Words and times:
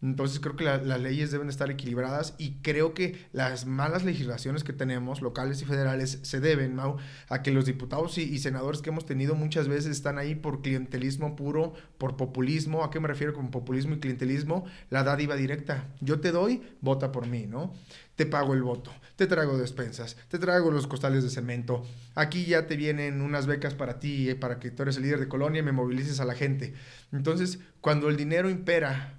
Entonces 0.00 0.38
creo 0.38 0.54
que 0.54 0.64
las 0.64 1.00
leyes 1.00 1.32
deben 1.32 1.48
estar 1.48 1.70
equilibradas 1.70 2.34
y 2.38 2.52
creo 2.62 2.94
que 2.94 3.26
las 3.32 3.66
malas 3.66 4.04
legislaciones 4.04 4.62
que 4.62 4.72
tenemos, 4.72 5.22
locales 5.22 5.60
y 5.60 5.64
federales, 5.64 6.20
se 6.22 6.38
deben, 6.38 6.76
Mau, 6.76 6.98
a 7.28 7.42
que 7.42 7.50
los 7.50 7.66
diputados 7.66 8.16
y, 8.18 8.38
senadores 8.38 8.80
que 8.80 8.90
hemos 8.90 9.06
tenido 9.06 9.34
muchas 9.34 9.66
veces 9.66 9.90
están 9.90 10.18
ahí 10.18 10.36
por 10.36 10.62
clientelismo 10.62 11.34
puro, 11.34 11.74
por 11.98 12.16
populismo. 12.16 12.84
¿A 12.84 12.90
qué 12.90 13.00
me 13.00 13.08
refiero 13.08 13.34
con 13.34 13.50
populismo 13.50 13.94
y 13.94 14.00
clientelismo? 14.00 14.66
La 14.90 15.02
dádiva 15.02 15.34
directa. 15.34 15.88
Yo 16.00 16.20
te 16.20 16.30
doy, 16.30 16.62
vota 16.80 17.10
por 17.10 17.26
mí, 17.26 17.46
¿no? 17.46 17.74
Te 18.14 18.26
pago 18.26 18.54
el 18.54 18.62
voto, 18.62 18.92
te 19.16 19.26
traigo 19.26 19.58
despensas, 19.58 20.16
te 20.28 20.38
traigo 20.38 20.70
los 20.70 20.86
costales 20.86 21.22
de 21.22 21.30
cemento. 21.30 21.84
Aquí 22.14 22.46
ya 22.46 22.66
te 22.66 22.76
vienen 22.76 23.20
unas 23.20 23.46
becas 23.46 23.74
para 23.74 24.00
ti, 24.00 24.28
eh, 24.28 24.34
para 24.34 24.58
que 24.58 24.70
tú 24.70 24.82
eres 24.82 24.96
el 24.96 25.04
líder 25.04 25.20
de 25.20 25.28
colonia 25.28 25.60
y 25.60 25.64
me 25.64 25.72
movilices 25.72 26.18
a 26.18 26.24
la 26.24 26.34
gente. 26.34 26.74
Entonces, 27.12 27.60
cuando 27.80 28.08
el 28.08 28.16
dinero 28.16 28.50
impera 28.50 29.17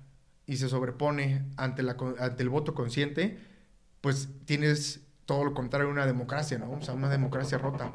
y 0.50 0.58
se 0.58 0.68
sobrepone 0.68 1.46
ante, 1.58 1.84
el 1.84 2.50
voto 2.50 2.74
consciente, 2.74 3.38
pues 4.02 4.30
tienes 4.46 5.02
todo 5.26 5.46
lo 5.46 5.54
contrario 5.54 5.88
a 5.88 5.92
una 5.92 6.08
democracia, 6.08 6.58
¿no? 6.58 6.72
O 6.72 6.82
sea, 6.82 6.96
una 6.96 7.08
democracia 7.08 7.60
rota. 7.60 7.92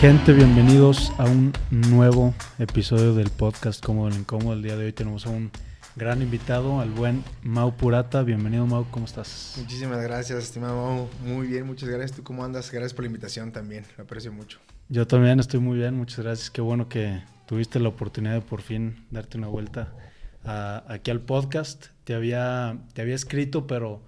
Gente, 0.00 0.34
bienvenidos 0.34 1.10
a 1.16 1.24
un 1.24 1.54
nuevo 1.70 2.34
episodio 2.58 3.14
del 3.14 3.30
podcast 3.30 3.82
Cómodo 3.82 4.08
el 4.08 4.16
Incómodo. 4.16 4.52
El 4.52 4.62
día 4.62 4.76
de 4.76 4.84
hoy 4.84 4.92
tenemos 4.92 5.24
a 5.24 5.30
un 5.30 5.50
gran 5.96 6.20
invitado, 6.20 6.80
al 6.80 6.90
buen 6.90 7.24
Mau 7.42 7.74
Purata. 7.74 8.22
Bienvenido, 8.22 8.66
Mau, 8.66 8.84
¿cómo 8.90 9.06
estás? 9.06 9.54
Muchísimas 9.56 10.02
gracias, 10.02 10.44
estimado 10.44 10.76
Mau. 10.76 11.08
Muy 11.24 11.46
bien, 11.46 11.66
muchas 11.66 11.88
gracias. 11.88 12.12
¿Tú 12.12 12.22
cómo 12.22 12.44
andas? 12.44 12.70
Gracias 12.70 12.92
por 12.92 13.04
la 13.04 13.06
invitación 13.06 13.52
también, 13.52 13.86
lo 13.96 14.04
aprecio 14.04 14.30
mucho. 14.34 14.58
Yo 14.90 15.06
también 15.06 15.40
estoy 15.40 15.60
muy 15.60 15.78
bien, 15.78 15.94
muchas 15.94 16.22
gracias. 16.22 16.50
Qué 16.50 16.60
bueno 16.60 16.90
que 16.90 17.22
tuviste 17.46 17.80
la 17.80 17.88
oportunidad 17.88 18.34
de 18.34 18.42
por 18.42 18.60
fin 18.60 19.06
darte 19.10 19.38
una 19.38 19.48
vuelta 19.48 19.94
aquí 20.44 21.10
al 21.10 21.22
podcast. 21.22 21.86
Te 22.04 22.14
había, 22.14 22.80
te 22.92 23.00
había 23.00 23.14
escrito, 23.14 23.66
pero 23.66 24.02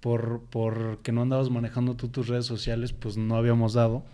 por, 0.00 0.44
por 0.48 1.02
que 1.02 1.12
no 1.12 1.20
andabas 1.20 1.50
manejando 1.50 1.96
tú 1.96 2.08
tus 2.08 2.28
redes 2.28 2.46
sociales, 2.46 2.94
pues 2.94 3.18
no 3.18 3.36
habíamos 3.36 3.74
dado 3.74 4.06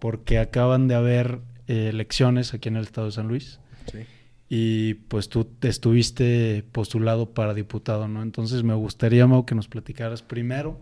porque 0.00 0.38
acaban 0.38 0.88
de 0.88 0.94
haber 0.96 1.40
eh, 1.68 1.88
elecciones 1.90 2.52
aquí 2.54 2.68
en 2.68 2.76
el 2.76 2.82
estado 2.82 3.06
de 3.06 3.12
San 3.12 3.28
Luis. 3.28 3.60
Sí. 3.90 4.00
Y 4.48 4.94
pues 4.94 5.28
tú 5.28 5.48
estuviste 5.62 6.64
postulado 6.72 7.34
para 7.34 7.54
diputado, 7.54 8.08
¿no? 8.08 8.22
Entonces 8.22 8.64
me 8.64 8.74
gustaría, 8.74 9.28
Mau, 9.28 9.46
que 9.46 9.54
nos 9.54 9.68
platicaras 9.68 10.22
primero, 10.22 10.80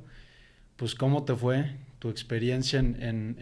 pues 0.77 0.95
cómo 0.95 1.25
te 1.25 1.35
fue 1.35 1.77
tu 1.99 2.09
experiencia 2.09 2.79
en, 2.79 3.37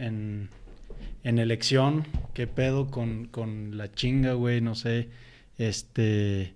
en, 1.22 1.38
elección, 1.38 2.06
qué 2.34 2.46
pedo 2.46 2.88
con, 2.88 3.26
con 3.26 3.76
la 3.76 3.92
chinga, 3.92 4.32
güey, 4.32 4.60
no 4.60 4.74
sé, 4.74 5.10
este... 5.58 6.54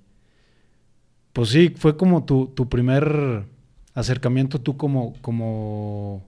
Pues 1.33 1.51
sí, 1.51 1.73
fue 1.77 1.97
como 1.97 2.25
tu, 2.25 2.49
tu 2.49 2.69
primer 2.69 3.45
acercamiento 3.95 4.61
tú 4.61 4.77
como, 4.77 5.15
como 5.21 6.25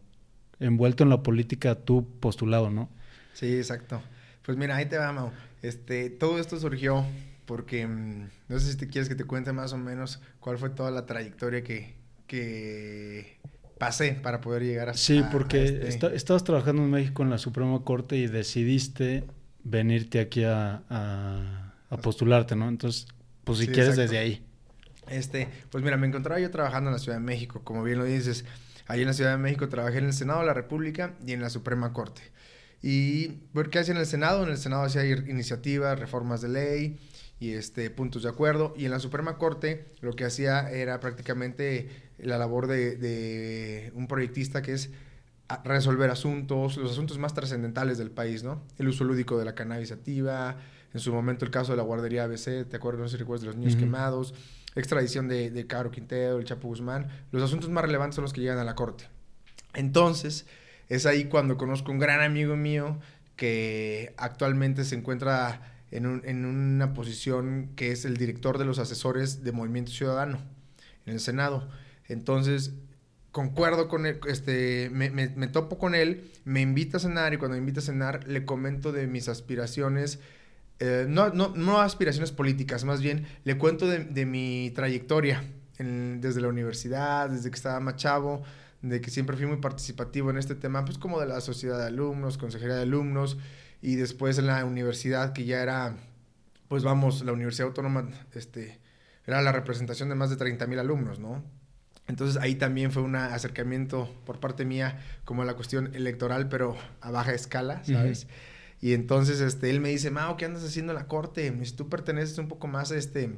envuelto 0.63 1.03
en 1.05 1.11
la 1.11 1.23
política 1.23 1.75
tú 1.75 2.09
postulado, 2.21 2.71
¿no? 2.71 2.89
Sí, 3.35 3.57
exacto. 3.57 4.03
Pues 4.45 4.57
mira, 4.59 4.77
ahí 4.77 4.87
te 4.87 4.99
va, 4.99 5.33
Este, 5.63 6.11
todo 6.11 6.39
esto 6.39 6.59
surgió 6.59 7.05
porque 7.47 7.87
mm, 7.87 8.29
no 8.49 8.59
sé 8.59 8.73
si 8.73 8.77
te 8.77 8.89
quieres 8.89 9.09
que 9.09 9.15
te 9.15 9.25
cuente 9.25 9.53
más 9.53 9.73
o 9.73 9.79
menos 9.79 10.21
cuál 10.41 10.59
fue 10.59 10.71
toda 10.71 10.91
la 10.91 11.07
trayectoria 11.07 11.63
que, 11.63 11.95
que 12.27 13.39
pasé 13.79 14.13
para 14.13 14.41
poder 14.41 14.63
llegar 14.63 14.89
a 14.89 14.95
Sí, 14.95 15.23
porque 15.31 15.83
este 15.87 16.15
estabas 16.15 16.45
trabajando 16.45 16.83
en 16.83 16.91
México 16.91 17.23
en 17.23 17.31
la 17.31 17.39
Suprema 17.39 17.83
Corte 17.85 18.17
y 18.17 18.27
decidiste 18.27 19.25
venirte 19.65 20.21
aquí 20.21 20.45
a, 20.45 20.83
a, 20.89 21.97
postularte, 21.99 22.57
¿no? 22.57 22.69
Entonces, 22.69 23.07
pues 23.45 23.59
si 23.59 23.69
quieres 23.69 23.97
desde 23.97 24.19
ahí. 24.19 24.43
Este, 25.09 25.49
pues 25.71 25.85
mira, 25.85 25.97
me 25.97 26.07
encontraba 26.07 26.41
yo 26.41 26.51
trabajando 26.51 26.91
en 26.91 26.95
la 26.95 26.99
Ciudad 26.99 27.19
de 27.19 27.25
México, 27.25 27.61
como 27.65 27.83
bien 27.83 27.99
lo 27.99 28.05
dices. 28.05 28.45
Allí 28.93 29.01
en 29.01 29.09
la 29.09 29.15
Ciudad 29.15 29.31
de 29.31 29.39
México 29.39 29.71
trabajé 29.71 30.01
en 30.01 30.05
el 30.05 30.13
Senado 30.13 30.41
de 30.41 30.47
la 30.47 30.53
República 30.53 31.15
y 31.27 31.33
en 31.33 31.41
la 31.41 31.49
Suprema 31.49 31.95
Corte. 31.95 32.21
¿Y 32.83 33.39
qué 33.71 33.79
hacía 33.79 33.95
en 33.95 34.01
el 34.01 34.05
Senado? 34.05 34.43
En 34.43 34.51
el 34.51 34.59
Senado 34.59 34.83
hacía 34.83 35.03
iniciativas, 35.07 35.99
reformas 35.99 36.43
de 36.43 36.51
ley 36.51 36.99
y 37.41 37.53
este, 37.53 37.89
puntos 37.89 38.25
de 38.25 38.29
acuerdo. 38.29 38.75
Y 38.77 38.85
en 38.85 38.91
la 38.91 38.99
Suprema 38.99 39.39
Corte 39.39 39.87
lo 40.03 40.13
que 40.13 40.27
hacía 40.27 40.71
era 40.71 41.01
prácticamente 41.01 41.89
la 42.19 42.37
labor 42.37 42.67
de, 42.67 43.91
un 43.95 44.09
proyectista 44.09 44.61
que 44.61 44.75
es 44.75 44.91
resolver 45.65 46.11
asuntos, 46.11 46.77
los 46.77 46.93
asuntos 46.93 47.17
más 47.17 47.33
trascendentales 47.33 47.97
del 47.97 48.11
país, 48.11 48.43
¿no? 48.43 48.63
El 48.77 48.89
uso 48.89 49.05
lúdico 49.05 49.39
de 49.39 49.47
la 49.47 49.55
cannabis 49.55 49.91
activa, 49.91 50.59
en 50.93 51.01
su 51.01 51.15
momento 51.15 51.47
el 51.47 51.51
caso 51.51 51.73
de 51.73 51.79
la 51.79 51.83
guardería 51.83 52.25
ABC, 52.25 52.69
¿te 52.69 52.77
acuerdas? 52.77 53.01
No 53.01 53.09
sé 53.09 53.13
si 53.13 53.21
recuerdas 53.21 53.41
de 53.41 53.47
los 53.47 53.57
niños 53.57 53.75
quemados, 53.75 54.35
extradición 54.75 55.29
de, 55.29 55.51
de 55.51 55.67
Caro 55.67 55.91
Quintero, 55.91 56.39
el 56.39 56.45
Chapo 56.45 56.69
Guzmán, 56.69 57.09
los 57.31 57.43
asuntos 57.43 57.71
más 57.71 57.85
relevantes 57.85 58.17
son 58.17 58.23
los 58.23 58.33
que 58.33 58.41
llegan 58.41 58.59
a 58.59 58.65
la 58.65 58.75
corte. 58.75 59.05
Entonces, 59.75 60.47
es 60.89 61.07
ahí 61.07 61.27
cuando 61.27 61.57
conozco 61.57 61.93
un 61.93 61.99
gran 61.99 62.21
amigo 62.21 62.57
mío 62.57 62.99
que 63.37 64.15
actualmente 64.17 64.85
se 64.85 64.95
encuentra 64.95 65.73
en, 65.91 66.23
en 66.25 66.45
una 66.45 66.95
posición 66.95 67.71
que 67.77 67.93
es 67.93 68.05
el 68.05 68.17
director 68.17 68.59
de 68.59 68.65
los 68.65 68.79
asesores 68.79 69.45
de 69.45 69.53
Movimiento 69.53 69.93
Ciudadano 69.93 70.39
en 71.07 71.15
el 71.15 71.21
Senado. 71.21 71.69
Entonces, 72.09 72.73
concuerdo 73.33 73.89
con 73.89 74.07
este, 74.07 74.91
me, 74.93 75.11
me, 75.11 75.49
topo 75.49 75.79
con 75.79 75.95
él, 75.95 76.31
me 76.45 76.61
invita 76.61 76.99
a 76.99 77.01
cenar 77.01 77.33
y 77.33 77.39
cuando 77.39 77.55
me 77.55 77.61
invita 77.61 77.81
a 77.81 77.83
cenar 77.83 78.29
le 78.29 78.45
comento 78.45 78.93
de 78.93 79.07
mis 79.07 79.29
aspiraciones 79.29 80.21
eh, 80.85 81.07
no, 81.09 81.31
no, 81.31 81.53
no, 81.55 81.81
aspiraciones 81.81 82.33
políticas, 82.33 82.83
más 82.83 83.01
bien 83.01 83.25
le 83.45 83.57
cuento 83.57 83.87
de, 83.87 84.27
mi 84.27 84.73
trayectoria 84.75 85.45
desde 85.79 86.41
la 86.41 86.49
universidad, 86.49 87.31
desde 87.31 87.51
que 87.51 87.55
estaba 87.55 87.79
más 87.79 87.95
chavo, 87.95 88.43
de 88.81 89.01
que 89.01 89.09
siempre 89.09 89.37
fui 89.37 89.47
muy 89.47 89.59
participativo 89.59 90.31
en 90.31 90.39
este 90.39 90.57
tema, 90.57 90.85
pues 90.85 90.99
como 90.99 91.21
de 91.21 91.27
la 91.27 91.41
sociedad 91.41 91.79
de 91.79 91.87
alumnos, 91.87 92.37
consejería 92.37 92.75
de 92.75 92.83
alumnos, 92.83 93.39
y 93.81 93.95
después 93.95 94.39
en 94.39 94.49
la 94.49 94.65
universidad 94.65 95.33
que 95.33 95.45
ya 95.45 95.63
era, 95.63 95.95
pues 96.67 96.83
vamos, 96.83 97.25
la 97.25 97.31
Universidad 97.31 97.69
Autónoma, 97.69 98.09
este, 98.35 98.81
era 99.25 99.41
la 99.41 99.53
representación 99.53 100.09
de 100.09 100.17
más 100.17 100.31
de 100.31 100.37
30 100.37 100.67
mil 100.67 100.81
alumnos, 100.81 101.21
¿no? 101.21 101.45
Entonces 102.09 102.43
ahí 102.43 102.57
también 102.57 102.91
fue 102.91 103.05
un 103.05 103.15
acercamiento 103.15 104.13
por 104.27 104.41
parte 104.41 104.65
mía 104.65 104.99
como 105.25 105.43
a 105.43 105.45
la 105.45 105.55
cuestión 105.55 105.95
electoral, 105.95 106.49
pero 106.49 106.77
a 107.01 107.13
baja 107.13 107.35
escala, 107.35 107.85
¿sabes? 107.85 108.27
Y 108.83 108.95
entonces 108.95 109.41
este, 109.41 109.71
él 109.71 109.81
me 109.81 109.91
dice, 109.91 110.11
Mao, 110.11 110.37
¿qué 110.37 110.45
andas 110.45 110.65
haciendo 110.65 110.93
en 110.93 110.99
la 110.99 111.07
corte? 111.07 111.57
Si 111.65 111.73
tú 111.73 111.89
perteneces 111.89 112.37
un 112.39 112.49
poco 112.49 112.67
más 112.67 112.91
a, 112.91 112.97
este, 112.97 113.33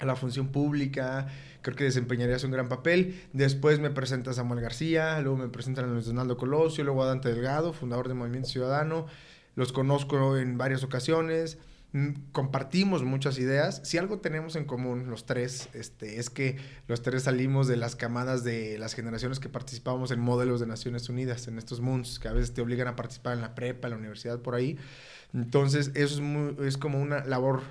a 0.00 0.04
la 0.04 0.16
función 0.16 0.48
pública, 0.48 1.28
creo 1.62 1.76
que 1.76 1.84
desempeñarías 1.84 2.42
un 2.42 2.50
gran 2.50 2.68
papel. 2.68 3.22
Después 3.32 3.78
me 3.78 3.90
presenta 3.90 4.32
Samuel 4.32 4.60
García, 4.60 5.20
luego 5.20 5.38
me 5.38 5.48
presentan 5.48 5.84
a 5.84 5.88
Luis 5.88 6.06
Donaldo 6.06 6.36
Colosio, 6.36 6.82
luego 6.82 7.04
a 7.04 7.06
Dante 7.06 7.32
Delgado, 7.32 7.72
fundador 7.72 8.08
del 8.08 8.16
Movimiento 8.16 8.48
Ciudadano. 8.48 9.06
Los 9.54 9.72
conozco 9.72 10.36
en 10.36 10.58
varias 10.58 10.82
ocasiones. 10.82 11.58
Compartimos 12.32 13.02
muchas 13.02 13.38
ideas. 13.38 13.82
Si 13.84 13.98
algo 13.98 14.18
tenemos 14.18 14.56
en 14.56 14.64
común 14.64 15.10
los 15.10 15.26
tres, 15.26 15.68
este, 15.74 16.18
es 16.18 16.30
que 16.30 16.56
los 16.88 17.02
tres 17.02 17.24
salimos 17.24 17.68
de 17.68 17.76
las 17.76 17.96
camadas 17.96 18.44
de 18.44 18.78
las 18.78 18.94
generaciones 18.94 19.40
que 19.40 19.50
participábamos 19.50 20.10
en 20.10 20.18
modelos 20.18 20.60
de 20.60 20.66
Naciones 20.66 21.10
Unidas, 21.10 21.48
en 21.48 21.58
estos 21.58 21.80
MUNS, 21.80 22.18
que 22.18 22.28
a 22.28 22.32
veces 22.32 22.54
te 22.54 22.62
obligan 22.62 22.88
a 22.88 22.96
participar 22.96 23.34
en 23.34 23.42
la 23.42 23.54
prepa, 23.54 23.88
en 23.88 23.92
la 23.92 23.98
universidad, 23.98 24.40
por 24.40 24.54
ahí. 24.54 24.78
Entonces, 25.34 25.90
eso 25.94 26.22
es, 26.22 26.58
es 26.66 26.78
como 26.78 26.98
una 26.98 27.26
labor 27.26 27.62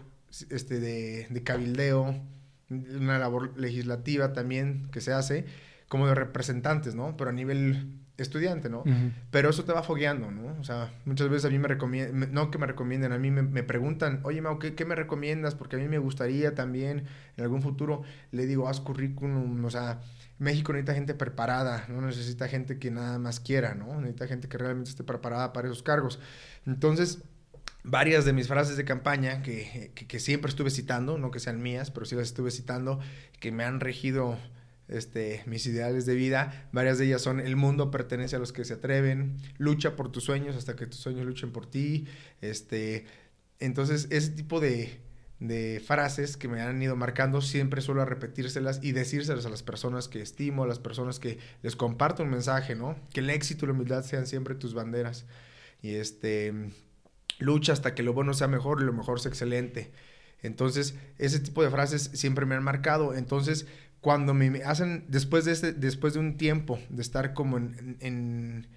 este, 0.51 0.79
de, 0.79 1.25
de 1.27 1.44
cabildeo, 1.44 2.21
una 2.69 3.18
labor 3.18 3.57
legislativa 3.59 4.33
también 4.33 4.88
que 4.91 5.01
se 5.01 5.13
hace, 5.13 5.45
como 5.88 6.06
de 6.06 6.13
representantes, 6.13 6.94
¿no? 6.94 7.18
Pero 7.18 7.31
a 7.31 7.33
nivel 7.33 8.00
estudiante, 8.17 8.69
¿no? 8.69 8.83
Pero 9.31 9.49
eso 9.49 9.63
te 9.63 9.73
va 9.73 9.83
fogueando, 9.83 10.31
¿no? 10.31 10.59
O 10.59 10.63
sea, 10.63 10.93
muchas 11.05 11.29
veces 11.29 11.45
a 11.45 11.49
mí 11.49 11.59
me 11.59 11.67
recomiendan, 11.67 12.33
no 12.33 12.51
que 12.51 12.57
me 12.57 12.67
recomienden, 12.67 13.11
a 13.11 13.17
mí 13.17 13.31
me, 13.31 13.63
preguntan, 13.63 14.19
oye, 14.23 14.41
Mau, 14.41 14.59
¿qué, 14.59 14.85
me 14.85 14.95
recomiendas? 14.95 15.55
Porque 15.55 15.75
a 15.75 15.79
mí 15.79 15.87
me 15.87 15.97
gustaría 15.97 16.55
también 16.55 17.05
en 17.37 17.43
algún 17.43 17.61
futuro, 17.61 18.03
le 18.31 18.45
digo, 18.45 18.67
haz 18.67 18.79
currículum, 18.79 19.63
o 19.63 19.69
sea, 19.69 20.01
México 20.39 20.73
necesita 20.73 20.93
gente 20.93 21.13
preparada, 21.13 21.85
no 21.87 22.01
necesita 22.01 22.47
gente 22.47 22.79
que 22.79 22.91
nada 22.91 23.19
más 23.19 23.39
quiera, 23.39 23.75
¿no? 23.75 23.99
Necesita 23.99 24.27
gente 24.27 24.47
que 24.47 24.57
realmente 24.57 24.89
esté 24.89 25.03
preparada 25.03 25.53
para 25.53 25.67
esos 25.67 25.83
cargos. 25.83 26.19
Entonces, 26.65 27.23
varias 27.83 28.25
de 28.25 28.33
mis 28.33 28.47
frases 28.47 28.77
de 28.77 28.85
campaña 28.85 29.41
que, 29.41 29.91
que 29.95 30.19
siempre 30.19 30.49
estuve 30.49 30.69
citando, 30.69 31.17
no 31.17 31.31
que 31.31 31.39
sean 31.39 31.61
mías, 31.61 31.91
pero 31.91 32.05
sí 32.05 32.15
las 32.15 32.27
estuve 32.27 32.51
citando, 32.51 32.99
que 33.39 33.51
me 33.51 33.63
han 33.63 33.79
regido 33.79 34.37
este, 34.91 35.41
mis 35.45 35.65
ideales 35.65 36.05
de 36.05 36.15
vida. 36.15 36.69
Varias 36.71 36.97
de 36.97 37.05
ellas 37.05 37.21
son 37.21 37.39
el 37.39 37.55
mundo 37.55 37.89
pertenece 37.89 38.35
a 38.35 38.39
los 38.39 38.51
que 38.51 38.65
se 38.65 38.75
atreven, 38.75 39.38
lucha 39.57 39.95
por 39.95 40.11
tus 40.11 40.25
sueños 40.25 40.55
hasta 40.55 40.75
que 40.75 40.85
tus 40.85 40.99
sueños 40.99 41.25
luchen 41.25 41.51
por 41.51 41.65
ti. 41.69 42.07
Este, 42.41 43.05
entonces, 43.59 44.07
ese 44.11 44.31
tipo 44.31 44.59
de, 44.59 44.99
de 45.39 45.81
frases 45.85 46.38
que 46.38 46.47
me 46.47 46.61
han 46.61 46.81
ido 46.81 46.95
marcando, 46.95 47.41
siempre 47.41 47.81
suelo 47.81 48.05
repetírselas 48.05 48.79
y 48.83 48.91
decírselas 48.91 49.45
a 49.45 49.49
las 49.49 49.63
personas 49.63 50.07
que 50.07 50.21
estimo, 50.21 50.63
a 50.63 50.67
las 50.67 50.79
personas 50.79 51.19
que 51.19 51.39
les 51.63 51.75
comparto 51.75 52.23
un 52.23 52.29
mensaje, 52.29 52.75
¿no? 52.75 52.95
Que 53.13 53.21
el 53.21 53.29
éxito 53.29 53.65
y 53.65 53.67
la 53.67 53.73
humildad 53.73 54.03
sean 54.03 54.27
siempre 54.27 54.55
tus 54.55 54.73
banderas. 54.73 55.25
Y 55.81 55.95
este, 55.95 56.53
lucha 57.39 57.73
hasta 57.73 57.95
que 57.95 58.03
lo 58.03 58.13
bueno 58.13 58.33
sea 58.33 58.47
mejor 58.47 58.81
y 58.81 58.85
lo 58.85 58.94
mejor 58.94 59.19
sea 59.19 59.29
excelente. 59.29 59.91
Entonces, 60.44 60.95
ese 61.17 61.39
tipo 61.39 61.63
de 61.63 61.69
frases 61.69 62.11
siempre 62.13 62.45
me 62.45 62.55
han 62.55 62.63
marcado. 62.63 63.13
Entonces, 63.13 63.67
cuando 64.01 64.33
me 64.33 64.63
hacen, 64.63 65.06
después 65.07 65.45
de, 65.45 65.51
este, 65.51 65.74
después 65.74 66.15
de 66.15 66.19
un 66.19 66.36
tiempo 66.36 66.80
de 66.89 67.01
estar 67.03 67.33
como 67.33 67.57
en, 67.57 68.68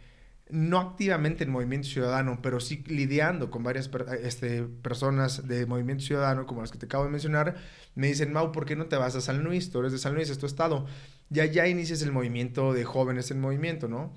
no 0.51 0.79
activamente 0.79 1.45
en 1.45 1.51
Movimiento 1.51 1.89
Ciudadano, 1.89 2.41
pero 2.43 2.61
sí 2.61 2.85
lidiando 2.87 3.51
con 3.51 3.63
varias 3.63 3.91
este, 4.23 4.63
personas 4.63 5.49
de 5.49 5.65
Movimiento 5.65 6.05
Ciudadano, 6.05 6.47
como 6.47 6.61
las 6.61 6.71
que 6.71 6.79
te 6.79 6.85
acabo 6.85 7.05
de 7.05 7.11
mencionar, 7.11 7.57
me 7.95 8.09
dicen, 8.09 8.33
Mau, 8.35 8.53
¿por 8.53 8.67
qué 8.67 8.77
no 8.77 8.87
te 8.87 8.97
vas 8.97 9.17
a 9.17 9.23
San 9.23 9.43
Luis? 9.43 9.71
Tú 9.71 9.81
eres 9.81 9.93
de 9.93 9.99
San 9.99 10.15
Luis, 10.15 10.29
es 10.29 10.39
tu 10.39 10.45
estado. 10.45 10.87
Ya, 11.31 11.47
ya 11.47 11.67
inicias 11.67 12.03
el 12.03 12.13
movimiento 12.13 12.75
de 12.75 12.85
jóvenes 12.85 13.31
en 13.31 13.41
movimiento, 13.41 13.89
¿no? 13.89 14.13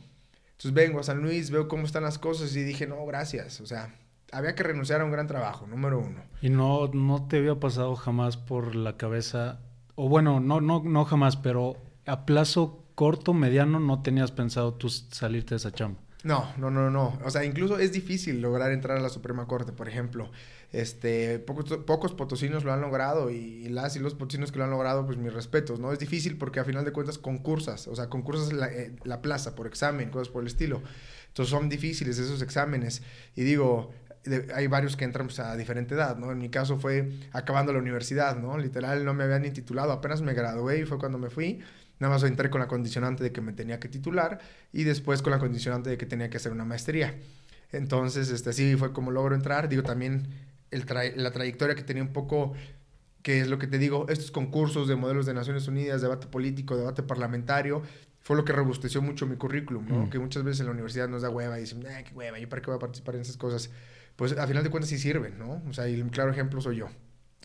Entonces 0.57 0.74
vengo 0.74 1.00
a 1.00 1.03
San 1.03 1.21
Luis, 1.21 1.51
veo 1.51 1.69
cómo 1.69 1.86
están 1.86 2.03
las 2.03 2.18
cosas 2.18 2.53
y 2.56 2.63
dije, 2.63 2.86
no, 2.86 3.06
gracias. 3.06 3.62
O 3.62 3.65
sea, 3.65 3.95
había 4.33 4.56
que 4.56 4.63
renunciar 4.63 5.00
a 5.00 5.06
un 5.06 5.12
gran 5.12 5.27
trabajo, 5.27 5.68
número 5.68 6.00
uno. 6.00 6.21
¿Y 6.42 6.50
no, 6.50 6.88
no 6.89 7.27
te 7.27 7.38
había 7.38 7.56
pasado 7.56 7.95
jamás 7.95 8.36
por 8.36 8.75
la 8.75 8.98
cabeza, 8.98 9.62
o 9.99 10.07
bueno, 10.07 10.39
no, 10.39 10.61
no, 10.61 10.83
no 10.83 11.05
jamás, 11.05 11.38
pero 11.38 11.75
a 12.05 12.25
plazo 12.25 12.83
corto, 12.94 13.33
mediano, 13.33 13.79
no 13.79 14.03
tenías 14.03 14.31
pensado 14.31 14.75
tú 14.75 14.89
salirte 14.89 15.55
de 15.55 15.57
esa 15.57 15.71
chamba? 15.71 15.99
No, 16.23 16.53
no, 16.57 16.69
no, 16.69 16.91
no. 16.91 17.17
O 17.25 17.31
sea, 17.31 17.44
incluso 17.44 17.79
es 17.79 17.91
difícil 17.91 18.39
lograr 18.39 18.71
entrar 18.71 18.97
a 18.97 19.01
la 19.01 19.09
Suprema 19.09 19.47
Corte, 19.47 19.71
por 19.71 19.88
ejemplo. 19.88 20.29
Este, 20.71 21.39
pocos, 21.39 21.77
pocos 21.79 22.13
potosinos 22.13 22.63
lo 22.63 22.73
han 22.73 22.81
logrado 22.81 23.31
y, 23.31 23.69
las 23.69 23.95
y 23.95 23.99
los 23.99 24.13
potosinos 24.13 24.51
que 24.51 24.59
lo 24.59 24.65
han 24.65 24.69
logrado, 24.69 25.03
pues 25.05 25.17
mis 25.17 25.33
respetos, 25.33 25.79
¿no? 25.79 25.91
Es 25.91 25.97
difícil 25.97 26.38
porque 26.38 26.59
a 26.59 26.63
final 26.63 26.85
de 26.85 26.91
cuentas 26.91 27.17
concursas, 27.17 27.88
o 27.88 27.95
sea, 27.95 28.07
concursas 28.07 28.53
la, 28.53 28.67
eh, 28.67 28.95
la 29.03 29.23
plaza 29.23 29.55
por 29.55 29.65
examen, 29.65 30.11
cosas 30.11 30.29
por 30.29 30.43
el 30.43 30.47
estilo. 30.47 30.83
Entonces 31.29 31.50
son 31.50 31.69
difíciles 31.69 32.19
esos 32.19 32.43
exámenes. 32.43 33.01
Y 33.35 33.41
digo, 33.43 33.91
hay 34.53 34.68
varios 34.68 34.95
que 34.95 35.06
entran 35.06 35.27
pues, 35.27 35.39
a 35.39 35.56
diferente 35.56 35.95
edad, 35.95 36.18
¿no? 36.18 36.31
En 36.31 36.38
mi 36.38 36.50
caso 36.50 36.77
fue 36.77 37.12
acabando 37.33 37.74
la 37.74 37.79
universidad, 37.79 38.38
¿no? 38.38 38.57
Literal 38.57 39.06
no 39.06 39.13
me 39.13 39.24
habían 39.24 39.44
ni 39.44 39.51
titulado, 39.51 39.91
apenas 39.91 40.21
me 40.21 40.33
gradué 40.33 40.79
y 40.79 40.85
fue 40.85 40.97
cuando 40.97 41.18
me 41.18 41.29
fui. 41.29 41.59
Nada 42.00 42.13
más 42.13 42.24
entré 42.24 42.50
con 42.50 42.62
la 42.62 42.68
condicionante 42.68 43.24
de 43.24 43.31
que 43.31 43.41
me 43.41 43.53
tenía 43.53 43.79
que 43.79 43.89
titular 43.89 44.39
y 44.71 44.83
después 44.83 45.21
con 45.21 45.31
la 45.31 45.39
condicionante 45.39 45.89
de 45.89 45.97
que 45.97 46.06
tenía 46.06 46.29
que 46.29 46.38
hacer 46.38 46.51
una 46.51 46.65
maestría. 46.65 47.15
Entonces, 47.71 48.29
este, 48.29 48.51
así 48.51 48.75
fue 48.75 48.94
como 48.94 49.12
logro 49.12 49.35
entrar. 49.35 49.68
Digo, 49.68 49.83
también 49.83 50.27
el 50.71 50.85
la 51.15 51.31
trayectoria 51.31 51.75
que 51.75 51.83
tenía 51.83 52.03
un 52.03 52.13
poco, 52.13 52.53
que 53.24 53.41
es 53.41 53.47
lo 53.47 53.57
que 53.57 53.68
te 53.68 53.77
digo, 53.77 54.06
estos 54.09 54.31
concursos 54.31 54.88
de 54.88 54.95
modelos 54.95 55.25
de 55.25 55.33
Naciones 55.33 55.68
Unidas, 55.68 56.01
debate 56.01 56.27
político, 56.27 56.77
debate 56.77 57.03
parlamentario, 57.03 57.81
fue 58.21 58.35
lo 58.35 58.44
que 58.44 58.51
robusteció 58.51 59.01
mucho 59.01 59.25
mi 59.25 59.38
currículum, 59.38 59.88
¿no? 59.88 60.06
Mm. 60.06 60.09
Que 60.09 60.19
muchas 60.19 60.44
veces 60.44 60.59
en 60.59 60.65
la 60.65 60.74
universidad 60.74 61.07
nos 61.07 61.21
da 61.21 61.29
hueva 61.29 61.57
y 61.57 61.62
dicen, 61.62 61.85
eh, 61.85 62.03
qué 62.06 62.13
hueva, 62.13 62.38
¿yo 62.38 62.50
para 62.50 62.62
qué 62.62 62.68
voy 62.68 62.75
a 62.75 62.79
participar 62.79 63.15
en 63.15 63.21
esas 63.21 63.38
cosas? 63.38 63.69
Pues 64.17 64.33
a 64.33 64.45
final 64.47 64.63
de 64.63 64.69
cuentas 64.69 64.89
sí 64.89 64.97
sirven, 64.97 65.39
¿no? 65.39 65.61
O 65.69 65.73
sea, 65.73 65.85
el 65.85 66.03
claro 66.09 66.31
ejemplo 66.31 66.59
soy 66.59 66.77
yo. 66.77 66.89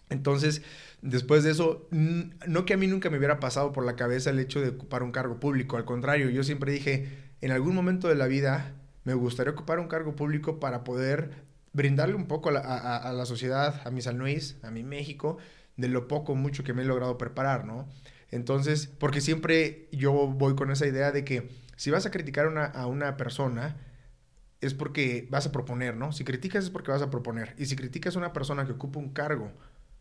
Entonces, 0.09 0.63
después 1.01 1.45
de 1.45 1.51
eso, 1.53 1.87
no 1.91 2.65
que 2.65 2.75
a 2.75 2.77
mí 2.77 2.87
nunca 2.87 3.11
me 3.11 3.19
hubiera 3.19 3.41
pasado 3.41 3.73
por 3.73 3.85
la 3.85 3.95
cabeza 3.95 4.31
el 4.31 4.39
hecho 4.39 4.61
de 4.61 4.71
ocupar 4.71 5.03
un 5.03 5.13
cargo 5.13 5.39
público, 5.39 5.77
al 5.77 5.85
contrario, 5.85 6.31
yo 6.31 6.43
siempre 6.45 6.73
dije, 6.73 7.09
en 7.41 7.51
algún 7.51 7.75
momento 7.75 8.09
de 8.09 8.15
la 8.15 8.27
vida 8.27 8.75
me 9.05 9.15
gustaría 9.15 9.53
ocupar 9.53 9.81
un 9.81 9.89
cargo 9.89 10.17
público 10.17 10.61
para 10.61 10.85
poder 10.85 11.31
brindarle 11.73 12.15
un 12.15 12.27
poco 12.27 12.51
a 12.51 13.13
la, 13.13 13.27
sociedad, 13.27 13.81
a 13.85 13.91
mi 13.91 14.03
San 14.03 14.19
Luis, 14.19 14.57
a 14.63 14.71
mi 14.71 14.83
México, 14.83 15.39
de 15.77 15.89
lo 15.89 16.09
poco, 16.09 16.35
mucho 16.35 16.65
que 16.65 16.73
me 16.73 16.83
he 16.83 16.85
logrado 16.85 17.19
preparar, 17.19 17.65
¿no? 17.65 17.89
Entonces, 18.31 18.87
porque 18.87 19.21
siempre 19.21 19.89
yo 19.93 20.13
voy 20.13 20.55
con 20.55 20.71
esa 20.71 20.87
idea 20.87 21.13
de 21.13 21.25
que 21.25 21.51
si 21.77 21.91
vas 21.91 22.07
a 22.07 22.11
criticar 22.11 22.47
a 22.75 22.87
una 22.87 23.17
persona, 23.17 23.77
es 24.63 24.75
porque 24.75 25.27
vas 25.31 25.47
a 25.47 25.53
proponer, 25.53 25.97
¿no? 25.97 26.13
Si 26.13 26.25
criticas 26.25 26.65
es 26.65 26.71
porque 26.71 26.91
vas 26.91 27.03
a 27.03 27.11
proponer. 27.11 27.55
Y 27.59 27.67
si 27.67 27.77
criticas 27.77 28.17
a 28.17 28.19
una 28.19 28.33
persona 28.33 28.65
que 28.65 28.73
ocupa 28.73 28.99
un 28.99 29.11
cargo 29.11 29.53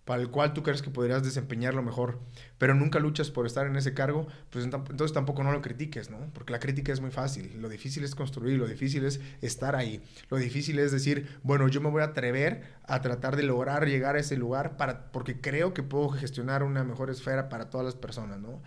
para 0.06 0.22
el 0.22 0.30
cual 0.30 0.54
tú 0.54 0.64
crees 0.64 0.82
que 0.82 0.90
podrías 0.90 1.24
desempeñarlo 1.24 1.84
mejor, 1.84 2.20
pero 2.58 2.74
nunca 2.74 3.00
luchas 3.00 3.30
por 3.30 3.46
estar 3.46 3.68
en 3.68 3.76
ese 3.76 3.94
cargo, 3.94 4.28
pues 4.50 4.66
entonces 4.66 5.14
tampoco 5.14 5.44
no 5.44 5.52
lo 5.52 5.62
critiques, 5.62 6.10
¿no? 6.10 6.18
Porque 6.34 6.52
la 6.52 6.60
crítica 6.60 6.92
es 6.92 7.02
muy 7.02 7.12
fácil, 7.12 7.60
lo 7.60 7.70
difícil 7.70 8.04
es 8.04 8.16
construir, 8.16 8.58
lo 8.58 8.68
difícil 8.68 9.06
es 9.06 9.20
estar 9.42 9.76
ahí, 9.76 10.02
lo 10.30 10.38
difícil 10.38 10.80
es 10.80 10.92
decir, 10.92 11.40
bueno, 11.44 11.68
yo 11.68 11.82
me 11.82 11.90
voy 11.90 12.02
a 12.02 12.06
atrever 12.06 12.64
a 12.84 13.02
tratar 13.02 13.36
de 13.36 13.44
lograr 13.44 13.88
llegar 13.88 14.16
a 14.16 14.20
ese 14.20 14.38
lugar 14.38 14.76
para, 14.76 15.12
porque 15.12 15.40
creo 15.40 15.74
que 15.74 15.84
puedo 15.84 16.10
gestionar 16.10 16.64
una 16.64 16.84
mejor 16.84 17.10
esfera 17.10 17.48
para 17.48 17.70
todas 17.70 17.86
las 17.86 17.96
personas, 17.96 18.40
¿no? 18.40 18.62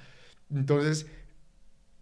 Entonces, 0.50 1.06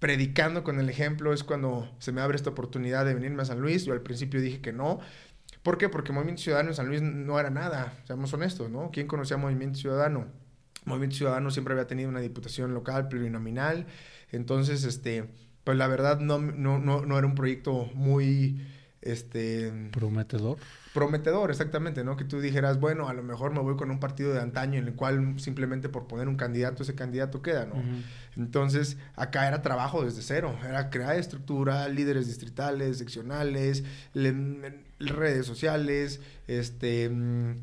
predicando 0.02 0.64
con 0.64 0.81
el 0.81 0.88
ejemplo 0.88 1.32
es 1.32 1.44
cuando 1.44 1.88
se 2.00 2.10
me 2.10 2.20
abre 2.20 2.34
esta 2.34 2.50
oportunidad 2.50 3.04
de 3.04 3.14
venirme 3.14 3.43
a 3.43 3.44
San 3.44 3.60
Luis, 3.60 3.84
yo 3.84 3.93
al 3.93 4.00
principio 4.00 4.40
dije 4.40 4.60
que 4.60 4.72
no, 4.72 4.99
¿Por 5.62 5.78
qué? 5.78 5.88
Porque 5.88 6.12
Movimiento 6.12 6.43
Ciudadano 6.43 6.70
en 6.70 6.75
San 6.75 6.88
Luis 6.88 7.02
no 7.02 7.38
era 7.38 7.50
nada, 7.50 7.96
seamos 8.04 8.34
honestos, 8.34 8.69
¿no? 8.69 8.90
¿Quién 8.93 9.06
conocía 9.06 9.37
Movimiento 9.37 9.78
Ciudadano? 9.78 10.26
Movimiento 10.87 11.14
Ciudadano 11.19 11.52
siempre 11.52 11.75
había 11.75 11.87
tenido 11.87 12.08
una 12.08 12.19
diputación 12.19 12.75
local 12.75 13.06
plurinominal, 13.06 13.87
entonces, 14.32 14.82
este, 14.82 15.31
pues 15.62 15.78
la 15.78 15.87
verdad 15.87 16.19
no, 16.19 16.40
no, 16.40 16.81
no, 16.81 17.06
no 17.06 17.16
era 17.16 17.26
un 17.28 17.37
proyecto 17.37 17.88
muy 17.94 18.66
este 19.02 19.72
prometedor 19.93 20.58
prometedor 20.93 21.50
exactamente 21.50 22.05
no 22.05 22.17
que 22.17 22.25
tú 22.25 22.41
dijeras 22.41 22.79
bueno 22.79 23.09
a 23.09 23.15
lo 23.15 23.23
mejor 23.23 23.53
me 23.53 23.61
voy 23.61 23.77
con 23.77 23.91
un 23.91 23.99
partido 23.99 24.33
de 24.33 24.41
antaño 24.41 24.79
en 24.79 24.89
el 24.89 24.94
cual 24.94 25.35
simplemente 25.39 25.89
por 25.89 26.06
poner 26.06 26.29
un 26.29 26.37
candidato 26.37 26.83
ese 26.83 26.94
candidato 26.94 27.43
queda 27.43 27.67
no 27.67 27.75
entonces 28.37 28.99
acá 29.17 29.49
era 29.49 29.62
trabajo 29.62 30.05
desde 30.05 30.23
cero 30.23 30.55
era 30.67 30.91
crear 30.91 31.17
estructura 31.17 31.89
líderes 31.89 32.27
distritales 32.27 32.99
seccionales 32.99 33.85
redes 34.15 35.47
sociales 35.47 36.21
este 36.47 37.09
mm, 37.09 37.61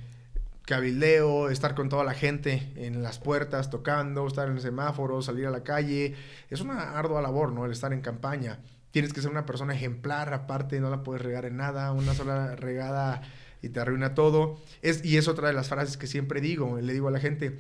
cabildeo, 0.70 1.50
estar 1.50 1.74
con 1.74 1.90
toda 1.90 2.04
la 2.04 2.14
gente 2.14 2.72
en 2.76 3.02
las 3.02 3.18
puertas, 3.18 3.72
tocando, 3.72 4.28
estar 4.28 4.48
en 4.48 4.58
el 4.58 4.62
semáforo, 4.62 5.24
salir 5.24 5.48
a 5.48 5.50
la 5.50 5.64
calle. 5.64 6.14
Es 6.52 6.62
una 6.62 6.92
ardua 6.92 7.24
labor, 7.24 7.52
¿no? 7.52 7.66
El 7.66 7.72
estar 7.72 7.92
en 7.92 8.02
campaña. 8.02 8.60
Tienes 8.92 9.14
que 9.14 9.22
ser 9.22 9.30
una 9.30 9.46
persona 9.46 9.76
ejemplar, 9.76 10.34
aparte, 10.34 10.80
no 10.80 10.90
la 10.90 11.04
puedes 11.04 11.22
regar 11.22 11.46
en 11.46 11.58
nada, 11.58 11.92
una 11.92 12.14
sola 12.14 12.56
regada 12.56 13.22
y 13.62 13.70
te 13.70 13.80
arruina 13.80 14.16
todo. 14.16 14.60
Es, 14.82 15.04
y 15.06 15.18
es 15.18 15.28
otra 15.28 15.48
de 15.48 15.54
las 15.54 15.70
frases 15.70 15.98
que 15.98 16.08
siempre 16.08 16.42
digo, 16.42 16.80
le 16.80 16.94
digo 16.94 17.08
a 17.08 17.12
la 17.12 17.20
gente, 17.20 17.60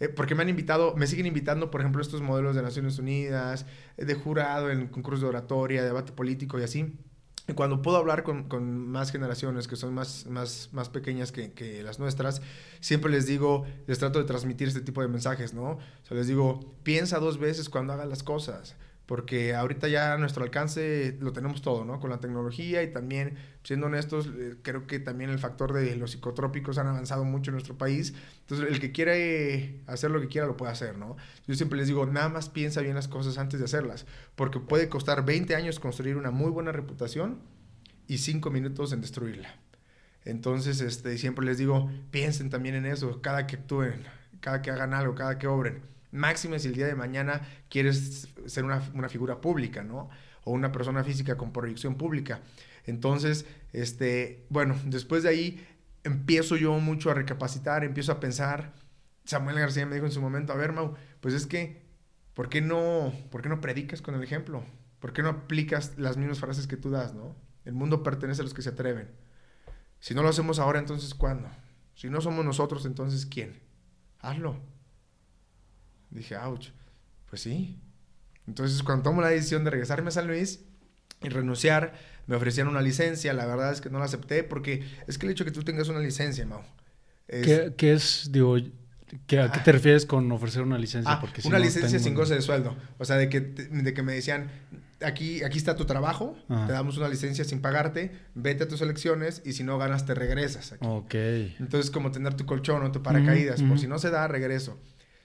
eh, 0.00 0.08
porque 0.08 0.34
me 0.34 0.42
han 0.42 0.48
invitado, 0.48 0.94
me 0.96 1.06
siguen 1.06 1.26
invitando, 1.26 1.70
por 1.70 1.80
ejemplo, 1.80 2.02
estos 2.02 2.20
modelos 2.20 2.56
de 2.56 2.62
Naciones 2.62 2.98
Unidas, 2.98 3.66
eh, 3.96 4.04
de 4.04 4.14
jurado 4.14 4.70
en 4.70 4.88
concursos 4.88 5.22
de 5.22 5.28
oratoria, 5.28 5.84
debate 5.84 6.12
político 6.12 6.58
y 6.58 6.62
así. 6.64 6.98
Y 7.46 7.52
cuando 7.52 7.82
puedo 7.82 7.98
hablar 7.98 8.22
con, 8.22 8.44
con, 8.48 8.88
más 8.88 9.12
generaciones 9.12 9.68
que 9.68 9.76
son 9.76 9.92
más, 9.92 10.26
más, 10.26 10.70
más 10.72 10.88
pequeñas 10.88 11.30
que, 11.30 11.52
que, 11.52 11.82
las 11.82 11.98
nuestras, 11.98 12.40
siempre 12.80 13.10
les 13.10 13.26
digo, 13.26 13.66
les 13.86 13.98
trato 13.98 14.18
de 14.18 14.24
transmitir 14.24 14.66
este 14.66 14.80
tipo 14.80 15.02
de 15.02 15.08
mensajes, 15.08 15.52
¿no? 15.52 15.72
O 15.72 15.80
sea, 16.08 16.16
les 16.16 16.26
digo, 16.26 16.74
piensa 16.82 17.18
dos 17.18 17.38
veces 17.38 17.68
cuando 17.68 17.92
hagas 17.92 18.08
las 18.08 18.22
cosas 18.22 18.76
porque 19.06 19.54
ahorita 19.54 19.88
ya 19.88 20.14
a 20.14 20.18
nuestro 20.18 20.44
alcance 20.44 21.16
lo 21.20 21.32
tenemos 21.32 21.60
todo, 21.60 21.84
¿no? 21.84 22.00
Con 22.00 22.08
la 22.08 22.20
tecnología 22.20 22.82
y 22.82 22.90
también, 22.90 23.36
siendo 23.62 23.86
honestos, 23.86 24.30
eh, 24.34 24.56
creo 24.62 24.86
que 24.86 24.98
también 24.98 25.28
el 25.28 25.38
factor 25.38 25.74
de 25.74 25.94
los 25.96 26.12
psicotrópicos 26.12 26.78
han 26.78 26.86
avanzado 26.86 27.24
mucho 27.24 27.50
en 27.50 27.56
nuestro 27.56 27.76
país. 27.76 28.14
Entonces, 28.40 28.66
el 28.70 28.80
que 28.80 28.92
quiere 28.92 29.80
hacer 29.86 30.10
lo 30.10 30.20
que 30.20 30.28
quiera 30.28 30.46
lo 30.46 30.56
puede 30.56 30.72
hacer, 30.72 30.96
¿no? 30.96 31.16
Yo 31.46 31.54
siempre 31.54 31.78
les 31.78 31.88
digo, 31.88 32.06
nada 32.06 32.30
más 32.30 32.48
piensa 32.48 32.80
bien 32.80 32.94
las 32.94 33.08
cosas 33.08 33.36
antes 33.36 33.58
de 33.58 33.66
hacerlas, 33.66 34.06
porque 34.36 34.58
puede 34.58 34.88
costar 34.88 35.24
20 35.24 35.54
años 35.54 35.80
construir 35.80 36.16
una 36.16 36.30
muy 36.30 36.50
buena 36.50 36.72
reputación 36.72 37.40
y 38.08 38.18
5 38.18 38.50
minutos 38.50 38.92
en 38.94 39.02
destruirla. 39.02 39.54
Entonces, 40.24 40.80
este, 40.80 41.18
siempre 41.18 41.44
les 41.44 41.58
digo, 41.58 41.90
piensen 42.10 42.48
también 42.48 42.74
en 42.74 42.86
eso, 42.86 43.20
cada 43.20 43.46
que 43.46 43.56
actúen, 43.56 44.02
cada 44.40 44.62
que 44.62 44.70
hagan 44.70 44.94
algo, 44.94 45.14
cada 45.14 45.38
que 45.38 45.46
obren 45.46 45.93
Máxime 46.14 46.60
si 46.60 46.68
el 46.68 46.74
día 46.74 46.86
de 46.86 46.94
mañana 46.94 47.42
quieres 47.68 48.28
ser 48.46 48.64
una, 48.64 49.08
figura 49.08 49.40
pública, 49.40 49.82
¿no? 49.82 50.10
O 50.44 50.52
una 50.52 50.70
persona 50.70 51.02
física 51.02 51.36
con 51.36 51.52
proyección 51.52 51.96
pública. 51.96 52.40
Entonces, 52.86 53.46
este, 53.72 54.46
bueno, 54.48 54.76
después 54.84 55.24
de 55.24 55.30
ahí 55.30 55.66
empiezo 56.04 56.56
yo 56.56 56.78
mucho 56.78 57.10
a 57.10 57.14
recapacitar, 57.14 57.82
empiezo 57.82 58.12
a 58.12 58.20
pensar. 58.20 58.74
Samuel 59.24 59.58
García 59.58 59.86
me 59.86 59.96
dijo 59.96 60.06
en 60.06 60.12
su 60.12 60.20
momento, 60.20 60.52
a 60.52 60.56
ver, 60.56 60.72
Mau, 60.72 60.94
pues 61.20 61.34
es 61.34 61.46
que, 61.46 61.82
¿por 62.32 62.48
qué 62.48 62.60
no, 62.60 63.12
por 63.32 63.42
qué 63.42 63.48
no 63.48 63.60
predicas 63.60 64.00
con 64.00 64.14
el 64.14 64.22
ejemplo? 64.22 64.64
¿Por 65.00 65.12
qué 65.12 65.22
no 65.22 65.30
aplicas 65.30 65.98
las 65.98 66.16
mismas 66.16 66.38
frases 66.38 66.68
que 66.68 66.76
tú 66.76 66.90
das, 66.90 67.12
no? 67.12 67.34
El 67.64 67.72
mundo 67.72 68.04
pertenece 68.04 68.42
a 68.42 68.44
los 68.44 68.54
que 68.54 68.62
se 68.62 68.68
atreven. 68.68 69.10
Si 69.98 70.14
no 70.14 70.22
lo 70.22 70.28
hacemos 70.28 70.60
ahora, 70.60 70.78
entonces 70.78 71.12
¿cuándo? 71.12 71.48
Si 71.96 72.08
no 72.08 72.20
somos 72.20 72.44
nosotros, 72.44 72.86
entonces 72.86 73.26
¿quién? 73.26 73.60
Hazlo. 74.20 74.73
Dije, 76.10 76.36
ouch, 76.36 76.68
pues 77.28 77.42
sí, 77.42 77.78
Entonces, 78.46 78.82
cuando 78.82 79.02
tomo 79.02 79.20
la 79.20 79.28
decisión 79.28 79.64
de 79.64 79.70
regresarme 79.70 80.08
a 80.08 80.12
San 80.12 80.26
Luis 80.26 80.60
y 81.22 81.28
renunciar, 81.28 81.94
me 82.26 82.36
ofrecían 82.36 82.68
una 82.68 82.80
licencia. 82.80 83.32
La 83.32 83.46
verdad 83.46 83.72
es 83.72 83.80
que 83.80 83.90
no 83.90 83.98
la 83.98 84.04
acepté 84.04 84.44
porque 84.44 84.84
es 85.06 85.18
que 85.18 85.26
el 85.26 85.32
hecho 85.32 85.44
de 85.44 85.50
que 85.50 85.54
tú 85.54 85.64
tengas 85.64 85.88
una 85.88 86.00
licencia, 86.00 86.46
Mau. 86.46 86.62
Es... 87.26 87.72
¿Qué, 87.76 87.92
es, 87.92 88.28
digo, 88.30 88.56
¿qué, 89.26 89.40
¿a 89.40 89.50
qué 89.50 89.60
te 89.60 89.72
refieres 89.72 90.06
con 90.06 90.30
ofrecer 90.30 90.62
una 90.62 90.78
licencia? 90.78 91.12
Ah, 91.12 91.20
porque 91.20 91.40
una 91.44 91.58
licencia 91.58 91.98
sin 91.98 92.14
goce 92.14 92.34
de 92.34 92.42
sueldo. 92.42 92.76
O 92.98 93.04
sea, 93.04 93.16
de 93.16 93.28
que, 93.28 93.40
de 93.40 93.94
que 93.94 94.02
me 94.02 94.12
decían, 94.12 94.50
aquí, 95.04 95.42
aquí 95.42 95.58
está 95.58 95.76
tu 95.76 95.84
trabajo, 95.84 96.36
te 96.48 96.72
damos 96.72 96.96
una 96.98 97.08
licencia 97.08 97.44
sin 97.44 97.60
pagarte, 97.60 98.12
vete 98.34 98.64
a 98.64 98.68
tus 98.68 98.80
elecciones 98.80 99.42
y 99.44 99.52
si 99.52 99.64
no 99.64 99.78
ganas 99.78 100.06
te 100.06 100.14
regresas. 100.14 100.72
Aquí. 100.72 100.86
Ok. 100.86 101.14
Entonces, 101.60 101.90
como 101.90 102.10
tener 102.10 102.34
tu 102.34 102.46
colchón 102.46 102.82
o 102.82 102.92
tu 102.92 103.02
paracaídas, 103.02 103.62
por 103.62 103.78
si 103.78 103.86
no 103.86 103.98
se 103.98 104.10
da, 104.10 104.28
regreso. 104.28 104.78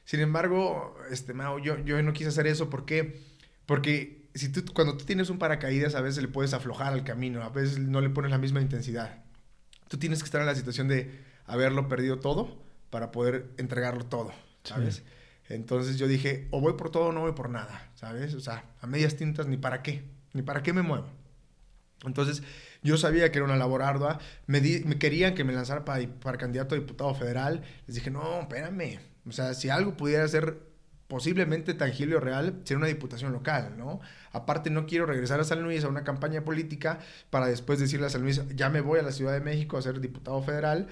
Sin 0.09 0.21
embargo, 0.21 0.97
este, 1.11 1.35
Mao, 1.35 1.59
yo, 1.59 1.77
yo 1.85 2.01
no 2.01 2.13
quise 2.13 2.29
hacer 2.29 2.47
eso. 2.47 2.67
¿Por 2.67 2.83
qué? 2.83 3.21
Porque 3.67 4.27
si 4.33 4.51
tú, 4.51 4.65
cuando 4.73 4.97
tú 4.97 5.05
tienes 5.05 5.29
un 5.29 5.37
paracaídas, 5.37 5.93
a 5.93 6.01
veces 6.01 6.23
le 6.23 6.27
puedes 6.27 6.55
aflojar 6.55 6.93
al 6.93 7.03
camino, 7.03 7.43
a 7.43 7.49
veces 7.49 7.77
no 7.77 8.01
le 8.01 8.09
pones 8.09 8.31
la 8.31 8.39
misma 8.39 8.59
intensidad. 8.59 9.23
Tú 9.87 9.99
tienes 9.99 10.23
que 10.23 10.25
estar 10.25 10.41
en 10.41 10.47
la 10.47 10.55
situación 10.55 10.87
de 10.87 11.23
haberlo 11.45 11.87
perdido 11.87 12.17
todo 12.19 12.57
para 12.89 13.11
poder 13.11 13.51
entregarlo 13.57 14.03
todo, 14.03 14.33
¿sabes? 14.63 15.03
Entonces 15.47 15.99
yo 15.99 16.07
dije, 16.07 16.47
o 16.49 16.59
voy 16.59 16.73
por 16.73 16.89
todo 16.89 17.09
o 17.09 17.11
no 17.11 17.21
voy 17.21 17.33
por 17.33 17.51
nada, 17.51 17.91
¿sabes? 17.93 18.33
O 18.33 18.39
sea, 18.39 18.65
a 18.81 18.87
medias 18.87 19.15
tintas, 19.15 19.45
ni 19.45 19.57
para 19.57 19.83
qué, 19.83 20.05
ni 20.33 20.41
para 20.41 20.63
qué 20.63 20.73
me 20.73 20.81
muevo. 20.81 21.05
Entonces, 22.03 22.41
yo 22.81 22.97
sabía 22.97 23.31
que 23.31 23.37
era 23.37 23.45
una 23.45 23.57
labor 23.57 23.83
ardua, 23.83 24.17
me, 24.47 24.59
me 24.59 24.97
querían 24.97 25.35
que 25.35 25.43
me 25.43 25.53
lanzara 25.53 25.85
para, 25.85 26.07
para 26.07 26.39
candidato 26.39 26.73
a 26.73 26.79
diputado 26.79 27.13
federal, 27.13 27.61
les 27.85 27.93
dije, 27.95 28.09
no, 28.09 28.39
espérame, 28.39 28.97
o 29.27 29.31
sea, 29.31 29.53
si 29.53 29.69
algo 29.69 29.95
pudiera 29.97 30.27
ser 30.27 30.69
posiblemente 31.09 31.73
tangible 31.73 32.15
o 32.15 32.19
real, 32.19 32.61
sería 32.63 32.77
una 32.77 32.87
diputación 32.87 33.33
local, 33.33 33.73
¿no? 33.77 33.99
Aparte, 34.31 34.69
no 34.69 34.85
quiero 34.85 35.07
regresar 35.07 35.39
a 35.39 35.43
San 35.43 35.63
Luis 35.63 35.83
a 35.83 35.87
una 35.87 36.03
campaña 36.03 36.45
política 36.45 36.99
para 37.31 37.47
después 37.47 37.79
decirle 37.79 38.05
a 38.05 38.09
San 38.11 38.21
Luis, 38.21 38.43
ya 38.55 38.69
me 38.69 38.81
voy 38.81 38.99
a 38.99 39.01
la 39.01 39.11
Ciudad 39.11 39.33
de 39.33 39.39
México 39.39 39.75
a 39.75 39.81
ser 39.81 40.01
diputado 40.01 40.39
federal. 40.43 40.87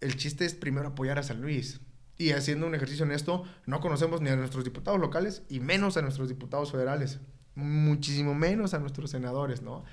El 0.00 0.16
chiste 0.16 0.44
es 0.44 0.54
primero 0.54 0.88
apoyar 0.88 1.20
a 1.20 1.22
San 1.22 1.40
Luis. 1.40 1.80
Y 2.18 2.32
haciendo 2.32 2.66
un 2.66 2.74
ejercicio 2.74 3.04
honesto, 3.04 3.44
no 3.66 3.80
conocemos 3.80 4.20
ni 4.20 4.28
a 4.28 4.36
nuestros 4.36 4.64
diputados 4.64 5.00
locales 5.00 5.42
y 5.48 5.60
menos 5.60 5.96
a 5.96 6.02
nuestros 6.02 6.28
diputados 6.28 6.72
federales. 6.72 7.20
Muchísimo 7.54 8.34
menos 8.34 8.74
a 8.74 8.80
nuestros 8.80 9.12
senadores, 9.12 9.62
¿no? 9.62 9.84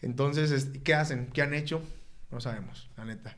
Entonces, 0.00 0.70
¿qué 0.84 0.94
hacen? 0.94 1.28
¿Qué 1.32 1.42
han 1.42 1.54
hecho? 1.54 1.82
No 2.30 2.40
sabemos, 2.40 2.88
la 2.96 3.04
neta 3.04 3.36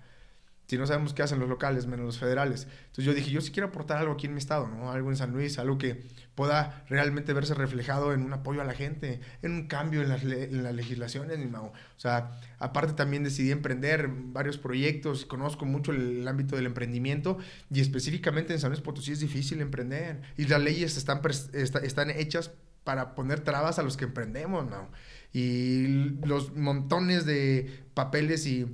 si 0.70 0.78
no 0.78 0.86
sabemos 0.86 1.14
qué 1.14 1.24
hacen 1.24 1.40
los 1.40 1.48
locales, 1.48 1.88
menos 1.88 2.06
los 2.06 2.18
federales. 2.20 2.68
Entonces 2.82 3.04
yo 3.04 3.12
dije, 3.12 3.28
yo 3.28 3.40
sí 3.40 3.50
quiero 3.50 3.70
aportar 3.70 3.98
algo 3.98 4.12
aquí 4.12 4.26
en 4.26 4.34
mi 4.34 4.38
estado, 4.38 4.68
¿no? 4.68 4.92
Algo 4.92 5.10
en 5.10 5.16
San 5.16 5.32
Luis, 5.32 5.58
algo 5.58 5.78
que 5.78 6.04
pueda 6.36 6.84
realmente 6.88 7.32
verse 7.32 7.54
reflejado 7.54 8.12
en 8.12 8.22
un 8.22 8.32
apoyo 8.32 8.60
a 8.60 8.64
la 8.64 8.74
gente, 8.74 9.20
en 9.42 9.50
un 9.50 9.66
cambio 9.66 10.00
en 10.00 10.08
las, 10.08 10.22
en 10.22 10.76
legislaciones, 10.76 11.40
O 11.52 11.72
sea, 11.96 12.40
aparte 12.60 12.92
también 12.92 13.24
decidí 13.24 13.50
emprender 13.50 14.08
varios 14.08 14.58
proyectos, 14.58 15.26
conozco 15.26 15.64
mucho 15.64 15.90
el, 15.90 16.28
ámbito 16.28 16.54
del 16.54 16.66
emprendimiento 16.66 17.38
y 17.68 17.80
específicamente 17.80 18.52
en 18.52 18.60
San 18.60 18.70
Luis 18.70 18.80
Potosí 18.80 19.10
es 19.10 19.18
difícil 19.18 19.60
emprender 19.62 20.22
y 20.36 20.46
las 20.46 20.62
leyes 20.62 20.96
están, 20.96 21.20
están 21.52 22.10
hechas 22.10 22.52
para 22.84 23.16
poner 23.16 23.40
trabas 23.40 23.80
a 23.80 23.82
los 23.82 23.96
que 23.96 24.04
emprendemos, 24.04 24.70
¿no? 24.70 24.88
Y 25.32 25.86
los 26.24 26.56
montones 26.56 27.24
de 27.24 27.84
papeles 27.94 28.46
y, 28.46 28.66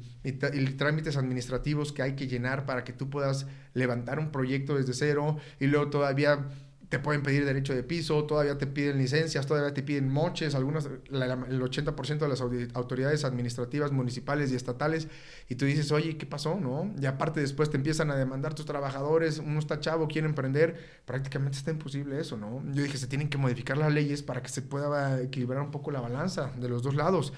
trámites 0.78 1.16
administrativos 1.16 1.92
que 1.92 2.02
hay 2.02 2.14
que 2.14 2.26
llenar 2.26 2.66
para 2.66 2.84
que 2.84 2.92
tú 2.92 3.10
puedas 3.10 3.46
levantar 3.74 4.18
un 4.18 4.32
proyecto 4.32 4.76
desde 4.76 4.94
cero 4.94 5.36
y 5.60 5.66
luego 5.66 5.90
todavía 5.90 6.46
te 6.88 7.00
pueden 7.00 7.22
pedir 7.22 7.44
derecho 7.44 7.74
de 7.74 7.82
piso, 7.82 8.24
todavía 8.24 8.58
te 8.58 8.66
piden 8.66 8.98
licencias, 8.98 9.46
todavía 9.46 9.74
te 9.74 9.82
piden 9.82 10.08
moches, 10.08 10.54
algunas, 10.54 10.86
el 10.86 11.60
80% 11.60 12.18
de 12.18 12.28
las 12.28 12.40
autoridades 12.40 13.24
administrativas 13.24 13.90
municipales 13.90 14.52
y 14.52 14.56
estatales, 14.56 15.08
y 15.48 15.56
tú 15.56 15.64
dices, 15.64 15.90
oye, 15.90 16.16
¿qué 16.16 16.26
pasó? 16.26 16.60
¿No? 16.60 16.94
Y 17.00 17.06
aparte 17.06 17.40
después 17.40 17.70
te 17.70 17.76
empiezan 17.76 18.10
a 18.10 18.16
demandar 18.16 18.54
tus 18.54 18.66
trabajadores, 18.66 19.38
uno 19.38 19.58
está 19.58 19.80
chavo, 19.80 20.06
quiere 20.06 20.28
emprender, 20.28 20.76
prácticamente 21.04 21.58
está 21.58 21.72
imposible 21.72 22.20
eso, 22.20 22.36
¿no? 22.36 22.62
Yo 22.72 22.82
dije, 22.84 22.98
se 22.98 23.08
tienen 23.08 23.28
que 23.28 23.38
modificar 23.38 23.76
las 23.76 23.92
leyes 23.92 24.22
para 24.22 24.42
que 24.42 24.48
se 24.48 24.62
pueda 24.62 25.20
equilibrar 25.20 25.62
un 25.62 25.72
poco 25.72 25.90
la 25.90 26.00
balanza 26.00 26.52
de 26.56 26.68
los 26.68 26.82
dos 26.82 26.94
lados. 26.94 27.32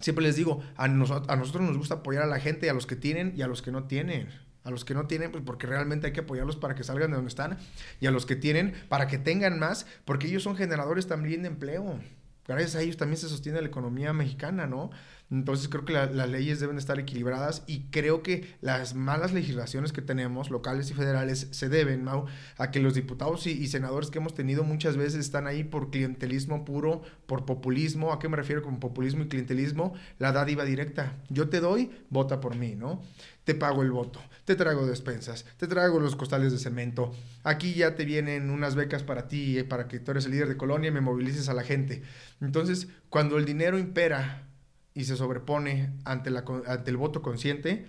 siempre 0.00 0.24
les 0.24 0.34
digo, 0.34 0.62
a, 0.76 0.84
a 0.84 0.88
nosotros 0.88 1.62
nos 1.62 1.76
gusta 1.78 1.96
apoyar 1.96 2.24
a 2.24 2.26
la 2.26 2.40
gente, 2.40 2.70
a 2.70 2.74
los 2.74 2.86
que 2.86 2.96
tienen 2.96 3.34
y 3.36 3.42
a 3.42 3.46
los 3.46 3.62
que 3.62 3.70
no 3.70 3.84
tienen. 3.84 4.28
A 4.62 4.70
los 4.70 4.84
que 4.84 4.94
no 4.94 5.06
tienen, 5.06 5.32
pues 5.32 5.42
porque 5.44 5.66
realmente 5.66 6.06
hay 6.06 6.12
que 6.12 6.20
apoyarlos 6.20 6.56
para 6.56 6.74
que 6.74 6.84
salgan 6.84 7.10
de 7.10 7.16
donde 7.16 7.28
están. 7.28 7.58
Y 8.00 8.06
a 8.06 8.10
los 8.10 8.26
que 8.26 8.36
tienen, 8.36 8.74
para 8.88 9.06
que 9.06 9.18
tengan 9.18 9.58
más, 9.58 9.86
porque 10.04 10.26
ellos 10.26 10.42
son 10.42 10.56
generadores 10.56 11.06
también 11.06 11.42
de 11.42 11.48
empleo. 11.48 12.00
Gracias 12.46 12.76
a 12.76 12.82
ellos 12.82 12.96
también 12.96 13.16
se 13.16 13.28
sostiene 13.28 13.60
la 13.60 13.68
economía 13.68 14.12
mexicana, 14.12 14.66
¿no? 14.66 14.90
Entonces 15.30 15.68
creo 15.68 15.84
que 15.84 15.92
las 15.92 16.28
leyes 16.28 16.58
deben 16.58 16.76
estar 16.76 16.98
equilibradas 16.98 17.62
y 17.68 17.84
creo 17.90 18.22
que 18.22 18.56
las 18.60 18.94
malas 18.94 19.32
legislaciones 19.32 19.92
que 19.92 20.02
tenemos, 20.02 20.50
locales 20.50 20.90
y 20.90 20.94
federales, 20.94 21.46
se 21.52 21.68
deben, 21.68 22.02
Mau, 22.02 22.26
a 22.56 22.70
que 22.72 22.80
los 22.80 22.94
diputados 22.94 23.46
y, 23.46 23.66
senadores 23.68 24.10
que 24.10 24.18
hemos 24.18 24.34
tenido 24.34 24.64
muchas 24.64 24.96
veces 24.96 25.20
están 25.20 25.46
ahí 25.46 25.62
por 25.62 25.90
clientelismo 25.90 26.64
puro, 26.64 27.02
por 27.26 27.44
populismo. 27.44 28.12
¿A 28.12 28.18
qué 28.18 28.28
me 28.28 28.36
refiero 28.36 28.62
con 28.62 28.80
populismo 28.80 29.22
y 29.22 29.28
clientelismo? 29.28 29.94
La 30.18 30.32
dádiva 30.32 30.64
directa. 30.64 31.16
Yo 31.28 31.48
te 31.48 31.60
doy, 31.60 31.90
vota 32.10 32.40
por 32.40 32.56
mí, 32.56 32.74
¿no? 32.74 33.02
Te 33.44 33.54
pago 33.54 33.82
el 33.82 33.90
voto, 33.90 34.20
te 34.44 34.54
traigo 34.54 34.86
despensas, 34.86 35.46
te 35.56 35.66
traigo 35.66 36.00
los 36.00 36.16
costales 36.16 36.52
de 36.52 36.58
cemento. 36.58 37.12
Aquí 37.44 37.74
ya 37.74 37.94
te 37.94 38.04
vienen 38.04 38.50
unas 38.50 38.74
becas 38.74 39.02
para 39.02 39.28
ti, 39.28 39.58
eh, 39.58 39.64
para 39.64 39.88
que 39.88 40.00
tú 40.00 40.10
eres 40.10 40.26
el 40.26 40.32
líder 40.32 40.48
de 40.48 40.56
colonia 40.56 40.88
y 40.88 40.92
me 40.92 41.00
movilices 41.00 41.48
a 41.48 41.54
la 41.54 41.62
gente. 41.62 42.02
Entonces, 42.40 42.88
cuando 43.08 43.38
el 43.38 43.44
dinero 43.44 43.78
impera 43.78 44.49
y 44.94 45.04
se 45.04 45.16
sobrepone 45.16 45.92
ante, 46.04 46.30
la, 46.30 46.44
ante 46.66 46.90
el 46.90 46.96
voto 46.96 47.22
consciente, 47.22 47.86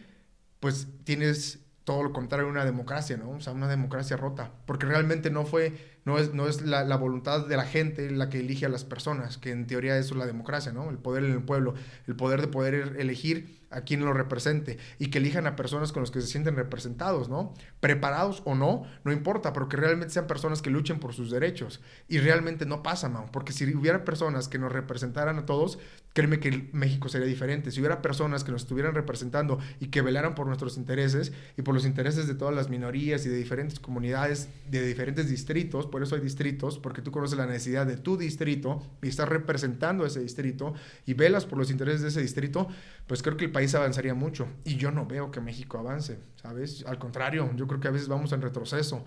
pues 0.59 0.87
tienes 1.03 1.59
todo 1.83 2.03
lo 2.03 2.13
contrario 2.13 2.47
una 2.47 2.63
democracia, 2.63 3.17
¿no? 3.17 3.31
O 3.31 3.41
sea, 3.41 3.53
una 3.53 3.67
democracia 3.67 4.15
rota, 4.15 4.51
porque 4.65 4.85
realmente 4.85 5.31
no 5.31 5.45
fue, 5.45 5.73
no 6.05 6.19
es, 6.19 6.33
no 6.33 6.47
es 6.47 6.61
la, 6.61 6.83
la, 6.83 6.95
voluntad 6.95 7.47
de 7.47 7.57
la 7.57 7.65
gente 7.65 8.11
la 8.11 8.29
que 8.29 8.39
elige 8.39 8.67
a 8.67 8.69
las 8.69 8.85
personas, 8.85 9.37
que 9.39 9.49
en 9.51 9.65
teoría 9.65 9.97
eso 9.97 10.13
es 10.13 10.19
la 10.19 10.27
democracia, 10.27 10.71
¿no? 10.71 10.89
El 10.89 10.99
poder 10.99 11.23
en 11.23 11.31
el 11.31 11.43
pueblo, 11.43 11.73
el 12.07 12.15
poder 12.15 12.41
de 12.41 12.47
poder 12.47 12.95
elegir 12.99 13.61
a 13.71 13.81
quien 13.81 14.05
lo 14.05 14.13
represente 14.13 14.77
y 14.99 15.07
que 15.07 15.17
elijan 15.17 15.47
a 15.47 15.55
personas 15.55 15.91
con 15.91 16.03
las 16.03 16.11
que 16.11 16.21
se 16.21 16.27
sienten 16.27 16.55
representados, 16.55 17.29
¿no? 17.29 17.53
Preparados 17.79 18.43
o 18.45 18.53
no, 18.53 18.83
no 19.03 19.11
importa, 19.11 19.53
pero 19.53 19.67
que 19.67 19.77
realmente 19.77 20.13
sean 20.13 20.27
personas 20.27 20.61
que 20.61 20.69
luchen 20.69 20.99
por 20.99 21.13
sus 21.13 21.31
derechos. 21.31 21.81
Y 22.07 22.19
realmente 22.19 22.65
no 22.65 22.83
pasa, 22.83 23.09
man, 23.09 23.25
porque 23.31 23.53
si 23.53 23.73
hubiera 23.73 24.05
personas 24.05 24.47
que 24.47 24.59
nos 24.59 24.71
representaran 24.71 25.39
a 25.39 25.45
todos, 25.45 25.79
créeme 26.13 26.39
que 26.39 26.69
México 26.73 27.09
sería 27.09 27.27
diferente. 27.27 27.71
Si 27.71 27.79
hubiera 27.79 28.01
personas 28.01 28.43
que 28.43 28.51
nos 28.51 28.63
estuvieran 28.63 28.93
representando 28.93 29.59
y 29.79 29.87
que 29.87 30.01
velaran 30.01 30.35
por 30.35 30.47
nuestros 30.47 30.77
intereses 30.77 31.31
y 31.57 31.61
por 31.61 31.73
los 31.73 31.85
intereses 31.85 32.27
de 32.27 32.35
todas 32.35 32.53
las 32.53 32.69
minorías 32.69 33.25
y 33.25 33.29
de 33.29 33.37
diferentes 33.37 33.79
comunidades, 33.79 34.49
de 34.69 34.85
diferentes 34.85 35.29
distritos, 35.29 35.87
por 35.87 36.03
eso 36.03 36.15
hay 36.15 36.21
distritos, 36.21 36.79
porque 36.79 37.01
tú 37.01 37.11
conoces 37.11 37.37
la 37.37 37.45
necesidad 37.45 37.85
de 37.85 37.97
tu 37.97 38.17
distrito 38.17 38.81
y 39.01 39.07
estás 39.07 39.29
representando 39.29 40.05
ese 40.05 40.19
distrito 40.19 40.73
y 41.05 41.13
velas 41.13 41.45
por 41.45 41.57
los 41.57 41.71
intereses 41.71 42.01
de 42.01 42.09
ese 42.09 42.21
distrito, 42.21 42.67
pues 43.07 43.21
creo 43.21 43.37
que 43.37 43.45
el 43.45 43.51
país 43.51 43.73
avanzaría 43.75 44.13
mucho. 44.13 44.47
Y 44.65 44.75
yo 44.75 44.91
no 44.91 45.05
veo 45.05 45.31
que 45.31 45.39
México 45.39 45.77
avance, 45.77 46.19
¿sabes? 46.41 46.83
Al 46.87 46.99
contrario, 46.99 47.49
yo 47.55 47.67
creo 47.67 47.79
que 47.79 47.87
a 47.87 47.91
veces 47.91 48.07
vamos 48.07 48.33
en 48.33 48.41
retroceso. 48.41 49.05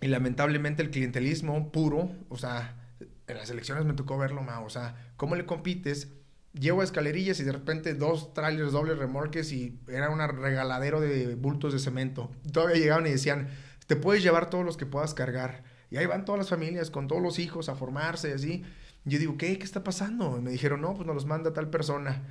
Y 0.00 0.08
lamentablemente 0.08 0.82
el 0.82 0.90
clientelismo 0.90 1.70
puro, 1.70 2.10
o 2.28 2.36
sea, 2.36 2.83
en 3.26 3.36
las 3.36 3.50
elecciones 3.50 3.84
me 3.84 3.94
tocó 3.94 4.18
verlo 4.18 4.42
más, 4.42 4.60
o 4.64 4.70
sea, 4.70 5.12
¿cómo 5.16 5.36
le 5.36 5.46
compites? 5.46 6.08
Llevo 6.52 6.82
escalerillas 6.82 7.40
y 7.40 7.44
de 7.44 7.52
repente 7.52 7.94
dos 7.94 8.32
trailers 8.32 8.72
dobles 8.72 8.98
remolques 8.98 9.50
y 9.52 9.80
era 9.88 10.10
un 10.10 10.20
regaladero 10.20 11.00
de 11.00 11.34
bultos 11.34 11.72
de 11.72 11.80
cemento. 11.80 12.30
Todavía 12.52 12.76
llegaban 12.76 13.06
y 13.06 13.10
decían, 13.10 13.48
te 13.86 13.96
puedes 13.96 14.22
llevar 14.22 14.50
todos 14.50 14.64
los 14.64 14.76
que 14.76 14.86
puedas 14.86 15.14
cargar. 15.14 15.64
Y 15.90 15.96
ahí 15.96 16.06
van 16.06 16.24
todas 16.24 16.38
las 16.38 16.48
familias 16.48 16.90
con 16.90 17.08
todos 17.08 17.22
los 17.22 17.38
hijos 17.38 17.68
a 17.68 17.74
formarse 17.74 18.30
y 18.30 18.32
así. 18.32 18.64
yo 19.04 19.18
digo, 19.18 19.36
¿qué? 19.36 19.58
¿Qué 19.58 19.64
está 19.64 19.82
pasando? 19.82 20.38
Y 20.38 20.42
me 20.42 20.50
dijeron, 20.50 20.80
no, 20.80 20.94
pues 20.94 21.06
nos 21.06 21.14
los 21.14 21.26
manda 21.26 21.52
tal 21.52 21.70
persona. 21.70 22.22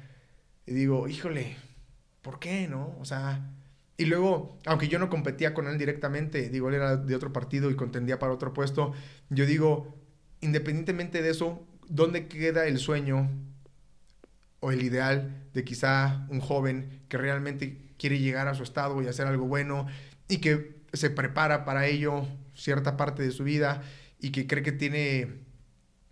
Y 0.66 0.74
digo, 0.74 1.08
híjole, 1.10 1.58
¿por 2.22 2.40
qué, 2.40 2.68
no? 2.68 2.96
O 3.00 3.06
sea, 3.06 3.52
y 3.98 4.06
luego, 4.06 4.58
aunque 4.66 4.88
yo 4.88 5.00
no 5.00 5.10
competía 5.10 5.54
con 5.54 5.68
él 5.68 5.78
directamente, 5.78 6.50
digo, 6.50 6.70
él 6.70 6.76
era 6.76 6.98
de 6.98 7.16
otro 7.16 7.32
partido 7.32 7.70
y 7.70 7.76
contendía 7.76 8.20
para 8.20 8.34
otro 8.34 8.54
puesto, 8.54 8.94
yo 9.30 9.46
digo, 9.46 9.96
independientemente 10.44 11.22
de 11.22 11.30
eso, 11.30 11.66
¿dónde 11.88 12.28
queda 12.28 12.66
el 12.66 12.78
sueño 12.78 13.30
o 14.60 14.72
el 14.72 14.84
ideal 14.84 15.44
de 15.54 15.64
quizá 15.64 16.26
un 16.30 16.40
joven 16.40 17.02
que 17.10 17.18
realmente 17.18 17.78
quiere 17.98 18.20
llegar 18.20 18.48
a 18.48 18.56
su 18.56 18.64
estado 18.64 19.02
y 19.02 19.08
hacer 19.08 19.28
algo 19.28 19.46
bueno 19.46 19.88
y 20.28 20.38
que 20.38 20.84
se 20.94 21.10
prepara 21.10 21.66
para 21.66 21.88
ello 21.88 22.26
cierta 22.56 22.98
parte 22.98 23.24
de 23.24 23.32
su 23.32 23.44
vida 23.44 23.82
y 24.20 24.32
que 24.32 24.48
cree 24.48 24.64
que 24.64 24.72
tiene 24.72 25.42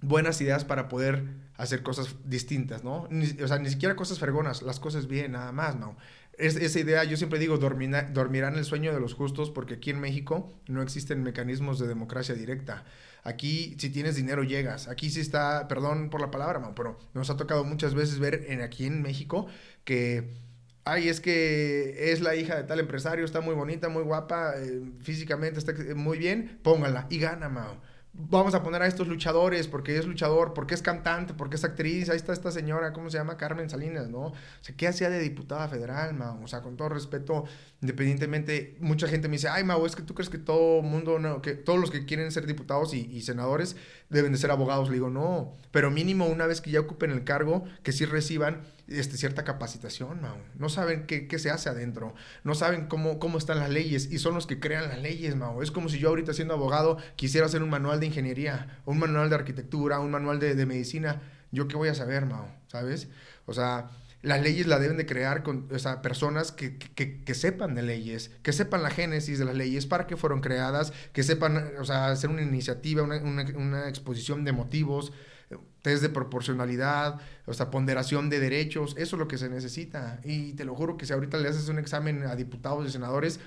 buenas 0.02 0.42
ideas 0.42 0.66
para 0.66 0.88
poder 0.90 1.24
hacer 1.56 1.84
cosas 1.84 2.16
distintas, 2.26 2.84
¿no? 2.84 3.08
o 3.44 3.48
sea, 3.48 3.60
ni 3.60 3.70
siquiera 3.70 3.96
cosas 3.96 4.20
fregonas, 4.20 4.64
las 4.64 4.80
cosas 4.80 5.08
bien, 5.08 5.34
nada 5.34 5.52
más, 5.52 5.76
¿no? 5.76 5.96
Es, 6.38 6.56
esa 6.56 6.80
idea, 6.80 7.04
yo 7.04 7.18
siempre 7.18 7.38
digo, 7.38 7.58
dormirán 7.58 8.56
el 8.56 8.66
sueño 8.66 8.94
de 8.94 9.00
los 9.00 9.14
justos 9.14 9.52
porque 9.52 9.76
aquí 9.76 9.92
en 9.92 10.00
México 10.00 10.52
no 10.68 10.82
existen 10.82 11.22
mecanismos 11.22 11.78
de 11.78 11.88
democracia 11.88 12.34
directa. 12.34 12.84
Aquí, 13.24 13.76
si 13.80 13.90
tienes 13.90 14.16
dinero, 14.16 14.44
llegas. 14.44 14.88
Aquí 14.88 15.10
sí 15.10 15.20
está, 15.20 15.68
perdón 15.68 16.10
por 16.10 16.22
la 16.22 16.32
palabra, 16.32 16.60
man, 16.60 16.74
pero 16.76 16.98
nos 17.14 17.30
ha 17.30 17.38
tocado 17.38 17.64
muchas 17.64 17.94
veces 17.94 18.20
ver 18.20 18.46
en, 18.48 18.62
aquí 18.62 18.86
en 18.86 19.02
México 19.02 19.48
que 19.84 20.30
ay, 20.84 21.10
es 21.10 21.22
que 21.22 22.12
es 22.12 22.22
la 22.22 22.36
hija 22.36 22.56
de 22.56 22.64
tal 22.64 22.80
empresario, 22.80 23.24
está 23.24 23.40
muy 23.40 23.54
bonita, 23.54 23.88
muy 23.90 24.04
guapa, 24.04 24.54
eh, 24.58 24.82
físicamente 25.02 25.60
está 25.60 25.74
muy 25.96 26.18
bien, 26.18 26.60
póngala 26.64 27.06
y 27.10 27.20
gana, 27.20 27.50
Mao 27.50 27.78
vamos 28.14 28.54
a 28.56 28.62
poner 28.64 28.82
a 28.82 28.88
estos 28.88 29.08
luchadores 29.08 29.68
porque 29.68 29.98
es 29.98 30.06
luchador, 30.06 30.54
porque 30.54 30.74
es 30.74 30.82
cantante, 30.82 31.34
porque 31.34 31.56
es 31.56 31.64
actriz, 31.64 32.10
ahí 32.10 32.18
está 32.18 32.34
esta 32.34 32.52
señora, 32.52 32.92
¿cómo 32.92 33.10
se 33.10 33.18
llama? 33.18 33.38
Carmen 33.38 33.70
Salinas, 33.70 34.10
¿no? 34.10 34.28
O 34.28 34.34
sea, 34.62 34.76
¿qué 34.76 34.88
hacía 34.88 35.10
de 35.10 35.20
diputada 35.20 35.68
federal, 35.70 36.14
ma? 36.14 36.34
O 36.44 36.48
sea, 36.48 36.62
con 36.62 36.76
todo 36.76 36.90
respeto, 36.90 37.46
independientemente, 37.82 38.76
mucha 38.80 39.08
gente 39.08 39.28
me 39.28 39.34
dice, 39.34 39.48
ay, 39.48 39.64
Mau, 39.64 39.86
es 39.86 39.96
que 39.96 40.04
tú 40.04 40.14
crees 40.14 40.30
que 40.30 40.38
todo 40.38 40.82
mundo, 40.82 41.20
no, 41.20 41.42
que 41.42 41.54
todos 41.54 41.80
los 41.80 41.90
que 41.90 42.06
quieren 42.06 42.32
ser 42.32 42.46
diputados 42.46 42.94
y, 42.94 43.22
senadores 43.22 43.76
deben 44.10 44.32
de 44.32 44.38
ser 44.38 44.52
abogados. 44.52 44.90
Le 44.90 44.96
digo, 44.96 45.10
no, 45.10 45.54
pero 45.72 45.92
mínimo 45.92 46.26
una 46.26 46.48
vez 46.48 46.60
que 46.60 46.72
ya 46.72 46.80
ocupen 46.80 47.12
el 47.12 47.24
cargo, 47.24 47.64
que 47.84 47.92
sí 47.92 48.06
reciban 48.06 48.62
este, 48.92 49.18
cierta 49.18 49.44
capacitación, 49.44 50.22
Mau. 50.22 50.38
No 50.58 50.70
saben 50.70 51.06
qué, 51.06 51.28
qué, 51.28 51.40
se 51.40 51.50
hace 51.50 51.70
adentro, 51.70 52.14
no 52.44 52.56
saben 52.56 52.88
cómo, 52.88 53.20
cómo 53.20 53.38
están 53.38 53.60
las 53.60 53.70
leyes 53.70 54.12
y 54.12 54.20
son 54.20 54.36
los 54.36 54.48
que 54.48 54.60
crean 54.60 54.90
las 54.90 55.00
leyes, 55.00 55.36
Mau. 55.36 55.62
Es 55.62 55.72
como 55.72 55.90
si 55.90 56.00
yo 56.00 56.10
ahorita 56.10 56.34
siendo 56.34 56.54
abogado 56.54 56.98
quisiera 57.16 57.48
hacer 57.48 57.64
un 57.64 57.70
manual 57.70 58.00
de 58.00 58.08
ingeniería, 58.08 58.80
un 58.86 59.00
manual 59.00 59.30
de 59.30 59.36
arquitectura, 59.36 60.00
un 60.00 60.12
manual 60.12 60.40
de, 60.40 60.56
de 60.56 60.66
medicina. 60.66 61.22
¿Yo 61.52 61.68
qué 61.68 61.76
voy 61.76 61.90
a 61.90 61.96
saber, 61.96 62.26
Mau? 62.26 62.48
¿Sabes? 62.68 63.10
O 63.46 63.54
sea, 63.54 63.90
las 64.22 64.42
leyes 64.42 64.68
la 64.68 64.80
deben 64.80 64.98
de 64.98 65.06
crear 65.06 65.44
con 65.44 65.68
o 65.72 65.80
sea, 65.80 66.02
personas 66.02 66.52
que, 66.52 66.78
que, 66.78 67.24
que, 67.24 67.34
sepan 67.34 67.74
de 67.76 67.82
leyes, 67.82 68.32
que 68.44 68.54
sepan 68.54 68.84
la 68.84 68.92
génesis 68.92 69.40
de 69.40 69.46
las 69.46 69.56
leyes, 69.56 69.86
para 69.88 70.06
qué 70.08 70.16
fueron 70.16 70.42
creadas, 70.42 70.94
que 71.12 71.24
sepan, 71.24 71.72
o 71.80 71.86
sea, 71.86 72.08
hacer 72.08 72.30
una 72.30 72.44
iniciativa, 72.44 73.02
una, 73.02 73.18
una, 73.18 73.44
una 73.56 73.90
exposición 73.90 74.44
de 74.44 74.52
motivos, 74.52 75.12
test 75.82 76.02
de 76.02 76.10
proporcionalidad, 76.10 77.20
o 77.46 77.54
sea, 77.54 77.72
ponderación 77.72 78.30
de 78.30 78.40
derechos, 78.40 78.96
eso 78.98 79.16
es 79.16 79.20
lo 79.20 79.28
que 79.28 79.38
se 79.38 79.50
necesita. 79.50 80.20
Y 80.24 80.54
te 80.54 80.66
lo 80.66 80.76
juro 80.76 80.98
que 80.98 81.06
si 81.06 81.14
ahorita 81.14 81.38
le 81.38 81.50
haces 81.50 81.68
un 81.70 81.80
examen 81.80 82.24
a 82.24 82.36
diputados 82.36 82.88
y 82.88 82.92
senadores, 82.92 83.40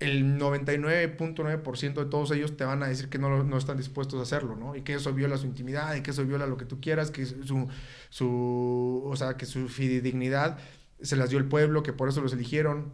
el 0.00 0.38
99.9% 0.38 1.94
de 1.94 2.06
todos 2.06 2.30
ellos 2.30 2.56
te 2.56 2.64
van 2.64 2.82
a 2.82 2.88
decir 2.88 3.10
que 3.10 3.18
no, 3.18 3.44
no, 3.44 3.58
están 3.58 3.76
dispuestos 3.76 4.18
a 4.18 4.22
hacerlo, 4.22 4.56
¿no? 4.56 4.74
Y 4.74 4.80
que 4.80 4.94
eso 4.94 5.12
viola 5.12 5.36
su 5.36 5.46
intimidad, 5.46 5.94
y 5.94 6.00
que 6.00 6.10
eso 6.10 6.24
viola 6.24 6.46
lo 6.46 6.56
que 6.56 6.64
tú 6.64 6.80
quieras, 6.80 7.10
que 7.10 7.26
su, 7.26 7.68
su, 8.08 9.02
o 9.04 9.16
sea, 9.16 9.36
que 9.36 9.44
su 9.44 9.68
fidedignidad 9.68 10.58
se 11.02 11.16
las 11.16 11.28
dio 11.28 11.38
el 11.38 11.46
pueblo, 11.46 11.82
que 11.82 11.92
por 11.92 12.08
eso 12.08 12.22
los 12.22 12.32
eligieron. 12.32 12.92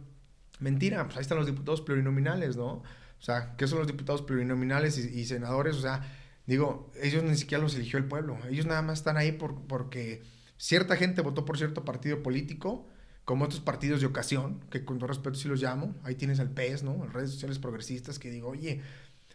Mentira, 0.59 1.05
pues 1.05 1.17
ahí 1.17 1.21
están 1.21 1.37
los 1.37 1.47
diputados 1.47 1.81
plurinominales, 1.81 2.57
¿no? 2.57 2.83
O 3.19 3.21
sea, 3.21 3.55
¿qué 3.55 3.67
son 3.67 3.79
los 3.79 3.87
diputados 3.87 4.21
plurinominales 4.21 4.97
y, 4.97 5.19
y 5.19 5.25
senadores? 5.25 5.77
O 5.77 5.81
sea, 5.81 6.01
digo, 6.47 6.91
ellos 7.01 7.23
ni 7.23 7.35
siquiera 7.35 7.61
los 7.61 7.75
eligió 7.75 7.99
el 7.99 8.05
pueblo, 8.05 8.37
ellos 8.49 8.65
nada 8.65 8.81
más 8.81 8.99
están 8.99 9.17
ahí 9.17 9.33
por, 9.33 9.61
porque 9.67 10.23
cierta 10.57 10.95
gente 10.95 11.21
votó 11.21 11.45
por 11.45 11.57
cierto 11.57 11.85
partido 11.85 12.23
político, 12.23 12.87
como 13.25 13.45
otros 13.45 13.59
partidos 13.59 13.99
de 13.99 14.07
ocasión, 14.07 14.61
que 14.71 14.85
con 14.85 14.97
todo 14.97 15.07
respeto 15.07 15.35
sí 15.35 15.49
los 15.49 15.61
llamo, 15.61 15.95
ahí 16.03 16.15
tienes 16.15 16.39
el 16.39 16.49
PES, 16.49 16.83
¿no? 16.83 17.03
En 17.03 17.11
redes 17.11 17.31
sociales 17.31 17.59
progresistas, 17.59 18.19
que 18.19 18.31
digo, 18.31 18.47
oye, 18.47 18.81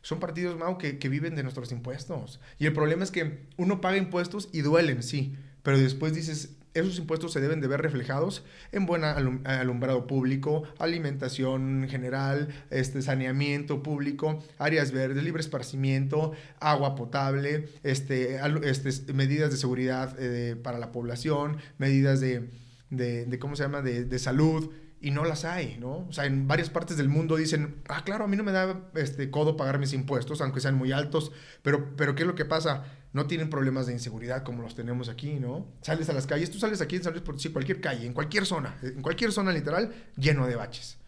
son 0.00 0.19
partidos, 0.19 0.59
Mau, 0.59 0.78
que, 0.78 0.99
que 0.99 1.09
viven 1.11 1.37
de 1.37 1.42
nuestros 1.42 1.71
impuestos. 1.73 2.40
Y 2.59 2.66
el 2.66 2.73
problema 2.73 3.04
es 3.04 3.11
que 3.11 3.47
uno 3.59 3.83
paga 3.83 3.99
impuestos 3.99 4.49
y 4.50 4.62
duelen, 4.62 5.02
sí, 5.02 5.37
pero 5.62 5.78
después 5.78 6.14
dices, 6.14 6.57
esos 6.75 6.99
impuestos 6.99 7.33
se 7.33 7.41
deben 7.41 7.61
de 7.61 7.69
ver 7.69 7.83
reflejados 7.83 8.45
en 8.73 8.87
buen 8.87 9.05
alumbrado 9.05 10.07
público, 10.07 10.64
alimentación 10.79 11.87
general, 11.88 12.49
este, 12.71 13.02
saneamiento 13.02 13.83
público, 13.83 14.43
áreas 14.59 14.93
verdes, 14.93 15.23
libre 15.23 15.41
esparcimiento, 15.41 16.33
agua 16.61 16.95
potable, 16.95 17.69
este, 17.83 18.41
este, 18.64 19.12
medidas 19.12 19.50
de 19.50 19.57
seguridad 19.57 20.17
eh, 20.19 20.57
para 20.57 20.79
la 20.79 20.93
población, 20.93 21.59
medidas 21.79 22.21
de 22.21 22.50
de, 22.93 23.38
¿cómo 23.38 23.57
se 23.57 23.62
llama?, 23.62 23.81
de, 23.81 24.05
de, 24.05 24.19
salud, 24.19 24.71
y 25.00 25.11
no 25.11 25.25
las 25.25 25.45
hay, 25.45 25.79
¿no? 25.81 26.07
O 26.09 26.12
sea, 26.12 26.27
en 26.27 26.46
varias 26.46 26.70
partes 26.70 26.96
del 26.96 27.09
mundo 27.09 27.37
dicen, 27.37 27.77
ah, 27.88 28.05
claro, 28.05 28.25
a 28.25 28.29
mí 28.29 28.37
no 28.37 28.44
me 28.44 28.53
da 28.53 28.88
este 28.94 29.31
codo 29.31 29.57
pagar 29.57 29.79
mis 29.79 29.92
impuestos, 29.94 30.40
aunque 30.40 30.61
sean 30.61 30.77
muy 30.77 30.92
altos, 30.92 31.33
pero, 31.62 31.96
pero 31.96 32.14
¿qué 32.14 32.23
es 32.23 32.27
lo 32.29 32.37
que 32.37 32.44
pasa? 32.44 32.85
No 33.12 33.27
tienen 33.27 33.51
problemas 33.51 33.87
de 33.87 33.92
inseguridad 33.92 34.42
como 34.42 34.62
los 34.62 34.75
tenemos 34.75 35.09
aquí, 35.09 35.35
¿no? 35.35 35.66
Sales 35.83 36.09
a 36.09 36.12
las 36.14 36.27
calles, 36.27 36.51
tú 36.51 36.59
sales 36.59 36.81
aquí 36.81 36.96
en 36.96 37.03
San 37.03 37.12
Luis 37.12 37.25
Potosí, 37.25 37.51
cualquier 37.51 37.81
calle, 37.81 38.07
en 38.07 38.14
cualquier 38.14 38.46
zona, 38.46 38.79
en 38.83 39.03
cualquier 39.03 39.33
zona 39.33 39.53
literal, 39.53 39.92
lleno 40.16 40.46
de 40.46 40.57
baches. 40.57 40.98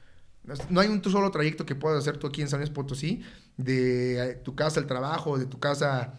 No 0.68 0.80
hay 0.80 0.88
un 0.88 1.02
solo 1.02 1.30
trayecto 1.30 1.64
que 1.64 1.74
puedas 1.74 1.98
hacer 2.00 2.18
tú 2.18 2.26
aquí 2.26 2.42
en 2.42 2.48
San 2.48 2.60
Luis 2.60 2.70
Potosí, 2.70 3.22
de 3.56 4.40
tu 4.44 4.54
casa 4.54 4.80
al 4.80 4.86
trabajo, 4.86 5.38
de 5.38 5.46
tu 5.46 5.58
casa 5.58 6.18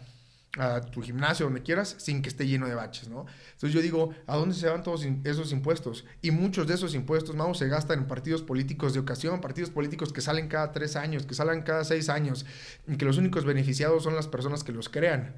a 0.58 0.80
tu 0.80 1.02
gimnasio, 1.02 1.46
donde 1.46 1.62
quieras, 1.62 1.94
sin 1.98 2.22
que 2.22 2.30
esté 2.30 2.46
lleno 2.46 2.66
de 2.66 2.74
baches, 2.74 3.08
¿no? 3.08 3.26
Entonces 3.52 3.72
yo 3.72 3.82
digo, 3.82 4.14
¿a 4.26 4.36
dónde 4.36 4.54
se 4.54 4.68
van 4.68 4.82
todos 4.82 5.06
esos 5.24 5.52
impuestos? 5.52 6.04
Y 6.22 6.30
muchos 6.30 6.66
de 6.66 6.74
esos 6.74 6.94
impuestos, 6.94 7.36
vamos, 7.36 7.58
se 7.58 7.68
gastan 7.68 8.00
en 8.00 8.06
partidos 8.08 8.42
políticos 8.42 8.94
de 8.94 9.00
ocasión, 9.00 9.40
partidos 9.40 9.70
políticos 9.70 10.12
que 10.12 10.22
salen 10.22 10.48
cada 10.48 10.72
tres 10.72 10.96
años, 10.96 11.26
que 11.26 11.34
salen 11.34 11.62
cada 11.62 11.84
seis 11.84 12.08
años, 12.08 12.46
y 12.88 12.96
que 12.96 13.04
los 13.04 13.18
únicos 13.18 13.44
beneficiados 13.44 14.02
son 14.02 14.16
las 14.16 14.26
personas 14.28 14.64
que 14.64 14.72
los 14.72 14.88
crean. 14.88 15.36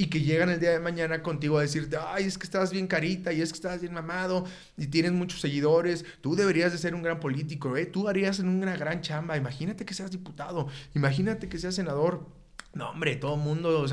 Y 0.00 0.06
que 0.06 0.22
llegan 0.22 0.48
el 0.48 0.58
día 0.58 0.70
de 0.70 0.80
mañana 0.80 1.22
contigo 1.22 1.58
a 1.58 1.60
decirte, 1.60 1.98
ay, 2.02 2.24
es 2.24 2.38
que 2.38 2.44
estás 2.44 2.72
bien 2.72 2.86
carita 2.86 3.34
y 3.34 3.42
es 3.42 3.52
que 3.52 3.56
estás 3.56 3.82
bien 3.82 3.92
mamado 3.92 4.46
y 4.78 4.86
tienes 4.86 5.12
muchos 5.12 5.42
seguidores, 5.42 6.06
tú 6.22 6.34
deberías 6.34 6.72
de 6.72 6.78
ser 6.78 6.94
un 6.94 7.02
gran 7.02 7.20
político, 7.20 7.76
¿eh? 7.76 7.84
tú 7.84 8.08
harías 8.08 8.38
una 8.38 8.78
gran 8.78 9.02
chamba, 9.02 9.36
imagínate 9.36 9.84
que 9.84 9.92
seas 9.92 10.10
diputado, 10.10 10.68
imagínate 10.94 11.50
que 11.50 11.58
seas 11.58 11.74
senador, 11.74 12.26
no, 12.72 12.88
hombre, 12.88 13.16
todo 13.16 13.34
el 13.34 13.42
mundo 13.42 13.84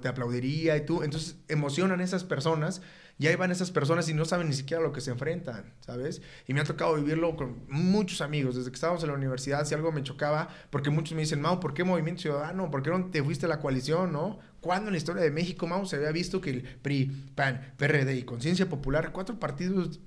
te 0.00 0.06
aplaudiría 0.06 0.76
y 0.76 0.86
tú. 0.86 1.02
Entonces 1.02 1.36
emocionan 1.48 2.00
esas 2.00 2.22
personas 2.22 2.80
y 3.18 3.26
ahí 3.28 3.36
van 3.36 3.50
esas 3.50 3.70
personas 3.70 4.08
y 4.08 4.14
no 4.14 4.26
saben 4.26 4.48
ni 4.48 4.54
siquiera 4.54 4.82
lo 4.82 4.92
que 4.92 5.00
se 5.00 5.10
enfrentan, 5.10 5.72
¿sabes? 5.80 6.20
Y 6.46 6.52
me 6.52 6.60
ha 6.60 6.64
tocado 6.64 6.94
vivirlo 6.96 7.34
con 7.34 7.64
muchos 7.68 8.20
amigos. 8.20 8.56
Desde 8.56 8.70
que 8.70 8.74
estábamos 8.74 9.02
en 9.02 9.08
la 9.08 9.14
universidad, 9.14 9.64
si 9.64 9.74
algo 9.74 9.90
me 9.90 10.02
chocaba, 10.02 10.48
porque 10.68 10.90
muchos 10.90 11.14
me 11.14 11.22
dicen, 11.22 11.40
Mau, 11.40 11.58
¿por 11.58 11.72
qué 11.72 11.82
Movimiento 11.82 12.22
Ciudadano? 12.22 12.70
¿Por 12.70 12.82
qué 12.82 12.90
no 12.90 13.06
te 13.06 13.22
fuiste 13.22 13.46
a 13.46 13.48
la 13.48 13.60
coalición, 13.60 14.12
no? 14.12 14.38
¿Cuándo 14.60 14.88
en 14.88 14.92
la 14.92 14.98
historia 14.98 15.22
de 15.22 15.30
México, 15.30 15.66
Mau, 15.66 15.86
se 15.86 15.96
había 15.96 16.12
visto 16.12 16.42
que 16.42 16.50
el 16.50 16.62
PRI, 16.62 17.32
PAN, 17.34 17.72
PRD 17.78 18.16
y 18.16 18.22
Conciencia 18.24 18.68
Popular, 18.68 19.12
cuatro 19.12 19.38
partidos, 19.38 20.00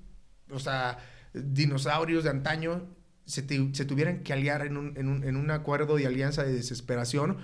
o 0.52 0.60
sea, 0.60 1.00
dinosaurios 1.34 2.24
de 2.24 2.30
antaño, 2.30 2.96
se, 3.26 3.48
se 3.74 3.86
tuvieran 3.86 4.24
que 4.24 4.34
aliar 4.34 4.66
en 4.66 4.78
un, 4.78 4.98
en, 4.98 5.08
un, 5.08 5.24
en 5.24 5.36
un 5.36 5.50
acuerdo 5.50 5.96
de 5.96 6.06
alianza 6.06 6.44
de 6.44 6.54
desesperación? 6.54 7.38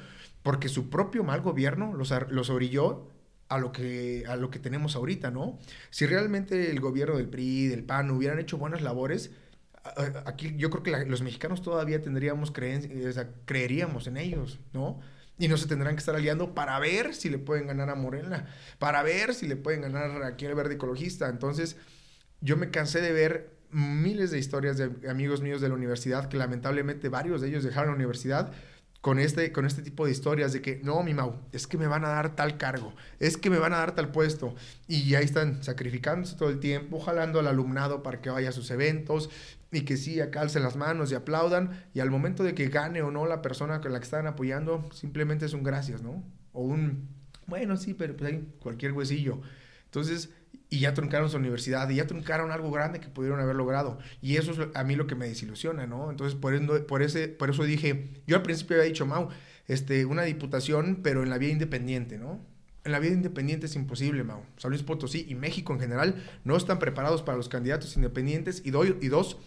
porque 0.45 0.69
su 0.69 0.91
propio 0.91 1.23
mal 1.23 1.41
gobierno 1.41 1.95
los, 1.95 2.13
los 2.29 2.51
orilló 2.51 3.07
a 3.47 3.57
lo, 3.59 3.71
que, 3.71 4.23
a 4.27 4.35
lo 4.35 4.49
que 4.49 4.59
tenemos 4.59 4.95
ahorita, 4.95 5.31
¿no? 5.31 5.59
Si 5.89 6.05
realmente 6.05 6.71
el 6.71 6.79
gobierno 6.79 7.17
del 7.17 7.29
PRI, 7.29 7.67
del 7.67 7.83
PAN 7.83 8.09
hubieran 8.11 8.39
hecho 8.39 8.57
buenas 8.57 8.81
labores, 8.81 9.31
aquí 10.25 10.55
yo 10.57 10.69
creo 10.69 10.83
que 10.83 11.05
los 11.05 11.21
mexicanos 11.21 11.61
todavía 11.61 12.01
tendríamos 12.01 12.51
creencia, 12.51 13.29
creeríamos 13.45 14.07
en 14.07 14.17
ellos, 14.17 14.59
¿no? 14.73 14.99
Y 15.37 15.47
no 15.47 15.57
se 15.57 15.67
tendrán 15.67 15.95
que 15.95 15.99
estar 15.99 16.15
aliando 16.15 16.55
para 16.55 16.79
ver 16.79 17.13
si 17.13 17.29
le 17.29 17.37
pueden 17.37 17.67
ganar 17.67 17.89
a 17.89 17.95
Morena, 17.95 18.47
para 18.79 19.03
ver 19.03 19.33
si 19.33 19.47
le 19.47 19.57
pueden 19.57 19.81
ganar 19.81 20.23
aquí 20.23 20.45
al 20.45 20.55
verde 20.55 20.75
ecologista. 20.75 21.27
Entonces, 21.27 21.75
yo 22.41 22.55
me 22.57 22.71
cansé 22.71 23.01
de 23.01 23.11
ver 23.11 23.55
miles 23.69 24.31
de 24.31 24.39
historias 24.39 24.77
de 24.77 25.09
amigos 25.09 25.41
míos 25.41 25.59
de 25.59 25.67
la 25.67 25.75
universidad 25.75 26.29
que 26.29 26.37
lamentablemente 26.37 27.09
varios 27.09 27.41
de 27.41 27.49
ellos 27.49 27.63
dejaron 27.63 27.89
la 27.89 27.95
universidad 27.95 28.53
con 29.05 29.19
este, 29.19 29.51
con 29.51 29.67
este 29.67 29.83
tipo 29.83 30.07
de 30.07 30.11
historias 30.11 30.51
de 30.51 30.63
que, 30.63 30.81
no, 30.83 31.03
mi 31.03 31.13
Mau, 31.13 31.35
es 31.51 31.67
que 31.67 31.77
me 31.77 31.85
van 31.85 32.03
a 32.05 32.07
dar 32.07 32.35
tal 32.35 32.57
cargo, 32.57 32.91
es 33.19 33.37
que 33.37 33.51
me 33.51 33.59
van 33.59 33.71
a 33.71 33.77
dar 33.77 33.93
tal 33.93 34.11
puesto. 34.11 34.55
Y 34.87 35.13
ahí 35.13 35.25
están 35.25 35.61
sacrificándose 35.61 36.35
todo 36.35 36.49
el 36.49 36.59
tiempo, 36.59 36.99
jalando 36.99 37.37
al 37.37 37.45
alumnado 37.45 38.01
para 38.01 38.19
que 38.19 38.31
vaya 38.31 38.49
a 38.49 38.51
sus 38.51 38.71
eventos 38.71 39.29
y 39.71 39.81
que 39.81 39.95
sí, 39.95 40.19
alcen 40.21 40.63
las 40.63 40.75
manos 40.75 41.11
y 41.11 41.13
aplaudan. 41.13 41.85
Y 41.93 41.99
al 41.99 42.09
momento 42.09 42.43
de 42.43 42.55
que 42.55 42.67
gane 42.69 43.03
o 43.03 43.11
no 43.11 43.27
la 43.27 43.43
persona 43.43 43.79
con 43.79 43.93
la 43.93 43.99
que 43.99 44.05
están 44.05 44.25
apoyando, 44.25 44.89
simplemente 44.91 45.45
es 45.45 45.53
un 45.53 45.61
gracias, 45.61 46.01
¿no? 46.01 46.23
O 46.51 46.63
un, 46.63 47.07
bueno, 47.45 47.77
sí, 47.77 47.93
pero 47.93 48.17
pues 48.17 48.31
hay 48.31 48.55
cualquier 48.57 48.93
huesillo. 48.93 49.39
Entonces, 49.83 50.31
y 50.69 50.79
ya 50.79 50.93
truncaron 50.93 51.29
su 51.29 51.37
universidad 51.37 51.89
y 51.89 51.95
ya 51.95 52.07
truncaron 52.07 52.51
algo 52.51 52.71
grande 52.71 52.99
que 52.99 53.07
pudieron 53.07 53.39
haber 53.39 53.55
logrado. 53.55 53.99
Y 54.21 54.37
eso 54.37 54.51
es 54.51 54.59
a 54.73 54.83
mí 54.83 54.95
lo 54.95 55.07
que 55.07 55.15
me 55.15 55.27
desilusiona, 55.27 55.85
¿no? 55.87 56.09
Entonces, 56.09 56.37
por, 56.37 56.53
eso, 56.53 56.87
por, 56.87 57.01
ese, 57.01 57.27
por 57.27 57.49
eso 57.49 57.63
dije, 57.63 58.09
yo 58.27 58.35
al 58.35 58.41
principio 58.41 58.77
había 58.77 58.87
dicho, 58.87 59.05
Mau, 59.05 59.29
este, 59.67 60.05
una 60.05 60.23
diputación, 60.23 60.99
pero 61.03 61.23
en 61.23 61.29
la 61.29 61.37
vía 61.37 61.49
independiente, 61.49 62.17
¿no? 62.17 62.41
En 62.83 62.91
la 62.91 62.99
vía 62.99 63.11
independiente 63.11 63.65
es 63.65 63.75
imposible, 63.75 64.23
Mau. 64.23 64.43
San 64.57 64.71
Luis 64.71 64.83
Potosí 64.83 65.25
y 65.27 65.35
México 65.35 65.73
en 65.73 65.79
general 65.79 66.23
no 66.43 66.55
están 66.55 66.79
preparados 66.79 67.21
para 67.21 67.37
los 67.37 67.49
candidatos 67.49 67.95
independientes. 67.95 68.61
Y, 68.63 68.71
doy, 68.71 68.97
y 69.01 69.07
dos, 69.07 69.37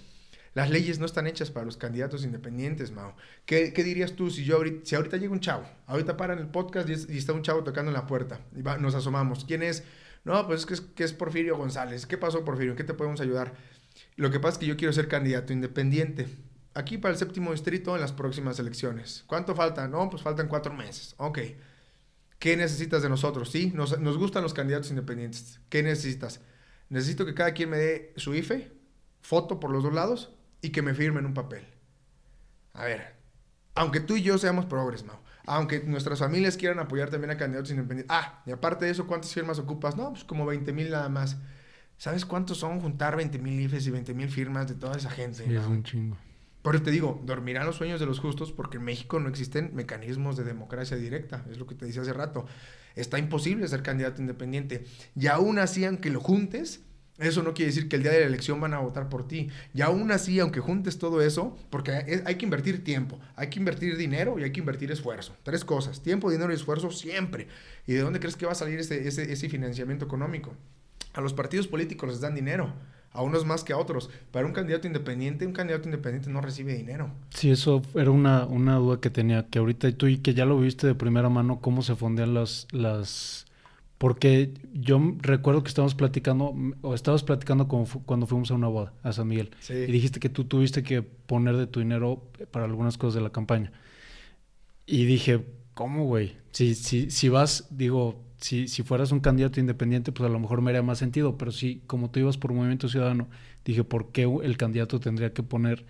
Las 0.55 0.71
leyes 0.71 0.99
no 0.99 1.07
están 1.07 1.27
hechas 1.29 1.51
para 1.51 1.67
los 1.67 1.77
candidatos 1.77 2.25
independientes, 2.25 2.91
Mao. 2.91 3.15
¿Qué, 3.45 3.73
qué 3.73 3.85
dirías 3.85 4.15
tú 4.15 4.31
si 4.31 4.45
yo 4.45 4.57
ahorita, 4.57 4.81
si 4.85 4.97
ahorita 4.97 5.17
llega 5.17 5.33
un 5.33 5.41
chavo, 5.41 5.65
ahorita 5.87 6.17
paran 6.17 6.39
el 6.39 6.49
podcast 6.49 6.89
y, 6.89 7.17
está 7.17 7.33
un 7.33 7.43
chavo 7.43 7.63
tocando 7.63 7.91
en 7.91 7.95
la 7.95 8.07
puerta 8.07 8.41
y 8.57 8.63
nos 8.81 8.95
asomamos? 8.97 9.45
¿Quién 9.45 9.63
es? 9.63 9.85
No, 10.29 10.47
pues 10.47 10.67
es 10.71 10.83
que, 10.83 11.05
es 11.05 11.15
Porfirio 11.15 11.57
González. 11.57 12.05
¿Qué 12.05 12.19
pasó, 12.19 12.45
Porfirio? 12.45 12.77
¿Qué 12.77 12.85
te 12.85 12.93
podemos 12.93 13.19
ayudar? 13.23 13.55
Lo 14.17 14.31
que 14.31 14.39
pasa 14.39 14.53
es 14.53 14.59
que 14.59 14.67
yo 14.67 14.77
quiero 14.77 14.93
ser 14.93 15.09
candidato 15.09 15.55
independiente. 15.55 16.29
Aquí 16.75 16.99
para 16.99 17.13
el 17.13 17.19
séptimo 17.19 17.51
distrito 17.51 17.95
en 17.95 18.03
las 18.03 18.13
próximas 18.13 18.59
elecciones. 18.59 19.25
¿Cuánto 19.27 19.55
falta? 19.55 19.89
No, 19.89 20.11
pues 20.11 20.23
faltan 20.23 20.49
cuatro 20.49 20.75
meses. 20.75 21.15
Ok. 21.17 21.39
¿Qué 22.39 22.59
necesitas 22.59 23.01
de 23.01 23.09
nosotros? 23.09 23.51
Sí, 23.51 23.73
nos, 23.75 23.99
nos 24.01 24.19
gustan 24.19 24.43
los 24.43 24.53
candidatos 24.53 24.91
independientes. 24.91 25.61
¿Qué 25.71 25.83
necesitas? 25.83 26.43
Necesito 26.91 27.25
que 27.25 27.33
cada 27.33 27.55
quien 27.55 27.71
me 27.71 27.79
dé 27.79 28.13
su 28.17 28.35
IFE, 28.35 28.71
foto 29.23 29.59
por 29.59 29.71
los 29.71 29.83
dos 29.83 29.95
lados 29.95 30.35
y 30.61 30.73
que 30.73 30.83
me 30.83 30.93
firmen 30.93 31.25
un 31.25 31.33
papel. 31.33 31.65
A 32.75 32.85
ver, 32.85 33.15
aunque 33.75 34.01
tú 34.01 34.15
y 34.15 34.23
yo 34.23 34.37
seamos 34.37 34.67
progres, 34.67 35.05
Mau, 35.05 35.21
aunque 35.49 35.81
nuestras 35.81 36.19
familias 36.19 36.57
quieran 36.57 36.79
apoyar 36.79 37.11
también 37.11 37.31
a 37.31 37.37
candidatos 37.37 37.71
independientes. 37.71 38.15
Ah, 38.17 38.43
y 38.47 38.51
aparte 38.51 38.85
de 38.85 38.91
eso, 38.91 39.07
¿cuántas 39.07 39.33
firmas 39.33 39.59
ocupas? 39.59 39.97
No, 39.97 40.11
pues 40.11 40.25
como 40.25 40.47
20 40.47 40.73
mil 40.73 40.91
nada 40.91 41.09
más. 41.09 41.37
¿Sabes 41.97 42.25
cuántos 42.25 42.59
son 42.59 42.81
juntar 42.81 43.17
20 43.17 43.39
mil 43.39 43.61
IFES 43.61 43.89
y 43.89 43.91
20 43.91 44.15
mil 44.15 44.29
firmas 44.29 44.69
de 44.69 44.75
toda 44.75 44.97
esa 44.97 45.11
gente? 45.11 45.45
Sí, 45.45 45.55
es 45.55 45.67
un 45.67 45.83
chingo. 45.83 46.17
Por 46.63 46.75
eso 46.75 46.85
te 46.85 46.91
digo, 46.91 47.21
dormirán 47.25 47.67
los 47.67 47.77
sueños 47.77 47.99
de 47.99 48.07
los 48.07 48.21
justos 48.21 48.53
porque 48.53 48.77
en 48.77 48.85
México 48.85 49.19
no 49.21 49.29
existen 49.29 49.71
mecanismos 49.75 50.37
de 50.37 50.45
democracia 50.45 50.97
directa. 50.97 51.45
Es 51.51 51.59
lo 51.59 51.67
que 51.67 51.75
te 51.75 51.87
decía 51.87 52.03
hace 52.03 52.13
rato. 52.13 52.47
Está 52.95 53.19
imposible 53.19 53.67
ser 53.69 53.83
candidato 53.83 54.21
independiente. 54.21 54.85
Y 55.17 55.29
aún 55.29 55.59
así, 55.59 55.85
aunque 55.85 56.11
lo 56.11 56.21
juntes, 56.21 56.83
eso 57.19 57.43
no 57.43 57.53
quiere 57.53 57.71
decir 57.71 57.89
que 57.89 57.97
el 57.97 58.03
día 58.03 58.13
de 58.13 58.21
la 58.21 58.27
elección 58.27 58.61
van 58.61 58.75
a 58.75 58.79
votar 58.79 59.09
por 59.09 59.27
ti. 59.27 59.49
Y 59.75 59.81
aún 59.81 60.11
así, 60.13 60.39
aunque 60.39 60.61
juntes 60.61 60.99
todo 60.99 61.21
eso, 61.21 61.57
porque 61.71 62.23
hay 62.25 62.35
que 62.37 62.45
invertir 62.45 62.85
tiempo, 62.85 63.19
hay 63.35 63.49
que 63.49 63.59
invertir 63.59 63.97
dinero 63.97 64.39
y 64.39 64.45
hay 64.45 64.53
que 64.53 64.61
invertir 64.61 64.93
esfuerzo. 64.93 65.35
Tres 65.43 65.65
cosas, 65.65 66.01
tiempo, 66.03 66.31
dinero 66.31 66.53
y 66.53 66.55
esfuerzo 66.55 66.91
siempre. 66.91 67.49
¿Y 67.87 67.93
de 67.95 68.01
dónde 68.01 68.21
crees 68.21 68.37
que 68.37 68.47
va 68.47 68.53
a 68.53 68.55
salir 68.55 68.79
ese, 68.79 69.09
ese, 69.09 69.33
ese 69.33 69.49
financiamiento 69.49 70.05
económico? 70.05 70.55
A 71.15 71.21
los 71.21 71.33
partidos 71.33 71.67
políticos 71.67 72.09
les 72.09 72.21
dan 72.21 72.37
dinero, 72.37 72.73
a 73.11 73.23
unos 73.23 73.45
más 73.45 73.65
que 73.65 73.73
a 73.73 73.79
otros. 73.79 74.11
Para 74.31 74.47
un 74.47 74.53
candidato 74.53 74.87
independiente, 74.87 75.45
un 75.45 75.53
candidato 75.53 75.89
independiente 75.89 76.31
no 76.31 76.41
recibe 76.41 76.75
dinero. 76.75 77.11
Sí, 77.31 77.51
eso 77.51 77.83
era 77.95 78.13
una, 78.13 78.47
una 78.47 78.77
duda 78.77 79.01
que 79.01 79.11
tenía, 79.11 79.47
que 79.49 79.59
ahorita 79.59 79.91
tú 79.93 80.07
y 80.07 80.19
que 80.19 80.35
ya 80.35 80.45
lo 80.45 80.61
viste 80.61 80.87
de 80.87 80.95
primera 80.95 81.29
mano, 81.29 81.61
cómo 81.61 81.83
se 81.83 81.97
fondean 81.97 82.35
las, 82.35 82.69
las... 82.71 83.48
Porque 83.99 84.55
yo 84.73 85.01
recuerdo 85.19 85.65
que 85.65 85.69
estábamos 85.69 85.97
platicando, 85.97 86.55
o 86.83 86.95
estabas 86.95 87.25
platicando 87.25 87.67
cuando 87.67 88.27
fuimos 88.27 88.51
a 88.53 88.55
una 88.55 88.69
boda 88.69 88.93
a 89.03 89.13
San 89.13 89.27
Miguel. 89.27 89.51
Y 89.69 89.91
dijiste 89.91 90.21
que 90.21 90.29
tú 90.29 90.45
tuviste 90.45 90.85
que 90.85 91.03
poner 91.03 91.57
de 91.57 91.67
tu 91.67 91.81
dinero 91.81 92.23
para 92.53 92.65
algunas 92.65 92.97
cosas 92.97 93.15
de 93.15 93.23
la 93.23 93.31
campaña. 93.31 93.73
Y 94.87 95.05
dije, 95.05 95.45
¿cómo, 95.75 96.07
güey? 96.07 96.37
Si, 96.53 96.77
si, 96.77 97.11
si 97.11 97.29
vas, 97.29 97.67
digo, 97.71 98.25
si, 98.39 98.69
si 98.69 98.85
fueras 98.85 99.11
un 99.11 99.21
candidato 99.21 99.59
independiente, 99.59 100.13
pues 100.13 100.29
a 100.29 100.33
lo 100.33 100.39
mejor 100.39 100.63
me 100.63 100.71
haría 100.71 100.83
más 100.83 100.99
sentido, 100.99 101.37
pero 101.37 101.51
si 101.51 101.83
como 101.87 102.11
tú 102.11 102.21
ibas 102.21 102.39
por 102.39 102.53
Movimiento 102.53 102.89
Ciudadano, 102.89 103.29
dije, 103.65 103.83
¿por 103.85 104.13
qué 104.13 104.23
el 104.23 104.57
candidato 104.57 105.01
tendría 105.01 105.33
que 105.33 105.43
poner 105.43 105.85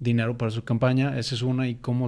dinero 0.00 0.36
para 0.36 0.50
su 0.50 0.64
campaña? 0.64 1.18
Esa 1.18 1.36
es 1.36 1.42
una, 1.42 1.68
y 1.68 1.76
cómo, 1.76 2.06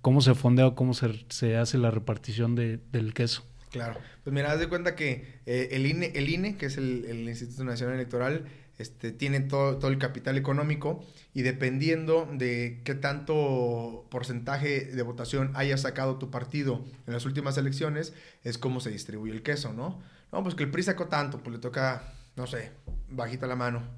cómo, 0.00 0.20
se 0.22 0.34
fondea 0.34 0.68
o 0.68 0.74
cómo 0.74 0.94
se, 0.94 1.24
se 1.28 1.56
hace 1.56 1.76
la 1.76 1.90
repartición 1.90 2.54
de, 2.54 2.80
del 2.92 3.12
queso. 3.12 3.44
Claro, 3.72 3.98
pues 4.22 4.34
mira, 4.34 4.52
haz 4.52 4.60
de 4.60 4.68
cuenta 4.68 4.94
que 4.94 5.40
eh, 5.46 5.70
el, 5.72 5.86
INE, 5.86 6.12
el 6.14 6.28
INE, 6.28 6.58
que 6.58 6.66
es 6.66 6.76
el, 6.76 7.26
Instituto 7.26 7.64
Nacional 7.64 7.94
Electoral, 7.94 8.44
este, 8.76 9.12
tiene 9.12 9.40
todo, 9.40 9.78
todo, 9.78 9.90
el 9.90 9.98
capital 9.98 10.36
económico 10.36 11.02
y 11.32 11.40
dependiendo 11.40 12.28
de 12.30 12.82
qué 12.84 12.94
tanto 12.94 14.06
porcentaje 14.10 14.84
de 14.84 15.02
votación 15.02 15.52
haya 15.54 15.78
sacado 15.78 16.18
tu 16.18 16.30
partido 16.30 16.84
en 17.06 17.14
las 17.14 17.24
últimas 17.24 17.56
elecciones, 17.56 18.12
es 18.44 18.58
cómo 18.58 18.80
se 18.80 18.90
distribuye 18.90 19.32
el 19.32 19.42
queso, 19.42 19.72
¿no? 19.72 20.02
No, 20.32 20.42
pues 20.42 20.54
que 20.54 20.64
el 20.64 20.70
PRI 20.70 20.82
sacó 20.82 21.06
tanto, 21.08 21.42
pues 21.42 21.54
le 21.54 21.60
toca, 21.60 22.12
no 22.36 22.46
sé, 22.46 22.72
bajita 23.08 23.46
la 23.46 23.56
mano, 23.56 23.88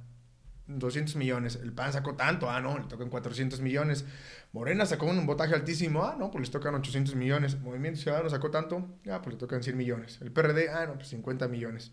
200 0.66 1.16
millones. 1.16 1.58
El 1.62 1.72
PAN 1.72 1.92
sacó 1.92 2.14
tanto, 2.14 2.50
ah, 2.50 2.60
no, 2.60 2.78
le 2.78 2.84
tocan 2.84 3.10
400 3.10 3.60
millones. 3.60 4.04
Morena 4.52 4.86
sacó 4.86 5.06
un 5.06 5.26
votaje 5.26 5.54
altísimo, 5.54 6.04
ah, 6.04 6.16
no, 6.18 6.30
pues 6.30 6.42
les 6.42 6.50
tocan 6.50 6.74
800 6.74 7.14
millones. 7.14 7.58
Movimiento 7.60 8.00
Ciudadano 8.00 8.30
sacó 8.30 8.50
tanto, 8.50 8.98
ah, 9.10 9.20
pues 9.22 9.34
le 9.34 9.38
tocan 9.38 9.62
100 9.62 9.76
millones. 9.76 10.18
El 10.20 10.32
PRD, 10.32 10.70
ah, 10.70 10.86
no, 10.86 10.94
pues 10.94 11.08
50 11.08 11.48
millones. 11.48 11.92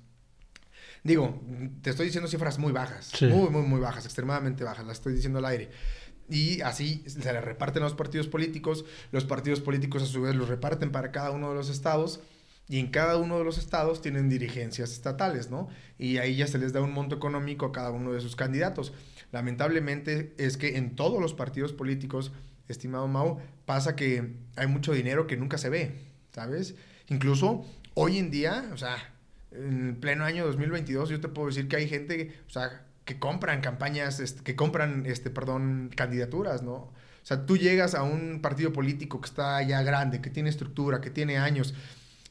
Digo, 1.04 1.42
te 1.82 1.90
estoy 1.90 2.06
diciendo 2.08 2.30
cifras 2.30 2.60
muy 2.60 2.72
bajas, 2.72 3.12
muy, 3.22 3.50
muy, 3.50 3.64
muy 3.64 3.80
bajas, 3.80 4.06
extremadamente 4.06 4.64
bajas, 4.64 4.86
las 4.86 4.98
estoy 4.98 5.14
diciendo 5.14 5.40
al 5.40 5.46
aire. 5.46 5.72
Y 6.30 6.62
así 6.62 7.04
se 7.08 7.34
le 7.34 7.42
reparten 7.42 7.82
a 7.82 7.86
los 7.86 7.96
partidos 7.96 8.28
políticos, 8.28 8.86
los 9.12 9.26
partidos 9.26 9.62
políticos 9.62 10.04
a 10.04 10.06
su 10.06 10.22
vez 10.22 10.36
los 10.36 10.48
reparten 10.48 10.92
para 10.92 11.12
cada 11.12 11.32
uno 11.32 11.50
de 11.50 11.56
los 11.56 11.70
estados 11.70 12.22
y 12.72 12.80
en 12.80 12.88
cada 12.88 13.18
uno 13.18 13.38
de 13.38 13.44
los 13.44 13.58
estados 13.58 14.02
tienen 14.02 14.30
dirigencias 14.30 14.94
estatales, 14.94 15.50
¿no? 15.50 15.68
Y 16.00 16.20
ahí 16.20 16.38
ya 16.38 16.48
se 16.48 16.58
les 16.58 16.72
da 16.72 16.80
un 16.80 16.94
monto 16.94 17.18
económico 17.18 17.66
a 17.66 17.74
cada 17.74 17.92
uno 17.92 18.14
de 18.14 18.22
sus 18.22 18.38
candidatos. 18.38 18.94
Lamentablemente 19.34 20.34
es 20.38 20.56
que 20.56 20.78
en 20.78 20.96
todos 20.96 21.20
los 21.20 21.34
partidos 21.34 21.74
políticos, 21.74 22.32
estimado 22.70 23.10
Mau, 23.10 23.40
pasa 23.66 23.98
que 23.98 24.38
hay 24.56 24.68
mucho 24.68 24.94
dinero 24.94 25.28
que 25.28 25.36
nunca 25.36 25.58
se 25.58 25.68
ve, 25.68 25.98
¿sabes? 26.32 26.76
Incluso 27.10 27.66
hoy 27.94 28.20
en 28.20 28.32
día, 28.32 28.70
o 28.72 28.78
sea, 28.78 28.96
en 29.52 29.98
pleno 30.00 30.24
año 30.24 30.46
2022, 30.46 31.10
yo 31.10 31.20
te 31.20 31.28
puedo 31.28 31.50
decir 31.50 31.68
que 31.68 31.76
hay 31.76 31.90
gente, 31.90 32.40
o 32.48 32.52
sea, 32.52 32.86
que 33.04 33.20
compran 33.20 33.60
campañas, 33.60 34.22
que 34.46 34.56
compran, 34.56 35.06
este, 35.06 35.30
perdón, 35.30 35.92
candidaturas, 35.94 36.64
¿no? 36.64 36.74
O 36.74 36.94
sea, 37.24 37.46
tú 37.46 37.58
llegas 37.58 37.96
a 37.96 38.04
un 38.04 38.40
partido 38.42 38.72
político 38.72 39.20
que 39.20 39.28
está 39.28 39.62
ya 39.62 39.84
grande, 39.84 40.22
que 40.22 40.30
tiene 40.30 40.50
estructura, 40.50 41.02
que 41.02 41.10
tiene 41.10 41.38
años, 41.38 41.76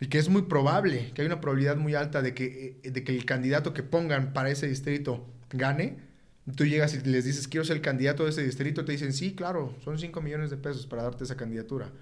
y 0.01 0.07
que 0.07 0.19
es 0.19 0.29
muy 0.29 0.43
probable, 0.43 1.13
que 1.15 1.23
hay 1.23 1.27
una 1.27 1.41
probabilidad 1.41 1.77
muy 1.77 1.95
alta 1.95 2.23
de 2.23 2.35
que, 2.35 2.79
eh, 2.83 2.91
de 2.91 3.05
que 3.05 3.15
el 3.15 3.25
candidato 3.25 3.75
que 3.75 3.83
pongan 3.83 4.33
para 4.33 4.51
ese 4.51 4.67
distrito 4.69 5.27
gane. 5.51 6.09
Tú 6.57 6.65
llegas 6.65 6.95
y 6.95 7.01
les 7.03 7.25
dices, 7.25 7.47
quiero 7.47 7.65
ser 7.65 7.77
el 7.77 7.83
candidato 7.83 8.25
de 8.25 8.31
ese 8.31 8.43
distrito, 8.43 8.85
te 8.85 8.93
dicen, 8.93 9.13
sí, 9.13 9.35
claro, 9.35 9.75
son 9.85 9.99
5 9.99 10.21
millones 10.21 10.51
de 10.51 10.57
pesos 10.57 10.87
para 10.87 11.03
darte 11.03 11.25
esa 11.25 11.37
candidatura. 11.37 11.93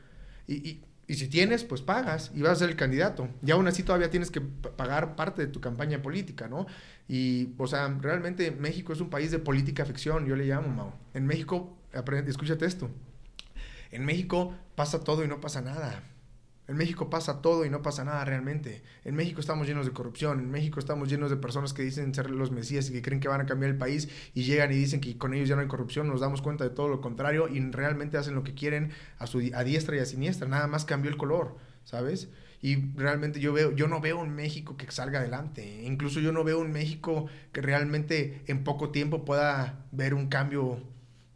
y, 0.47 0.81
y 1.09 1.15
si 1.15 1.27
tienes, 1.27 1.65
pues 1.65 1.81
pagas 1.81 2.31
y 2.35 2.43
vas 2.43 2.53
a 2.53 2.57
ser 2.57 2.69
el 2.69 2.77
candidato. 2.77 3.31
Y 3.43 3.51
aún 3.51 3.67
así 3.67 3.83
todavía 3.83 4.11
tienes 4.11 4.31
que 4.31 4.43
pagar 4.43 5.17
parte 5.17 5.47
de 5.47 5.49
tu 5.51 5.59
campaña 5.59 6.03
política, 6.03 6.49
¿no? 6.49 6.67
Y, 7.09 7.55
o 7.57 7.67
sea, 7.67 7.89
realmente 8.03 8.51
México 8.51 8.93
es 8.93 9.01
un 9.01 9.09
país 9.09 9.31
de 9.31 9.39
política 9.39 9.87
ficción, 9.87 10.27
yo 10.27 10.37
le 10.37 10.45
llamo, 10.45 10.69
Mao. 10.69 10.95
En 11.15 11.27
México, 11.27 11.79
escúchate 12.27 12.67
esto. 12.67 12.91
En 13.91 14.05
México 14.05 14.55
pasa 14.75 15.03
todo 15.03 15.25
y 15.25 15.29
no 15.29 15.41
pasa 15.41 15.63
nada. 15.63 16.03
En 16.69 16.77
México 16.77 17.09
pasa 17.09 17.41
todo 17.41 17.65
y 17.65 17.71
no 17.71 17.81
pasa 17.81 18.05
nada 18.05 18.23
realmente. 18.27 18.83
En 19.05 19.17
México 19.17 19.41
estamos 19.41 19.67
llenos 19.67 19.87
de 19.87 19.93
corrupción. 19.93 20.39
En 20.39 20.51
México 20.51 20.79
estamos 20.79 21.09
llenos 21.09 21.31
de 21.31 21.39
personas 21.39 21.73
que 21.73 21.83
dicen 21.83 22.15
ser 22.15 22.31
los 22.31 22.51
mesías 22.51 22.91
y 22.91 22.93
que 22.93 23.01
creen 23.01 23.21
que 23.21 23.29
van 23.29 23.41
a 23.41 23.47
cambiar 23.47 23.71
el 23.71 23.79
país 23.79 24.11
y 24.35 24.43
llegan 24.43 24.71
y 24.71 24.75
dicen 24.75 25.01
que 25.01 25.17
con 25.17 25.33
ellos 25.33 25.49
ya 25.49 25.55
no 25.57 25.63
hay 25.63 25.67
corrupción. 25.67 26.09
Nos 26.09 26.21
damos 26.21 26.43
cuenta 26.43 26.65
de 26.65 26.71
todo 26.71 26.89
lo 26.89 27.01
contrario 27.01 27.49
y 27.49 27.59
realmente 27.71 28.19
hacen 28.19 28.35
lo 28.35 28.45
que 28.45 28.53
quieren 28.53 28.93
a, 29.19 29.27
su, 29.27 29.39
a 29.55 29.65
diestra 29.65 29.97
y 29.97 30.01
a 30.01 30.05
siniestra. 30.05 30.47
Nada 30.47 30.67
más 30.67 30.85
cambió 30.85 31.11
el 31.11 31.17
color, 31.17 31.57
¿sabes? 31.85 32.29
Y 32.61 32.93
realmente 32.97 33.41
yo 33.41 33.55
veo, 33.55 33.73
yo 33.75 33.89
no 33.89 34.03
veo 34.03 34.21
un 34.21 34.35
México 34.35 34.77
que 34.77 34.91
salga 34.91 35.21
adelante. 35.21 35.83
Incluso 35.85 36.21
yo 36.21 36.33
no 36.33 36.45
veo 36.45 36.61
un 36.61 36.71
México 36.71 37.29
que 37.53 37.63
realmente 37.63 38.43
en 38.47 38.63
poco 38.63 38.91
tiempo 38.91 39.25
pueda 39.25 39.87
ver 39.91 40.13
un 40.13 40.29
cambio 40.29 40.83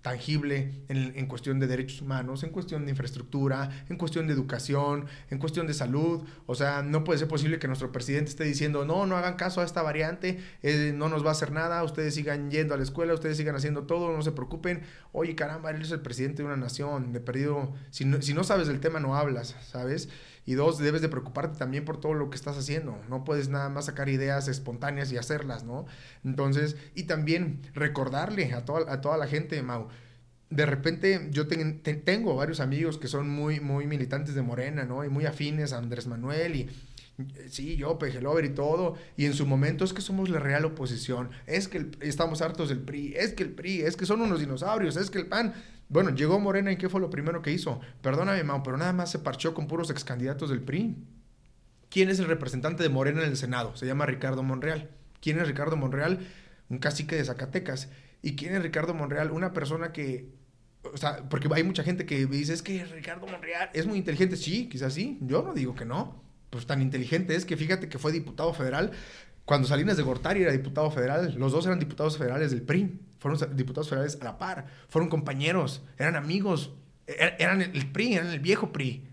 tangible 0.02 0.84
en, 0.88 1.26
cuestión 1.26 1.60
de 1.60 1.68
derechos 1.68 2.02
humanos, 2.02 2.42
en 2.42 2.50
cuestión 2.50 2.84
de 2.84 2.90
infraestructura, 2.90 3.70
en 3.88 3.96
cuestión 3.96 4.26
de 4.26 4.32
educación, 4.34 5.06
en 5.30 5.38
cuestión 5.38 5.68
de 5.68 5.74
salud. 5.74 6.24
O 6.46 6.56
sea, 6.56 6.82
no 6.82 7.04
puede 7.04 7.20
ser 7.20 7.28
posible 7.28 7.60
que 7.60 7.68
nuestro 7.68 7.92
presidente 7.92 8.30
esté 8.30 8.44
diciendo, 8.44 8.84
no, 8.84 9.06
no 9.06 9.16
hagan 9.16 9.36
caso 9.36 9.60
a 9.60 9.64
esta 9.64 9.80
variante, 9.80 10.40
eh, 10.62 10.92
no 10.94 11.08
nos 11.08 11.24
va 11.24 11.28
a 11.28 11.32
hacer 11.32 11.52
nada, 11.52 11.82
ustedes 11.84 12.14
sigan 12.14 12.50
yendo 12.50 12.74
a 12.74 12.76
la 12.76 12.82
escuela, 12.82 13.14
ustedes 13.14 13.36
sigan 13.36 13.54
haciendo 13.54 13.84
todo, 13.84 14.14
no 14.14 14.22
se 14.22 14.32
preocupen. 14.32 14.82
Oye, 15.12 15.36
caramba, 15.36 15.70
él 15.70 15.80
es 15.80 15.92
el 15.92 16.00
presidente 16.00 16.42
de 16.42 16.46
una 16.46 16.56
nación, 16.56 17.12
de 17.12 17.20
perdido, 17.20 17.72
si 17.90 18.04
no, 18.04 18.20
si 18.20 18.34
no 18.34 18.42
sabes 18.42 18.66
del 18.66 18.80
tema, 18.80 18.98
no 18.98 19.16
hablas, 19.16 19.54
¿sabes? 19.70 20.08
Y 20.44 20.55
dos, 20.55 20.78
debes 20.78 21.02
de 21.02 21.09
preocuparte 21.09 21.59
también 21.59 21.85
por 21.85 22.00
todo 22.00 22.14
lo 22.14 22.31
que 22.31 22.37
estás 22.37 22.59
haciendo. 22.59 22.98
No 23.09 23.24
puedes 23.24 23.48
nada 23.48 23.68
más 23.68 23.87
sacar 23.87 24.09
ideas 24.09 24.48
espontáneas 24.48 25.12
y 25.12 25.16
hacerlas, 25.16 25.64
¿no? 25.64 25.87
Entonces, 26.24 26.76
y 26.94 27.05
también 27.05 27.61
recordarle 27.74 28.52
a 28.52 28.64
toda, 28.64 28.92
a 28.92 29.00
toda 29.00 29.16
la 29.16 29.26
gente, 29.26 29.62
Mau, 29.62 29.88
de 30.50 30.66
repente 30.66 31.28
yo 31.31 31.46
tengo 31.46 32.37
varios 32.37 32.61
amigos 32.61 32.98
que 32.98 33.09
son 33.09 33.31
muy, 33.31 33.61
muy 33.61 33.87
militantes 33.87 34.35
de 34.35 34.42
Morena, 34.42 34.85
¿no? 34.85 35.05
Y 35.05 35.09
muy 35.09 35.26
afines 35.26 35.72
a 35.72 35.78
Andrés 35.78 36.07
Manuel 36.07 36.57
y 36.57 36.68
sí, 37.48 37.76
yo, 37.76 37.98
Pejelover 37.98 38.44
y 38.44 38.50
todo, 38.50 38.96
y 39.16 39.26
en 39.26 39.35
su 39.35 39.46
momento 39.46 39.85
es 39.85 39.92
que 39.92 40.02
somos 40.02 40.28
la 40.28 40.40
real 40.40 40.64
oposición, 40.64 41.31
es 41.46 41.68
que 41.68 41.90
estamos 42.00 42.42
hartos 42.42 42.68
del 42.68 42.81
PRI, 42.81 43.14
es 43.16 43.33
que 43.33 43.42
el 43.42 43.50
PRI, 43.50 43.83
es 43.83 43.96
que 43.96 44.07
son 44.07 44.20
unos 44.20 44.40
dinosaurios, 44.40 44.96
es 44.96 45.11
que 45.11 45.18
el 45.18 45.26
PAN, 45.26 45.55
bueno, 45.92 46.11
llegó 46.11 46.40
Morena 46.40 46.72
y 46.72 46.76
¿qué 46.76 46.88
fue 46.88 47.02
lo 47.02 47.11
primero 47.11 47.42
que 47.42 47.52
hizo? 47.52 47.81
Perdóname, 48.00 48.42
Mau, 48.44 48.62
pero 48.62 48.78
nada 48.78 48.94
más 48.94 49.11
se 49.11 49.18
parchó 49.18 49.52
con 49.52 49.66
puros 49.66 49.90
ex 49.90 50.05
candidatos 50.05 50.48
del 50.48 50.62
PRI. 50.62 50.96
¿Quién 51.90 52.09
es 52.09 52.18
el 52.18 52.24
representante 52.24 52.83
de 52.83 52.88
Morena 52.88 53.22
en 53.22 53.28
el 53.28 53.37
Senado? 53.37 53.76
Se 53.76 53.85
llama 53.85 54.07
Ricardo 54.07 54.42
Monreal. 54.42 54.88
¿Quién 55.20 55.38
es 55.38 55.46
Ricardo 55.46 55.76
Monreal? 55.76 56.26
Un 56.70 56.78
cacique 56.78 57.16
de 57.16 57.24
Zacatecas. 57.26 57.90
¿Y 58.22 58.37
quién 58.37 58.55
es 58.55 58.62
Ricardo 58.62 58.94
Monreal? 58.94 59.31
Una 59.33 59.52
persona 59.52 59.92
que, 59.92 60.33
o 60.83 60.96
sea, 60.96 61.28
porque 61.28 61.50
hay 61.52 61.62
mucha 61.62 61.85
gente 61.85 62.07
que 62.07 62.24
dice, 62.24 62.55
es 62.55 62.62
que 62.62 62.87
Ricardo 62.87 63.26
Monreal 63.26 63.68
es 63.74 63.87
muy 63.87 63.98
inteligente. 63.98 64.37
Sí, 64.37 64.70
quizás 64.70 64.94
sí, 64.94 65.18
yo 65.20 65.42
no 65.42 65.52
digo 65.52 65.74
que 65.74 65.85
no. 65.85 66.22
Pues 66.48 66.66
tan 66.66 66.81
inteligente 66.81 67.35
es 67.35 67.44
que 67.44 67.59
fíjate 67.59 67.90
que 67.90 67.98
fue 67.98 68.12
diputado 68.12 68.55
federal. 68.55 68.92
Cuando 69.44 69.66
Salinas 69.66 69.96
de 69.96 70.02
Gortari 70.02 70.42
era 70.42 70.52
diputado 70.52 70.90
federal, 70.90 71.35
los 71.37 71.52
dos 71.52 71.66
eran 71.66 71.78
diputados 71.78 72.16
federales 72.16 72.50
del 72.50 72.62
PRI. 72.62 73.00
Fueron 73.18 73.57
diputados 73.57 73.88
federales 73.88 74.18
a 74.20 74.24
la 74.24 74.38
par. 74.38 74.66
Fueron 74.88 75.09
compañeros, 75.09 75.83
eran 75.98 76.16
amigos. 76.16 76.74
E-, 77.07 77.35
eran 77.38 77.61
el 77.61 77.90
PRI, 77.90 78.14
eran 78.14 78.28
el 78.28 78.40
viejo 78.40 78.72
PRI. 78.72 79.09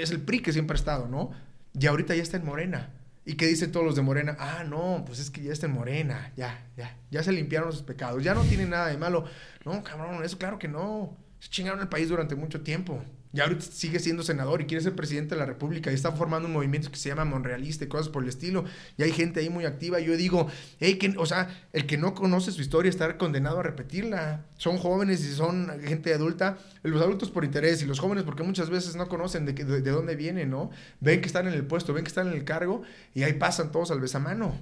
es 0.00 0.10
el 0.10 0.20
PRI 0.20 0.40
que 0.40 0.52
siempre 0.52 0.74
ha 0.74 0.78
estado, 0.78 1.08
¿no? 1.08 1.30
Y 1.78 1.86
ahorita 1.86 2.14
ya 2.14 2.22
está 2.22 2.38
en 2.38 2.44
Morena. 2.44 2.92
¿Y 3.28 3.34
qué 3.34 3.46
dicen 3.46 3.72
todos 3.72 3.84
los 3.84 3.96
de 3.96 4.02
Morena? 4.02 4.36
Ah, 4.38 4.64
no, 4.64 5.02
pues 5.04 5.18
es 5.18 5.30
que 5.30 5.42
ya 5.42 5.52
está 5.52 5.66
en 5.66 5.72
Morena, 5.72 6.32
ya, 6.36 6.64
ya, 6.76 6.96
ya 7.10 7.24
se 7.24 7.32
limpiaron 7.32 7.72
sus 7.72 7.82
pecados, 7.82 8.22
ya 8.22 8.34
no 8.34 8.42
tiene 8.42 8.66
nada 8.66 8.86
de 8.86 8.96
malo. 8.96 9.24
No, 9.64 9.82
cabrón, 9.82 10.22
eso 10.24 10.38
claro 10.38 10.60
que 10.60 10.68
no. 10.68 11.16
Se 11.40 11.50
chingaron 11.50 11.80
el 11.80 11.88
país 11.88 12.08
durante 12.08 12.36
mucho 12.36 12.60
tiempo. 12.60 13.02
Y 13.36 13.40
ahorita 13.40 13.60
sigue 13.60 13.98
siendo 13.98 14.22
senador 14.22 14.62
y 14.62 14.64
quiere 14.64 14.82
ser 14.82 14.96
presidente 14.96 15.34
de 15.34 15.38
la 15.38 15.44
República 15.44 15.90
y 15.90 15.94
está 15.94 16.10
formando 16.12 16.48
un 16.48 16.54
movimiento 16.54 16.90
que 16.90 16.96
se 16.96 17.10
llama 17.10 17.26
Monrealista 17.26 17.84
y 17.84 17.86
cosas 17.86 18.08
por 18.08 18.22
el 18.22 18.30
estilo. 18.30 18.64
Y 18.96 19.02
hay 19.02 19.12
gente 19.12 19.40
ahí 19.40 19.50
muy 19.50 19.66
activa. 19.66 20.00
Yo 20.00 20.16
digo, 20.16 20.48
hey, 20.80 20.96
que, 20.96 21.14
o 21.18 21.26
sea, 21.26 21.50
el 21.74 21.84
que 21.84 21.98
no 21.98 22.14
conoce 22.14 22.50
su 22.50 22.62
historia 22.62 22.88
está 22.88 23.18
condenado 23.18 23.60
a 23.60 23.62
repetirla. 23.62 24.46
Son 24.56 24.78
jóvenes 24.78 25.20
y 25.22 25.34
son 25.34 25.70
gente 25.84 26.14
adulta. 26.14 26.56
Los 26.82 27.02
adultos 27.02 27.30
por 27.30 27.44
interés 27.44 27.82
y 27.82 27.84
los 27.84 27.98
jóvenes 27.98 28.24
porque 28.24 28.42
muchas 28.42 28.70
veces 28.70 28.96
no 28.96 29.06
conocen 29.06 29.44
de, 29.44 29.52
de, 29.52 29.82
de 29.82 29.90
dónde 29.90 30.16
vienen, 30.16 30.48
¿no? 30.48 30.70
Ven 31.00 31.20
que 31.20 31.26
están 31.26 31.46
en 31.46 31.52
el 31.52 31.66
puesto, 31.66 31.92
ven 31.92 32.04
que 32.04 32.08
están 32.08 32.28
en 32.28 32.32
el 32.32 32.44
cargo 32.44 32.84
y 33.12 33.24
ahí 33.24 33.34
pasan 33.34 33.70
todos 33.70 33.90
al 33.90 34.00
besamano. 34.00 34.58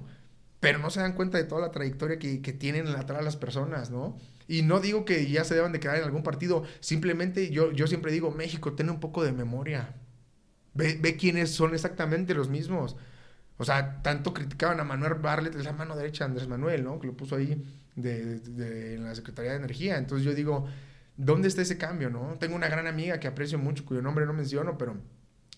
Pero 0.59 0.79
no 0.79 0.89
se 0.89 0.99
dan 0.99 1.13
cuenta 1.13 1.37
de 1.37 1.45
toda 1.45 1.61
la 1.61 1.71
trayectoria 1.71 2.19
que, 2.19 2.41
que 2.41 2.51
tienen 2.51 2.87
atrás 2.89 3.23
las 3.23 3.37
personas, 3.37 3.89
¿no? 3.89 4.17
Y 4.47 4.61
no 4.61 4.79
digo 4.79 5.05
que 5.05 5.29
ya 5.29 5.43
se 5.43 5.55
deban 5.55 5.71
de 5.71 5.79
quedar 5.79 5.97
en 5.97 6.03
algún 6.03 6.23
partido, 6.23 6.63
simplemente 6.79 7.49
yo, 7.49 7.71
yo 7.71 7.87
siempre 7.87 8.11
digo, 8.11 8.31
México, 8.31 8.73
ten 8.73 8.89
un 8.89 8.99
poco 8.99 9.23
de 9.23 9.31
memoria. 9.31 9.95
Ve, 10.73 10.97
ve 11.01 11.15
quiénes 11.17 11.51
son 11.51 11.73
exactamente 11.73 12.33
los 12.33 12.49
mismos. 12.49 12.95
O 13.57 13.63
sea, 13.63 14.01
tanto 14.01 14.33
criticaban 14.33 14.79
a 14.79 14.83
Manuel 14.83 15.15
Barlet, 15.15 15.55
la 15.55 15.71
mano 15.71 15.95
derecha 15.95 16.25
de 16.25 16.31
Andrés 16.31 16.47
Manuel, 16.47 16.83
¿no? 16.83 16.99
Que 16.99 17.07
lo 17.07 17.13
puso 17.15 17.35
ahí 17.35 17.63
de, 17.95 18.39
de, 18.39 18.95
en 18.95 19.05
la 19.05 19.15
Secretaría 19.15 19.51
de 19.51 19.57
Energía. 19.57 19.97
Entonces 19.97 20.25
yo 20.25 20.33
digo, 20.33 20.67
¿dónde 21.17 21.47
está 21.47 21.61
ese 21.61 21.77
cambio, 21.77 22.09
no? 22.09 22.35
Tengo 22.39 22.55
una 22.55 22.67
gran 22.67 22.87
amiga 22.87 23.19
que 23.19 23.27
aprecio 23.27 23.57
mucho, 23.57 23.85
cuyo 23.85 24.01
nombre 24.01 24.25
no 24.25 24.33
menciono, 24.33 24.77
pero 24.77 24.97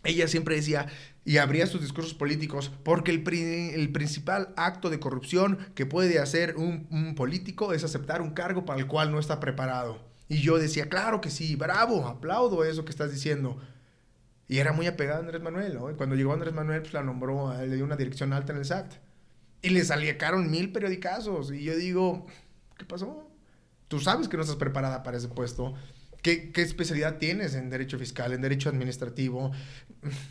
ella 0.03 0.27
siempre 0.27 0.55
decía 0.55 0.87
y 1.27 1.39
abría 1.39 1.67
sus 1.67 1.81
discursos 1.81 2.13
políticos 2.13 2.71
porque 2.83 3.11
el, 3.11 3.27
el 3.73 3.91
principal 3.91 4.53
acto 4.55 4.89
de 4.89 4.99
corrupción 4.99 5.57
que 5.75 5.85
puede 5.85 6.19
hacer 6.19 6.55
un, 6.55 7.15
político 7.15 7.73
es 7.73 7.83
aceptar 7.83 8.21
un 8.21 8.31
cargo 8.31 8.63
para 8.63 8.79
el 8.79 8.87
cual 8.87 9.11
no 9.11 9.19
está 9.19 9.41
preparado. 9.41 9.99
Y 10.29 10.37
yo 10.41 10.57
decía, 10.57 10.87
claro 10.87 11.19
que 11.19 11.29
sí, 11.29 11.57
bravo, 11.57 12.07
aplaudo 12.07 12.63
eso 12.63 12.85
que 12.85 12.91
estás 12.91 13.11
diciendo. 13.11 13.57
Y 14.47 14.59
era 14.59 14.71
muy 14.71 14.87
apegada 14.87 15.17
a 15.17 15.21
Andrés 15.21 15.41
Manuel, 15.41 15.77
cuando 15.97 16.15
llegó 16.15 16.31
Andrés 16.31 16.53
Manuel, 16.53 16.81
pues 16.81 16.93
la 16.93 17.03
nombró, 17.03 17.53
le 17.59 17.75
dio 17.75 17.83
una 17.83 17.97
dirección 17.97 18.31
alta 18.31 18.53
en 18.53 18.59
el 18.59 18.65
SAT. 18.65 18.93
Y 19.61 19.69
le 19.69 19.83
salieron 19.83 20.49
mil 20.49 20.71
periodicazos. 20.71 21.51
Y 21.51 21.63
yo 21.63 21.75
digo, 21.75 22.25
¿qué 22.77 22.85
pasó? 22.85 23.29
Tú 23.89 23.99
sabes 23.99 24.29
que 24.29 24.37
no 24.37 24.43
estás 24.43 24.57
preparada 24.57 25.03
para 25.03 25.17
ese 25.17 25.27
puesto. 25.27 25.73
¿Qué, 26.21 26.51
¿Qué, 26.51 26.61
especialidad 26.61 27.17
tienes 27.17 27.55
en 27.55 27.69
derecho 27.69 27.99
fiscal, 27.99 28.31
en 28.31 28.41
derecho 28.41 28.69
administrativo? 28.69 29.51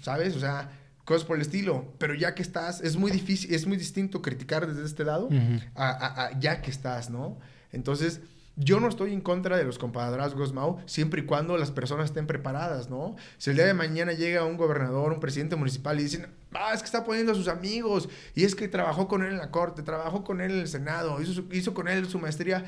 ¿Sabes? 0.02 0.36
O 0.36 0.40
sea, 0.40 0.70
cosas 1.04 1.24
por 1.24 1.36
el 1.36 1.42
estilo. 1.42 1.94
Pero 1.98 2.14
ya 2.14 2.34
que 2.34 2.42
estás, 2.42 2.80
es 2.80 2.96
muy 2.96 3.10
difícil, 3.10 3.54
es 3.54 3.66
muy 3.66 3.76
distinto 3.76 4.22
criticar 4.22 4.66
desde 4.66 4.84
este 4.84 5.04
lado 5.04 5.26
uh 5.26 5.30
-huh. 5.30 5.62
a, 5.74 5.90
a, 5.90 6.26
a, 6.26 6.40
ya 6.40 6.62
que 6.62 6.70
estás, 6.70 7.10
¿no? 7.10 7.38
Entonces, 7.72 8.20
yo 8.58 8.80
no 8.80 8.88
estoy 8.88 9.12
en 9.12 9.20
contra 9.20 9.58
de 9.58 9.64
los 9.64 9.78
compadrazgos, 9.78 10.54
Mau, 10.54 10.78
siempre 10.86 11.20
y 11.20 11.24
cuando 11.26 11.58
las 11.58 11.70
personas 11.70 12.06
estén 12.06 12.26
preparadas, 12.26 12.88
¿no? 12.88 13.14
Si 13.36 13.50
el 13.50 13.56
día 13.56 13.66
de 13.66 13.74
mañana 13.74 14.12
llega 14.14 14.44
un 14.44 14.56
gobernador, 14.56 15.12
un 15.12 15.20
presidente 15.20 15.56
municipal 15.56 16.00
y 16.00 16.04
dicen, 16.04 16.26
ah, 16.54 16.72
es 16.72 16.80
que 16.80 16.86
está 16.86 17.04
poniendo 17.04 17.32
a 17.32 17.34
sus 17.34 17.48
amigos, 17.48 18.08
y 18.34 18.44
es 18.44 18.54
que 18.54 18.66
trabajó 18.66 19.08
con 19.08 19.22
él 19.22 19.32
en 19.32 19.38
la 19.38 19.50
corte, 19.50 19.82
trabajó 19.82 20.24
con 20.24 20.40
él 20.40 20.52
en 20.52 20.60
el 20.60 20.68
Senado, 20.68 21.20
hizo, 21.20 21.44
hizo 21.52 21.74
con 21.74 21.86
él 21.86 22.08
su 22.08 22.18
maestría, 22.18 22.64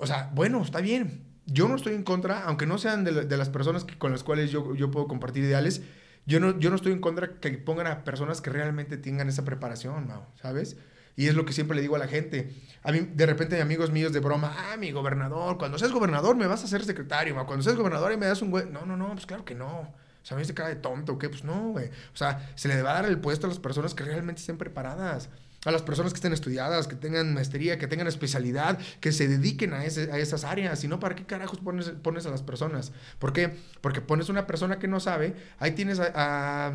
o 0.00 0.06
sea, 0.06 0.32
bueno, 0.34 0.60
está 0.62 0.80
bien. 0.80 1.22
Yo 1.46 1.68
no 1.68 1.76
estoy 1.76 1.94
en 1.94 2.02
contra, 2.02 2.42
aunque 2.44 2.66
no 2.66 2.78
sean 2.78 3.04
de, 3.04 3.24
de 3.24 3.36
las 3.36 3.50
personas 3.50 3.84
que, 3.84 3.96
con 3.96 4.10
las 4.10 4.24
cuales 4.24 4.50
yo, 4.50 4.74
yo 4.74 4.90
puedo 4.90 5.06
compartir 5.06 5.44
ideales, 5.44 5.82
yo 6.26 6.40
no, 6.40 6.58
yo 6.58 6.70
no 6.70 6.76
estoy 6.76 6.92
en 6.92 7.00
contra 7.00 7.38
que 7.40 7.50
pongan 7.58 7.86
a 7.86 8.04
personas 8.04 8.40
que 8.40 8.50
realmente 8.50 8.96
tengan 8.96 9.28
esa 9.28 9.44
preparación, 9.44 10.06
Mau, 10.06 10.22
¿sabes? 10.40 10.76
Y 11.16 11.28
es 11.28 11.34
lo 11.34 11.44
que 11.44 11.52
siempre 11.52 11.76
le 11.76 11.82
digo 11.82 11.96
a 11.96 11.98
la 11.98 12.08
gente. 12.08 12.52
A 12.82 12.90
mí, 12.90 13.00
de 13.00 13.26
repente, 13.26 13.60
amigos 13.60 13.90
míos 13.90 14.12
de 14.12 14.20
broma, 14.20 14.54
ah, 14.56 14.76
mi 14.76 14.90
gobernador, 14.90 15.58
cuando 15.58 15.78
seas 15.78 15.92
gobernador 15.92 16.36
me 16.36 16.46
vas 16.46 16.64
a 16.64 16.66
ser 16.66 16.84
secretario, 16.84 17.34
cuando 17.46 17.62
seas 17.62 17.76
gobernador 17.76 18.12
y 18.12 18.16
me 18.16 18.26
das 18.26 18.42
un 18.42 18.50
güey. 18.50 18.66
No, 18.70 18.84
no, 18.84 18.96
no, 18.96 19.12
pues 19.12 19.26
claro 19.26 19.44
que 19.44 19.54
no. 19.54 19.80
O 20.24 20.26
sea, 20.26 20.36
me 20.36 20.42
dice 20.42 20.54
de 20.54 20.76
tonto, 20.76 21.18
¿qué? 21.18 21.28
Pues 21.28 21.44
no, 21.44 21.70
güey. 21.70 21.88
O 21.88 22.16
sea, 22.16 22.50
se 22.54 22.66
le 22.68 22.80
va 22.82 22.92
a 22.92 22.94
dar 22.94 23.04
el 23.04 23.18
puesto 23.18 23.46
a 23.46 23.50
las 23.50 23.58
personas 23.58 23.94
que 23.94 24.04
realmente 24.04 24.40
estén 24.40 24.56
preparadas. 24.56 25.28
A 25.64 25.70
las 25.70 25.82
personas 25.82 26.12
que 26.12 26.18
estén 26.18 26.32
estudiadas, 26.32 26.86
que 26.88 26.96
tengan 26.96 27.34
maestría, 27.34 27.78
que 27.78 27.86
tengan 27.86 28.06
especialidad, 28.06 28.78
que 29.00 29.12
se 29.12 29.28
dediquen 29.28 29.72
a, 29.72 29.78
a 29.78 29.84
esas 29.84 30.44
áreas. 30.44 30.78
Si 30.78 30.88
no, 30.88 31.00
¿para 31.00 31.14
qué 31.14 31.24
carajos 31.24 31.60
pones, 31.60 31.90
pones 31.90 32.26
a 32.26 32.30
las 32.30 32.42
personas? 32.42 32.92
¿Por 33.18 33.32
qué? 33.32 33.56
Porque 33.80 34.00
pones 34.00 34.28
una 34.28 34.46
persona 34.46 34.78
que 34.78 34.88
no 34.88 35.00
sabe, 35.00 35.34
ahí 35.58 35.72
tienes 35.72 36.00
a, 36.00 36.74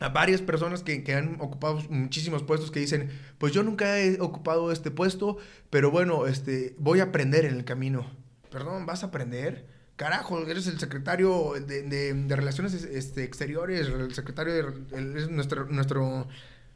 a 0.00 0.08
varias 0.08 0.42
personas 0.42 0.82
que, 0.82 1.04
que, 1.04 1.14
han 1.14 1.40
ocupado 1.40 1.80
muchísimos 1.88 2.42
puestos 2.42 2.70
que 2.70 2.80
dicen, 2.80 3.10
pues 3.38 3.52
yo 3.52 3.62
nunca 3.62 4.00
he 4.00 4.20
ocupado 4.20 4.72
este 4.72 4.90
puesto, 4.90 5.38
pero 5.70 5.90
bueno, 5.90 6.26
este, 6.26 6.74
voy 6.78 7.00
a 7.00 7.04
aprender 7.04 7.44
en 7.44 7.54
el 7.54 7.64
camino. 7.64 8.10
Perdón, 8.50 8.86
¿vas 8.86 9.02
a 9.02 9.06
aprender? 9.06 9.66
Carajo, 9.96 10.40
eres 10.48 10.66
el 10.66 10.80
secretario 10.80 11.54
de, 11.54 11.82
de, 11.82 12.36
Relaciones 12.36 12.74
este, 12.74 13.22
Exteriores, 13.22 13.86
el 13.86 14.12
secretario 14.12 14.52
de... 14.52 14.60
El, 14.96 15.34
nuestro, 15.34 15.66
nuestro, 15.66 16.26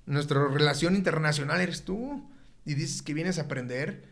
nuestra 0.08 0.48
relación 0.48 0.96
internacional 0.96 1.60
eres 1.60 1.84
tú. 1.84 2.28
Y 2.64 2.74
dices 2.74 3.02
que 3.02 3.14
vienes 3.14 3.38
a 3.38 3.42
aprender. 3.42 4.04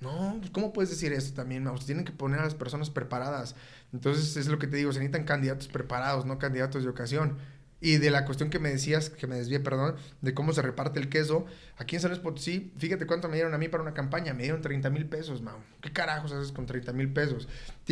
No, 0.00 0.36
pues 0.38 0.50
¿cómo 0.50 0.72
puedes 0.72 0.90
decir 0.90 1.12
eso 1.12 1.34
también? 1.34 1.62
Vamos, 1.62 1.84
tienen 1.84 2.04
que 2.04 2.12
poner 2.12 2.40
a 2.40 2.44
las 2.44 2.54
personas 2.54 2.90
preparadas. 2.90 3.54
Entonces 3.92 4.36
es 4.36 4.48
lo 4.48 4.58
que 4.58 4.66
te 4.66 4.78
digo, 4.78 4.92
se 4.92 4.98
necesitan 4.98 5.24
candidatos 5.24 5.68
preparados, 5.68 6.24
no 6.24 6.38
candidatos 6.38 6.82
de 6.82 6.88
ocasión. 6.88 7.38
Y 7.82 7.96
de 7.96 8.10
la 8.10 8.26
cuestión 8.26 8.50
que 8.50 8.58
me 8.58 8.70
decías, 8.70 9.08
que 9.08 9.26
me 9.26 9.36
desvié, 9.36 9.58
perdón, 9.58 9.96
de 10.20 10.34
cómo 10.34 10.52
se 10.52 10.60
reparte 10.60 11.00
el 11.00 11.08
queso. 11.08 11.46
Aquí 11.78 11.96
en 11.96 12.02
San 12.02 12.10
Luis 12.10 12.20
Potosí, 12.20 12.74
fíjate 12.76 13.06
cuánto 13.06 13.28
me 13.28 13.36
dieron 13.36 13.54
a 13.54 13.58
mí 13.58 13.68
para 13.68 13.82
una 13.82 13.94
campaña. 13.94 14.34
Me 14.34 14.42
dieron 14.42 14.60
30 14.60 14.90
mil 14.90 15.06
pesos, 15.06 15.40
Mau. 15.40 15.58
¿Qué 15.80 15.90
carajos 15.90 16.32
haces 16.32 16.52
con 16.52 16.66
30 16.66 16.92
mil 16.92 17.10
pesos? 17.10 17.48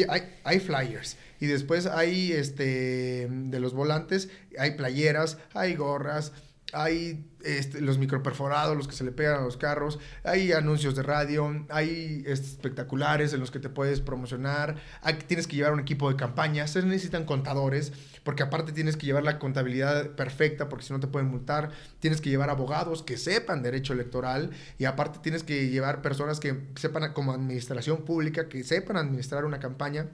Hay, 0.09 0.37
hay 0.44 0.61
flyers. 0.61 1.16
Y 1.40 1.47
después 1.47 1.87
hay, 1.87 2.33
este, 2.33 3.29
de 3.31 3.61
los 3.61 3.73
volantes, 3.73 4.29
hay 4.59 4.73
playeras, 4.73 5.38
hay 5.55 5.75
gorras, 5.75 6.33
hay 6.72 7.24
este, 7.44 7.81
los 7.81 7.98
microperforados, 7.98 8.76
los 8.76 8.88
que 8.88 8.94
se 8.94 9.04
le 9.04 9.12
pegan 9.12 9.40
a 9.40 9.44
los 9.44 9.57
carros, 9.57 9.98
hay 10.24 10.52
anuncios 10.52 10.94
de 10.94 11.02
radio, 11.02 11.64
hay 11.70 12.22
espectaculares 12.26 13.33
en 13.33 13.40
los 13.40 13.50
que 13.50 13.59
te 13.59 13.68
puedes 13.68 14.00
promocionar, 14.00 14.76
hay, 15.02 15.14
tienes 15.14 15.46
que 15.46 15.57
llevar 15.57 15.72
un 15.72 15.81
equipo 15.81 16.11
de 16.11 16.16
campaña, 16.16 16.66
se 16.66 16.83
necesitan 16.83 17.24
contadores, 17.24 17.92
porque 18.22 18.42
aparte 18.42 18.72
tienes 18.72 18.96
que 18.96 19.07
llevar 19.07 19.22
la 19.22 19.38
contabilidad 19.38 20.11
perfecta, 20.11 20.68
porque 20.68 20.85
si 20.85 20.92
no 20.92 21.00
te 21.00 21.07
pueden 21.07 21.28
multar, 21.28 21.70
tienes 22.00 22.20
que 22.20 22.28
llevar 22.28 22.50
abogados 22.50 23.02
que 23.02 23.16
sepan 23.16 23.62
derecho 23.62 23.94
electoral, 23.94 24.50
y 24.78 24.85
aparte 24.85 25.20
tienes 25.22 25.44
que 25.44 25.68
llevar 25.70 26.02
personas 26.02 26.38
que 26.38 26.66
sepan 26.76 27.12
como 27.14 27.33
administración 27.33 28.04
pública, 28.04 28.48
que 28.48 28.62
sepan 28.62 28.96
administrar 28.98 29.44
una 29.44 29.59
campaña. 29.59 30.09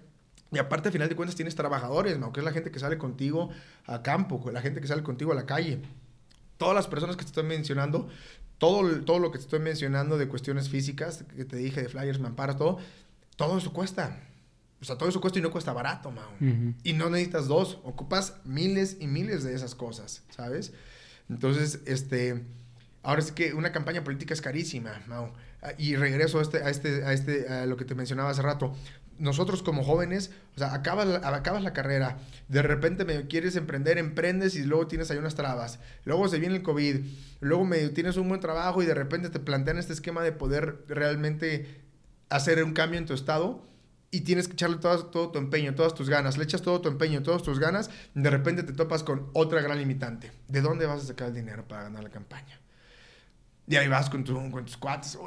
Y 0.52 0.58
aparte, 0.58 0.88
al 0.88 0.92
final 0.92 1.08
de 1.08 1.16
cuentas, 1.16 1.34
tienes 1.34 1.56
trabajadores, 1.56 2.16
¿no? 2.16 2.32
que 2.32 2.38
es 2.38 2.44
la 2.44 2.52
gente 2.52 2.70
que 2.70 2.78
sale 2.78 2.96
contigo 2.96 3.50
a 3.86 4.02
campo, 4.02 4.40
la 4.52 4.60
gente 4.60 4.80
que 4.80 4.86
sale 4.86 5.02
contigo 5.02 5.32
a 5.32 5.34
la 5.34 5.46
calle 5.46 5.82
todas 6.56 6.74
las 6.74 6.86
personas 6.86 7.16
que 7.16 7.22
te 7.22 7.28
estoy 7.28 7.44
mencionando, 7.44 8.08
todo, 8.58 9.00
todo 9.04 9.18
lo 9.18 9.30
que 9.30 9.38
te 9.38 9.44
estoy 9.44 9.60
mencionando 9.60 10.18
de 10.18 10.28
cuestiones 10.28 10.68
físicas, 10.68 11.24
que 11.36 11.44
te 11.44 11.56
dije 11.56 11.82
de 11.82 11.88
flyers, 11.88 12.20
mamparas, 12.20 12.56
todo, 12.56 12.78
todo 13.36 13.58
eso 13.58 13.72
cuesta. 13.72 14.20
O 14.80 14.84
sea, 14.84 14.96
todo 14.98 15.08
eso 15.08 15.20
cuesta 15.20 15.38
y 15.38 15.42
no 15.42 15.50
cuesta 15.50 15.72
barato, 15.72 16.10
Mao. 16.10 16.30
Uh 16.40 16.44
-huh. 16.44 16.74
Y 16.82 16.92
no 16.92 17.08
necesitas 17.08 17.48
dos, 17.48 17.78
ocupas 17.84 18.34
miles 18.44 18.98
y 19.00 19.06
miles 19.06 19.42
de 19.42 19.54
esas 19.54 19.74
cosas, 19.74 20.22
¿sabes? 20.30 20.72
Entonces, 21.30 21.80
este, 21.86 22.44
ahora 23.02 23.22
sí 23.22 23.32
que 23.32 23.54
una 23.54 23.72
campaña 23.72 24.04
política 24.04 24.34
es 24.34 24.42
carísima, 24.42 25.02
Mao. 25.06 25.32
Y 25.78 25.96
regreso 25.96 26.38
a 26.38 26.42
este, 26.42 26.58
a 26.62 26.68
este, 26.68 27.04
a 27.04 27.12
este, 27.14 27.48
a 27.48 27.64
lo 27.64 27.78
que 27.78 27.86
te 27.86 27.94
mencionaba 27.94 28.28
hace 28.30 28.42
rato 28.42 28.74
nosotros 29.18 29.62
como 29.62 29.84
jóvenes, 29.84 30.30
o 30.56 30.58
sea, 30.58 30.74
acabas, 30.74 31.22
acabas 31.24 31.62
la 31.62 31.72
carrera, 31.72 32.18
de 32.48 32.62
repente 32.62 33.04
me 33.04 33.26
quieres 33.26 33.56
emprender, 33.56 33.98
emprendes 33.98 34.56
y 34.56 34.64
luego 34.64 34.86
tienes 34.86 35.10
ahí 35.10 35.18
unas 35.18 35.34
trabas, 35.34 35.78
luego 36.04 36.28
se 36.28 36.38
viene 36.38 36.56
el 36.56 36.62
COVID, 36.62 37.00
luego 37.40 37.64
me 37.64 37.88
tienes 37.88 38.16
un 38.16 38.28
buen 38.28 38.40
trabajo 38.40 38.82
y 38.82 38.86
de 38.86 38.94
repente 38.94 39.30
te 39.30 39.40
plantean 39.40 39.78
este 39.78 39.92
esquema 39.92 40.22
de 40.22 40.32
poder 40.32 40.84
realmente 40.88 41.82
hacer 42.28 42.62
un 42.64 42.72
cambio 42.72 42.98
en 42.98 43.06
tu 43.06 43.14
estado 43.14 43.62
y 44.10 44.20
tienes 44.20 44.46
que 44.46 44.54
echarle 44.54 44.76
todo, 44.76 45.06
todo 45.06 45.30
tu 45.30 45.38
empeño, 45.38 45.74
todas 45.74 45.94
tus 45.94 46.08
ganas, 46.08 46.38
le 46.38 46.44
echas 46.44 46.62
todo 46.62 46.80
tu 46.80 46.88
empeño, 46.88 47.22
todas 47.22 47.42
tus 47.42 47.58
ganas, 47.58 47.90
de 48.14 48.30
repente 48.30 48.62
te 48.62 48.72
topas 48.72 49.02
con 49.02 49.28
otra 49.32 49.60
gran 49.60 49.78
limitante. 49.78 50.30
¿De 50.48 50.60
dónde 50.60 50.86
vas 50.86 51.02
a 51.02 51.06
sacar 51.06 51.28
el 51.28 51.34
dinero 51.34 51.66
para 51.66 51.82
ganar 51.82 52.04
la 52.04 52.10
campaña? 52.10 52.60
Y 53.66 53.76
ahí 53.76 53.88
vas 53.88 54.10
con, 54.10 54.24
con 54.24 54.64
tus 54.64 54.76
cuates, 54.76 55.18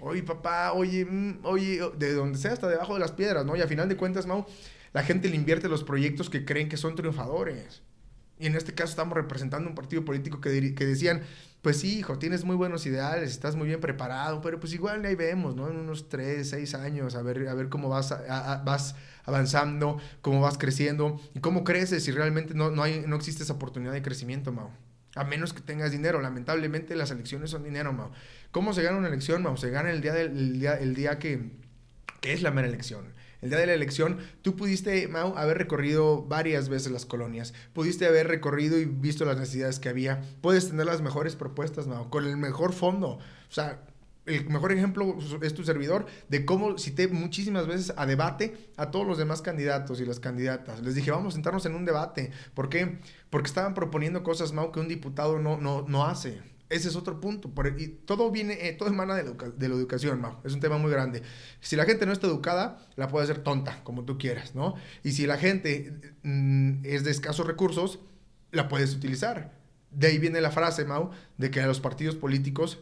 oye, 0.00 0.22
papá, 0.22 0.72
oye, 0.72 1.04
mm, 1.04 1.40
oye, 1.42 1.80
de 1.98 2.14
donde 2.14 2.38
sea, 2.38 2.52
hasta 2.52 2.68
debajo 2.68 2.94
de 2.94 3.00
las 3.00 3.12
piedras, 3.12 3.44
¿no? 3.44 3.56
Y 3.56 3.60
a 3.60 3.66
final 3.66 3.88
de 3.88 3.96
cuentas, 3.96 4.26
Mau, 4.26 4.46
la 4.94 5.02
gente 5.02 5.28
le 5.28 5.36
invierte 5.36 5.68
los 5.68 5.84
proyectos 5.84 6.30
que 6.30 6.44
creen 6.44 6.68
que 6.68 6.78
son 6.78 6.94
triunfadores. 6.94 7.82
Y 8.38 8.46
en 8.46 8.56
este 8.56 8.74
caso 8.74 8.90
estamos 8.90 9.14
representando 9.14 9.68
un 9.68 9.74
partido 9.74 10.04
político 10.04 10.40
que, 10.40 10.74
que 10.74 10.86
decían, 10.86 11.22
pues 11.62 11.80
sí, 11.80 11.98
hijo, 11.98 12.18
tienes 12.18 12.44
muy 12.44 12.56
buenos 12.56 12.84
ideales, 12.84 13.30
estás 13.30 13.56
muy 13.56 13.66
bien 13.66 13.80
preparado, 13.80 14.40
pero 14.40 14.60
pues 14.60 14.72
igual 14.74 15.04
ahí 15.04 15.14
vemos, 15.14 15.54
¿no? 15.56 15.70
En 15.70 15.76
unos 15.76 16.08
3, 16.08 16.48
6 16.48 16.74
años, 16.74 17.14
a 17.14 17.22
ver, 17.22 17.48
a 17.48 17.54
ver 17.54 17.68
cómo 17.68 17.88
vas, 17.88 18.14
vas 18.64 18.96
avanzando, 19.24 19.98
cómo 20.20 20.40
vas 20.40 20.58
creciendo 20.58 21.20
y 21.34 21.40
cómo 21.40 21.64
creces 21.64 22.04
si 22.04 22.10
realmente 22.10 22.54
no, 22.54 22.70
no, 22.70 22.82
hay, 22.82 23.04
no 23.06 23.16
existe 23.16 23.42
esa 23.44 23.54
oportunidad 23.54 23.92
de 23.92 24.02
crecimiento, 24.02 24.52
Mau. 24.52 24.70
A 25.14 25.24
menos 25.24 25.52
que 25.52 25.60
tengas 25.60 25.92
dinero. 25.92 26.20
Lamentablemente 26.20 26.96
las 26.96 27.10
elecciones 27.10 27.50
son 27.50 27.64
dinero, 27.64 27.92
Mau. 27.92 28.10
¿Cómo 28.50 28.72
se 28.72 28.82
gana 28.82 28.98
una 28.98 29.08
elección, 29.08 29.42
Mau? 29.42 29.56
Se 29.56 29.70
gana 29.70 29.90
el 29.90 30.00
día, 30.00 30.12
del, 30.12 30.58
día, 30.58 30.74
el 30.74 30.94
día 30.94 31.18
que, 31.18 31.50
que 32.20 32.32
es 32.32 32.42
la 32.42 32.50
mera 32.50 32.68
elección. 32.68 33.14
El 33.40 33.50
día 33.50 33.58
de 33.58 33.66
la 33.66 33.74
elección, 33.74 34.18
tú 34.40 34.56
pudiste, 34.56 35.06
Mau, 35.08 35.36
haber 35.36 35.58
recorrido 35.58 36.22
varias 36.22 36.68
veces 36.68 36.90
las 36.90 37.04
colonias. 37.04 37.52
Pudiste 37.74 38.06
haber 38.06 38.26
recorrido 38.26 38.78
y 38.78 38.86
visto 38.86 39.24
las 39.24 39.36
necesidades 39.36 39.78
que 39.78 39.90
había. 39.90 40.22
Puedes 40.40 40.68
tener 40.68 40.86
las 40.86 41.02
mejores 41.02 41.36
propuestas, 41.36 41.86
Mau, 41.86 42.08
con 42.08 42.24
el 42.24 42.38
mejor 42.38 42.72
fondo. 42.72 43.18
O 43.18 43.52
sea, 43.52 43.82
el 44.26 44.48
mejor 44.48 44.72
ejemplo 44.72 45.18
es 45.42 45.54
tu 45.54 45.64
servidor 45.64 46.06
de 46.28 46.44
cómo 46.44 46.78
cité 46.78 47.08
muchísimas 47.08 47.66
veces 47.66 47.92
a 47.96 48.06
debate 48.06 48.70
a 48.76 48.90
todos 48.90 49.06
los 49.06 49.18
demás 49.18 49.42
candidatos 49.42 50.00
y 50.00 50.06
las 50.06 50.20
candidatas. 50.20 50.80
Les 50.82 50.94
dije, 50.94 51.10
vamos 51.10 51.34
a 51.34 51.36
sentarnos 51.36 51.66
en 51.66 51.74
un 51.74 51.84
debate. 51.84 52.30
¿Por 52.54 52.68
qué? 52.68 53.00
Porque 53.30 53.48
estaban 53.48 53.74
proponiendo 53.74 54.22
cosas, 54.22 54.52
Mau, 54.52 54.72
que 54.72 54.80
un 54.80 54.88
diputado 54.88 55.38
no, 55.38 55.58
no, 55.58 55.84
no 55.86 56.06
hace. 56.06 56.40
Ese 56.70 56.88
es 56.88 56.96
otro 56.96 57.20
punto. 57.20 57.52
y 57.78 57.88
todo 57.88 58.30
viene, 58.30 58.66
eh, 58.66 58.72
todo 58.72 58.88
emana 58.88 59.14
de, 59.14 59.24
de, 59.24 59.68
la 59.68 59.74
educación, 59.74 60.20
Mau. 60.20 60.38
Es 60.42 60.54
un 60.54 60.60
tema 60.60 60.78
muy 60.78 60.90
grande. 60.90 61.22
Si 61.60 61.76
la 61.76 61.84
gente 61.84 62.06
no 62.06 62.12
está 62.12 62.26
educada, 62.26 62.78
la 62.96 63.08
puede 63.08 63.24
hacer 63.24 63.38
tonta, 63.38 63.84
como 63.84 64.04
tú 64.04 64.16
quieras, 64.16 64.54
¿no? 64.54 64.74
Y 65.02 65.12
si 65.12 65.26
la 65.26 65.36
gente 65.36 66.16
mm, 66.22 66.84
es 66.84 67.04
de 67.04 67.10
escasos 67.10 67.46
recursos, 67.46 68.00
la 68.50 68.68
puedes 68.68 68.94
utilizar. 68.94 69.52
De 69.90 70.06
ahí 70.06 70.18
viene 70.18 70.40
la 70.40 70.50
frase, 70.50 70.86
Mau, 70.86 71.10
de 71.36 71.50
que 71.50 71.60
a 71.60 71.66
los 71.66 71.80
partidos 71.80 72.16
políticos 72.16 72.78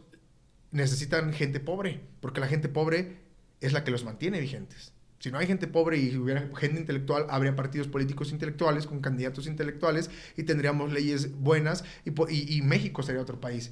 necesitan 0.73 1.33
gente 1.33 1.61
pobre, 1.61 2.01
porque 2.21 2.41
la 2.41 2.49
gente 2.49 2.69
pobre 2.69 3.19
es 3.61 3.73
la 3.73 3.85
que 3.85 3.91
los 3.91 4.05
mantiene 4.05 4.41
vigentes. 4.41 4.93
Si 5.21 5.31
no 5.31 5.39
hay 5.39 5.47
gente 5.47 5.69
pobre 5.69 5.99
y 5.99 6.17
hubiera 6.17 6.51
gente 6.57 6.81
intelectual, 6.81 7.27
habría 7.31 7.55
partidos 7.55 7.87
políticos 7.87 8.33
intelectuales 8.33 8.87
con 8.87 9.01
candidatos 9.01 9.47
intelectuales 9.47 10.11
y 10.37 10.43
tendríamos 10.43 10.93
leyes 10.93 11.39
buenas 11.39 11.85
y, 12.05 12.57
y, 12.57 12.63
México 12.63 13.05
sería 13.05 13.23
otro 13.23 13.41
país. 13.41 13.71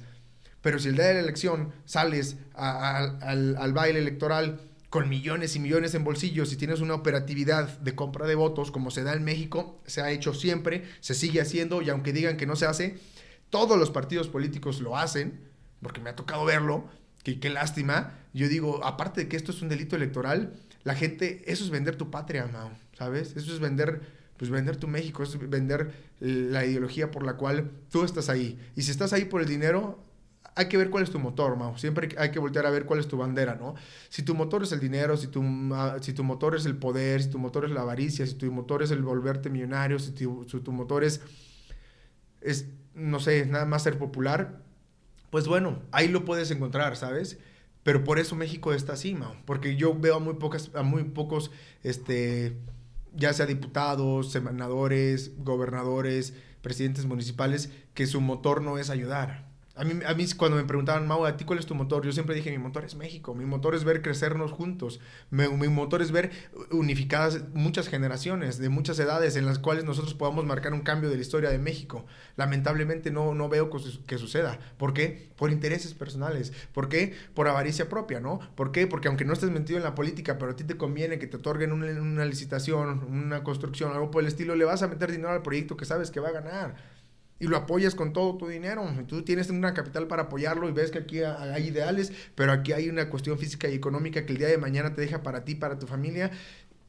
Pero 0.61 0.79
si 0.79 0.87
el 0.87 0.95
día 0.95 1.07
de 1.07 1.15
la 1.15 1.19
elección 1.19 1.73
sales 1.83 2.37
al, 2.53 3.57
al 3.57 3.73
baile 3.73 3.99
electoral 3.99 4.61
con 4.89 5.09
millones 5.09 5.55
y 5.57 5.59
millones 5.59 5.93
en 5.93 6.05
bolsillos 6.05 6.53
y 6.53 6.55
tienes 6.55 6.79
una 6.79 6.93
operatividad 6.93 7.79
de 7.79 7.95
compra 7.95 8.27
de 8.27 8.35
votos 8.35 8.71
como 8.71 8.89
se 8.89 9.03
da 9.03 9.13
en 9.13 9.25
México, 9.25 9.81
se 9.85 10.01
ha 10.01 10.11
hecho 10.11 10.33
siempre, 10.33 10.85
se 11.01 11.15
sigue 11.15 11.41
haciendo 11.41 11.81
y 11.81 11.89
aunque 11.89 12.13
digan 12.13 12.37
que 12.37 12.45
no 12.45 12.55
se 12.55 12.65
hace, 12.65 12.97
todos 13.49 13.77
los 13.77 13.91
partidos 13.91 14.29
políticos 14.29 14.79
lo 14.79 14.97
hacen 14.97 15.50
porque 15.81 16.01
me 16.01 16.09
ha 16.09 16.15
tocado 16.15 16.45
verlo, 16.45 16.85
que 17.23 17.39
qué 17.39 17.49
lástima. 17.49 18.13
Yo 18.33 18.47
digo, 18.47 18.83
aparte 18.83 19.21
de 19.21 19.27
que 19.27 19.37
esto 19.37 19.51
es 19.51 19.61
un 19.61 19.69
delito 19.69 19.95
electoral, 19.95 20.53
la 20.83 20.95
gente, 20.95 21.43
eso 21.51 21.63
es 21.63 21.69
vender 21.69 21.95
tu 21.95 22.09
patria, 22.09 22.47
Mao, 22.47 22.71
¿sabes? 22.97 23.35
Eso 23.35 23.53
es 23.53 23.59
vender, 23.59 24.01
pues 24.37 24.49
vender 24.49 24.77
tu 24.77 24.87
México, 24.87 25.23
es 25.23 25.37
vender 25.49 25.91
la 26.19 26.65
ideología 26.65 27.11
por 27.11 27.23
la 27.25 27.33
cual 27.33 27.71
tú 27.91 28.03
estás 28.03 28.29
ahí. 28.29 28.59
Y 28.75 28.83
si 28.83 28.91
estás 28.91 29.13
ahí 29.13 29.25
por 29.25 29.41
el 29.41 29.47
dinero, 29.47 30.03
hay 30.55 30.67
que 30.67 30.77
ver 30.77 30.89
cuál 30.89 31.03
es 31.03 31.11
tu 31.11 31.19
motor, 31.19 31.55
Mao. 31.55 31.77
Siempre 31.77 32.09
hay 32.17 32.31
que 32.31 32.39
voltear 32.39 32.65
a 32.65 32.71
ver 32.71 32.85
cuál 32.85 32.99
es 32.99 33.07
tu 33.07 33.17
bandera, 33.17 33.55
¿no? 33.55 33.75
Si 34.09 34.23
tu 34.23 34.35
motor 34.35 34.63
es 34.63 34.71
el 34.71 34.79
dinero, 34.79 35.15
si 35.17 35.27
tu, 35.27 35.43
ah, 35.73 35.97
si 36.01 36.13
tu 36.13 36.23
motor 36.23 36.55
es 36.55 36.65
el 36.65 36.77
poder, 36.77 37.21
si 37.21 37.29
tu 37.29 37.39
motor 37.39 37.65
es 37.65 37.71
la 37.71 37.81
avaricia, 37.81 38.25
si 38.25 38.35
tu 38.35 38.51
motor 38.51 38.83
es 38.83 38.91
el 38.91 39.01
volverte 39.01 39.49
millonario, 39.49 39.99
si 39.99 40.11
tu, 40.11 40.45
si 40.49 40.59
tu 40.59 40.71
motor 40.71 41.03
es, 41.03 41.21
es, 42.41 42.67
no 42.95 43.19
sé, 43.19 43.45
nada 43.45 43.65
más 43.65 43.83
ser 43.83 43.97
popular, 43.97 44.61
pues 45.31 45.47
bueno, 45.47 45.81
ahí 45.91 46.07
lo 46.07 46.25
puedes 46.25 46.51
encontrar, 46.51 46.95
¿sabes? 46.95 47.39
Pero 47.83 48.03
por 48.03 48.19
eso 48.19 48.35
México 48.35 48.73
está 48.73 48.93
así, 48.93 49.15
Mao. 49.15 49.35
Porque 49.45 49.75
yo 49.75 49.97
veo 49.97 50.17
a 50.17 50.19
muy, 50.19 50.35
pocas, 50.35 50.69
a 50.75 50.83
muy 50.83 51.03
pocos, 51.05 51.49
este, 51.83 52.57
ya 53.15 53.33
sea 53.33 53.47
diputados, 53.47 54.31
senadores, 54.31 55.31
gobernadores, 55.39 56.35
presidentes 56.61 57.05
municipales, 57.05 57.71
que 57.95 58.05
su 58.05 58.21
motor 58.21 58.61
no 58.61 58.77
es 58.77 58.91
ayudar. 58.91 59.50
A 59.75 59.85
mí, 59.85 59.93
a 60.05 60.13
mí 60.13 60.25
cuando 60.35 60.57
me 60.57 60.65
preguntaban, 60.65 61.07
Mau, 61.07 61.25
¿a 61.25 61.37
ti 61.37 61.45
cuál 61.45 61.57
es 61.57 61.65
tu 61.65 61.75
motor? 61.75 62.03
Yo 62.05 62.11
siempre 62.11 62.35
dije, 62.35 62.51
mi 62.51 62.57
motor 62.57 62.83
es 62.83 62.95
México, 62.95 63.33
mi 63.33 63.45
motor 63.45 63.73
es 63.73 63.85
ver 63.85 64.01
crecernos 64.01 64.51
juntos, 64.51 64.99
mi, 65.29 65.47
motor 65.69 66.01
es 66.01 66.11
ver 66.11 66.31
unificadas 66.71 67.43
muchas 67.53 67.87
generaciones 67.87 68.57
de 68.57 68.67
muchas 68.67 68.99
edades 68.99 69.37
en 69.37 69.45
las 69.45 69.59
cuales 69.59 69.85
nosotros 69.85 70.13
podamos 70.13 70.45
marcar 70.45 70.73
un 70.73 70.81
cambio 70.81 71.09
de 71.09 71.15
la 71.15 71.21
historia 71.21 71.49
de 71.49 71.57
México. 71.57 72.05
Lamentablemente 72.35 73.11
no, 73.11 73.33
no 73.33 73.47
veo 73.47 73.69
que 74.05 74.17
suceda. 74.17 74.59
¿Por 74.77 74.93
qué? 74.93 75.29
Por 75.37 75.51
intereses 75.51 75.93
personales. 75.93 76.51
¿Por 76.73 76.89
qué? 76.89 77.15
Por 77.33 77.47
avaricia 77.47 77.87
propia, 77.87 78.19
¿no? 78.19 78.39
¿Por 78.55 78.73
qué? 78.73 78.87
Porque 78.87 79.07
aunque 79.07 79.23
no 79.23 79.33
estés 79.33 79.51
metido 79.51 79.77
en 79.77 79.83
la 79.83 79.95
política, 79.95 80.37
pero 80.37 80.51
a 80.51 80.55
ti 80.55 80.65
te 80.65 80.75
conviene 80.75 81.17
que 81.17 81.27
te 81.27 81.37
otorguen 81.37 81.71
una, 81.71 81.87
una 82.01 82.25
licitación, 82.25 83.05
una 83.05 83.43
construcción, 83.43 83.93
algo 83.93 84.11
por 84.11 84.21
el 84.21 84.27
estilo, 84.27 84.55
le 84.55 84.65
vas 84.65 84.83
a 84.83 84.89
meter 84.89 85.11
dinero 85.11 85.29
al 85.29 85.41
proyecto 85.41 85.77
que 85.77 85.85
sabes 85.85 86.11
que 86.11 86.19
va 86.19 86.29
a 86.29 86.33
ganar 86.33 87.00
y 87.41 87.47
lo 87.47 87.57
apoyas 87.57 87.95
con 87.95 88.13
todo 88.13 88.37
tu 88.37 88.47
dinero. 88.47 88.85
Tú 89.07 89.23
tienes 89.23 89.49
una 89.49 89.73
capital 89.73 90.05
para 90.05 90.23
apoyarlo 90.23 90.69
y 90.69 90.73
ves 90.73 90.91
que 90.91 90.99
aquí 90.99 91.23
hay 91.23 91.69
ideales, 91.69 92.13
pero 92.35 92.51
aquí 92.51 92.71
hay 92.71 92.87
una 92.87 93.09
cuestión 93.09 93.39
física 93.39 93.67
y 93.67 93.73
económica 93.73 94.27
que 94.27 94.33
el 94.33 94.37
día 94.37 94.47
de 94.47 94.59
mañana 94.59 94.93
te 94.93 95.01
deja 95.01 95.23
para 95.23 95.43
ti, 95.43 95.55
para 95.55 95.79
tu 95.79 95.87
familia. 95.87 96.29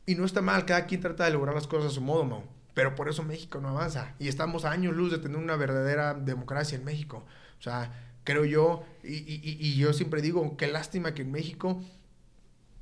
Y 0.05 0.15
no 0.15 0.27
está 0.27 0.43
mal, 0.43 0.67
cada 0.67 0.85
quien 0.85 1.01
trata 1.01 1.25
de 1.25 1.31
lograr 1.31 1.55
las 1.55 1.67
cosas 1.67 1.93
a 1.93 1.95
su 1.95 2.03
modo, 2.03 2.25
Mau. 2.25 2.43
Pero 2.75 2.95
por 2.95 3.09
eso 3.09 3.23
México 3.23 3.63
no 3.63 3.71
avanza. 3.71 4.15
Y 4.19 4.29
estamos 4.29 4.67
a 4.67 4.73
años 4.73 4.95
luz 4.95 5.11
de 5.11 5.17
tener 5.17 5.39
una 5.39 5.57
verdadera 5.57 6.13
democracia 6.13 6.77
en 6.77 6.85
México. 6.85 7.25
O 7.59 7.63
sea, 7.63 7.91
creo 8.25 8.45
yo, 8.45 8.85
y, 9.03 9.15
y, 9.15 9.57
y 9.59 9.77
yo 9.77 9.95
siempre 9.95 10.21
digo, 10.21 10.59
qué 10.59 10.67
lástima 10.67 11.15
que 11.15 11.23
en 11.23 11.33
México 11.33 11.83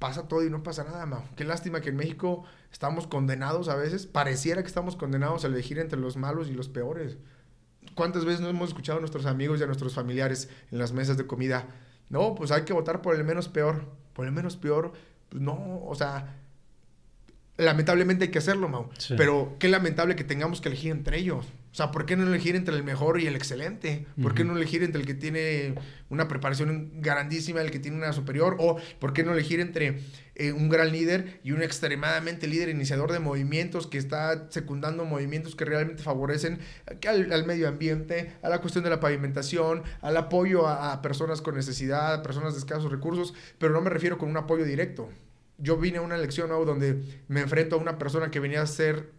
pasa 0.00 0.26
todo 0.26 0.42
y 0.44 0.50
no 0.50 0.64
pasa 0.64 0.83
nada, 0.83 1.06
Mau. 1.06 1.22
Qué 1.37 1.44
lástima 1.44 1.80
que 1.80 1.90
en 1.90 1.96
México 1.96 2.42
estamos 2.72 3.06
condenados 3.06 3.68
a 3.68 3.76
veces, 3.76 4.06
pareciera 4.06 4.61
que 4.61 4.68
estamos 4.68 4.96
condenados 4.96 5.44
a 5.44 5.46
elegir 5.46 5.78
entre 5.78 6.00
los 6.00 6.16
malos 6.16 6.48
y 6.48 6.52
los 6.52 6.68
peores. 6.68 7.16
¿Cuántas 8.00 8.24
veces 8.24 8.40
no 8.40 8.48
hemos 8.48 8.70
escuchado 8.70 8.96
a 8.96 9.00
nuestros 9.00 9.26
amigos 9.26 9.60
y 9.60 9.62
a 9.62 9.66
nuestros 9.66 9.92
familiares 9.92 10.48
en 10.72 10.78
las 10.78 10.94
mesas 10.94 11.18
de 11.18 11.26
comida? 11.26 11.66
No, 12.08 12.34
pues 12.34 12.50
hay 12.50 12.62
que 12.62 12.72
votar 12.72 13.02
por 13.02 13.14
el 13.14 13.24
menos 13.24 13.50
peor. 13.50 13.84
Por 14.14 14.24
el 14.24 14.32
menos 14.32 14.56
peor, 14.56 14.94
pues 15.28 15.42
no, 15.42 15.82
o 15.84 15.94
sea, 15.94 16.39
lamentablemente 17.60 18.24
hay 18.24 18.30
que 18.30 18.38
hacerlo, 18.38 18.68
Mau. 18.68 18.88
Pero 19.16 19.56
qué 19.58 19.68
lamentable 19.68 20.16
que 20.16 20.24
tengamos 20.24 20.60
que 20.60 20.68
elegir 20.68 20.92
entre 20.92 21.18
ellos. 21.18 21.46
O 21.72 21.74
sea, 21.74 21.92
¿por 21.92 22.04
qué 22.04 22.16
no 22.16 22.26
elegir 22.26 22.56
entre 22.56 22.74
el 22.74 22.82
mejor 22.82 23.20
y 23.20 23.26
el 23.26 23.36
excelente? 23.36 24.06
¿Por 24.20 24.34
qué 24.34 24.42
no 24.42 24.56
elegir 24.56 24.82
entre 24.82 25.00
el 25.00 25.06
que 25.06 25.14
tiene 25.14 25.74
una 26.08 26.26
preparación 26.26 26.90
grandísima 27.00 27.60
y 27.60 27.66
el 27.66 27.70
que 27.70 27.78
tiene 27.78 27.96
una 27.96 28.12
superior? 28.12 28.56
¿O 28.58 28.78
por 28.98 29.12
qué 29.12 29.22
no 29.22 29.32
elegir 29.32 29.60
entre 29.60 30.00
eh, 30.34 30.52
un 30.52 30.68
gran 30.68 30.90
líder 30.90 31.38
y 31.44 31.52
un 31.52 31.62
extremadamente 31.62 32.48
líder 32.48 32.70
iniciador 32.70 33.12
de 33.12 33.20
movimientos 33.20 33.86
que 33.86 33.98
está 33.98 34.50
secundando 34.50 35.04
movimientos 35.04 35.54
que 35.54 35.64
realmente 35.64 36.02
favorecen 36.02 36.58
al, 37.06 37.46
medio 37.46 37.68
ambiente, 37.68 38.32
a 38.42 38.48
la 38.48 38.60
cuestión 38.60 38.82
de 38.82 38.90
la 38.90 38.98
pavimentación, 38.98 39.84
al 40.00 40.16
apoyo 40.16 40.66
a, 40.66 40.92
a 40.92 41.02
personas 41.02 41.40
con 41.40 41.54
necesidad, 41.54 42.14
a 42.14 42.22
personas 42.24 42.54
de 42.54 42.58
escasos 42.58 42.90
recursos? 42.90 43.32
Pero 43.58 43.72
no 43.72 43.80
me 43.80 43.90
refiero 43.90 44.18
con 44.18 44.28
un 44.28 44.36
apoyo 44.36 44.64
directo. 44.64 45.08
Yo 45.60 45.76
vine 45.76 45.98
a 45.98 46.02
una 46.02 46.16
elección 46.16 46.48
¿no? 46.48 46.64
donde 46.64 47.02
me 47.28 47.40
enfrento 47.40 47.76
a 47.76 47.78
una 47.78 47.98
persona 47.98 48.30
que 48.30 48.40
venía 48.40 48.62
a 48.62 48.66
ser 48.66 49.10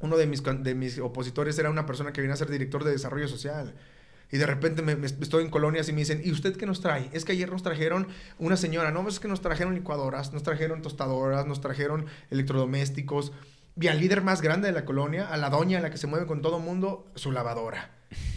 uno 0.00 0.16
de 0.16 0.26
mis, 0.26 0.42
de 0.42 0.74
mis 0.74 0.98
opositores 0.98 1.58
era 1.58 1.70
una 1.70 1.86
persona 1.86 2.12
que 2.12 2.20
viene 2.20 2.32
a 2.32 2.36
ser 2.36 2.50
director 2.50 2.84
de 2.84 2.92
desarrollo 2.92 3.28
social. 3.28 3.74
Y 4.32 4.38
de 4.38 4.46
repente 4.46 4.82
me, 4.82 4.92
estoy 5.04 5.44
en 5.44 5.50
colonias 5.50 5.88
y 5.88 5.92
me 5.92 6.00
dicen, 6.00 6.22
¿y 6.24 6.30
usted 6.30 6.56
qué 6.56 6.64
nos 6.64 6.80
trae? 6.80 7.10
Es 7.12 7.24
que 7.24 7.32
ayer 7.32 7.50
nos 7.50 7.62
trajeron 7.62 8.06
una 8.38 8.56
señora, 8.56 8.92
no, 8.92 9.06
es 9.08 9.18
que 9.18 9.28
nos 9.28 9.40
trajeron 9.40 9.74
licuadoras, 9.74 10.32
nos 10.32 10.42
trajeron 10.42 10.82
tostadoras, 10.82 11.46
nos 11.46 11.60
trajeron 11.60 12.06
electrodomésticos. 12.30 13.32
Y 13.80 13.88
al 13.88 13.98
líder 13.98 14.22
más 14.22 14.40
grande 14.40 14.68
de 14.68 14.72
la 14.72 14.84
colonia, 14.84 15.28
a 15.28 15.36
la 15.36 15.50
doña, 15.50 15.78
a 15.78 15.80
la 15.80 15.90
que 15.90 15.96
se 15.96 16.06
mueve 16.06 16.26
con 16.26 16.42
todo 16.42 16.58
el 16.58 16.64
mundo, 16.64 17.10
su 17.16 17.32
lavadora. 17.32 17.90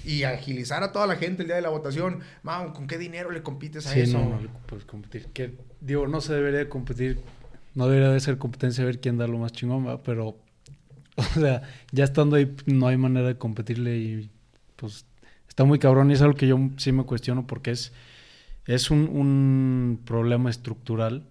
Y 0.04 0.24
agilizar 0.24 0.84
a 0.84 0.92
toda 0.92 1.06
la 1.06 1.16
gente 1.16 1.44
el 1.44 1.48
día 1.48 1.56
de 1.56 1.62
la 1.62 1.70
votación. 1.70 2.22
Mam, 2.42 2.74
¿con 2.74 2.88
qué 2.88 2.98
dinero 2.98 3.30
le 3.32 3.44
compites 3.44 3.86
a 3.88 3.94
sí, 3.94 4.02
eso? 4.02 4.18
No, 4.18 4.40
no 4.40 4.50
puedes 4.66 4.86
competir. 4.86 5.28
Que, 5.28 5.58
digo, 5.80 6.08
no 6.08 6.22
se 6.22 6.34
debería 6.34 6.68
competir, 6.70 7.22
no 7.76 7.88
debería 7.88 8.10
de 8.10 8.20
ser 8.20 8.38
competencia 8.38 8.84
a 8.84 8.88
ver 8.88 9.00
quién 9.00 9.18
da 9.18 9.28
lo 9.28 9.38
más 9.38 9.52
chingón, 9.52 10.02
pero 10.04 10.38
O 11.18 11.40
sea, 11.40 11.62
ya 11.92 12.04
estando 12.04 12.36
ahí 12.36 12.56
no 12.66 12.88
hay 12.88 12.98
manera 12.98 13.28
de 13.28 13.38
competirle 13.38 13.98
y 13.98 14.30
pues 14.76 15.06
está 15.48 15.64
muy 15.64 15.80
cabrón. 15.80 16.10
Y 16.10 16.14
es 16.14 16.22
algo 16.22 16.36
que 16.36 16.48
yo 16.48 16.58
sí 16.78 16.92
me 16.92 17.04
cuestiono 17.04 17.46
porque 17.46 17.72
es, 17.72 17.94
es 18.66 18.92
un, 18.92 19.10
un 19.10 20.02
problema 20.06 20.50
estructural 20.50 21.24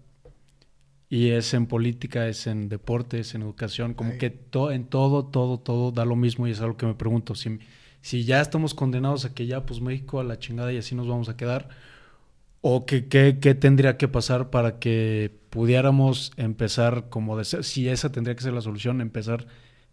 y 1.08 1.30
es 1.30 1.52
en 1.52 1.66
política, 1.66 2.26
es 2.28 2.46
en 2.46 2.68
deportes, 2.68 3.34
en 3.34 3.42
educación, 3.42 3.94
como 3.94 4.16
que 4.16 4.26
en 4.26 4.84
todo, 4.84 5.24
todo, 5.26 5.58
todo 5.58 5.92
da 5.92 6.04
lo 6.04 6.16
mismo 6.16 6.46
y 6.46 6.52
es 6.52 6.60
algo 6.60 6.76
que 6.78 6.86
me 6.86 6.94
pregunto, 6.94 7.34
si, 7.34 7.58
si 8.00 8.24
ya 8.24 8.40
estamos 8.40 8.72
condenados 8.72 9.26
a 9.26 9.34
que 9.34 9.46
ya 9.46 9.66
pues 9.66 9.82
México 9.82 10.20
a 10.20 10.24
la 10.24 10.38
chingada 10.38 10.72
y 10.72 10.78
así 10.78 10.94
nos 10.94 11.06
vamos 11.06 11.28
a 11.28 11.36
quedar 11.36 11.68
¿O 12.64 12.86
qué, 12.86 13.08
qué, 13.08 13.54
tendría 13.56 13.96
que 13.98 14.06
pasar 14.06 14.50
para 14.50 14.78
que 14.78 15.36
pudiéramos 15.50 16.32
empezar 16.36 17.08
como 17.08 17.36
de 17.36 17.44
ser, 17.44 17.64
si 17.64 17.88
esa 17.88 18.12
tendría 18.12 18.36
que 18.36 18.42
ser 18.42 18.52
la 18.52 18.60
solución, 18.60 19.00
empezar 19.00 19.46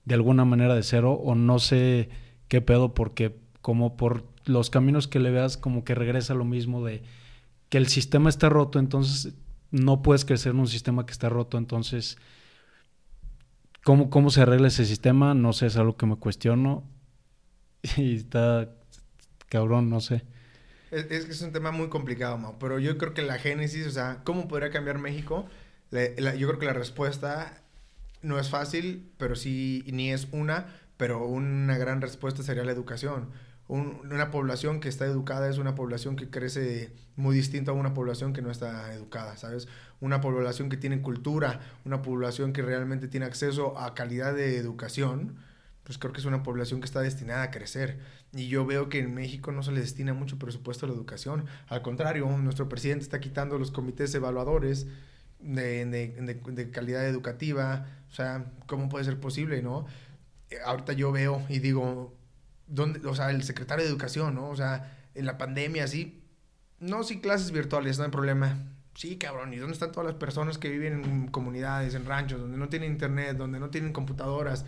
de 0.06 0.16
alguna 0.16 0.46
manera 0.46 0.76
de 0.76 0.84
cero 0.84 1.14
o 1.14 1.34
no 1.34 1.58
sé 1.58 2.10
qué 2.48 2.62
pedo 2.62 2.94
porque 2.94 3.36
como 3.62 3.98
por 3.98 4.26
los 4.46 4.70
caminos 4.70 5.08
que 5.08 5.20
le 5.20 5.32
veas 5.32 5.58
como 5.58 5.84
que 5.84 5.96
regresa 5.96 6.36
lo 6.36 6.46
mismo 6.46 6.86
de 6.86 7.02
que 7.70 7.80
el 7.80 7.88
sistema 7.88 8.30
está 8.30 8.50
roto, 8.50 8.78
entonces 8.78 9.34
no 9.72 10.04
puedes 10.04 10.24
crecer 10.24 10.54
en 10.54 10.60
un 10.60 10.68
sistema 10.68 11.06
que 11.08 11.12
está 11.12 11.28
roto, 11.28 11.58
entonces 11.58 12.18
¿cómo, 13.84 14.12
cómo 14.12 14.30
se 14.30 14.42
arregla 14.42 14.68
ese 14.68 14.86
sistema? 14.86 15.34
No 15.34 15.54
sé, 15.54 15.68
es 15.68 15.78
algo 15.78 15.98
que 15.98 16.06
me 16.06 16.18
cuestiono 16.18 16.84
y 17.98 18.16
está 18.16 18.70
cabrón, 19.50 19.90
no 19.90 20.02
sé. 20.02 20.24
Es, 20.92 21.06
que 21.06 21.32
es 21.32 21.42
un 21.42 21.52
tema 21.52 21.72
muy 21.72 21.90
complicado, 21.90 22.38
Mau, 22.38 22.58
pero 22.60 22.80
yo 22.80 22.98
creo 22.98 23.14
que 23.14 23.22
la 23.22 23.38
génesis, 23.38 23.86
o 23.86 23.92
sea, 23.92 24.22
¿cómo 24.24 24.48
podría 24.48 24.72
cambiar 24.72 24.98
México? 24.98 25.48
yo 25.92 26.48
creo 26.48 26.60
que 26.60 26.66
la 26.68 26.74
respuesta 26.74 27.64
no 28.22 28.40
es 28.40 28.50
fácil, 28.50 29.12
pero 29.18 29.36
sí, 29.36 29.84
ni 29.88 30.12
es 30.12 30.28
una, 30.32 30.68
pero 30.98 31.26
una 31.26 31.78
gran 31.78 32.02
respuesta 32.02 32.44
sería 32.44 32.64
la 32.64 32.72
educación. 32.72 33.32
una 33.68 34.32
población 34.32 34.80
que 34.80 34.90
está 34.90 35.06
educada 35.06 35.48
es 35.50 35.58
una 35.58 35.76
población 35.76 36.16
que 36.16 36.30
crece 36.30 36.92
muy 37.16 37.36
distinta 37.36 37.72
a 37.72 37.76
una 37.76 37.94
población 37.94 38.34
que 38.34 38.42
no 38.42 38.52
está 38.52 38.94
educada, 38.94 39.38
¿sabes? 39.38 39.68
Una 40.00 40.22
población 40.22 40.70
que 40.70 40.78
tiene 40.78 41.02
cultura, 41.02 41.60
una 41.86 42.02
población 42.02 42.52
que 42.54 42.62
realmente 42.62 43.08
tiene 43.08 43.26
acceso 43.28 43.78
a 43.78 43.94
calidad 43.94 44.34
de 44.34 44.58
educación, 44.58 45.38
pues 45.90 45.98
creo 45.98 46.14
que 46.14 46.20
es 46.20 46.26
una 46.26 46.44
población 46.44 46.82
que 46.82 46.86
está 46.86 47.02
destinada 47.02 47.42
a 47.42 47.50
crecer. 47.50 47.98
Y 48.32 48.48
yo 48.48 48.64
veo 48.64 48.90
que 48.90 49.00
en 49.00 49.12
México 49.16 49.52
no 49.52 49.64
se 49.64 49.72
le 49.72 49.80
destina 49.80 50.14
mucho 50.14 50.38
presupuesto 50.38 50.86
a 50.86 50.90
la 50.90 50.94
educación. 50.94 51.46
Al 51.68 51.82
contrario, 51.82 52.28
nuestro 52.38 52.70
presidente 52.70 53.02
está 53.02 53.20
quitando 53.20 53.58
los 53.58 53.72
comités 53.72 54.14
evaluadores 54.14 54.86
de, 55.40 55.88
de, 55.88 56.42
de, 56.52 56.70
calidad 56.70 57.08
educativa. 57.08 57.88
O 58.08 58.14
sea, 58.14 58.52
¿cómo 58.68 58.88
puede 58.88 59.04
ser 59.04 59.20
posible, 59.20 59.64
no? 59.64 59.88
Eh, 60.52 60.58
ahorita 60.64 60.94
yo 60.94 61.12
veo 61.12 61.44
y 61.50 61.58
digo, 61.58 62.16
¿dónde? 62.68 63.08
O 63.08 63.16
sea, 63.16 63.32
el 63.32 63.42
secretario 63.42 63.84
de 63.84 63.90
Educación, 63.90 64.36
¿no? 64.36 64.48
O 64.50 64.56
sea, 64.56 64.96
en 65.16 65.26
la 65.26 65.40
pandemia, 65.40 65.88
sí. 65.88 66.22
No, 66.80 67.02
sí, 67.02 67.20
clases 67.20 67.50
virtuales, 67.50 67.98
no 67.98 68.04
hay 68.04 68.12
problema. 68.12 68.60
Sí, 68.94 69.18
cabrón, 69.18 69.56
¿y 69.56 69.58
dónde 69.58 69.74
están 69.74 69.92
todas 69.92 70.06
las 70.06 70.20
personas 70.20 70.60
que 70.60 70.70
viven 70.70 71.04
en 71.04 71.28
comunidades, 71.30 71.96
en 71.96 72.06
ranchos, 72.06 72.40
donde 72.40 72.60
no 72.60 72.70
tienen 72.70 72.92
internet, 72.92 73.38
donde 73.38 73.60
no 73.60 73.72
tienen 73.72 73.92
computadoras? 73.92 74.66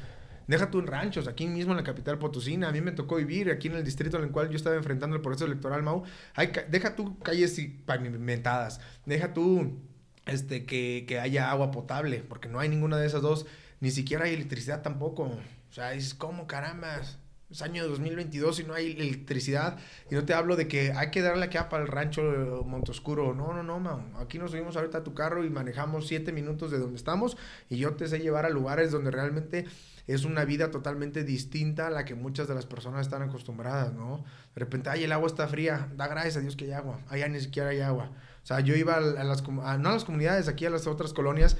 Deja 0.51 0.69
tú 0.69 0.79
en 0.79 0.87
ranchos, 0.87 1.29
aquí 1.29 1.47
mismo 1.47 1.71
en 1.71 1.77
la 1.77 1.83
capital 1.85 2.19
potosina. 2.19 2.67
A 2.67 2.71
mí 2.73 2.81
me 2.81 2.91
tocó 2.91 3.15
vivir 3.15 3.49
aquí 3.49 3.69
en 3.69 3.75
el 3.75 3.85
distrito 3.85 4.17
en 4.17 4.25
el 4.25 4.31
cual 4.31 4.49
yo 4.49 4.57
estaba 4.57 4.75
enfrentando 4.75 5.15
el 5.15 5.21
proceso 5.21 5.45
electoral, 5.45 5.81
Mau. 5.81 6.03
Hay, 6.35 6.51
deja 6.69 6.93
tú 6.93 7.17
calles 7.19 7.57
pavimentadas. 7.85 8.81
Deja 9.05 9.33
tú 9.33 9.79
este, 10.25 10.65
que, 10.65 11.05
que 11.07 11.21
haya 11.21 11.49
agua 11.51 11.71
potable, 11.71 12.21
porque 12.27 12.49
no 12.49 12.59
hay 12.59 12.67
ninguna 12.67 12.97
de 12.97 13.07
esas 13.07 13.21
dos. 13.21 13.45
Ni 13.79 13.91
siquiera 13.91 14.25
hay 14.25 14.33
electricidad 14.33 14.81
tampoco. 14.81 15.23
O 15.23 15.73
sea, 15.73 15.91
dices, 15.91 16.13
¿cómo 16.13 16.47
carambas? 16.47 17.17
Es 17.49 17.61
año 17.61 17.87
2022 17.87 18.59
y 18.59 18.63
no 18.65 18.73
hay 18.73 18.91
electricidad. 18.91 19.79
Y 20.09 20.15
no 20.15 20.25
te 20.25 20.33
hablo 20.33 20.57
de 20.57 20.67
que 20.67 20.91
hay 20.91 21.11
que 21.11 21.21
darle 21.21 21.45
aquí 21.45 21.57
para 21.69 21.83
el 21.83 21.87
rancho 21.87 22.65
Montoscuro. 22.65 23.33
No, 23.33 23.53
no, 23.53 23.63
no, 23.63 23.79
Mau. 23.79 24.01
Aquí 24.17 24.37
nos 24.37 24.51
subimos 24.51 24.75
ahorita 24.75 24.97
a 24.97 25.03
tu 25.05 25.13
carro 25.13 25.45
y 25.45 25.49
manejamos 25.49 26.07
siete 26.07 26.33
minutos 26.33 26.71
de 26.71 26.79
donde 26.79 26.97
estamos. 26.97 27.37
Y 27.69 27.77
yo 27.77 27.93
te 27.93 28.09
sé 28.09 28.19
llevar 28.19 28.45
a 28.45 28.49
lugares 28.49 28.91
donde 28.91 29.11
realmente 29.11 29.65
es 30.07 30.25
una 30.25 30.45
vida 30.45 30.71
totalmente 30.71 31.23
distinta 31.23 31.87
a 31.87 31.89
la 31.89 32.05
que 32.05 32.15
muchas 32.15 32.47
de 32.47 32.55
las 32.55 32.65
personas 32.65 33.01
están 33.01 33.21
acostumbradas, 33.21 33.93
¿no? 33.93 34.23
De 34.55 34.59
repente, 34.59 34.89
ay, 34.89 35.03
el 35.03 35.11
agua 35.11 35.27
está 35.27 35.47
fría, 35.47 35.91
da 35.95 36.07
gracias 36.07 36.37
a 36.37 36.39
Dios 36.41 36.55
que 36.55 36.65
hay 36.65 36.71
agua, 36.71 37.01
allá 37.09 37.27
ni 37.27 37.39
siquiera 37.39 37.69
hay 37.69 37.81
agua. 37.81 38.11
O 38.43 38.45
sea, 38.45 38.59
yo 38.59 38.75
iba 38.75 38.95
a, 38.95 39.01
las, 39.01 39.47
no 39.47 39.63
a 39.63 39.77
las 39.77 40.03
comunidades, 40.03 40.47
aquí 40.47 40.65
a 40.65 40.69
las 40.69 40.87
otras 40.87 41.13
colonias, 41.13 41.57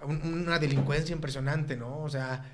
una 0.00 0.58
delincuencia 0.58 1.14
impresionante, 1.14 1.76
¿no? 1.76 2.00
O 2.02 2.08
sea, 2.08 2.44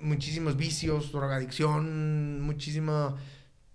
muchísimos 0.00 0.56
vicios, 0.56 1.12
drogadicción, 1.12 2.40
muchísimo 2.40 3.16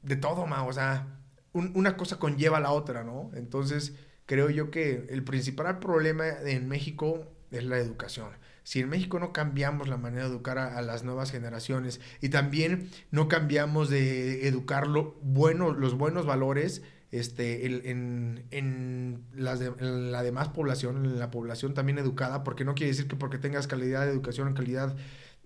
de 0.02 0.16
todo, 0.16 0.46
ma, 0.46 0.64
o 0.64 0.74
sea, 0.74 1.08
una 1.54 1.98
cosa 1.98 2.18
conlleva 2.20 2.58
a 2.58 2.62
la 2.62 2.72
otra, 2.72 3.04
¿no? 3.04 3.32
Entonces, 3.36 3.94
creo 4.26 4.50
yo 4.50 4.72
que 4.72 5.08
el 5.10 5.24
principal 5.24 5.80
problema 5.80 6.28
en 6.28 6.68
México 6.68 7.32
es 7.52 7.64
la 7.64 7.78
educación 7.78 8.43
si 8.64 8.80
en 8.80 8.89
México 8.89 9.20
no 9.20 9.34
cambiamos 9.34 9.88
la 9.88 9.97
manera 9.97 10.24
de 10.24 10.30
educar 10.30 10.57
a, 10.57 10.82
las 10.82 11.03
nuevas 11.03 11.32
generaciones 11.32 11.99
y 12.22 12.30
también 12.30 12.89
no 13.11 13.28
cambiamos 13.28 13.89
de 13.89 14.47
educar 14.47 14.88
bueno, 15.22 15.74
los 15.74 15.95
buenos 15.95 16.26
valores 16.26 16.82
este, 17.11 17.66
en, 17.89 18.45
en, 18.49 19.24
las 19.36 19.59
la 19.80 20.24
demás 20.24 20.49
población, 20.49 21.05
en 21.05 21.20
la 21.20 21.30
población 21.30 21.74
también 21.76 21.99
educada, 21.99 22.43
porque 22.43 22.66
no 22.66 22.74
quiere 22.74 22.91
decir 22.91 23.07
que 23.07 23.16
porque 23.16 23.38
tengas 23.38 23.68
calidad 23.68 24.05
de 24.05 24.11
educación, 24.11 24.53
calidad 24.53 24.95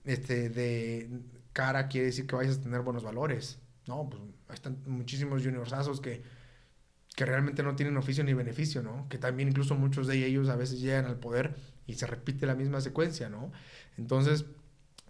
este, 0.06 0.50
de 0.50 1.10
cara, 1.52 1.90
quiere 1.90 2.08
decir 2.08 2.26
que 2.26 2.36
vayas 2.36 2.58
a 2.58 2.62
tener 2.62 2.82
buenos 2.82 3.04
valores. 3.04 3.60
No, 3.88 4.10
pues 4.10 4.22
están 4.54 4.78
muchísimos 4.86 5.44
juniorsazos 5.44 6.00
que, 6.00 6.24
que 7.16 7.26
realmente 7.26 7.64
no 7.64 7.76
tienen 7.76 7.98
oficio 7.98 8.24
ni 8.24 8.34
beneficio, 8.34 8.82
¿no? 8.82 9.08
Que 9.10 9.18
también 9.18 9.50
incluso 9.50 9.76
muchos 9.76 10.08
de 10.08 10.26
ellos 10.26 10.50
a 10.50 10.56
veces 10.56 10.80
llegan 10.80 11.06
al 11.06 11.18
poder 11.18 11.56
y 11.88 11.96
se 11.96 12.06
repite 12.06 12.46
la 12.46 12.56
misma 12.56 12.82
secuencia, 12.82 13.30
¿no? 13.30 13.52
Entonces, 13.98 14.46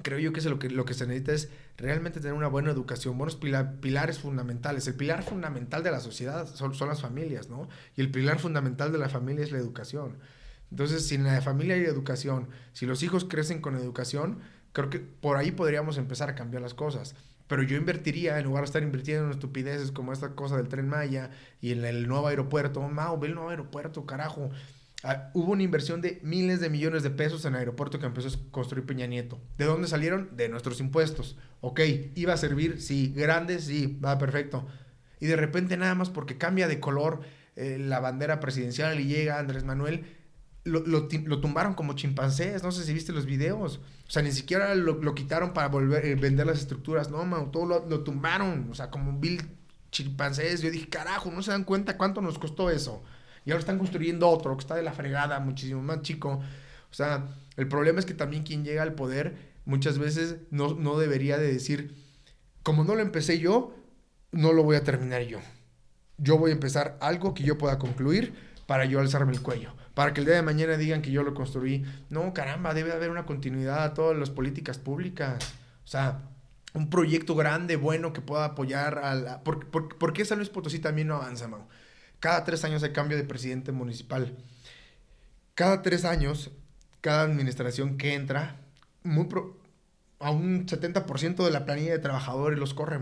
creo 0.04 0.20
yo 0.20 0.32
que, 0.32 0.40
es 0.40 0.46
lo, 0.46 0.60
que 0.60 0.70
lo 0.70 0.86
que 0.86 0.94
se 0.94 1.08
necesita 1.08 1.34
es 1.34 1.50
realmente 1.78 2.20
tener 2.20 2.34
una 2.34 2.48
buena 2.48 2.72
educación, 2.72 3.18
buenos 3.18 3.36
pilares 3.36 4.20
fundamentales. 4.20 4.88
El 4.88 4.96
pilar 4.96 5.24
fundamental 5.24 5.84
de 5.84 5.92
la 5.92 6.00
sociedad 6.00 6.48
son, 6.48 6.76
son, 6.76 6.88
las 6.88 7.02
familias, 7.02 7.50
¿no? 7.50 7.68
Y 7.96 8.02
el 8.02 8.12
pilar 8.12 8.40
fundamental 8.40 8.92
de 8.92 9.00
la 9.00 9.10
familia 9.10 9.44
es 9.44 9.52
la 9.52 9.58
educación. 9.58 10.18
Entonces, 10.72 11.08
si 11.08 11.16
en 11.16 11.24
la 11.24 11.42
familia 11.42 11.76
hay 11.76 11.84
educación, 11.84 12.50
si 12.74 12.86
los 12.86 13.02
hijos 13.04 13.26
crecen 13.26 13.62
con 13.62 13.76
educación, 13.76 14.40
creo 14.74 14.90
que 14.90 15.00
por 15.00 15.38
ahí 15.38 15.52
podríamos 15.52 15.98
empezar 15.98 16.30
a 16.30 16.36
cambiar 16.36 16.62
las 16.62 16.74
cosas. 16.74 17.16
Pero 17.48 17.64
yo 17.64 17.78
invertiría, 17.78 18.38
en 18.38 18.46
lugar 18.46 18.64
de 18.64 18.66
estar 18.66 18.84
invirtiendo 18.84 19.26
en 19.26 19.32
estupideces 19.32 19.92
como 19.92 20.12
esta 20.12 20.36
cosa 20.36 20.58
del 20.58 20.68
tren 20.68 20.90
Maya 20.90 21.32
y 21.62 21.72
en 21.72 21.86
el 21.86 22.08
nuevo 22.08 22.28
aeropuerto, 22.28 22.82
Mao, 22.82 23.18
ve 23.18 23.30
el 23.30 23.36
nuevo 23.36 23.50
aeropuerto, 23.50 24.06
carajo. 24.06 24.50
Ah, 25.10 25.32
hubo 25.34 25.54
una 25.54 25.64
inversión 25.64 26.02
de 26.02 26.20
miles 26.22 26.60
de 26.60 26.70
millones 26.70 27.02
de 27.02 27.10
pesos 27.10 27.46
en 27.46 27.54
el 27.54 27.60
aeropuerto 27.60 27.98
que 27.98 28.06
empezó 28.06 28.28
a 28.28 28.52
construir 28.52 28.86
Peña 28.86 29.08
Nieto. 29.08 29.40
¿De 29.58 29.64
dónde 29.64 29.88
salieron? 29.88 30.36
De 30.36 30.50
nuestros 30.50 30.82
impuestos. 30.82 31.38
Ok, 31.62 31.80
¿iba 32.16 32.34
a 32.34 32.38
servir? 32.38 32.82
Sí. 32.82 33.14
¿Grande? 33.16 33.60
Sí. 33.60 33.98
Va, 34.04 34.18
perfecto. 34.18 34.68
Y 35.22 35.28
de 35.28 35.38
repente 35.38 35.78
nada 35.78 35.96
más 35.96 36.10
porque 36.10 36.38
cambia 36.38 36.68
de 36.68 36.82
color 36.82 37.22
eh, 37.56 37.78
la 37.80 38.02
bandera 38.02 38.42
presidencial 38.42 39.00
y 39.00 39.06
llega 39.06 39.40
Andrés 39.40 39.64
Manuel, 39.64 40.06
lo, 40.66 40.82
lo, 40.82 41.08
tumbaron 41.08 41.74
como 41.74 41.94
chimpancés. 41.94 42.62
No 42.62 42.74
sé 42.74 42.84
si 42.84 42.94
viste 42.94 43.14
los 43.14 43.26
videos. 43.26 43.78
O 44.10 44.12
sea, 44.12 44.22
ni 44.24 44.34
siquiera 44.34 44.76
lo, 44.76 45.16
quitaron 45.16 45.54
para 45.54 45.70
volver 45.70 46.06
eh, 46.06 46.16
vender 46.16 46.48
las 46.48 46.60
estructuras. 46.60 47.10
No, 47.10 47.24
man, 47.24 47.54
todo 47.54 47.66
lo, 47.88 48.04
tumbaron. 48.04 48.68
O 48.70 48.76
sea, 48.76 48.92
como 48.92 49.18
vil 49.18 49.42
chimpancés. 49.90 50.62
Yo 50.62 50.70
dije, 50.70 50.90
carajo, 50.90 51.32
¿no 51.32 51.42
se 51.42 51.52
dan 51.52 51.64
cuenta 51.64 51.96
cuánto 51.96 52.20
nos 52.20 52.38
costó 52.38 52.70
eso? 52.70 53.06
Y 53.48 53.52
ahora 53.52 53.62
están 53.62 53.78
construyendo 53.78 54.28
otro 54.28 54.58
que 54.58 54.62
está 54.62 54.76
de 54.76 54.84
la 54.84 54.92
fregada, 54.92 55.40
muchísimo 55.40 55.82
más 55.82 56.02
chico. 56.02 56.42
O 56.92 56.94
sea, 56.94 57.30
el 57.56 57.70
problema 57.70 57.98
es 57.98 58.06
que 58.06 58.14
también 58.14 58.44
quien 58.44 58.66
llega 58.66 58.84
al 58.84 58.94
poder 58.94 59.38
muchas 59.64 59.98
veces 60.00 60.36
no, 60.52 60.76
no 60.76 61.00
debería 61.00 61.38
de 61.38 61.54
decir, 61.54 61.96
como 62.62 62.84
no 62.84 62.94
lo 62.94 63.02
empecé 63.02 63.40
yo, 63.40 63.74
no 64.34 64.52
lo 64.52 64.64
voy 64.64 64.76
a 64.76 64.84
terminar 64.84 65.22
yo. 65.22 65.40
Yo 66.18 66.38
voy 66.38 66.52
a 66.52 66.56
empezar 66.56 66.98
algo 67.00 67.34
que 67.34 67.44
yo 67.44 67.58
pueda 67.58 67.80
concluir 67.80 68.34
para 68.66 68.84
yo 68.84 69.00
alzarme 69.00 69.32
el 69.32 69.42
cuello. 69.42 69.74
Para 69.94 70.14
que 70.14 70.20
el 70.20 70.26
día 70.26 70.36
de 70.36 70.42
mañana 70.42 70.76
digan 70.76 71.02
que 71.02 71.12
yo 71.12 71.24
lo 71.24 71.34
construí. 71.34 71.86
No, 72.10 72.34
caramba, 72.34 72.74
debe 72.74 72.92
haber 72.92 73.12
una 73.12 73.26
continuidad 73.26 73.82
a 73.82 73.94
todas 73.94 74.18
las 74.18 74.30
políticas 74.30 74.78
públicas. 74.78 75.54
O 75.86 75.88
sea, 75.88 76.20
un 76.74 76.90
proyecto 76.90 77.34
grande, 77.34 77.78
bueno, 77.78 78.12
que 78.12 78.20
pueda 78.20 78.44
apoyar 78.44 79.00
a 79.00 79.16
la... 79.16 79.42
¿Por, 79.46 79.68
por, 79.68 80.12
qué 80.12 80.26
San 80.26 80.38
Luis 80.38 80.50
Potosí 80.50 80.80
también 80.80 81.08
no 81.08 81.16
avanza, 81.16 81.48
Mau? 81.48 81.66
Cada 82.20 82.44
tres 82.44 82.64
años 82.64 82.84
hay 82.84 82.92
cambio 82.92 83.18
de 83.18 83.24
presidente 83.24 83.72
municipal. 83.72 84.36
Cada 85.54 85.82
tres 85.82 86.06
años, 86.06 86.52
cada 87.02 87.24
administración 87.24 87.98
que 87.98 88.14
entra, 88.14 88.62
muy 89.04 89.28
a 90.20 90.32
un 90.32 90.66
70% 90.66 91.44
de 91.44 91.52
la 91.52 91.66
planilla 91.66 91.92
de 91.92 92.00
trabajadores 92.00 92.60
los 92.60 92.74
corre, 92.74 93.00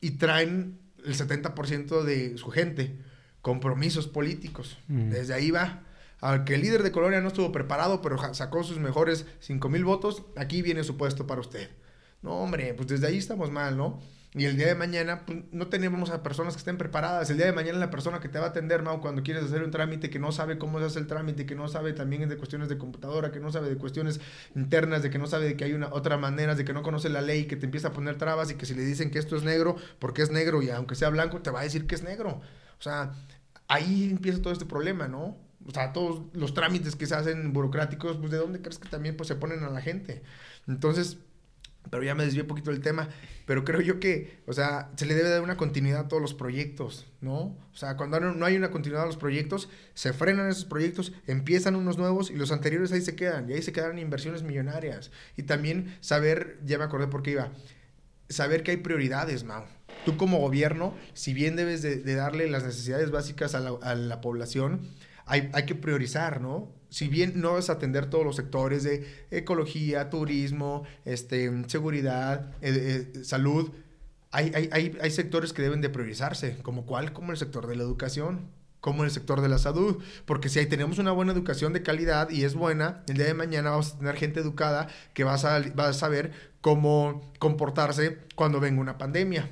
Y 0.00 0.12
traen 0.12 0.78
el 1.04 1.14
70% 1.14 2.02
de 2.02 2.36
su 2.38 2.50
gente, 2.50 2.98
compromisos 3.40 4.08
políticos. 4.08 4.78
Mm. 4.88 5.10
Desde 5.10 5.34
ahí 5.34 5.50
va. 5.50 5.84
Aunque 6.20 6.54
el 6.54 6.62
líder 6.62 6.82
de 6.82 6.92
Colonia 6.92 7.20
no 7.20 7.28
estuvo 7.28 7.52
preparado, 7.52 8.02
pero 8.02 8.34
sacó 8.34 8.64
sus 8.64 8.78
mejores 8.78 9.24
5 9.40 9.68
mil 9.68 9.84
votos, 9.84 10.24
aquí 10.36 10.62
viene 10.62 10.82
su 10.84 10.96
puesto 10.96 11.26
para 11.26 11.40
usted. 11.40 11.70
No, 12.22 12.32
hombre, 12.40 12.74
pues 12.74 12.88
desde 12.88 13.06
ahí 13.06 13.18
estamos 13.18 13.50
mal, 13.50 13.76
¿no? 13.76 14.00
Y 14.38 14.44
el 14.44 14.56
día 14.56 14.68
de 14.68 14.76
mañana 14.76 15.26
pues, 15.26 15.40
no 15.50 15.66
tenemos 15.66 16.10
a 16.10 16.22
personas 16.22 16.54
que 16.54 16.58
estén 16.58 16.78
preparadas. 16.78 17.28
El 17.28 17.38
día 17.38 17.46
de 17.46 17.52
mañana 17.52 17.78
la 17.78 17.90
persona 17.90 18.20
que 18.20 18.28
te 18.28 18.38
va 18.38 18.46
a 18.46 18.48
atender, 18.50 18.82
Mau, 18.82 19.00
cuando 19.00 19.24
quieres 19.24 19.44
hacer 19.44 19.64
un 19.64 19.72
trámite 19.72 20.10
que 20.10 20.20
no 20.20 20.30
sabe 20.30 20.58
cómo 20.58 20.78
se 20.78 20.84
hace 20.84 21.00
el 21.00 21.08
trámite, 21.08 21.44
que 21.44 21.56
no 21.56 21.66
sabe 21.66 21.92
también 21.92 22.28
de 22.28 22.36
cuestiones 22.36 22.68
de 22.68 22.78
computadora, 22.78 23.32
que 23.32 23.40
no 23.40 23.50
sabe 23.50 23.68
de 23.68 23.76
cuestiones 23.76 24.20
internas, 24.54 25.02
de 25.02 25.10
que 25.10 25.18
no 25.18 25.26
sabe 25.26 25.46
de 25.46 25.56
que 25.56 25.64
hay 25.64 25.72
una 25.72 25.88
otra 25.92 26.18
manera, 26.18 26.54
de 26.54 26.64
que 26.64 26.72
no 26.72 26.82
conoce 26.82 27.08
la 27.08 27.20
ley, 27.20 27.46
que 27.46 27.56
te 27.56 27.66
empieza 27.66 27.88
a 27.88 27.92
poner 27.92 28.16
trabas 28.16 28.50
y 28.52 28.54
que 28.54 28.64
si 28.64 28.74
le 28.74 28.84
dicen 28.84 29.10
que 29.10 29.18
esto 29.18 29.36
es 29.36 29.42
negro, 29.42 29.74
porque 29.98 30.22
es 30.22 30.30
negro 30.30 30.62
y 30.62 30.70
aunque 30.70 30.94
sea 30.94 31.08
blanco, 31.08 31.42
te 31.42 31.50
va 31.50 31.60
a 31.60 31.64
decir 31.64 31.88
que 31.88 31.96
es 31.96 32.04
negro. 32.04 32.40
O 32.78 32.82
sea, 32.82 33.12
ahí 33.66 34.08
empieza 34.10 34.40
todo 34.40 34.52
este 34.52 34.66
problema, 34.66 35.08
¿no? 35.08 35.36
O 35.66 35.72
sea, 35.72 35.92
todos 35.92 36.22
los 36.32 36.54
trámites 36.54 36.94
que 36.94 37.06
se 37.06 37.16
hacen 37.16 37.52
burocráticos, 37.52 38.16
pues 38.18 38.30
¿de 38.30 38.38
dónde 38.38 38.62
crees 38.62 38.78
que 38.78 38.88
también 38.88 39.16
pues, 39.16 39.26
se 39.26 39.34
ponen 39.34 39.64
a 39.64 39.70
la 39.70 39.80
gente? 39.80 40.22
Entonces, 40.68 41.18
pero 41.90 42.02
ya 42.02 42.14
me 42.14 42.24
desvié 42.24 42.42
un 42.42 42.48
poquito 42.48 42.70
del 42.70 42.80
tema, 42.80 43.08
pero 43.46 43.64
creo 43.64 43.80
yo 43.80 43.98
que, 44.00 44.40
o 44.46 44.52
sea, 44.52 44.90
se 44.96 45.06
le 45.06 45.14
debe 45.14 45.28
dar 45.28 45.42
una 45.42 45.56
continuidad 45.56 46.00
a 46.00 46.08
todos 46.08 46.20
los 46.20 46.34
proyectos, 46.34 47.06
¿no? 47.20 47.56
O 47.72 47.76
sea, 47.76 47.96
cuando 47.96 48.20
no 48.20 48.46
hay 48.46 48.56
una 48.56 48.70
continuidad 48.70 49.04
a 49.04 49.06
los 49.06 49.16
proyectos, 49.16 49.68
se 49.94 50.12
frenan 50.12 50.48
esos 50.48 50.64
proyectos, 50.64 51.12
empiezan 51.26 51.76
unos 51.76 51.98
nuevos 51.98 52.30
y 52.30 52.34
los 52.34 52.52
anteriores 52.52 52.92
ahí 52.92 53.00
se 53.00 53.16
quedan, 53.16 53.48
y 53.48 53.54
ahí 53.54 53.62
se 53.62 53.72
quedan 53.72 53.98
inversiones 53.98 54.42
millonarias. 54.42 55.10
Y 55.36 55.44
también 55.44 55.96
saber, 56.00 56.58
ya 56.64 56.78
me 56.78 56.84
acordé 56.84 57.06
por 57.06 57.22
qué 57.22 57.32
iba, 57.32 57.52
saber 58.28 58.62
que 58.62 58.72
hay 58.72 58.76
prioridades, 58.78 59.44
Mau. 59.44 59.64
Tú 60.04 60.16
como 60.16 60.38
gobierno, 60.38 60.94
si 61.14 61.34
bien 61.34 61.56
debes 61.56 61.82
de, 61.82 62.14
darle 62.14 62.48
las 62.48 62.64
necesidades 62.64 63.10
básicas 63.10 63.54
a 63.54 63.60
la, 63.60 63.70
a 63.82 63.94
la 63.94 64.20
población, 64.20 64.88
hay, 65.26 65.50
hay 65.52 65.64
que 65.66 65.74
priorizar, 65.74 66.40
¿no? 66.40 66.77
Si 66.90 67.08
bien 67.08 67.40
no 67.40 67.54
vas 67.54 67.70
a 67.70 67.74
atender 67.74 68.06
todos 68.06 68.24
los 68.24 68.36
sectores 68.36 68.82
de 68.82 69.06
ecología, 69.30 70.10
turismo, 70.10 70.84
este, 71.04 71.50
seguridad, 71.68 72.52
eh, 72.60 73.12
eh, 73.14 73.24
salud, 73.24 73.70
hay, 74.30 74.52
hay, 74.54 74.96
hay, 75.00 75.10
sectores 75.10 75.52
que 75.52 75.62
deben 75.62 75.80
de 75.80 75.88
priorizarse, 75.88 76.58
como 76.62 76.84
cuál, 76.84 77.12
como 77.12 77.32
el 77.32 77.38
sector 77.38 77.66
de 77.66 77.76
la 77.76 77.82
educación, 77.82 78.50
como 78.80 79.04
el 79.04 79.10
sector 79.10 79.40
de 79.40 79.48
la 79.48 79.58
salud, 79.58 80.02
porque 80.24 80.48
si 80.48 80.58
ahí 80.58 80.66
tenemos 80.66 80.98
una 80.98 81.12
buena 81.12 81.32
educación 81.32 81.72
de 81.72 81.82
calidad 81.82 82.30
y 82.30 82.44
es 82.44 82.54
buena, 82.54 83.02
el 83.08 83.16
día 83.16 83.26
de 83.26 83.34
mañana 83.34 83.70
vamos 83.70 83.94
a 83.94 83.98
tener 83.98 84.16
gente 84.16 84.40
educada 84.40 84.88
que 85.14 85.24
va 85.24 85.34
a, 85.34 85.60
va 85.70 85.88
a 85.88 85.92
saber 85.92 86.32
cómo 86.60 87.32
comportarse 87.38 88.18
cuando 88.34 88.60
venga 88.60 88.80
una 88.80 88.98
pandemia. 88.98 89.50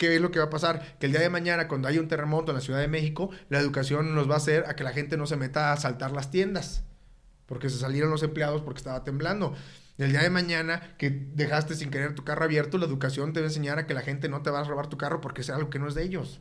¿Qué 0.00 0.14
es 0.14 0.22
lo 0.22 0.30
que 0.30 0.38
va 0.38 0.46
a 0.46 0.50
pasar? 0.50 0.96
Que 0.98 1.04
el 1.04 1.12
día 1.12 1.20
de 1.20 1.28
mañana, 1.28 1.68
cuando 1.68 1.86
haya 1.86 2.00
un 2.00 2.08
terremoto 2.08 2.52
en 2.52 2.54
la 2.54 2.62
Ciudad 2.62 2.80
de 2.80 2.88
México, 2.88 3.28
la 3.50 3.58
educación 3.58 4.14
nos 4.14 4.30
va 4.30 4.32
a 4.32 4.38
hacer 4.38 4.64
a 4.66 4.74
que 4.74 4.82
la 4.82 4.94
gente 4.94 5.18
no 5.18 5.26
se 5.26 5.36
meta 5.36 5.74
a 5.74 5.76
saltar 5.76 6.12
las 6.12 6.30
tiendas, 6.30 6.84
porque 7.44 7.68
se 7.68 7.76
salieron 7.76 8.10
los 8.10 8.22
empleados 8.22 8.62
porque 8.62 8.78
estaba 8.78 9.04
temblando. 9.04 9.54
El 9.98 10.12
día 10.12 10.22
de 10.22 10.30
mañana 10.30 10.94
que 10.96 11.10
dejaste 11.10 11.74
sin 11.74 11.90
querer 11.90 12.14
tu 12.14 12.24
carro 12.24 12.44
abierto, 12.44 12.78
la 12.78 12.86
educación 12.86 13.34
te 13.34 13.40
va 13.40 13.44
a 13.44 13.50
enseñar 13.50 13.78
a 13.78 13.86
que 13.86 13.92
la 13.92 14.00
gente 14.00 14.30
no 14.30 14.40
te 14.40 14.48
va 14.48 14.60
a 14.60 14.64
robar 14.64 14.86
tu 14.86 14.96
carro 14.96 15.20
porque 15.20 15.42
es 15.42 15.50
algo 15.50 15.68
que 15.68 15.78
no 15.78 15.86
es 15.86 15.94
de 15.94 16.02
ellos. 16.02 16.40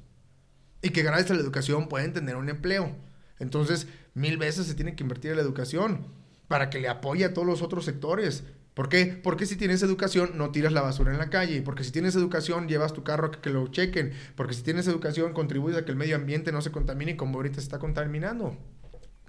Y 0.82 0.92
que 0.92 1.04
gracias 1.04 1.32
a 1.32 1.34
la 1.34 1.42
educación 1.42 1.90
pueden 1.90 2.14
tener 2.14 2.38
un 2.38 2.48
empleo. 2.48 2.96
Entonces, 3.40 3.88
mil 4.14 4.38
veces 4.38 4.68
se 4.68 4.74
tiene 4.74 4.96
que 4.96 5.04
invertir 5.04 5.32
en 5.32 5.38
la 5.38 5.44
educación 5.44 6.08
para 6.48 6.70
que 6.70 6.80
le 6.80 6.88
apoye 6.88 7.26
a 7.26 7.34
todos 7.34 7.46
los 7.46 7.62
otros 7.62 7.84
sectores. 7.84 8.46
¿Por 8.80 8.88
qué? 8.88 9.08
Porque 9.08 9.46
si 9.46 9.58
tienes 9.58 9.84
educación 9.84 10.38
no 10.38 10.52
tiras 10.52 10.72
la 10.72 10.80
basura 10.80 11.12
en 11.12 11.18
la 11.18 11.30
calle. 11.30 11.62
Porque 11.62 11.84
si 11.84 11.92
tienes 11.92 12.16
educación 12.16 12.70
llevas 12.70 12.94
tu 12.94 13.04
carro 13.04 13.28
a 13.28 13.32
que, 13.32 13.50
lo 13.50 13.68
chequen. 13.68 14.14
Porque 14.38 14.54
si 14.54 14.64
tienes 14.64 14.88
educación 14.88 15.34
contribuyes 15.34 15.78
a 15.78 15.84
que 15.84 15.92
el 15.92 15.98
medio 15.98 16.16
ambiente 16.16 16.54
no 16.54 16.62
se 16.62 16.72
contamine 16.72 17.18
como 17.18 17.40
ahorita 17.40 17.56
se 17.56 17.64
está 17.64 17.78
contaminando. 17.78 18.56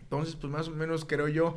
Entonces, 0.03 0.37
pues 0.37 0.53
más 0.53 0.69
o 0.69 0.71
menos 0.71 1.05
creo 1.05 1.27
yo 1.27 1.57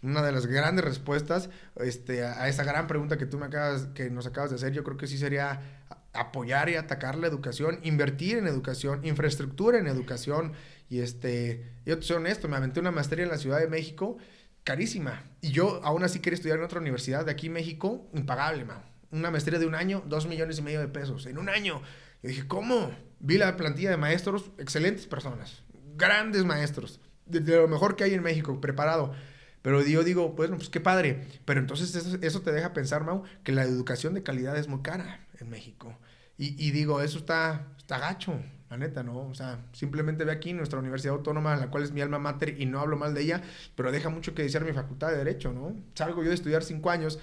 una 0.00 0.22
de 0.22 0.32
las 0.32 0.46
grandes 0.46 0.86
respuestas 0.86 1.50
este, 1.76 2.24
a 2.24 2.48
esa 2.48 2.64
gran 2.64 2.86
pregunta 2.86 3.18
que 3.18 3.26
tú 3.26 3.36
me 3.36 3.44
acabas, 3.44 3.88
que 3.94 4.08
nos 4.08 4.26
acabas 4.26 4.48
de 4.48 4.56
hacer, 4.56 4.72
yo 4.72 4.82
creo 4.82 4.96
que 4.96 5.06
sí 5.06 5.18
sería 5.18 5.84
apoyar 6.14 6.70
y 6.70 6.76
atacar 6.76 7.16
la 7.16 7.26
educación, 7.26 7.78
invertir 7.82 8.38
en 8.38 8.46
educación, 8.46 9.04
infraestructura 9.04 9.76
en 9.76 9.86
educación. 9.86 10.54
Y 10.88 11.00
este, 11.00 11.74
yo 11.84 11.98
te 11.98 12.06
soy 12.06 12.16
honesto, 12.16 12.48
me 12.48 12.56
aventé 12.56 12.80
una 12.80 12.90
maestría 12.90 13.24
en 13.24 13.30
la 13.30 13.36
Ciudad 13.36 13.60
de 13.60 13.68
México 13.68 14.16
carísima. 14.64 15.22
Y 15.40 15.52
yo 15.52 15.80
aún 15.84 16.02
así 16.02 16.18
quería 16.18 16.36
estudiar 16.36 16.58
en 16.58 16.64
otra 16.64 16.80
universidad 16.80 17.24
de 17.24 17.30
aquí 17.30 17.48
México, 17.48 18.08
impagable, 18.12 18.64
man. 18.64 18.82
Una 19.10 19.30
maestría 19.30 19.58
de 19.58 19.66
un 19.66 19.74
año, 19.74 20.02
dos 20.06 20.26
millones 20.26 20.58
y 20.58 20.62
medio 20.62 20.80
de 20.80 20.88
pesos. 20.88 21.26
En 21.26 21.38
un 21.38 21.48
año. 21.48 21.80
Y 22.22 22.28
dije, 22.28 22.48
¿cómo? 22.48 22.90
Vi 23.20 23.38
la 23.38 23.56
plantilla 23.56 23.90
de 23.90 23.96
maestros, 23.96 24.50
excelentes 24.58 25.06
personas, 25.06 25.62
grandes 25.96 26.44
maestros, 26.44 27.00
de, 27.26 27.40
lo 27.40 27.68
mejor 27.68 27.96
que 27.96 28.04
hay 28.04 28.14
en 28.14 28.22
México, 28.22 28.60
preparado. 28.60 29.14
Pero 29.62 29.82
yo 29.82 30.02
digo, 30.02 30.30
bueno, 30.30 30.56
pues 30.56 30.68
qué 30.68 30.80
padre. 30.80 31.26
Pero 31.44 31.60
entonces 31.60 31.94
eso, 32.22 32.40
te 32.42 32.52
deja 32.52 32.72
pensar, 32.72 33.04
Mau, 33.04 33.22
que 33.44 33.52
la 33.52 33.62
educación 33.62 34.14
de 34.14 34.22
calidad 34.22 34.56
es 34.58 34.68
muy 34.68 34.82
cara 34.82 35.26
en 35.38 35.48
México. 35.48 35.96
Y, 36.36 36.62
y 36.62 36.72
digo, 36.72 37.00
eso 37.00 37.18
está, 37.18 37.68
está 37.78 37.98
gacho 37.98 38.40
neta, 38.76 39.02
¿no? 39.02 39.18
O 39.28 39.34
sea, 39.34 39.64
simplemente 39.72 40.24
ve 40.24 40.32
aquí 40.32 40.52
nuestra 40.52 40.78
Universidad 40.78 41.14
Autónoma, 41.14 41.56
la 41.56 41.70
cual 41.70 41.82
es 41.82 41.92
mi 41.92 42.00
alma 42.00 42.18
mater 42.18 42.60
y 42.60 42.66
no 42.66 42.80
hablo 42.80 42.96
mal 42.96 43.14
de 43.14 43.22
ella, 43.22 43.42
pero 43.74 43.92
deja 43.92 44.08
mucho 44.10 44.34
que 44.34 44.42
desear 44.42 44.64
mi 44.64 44.72
facultad 44.72 45.10
de 45.10 45.18
Derecho, 45.18 45.52
¿no? 45.52 45.76
Salgo 45.94 46.22
yo 46.22 46.28
de 46.28 46.34
estudiar 46.34 46.62
cinco 46.62 46.90
años, 46.90 47.18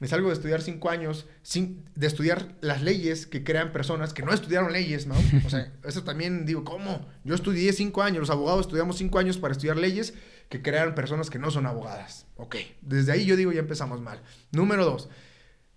me 0.00 0.06
salgo 0.06 0.28
de 0.28 0.34
estudiar 0.34 0.62
cinco 0.62 0.90
años, 0.90 1.26
sin, 1.42 1.84
de 1.96 2.06
estudiar 2.06 2.54
las 2.60 2.82
leyes 2.82 3.26
que 3.26 3.42
crean 3.42 3.72
personas 3.72 4.12
que 4.12 4.22
no 4.22 4.32
estudiaron 4.32 4.72
leyes, 4.72 5.06
¿no? 5.06 5.14
O 5.44 5.50
sea, 5.50 5.72
eso 5.84 6.04
también 6.04 6.46
digo, 6.46 6.64
¿cómo? 6.64 7.06
Yo 7.24 7.34
estudié 7.34 7.72
cinco 7.72 8.02
años, 8.02 8.20
los 8.20 8.30
abogados 8.30 8.62
estudiamos 8.62 8.96
cinco 8.96 9.18
años 9.18 9.38
para 9.38 9.52
estudiar 9.52 9.76
leyes 9.76 10.14
que 10.48 10.62
crean 10.62 10.94
personas 10.94 11.30
que 11.30 11.38
no 11.38 11.50
son 11.50 11.66
abogadas. 11.66 12.26
Ok, 12.36 12.56
desde 12.80 13.12
ahí 13.12 13.26
yo 13.26 13.36
digo, 13.36 13.52
ya 13.52 13.60
empezamos 13.60 14.00
mal. 14.00 14.20
Número 14.52 14.84
dos, 14.84 15.08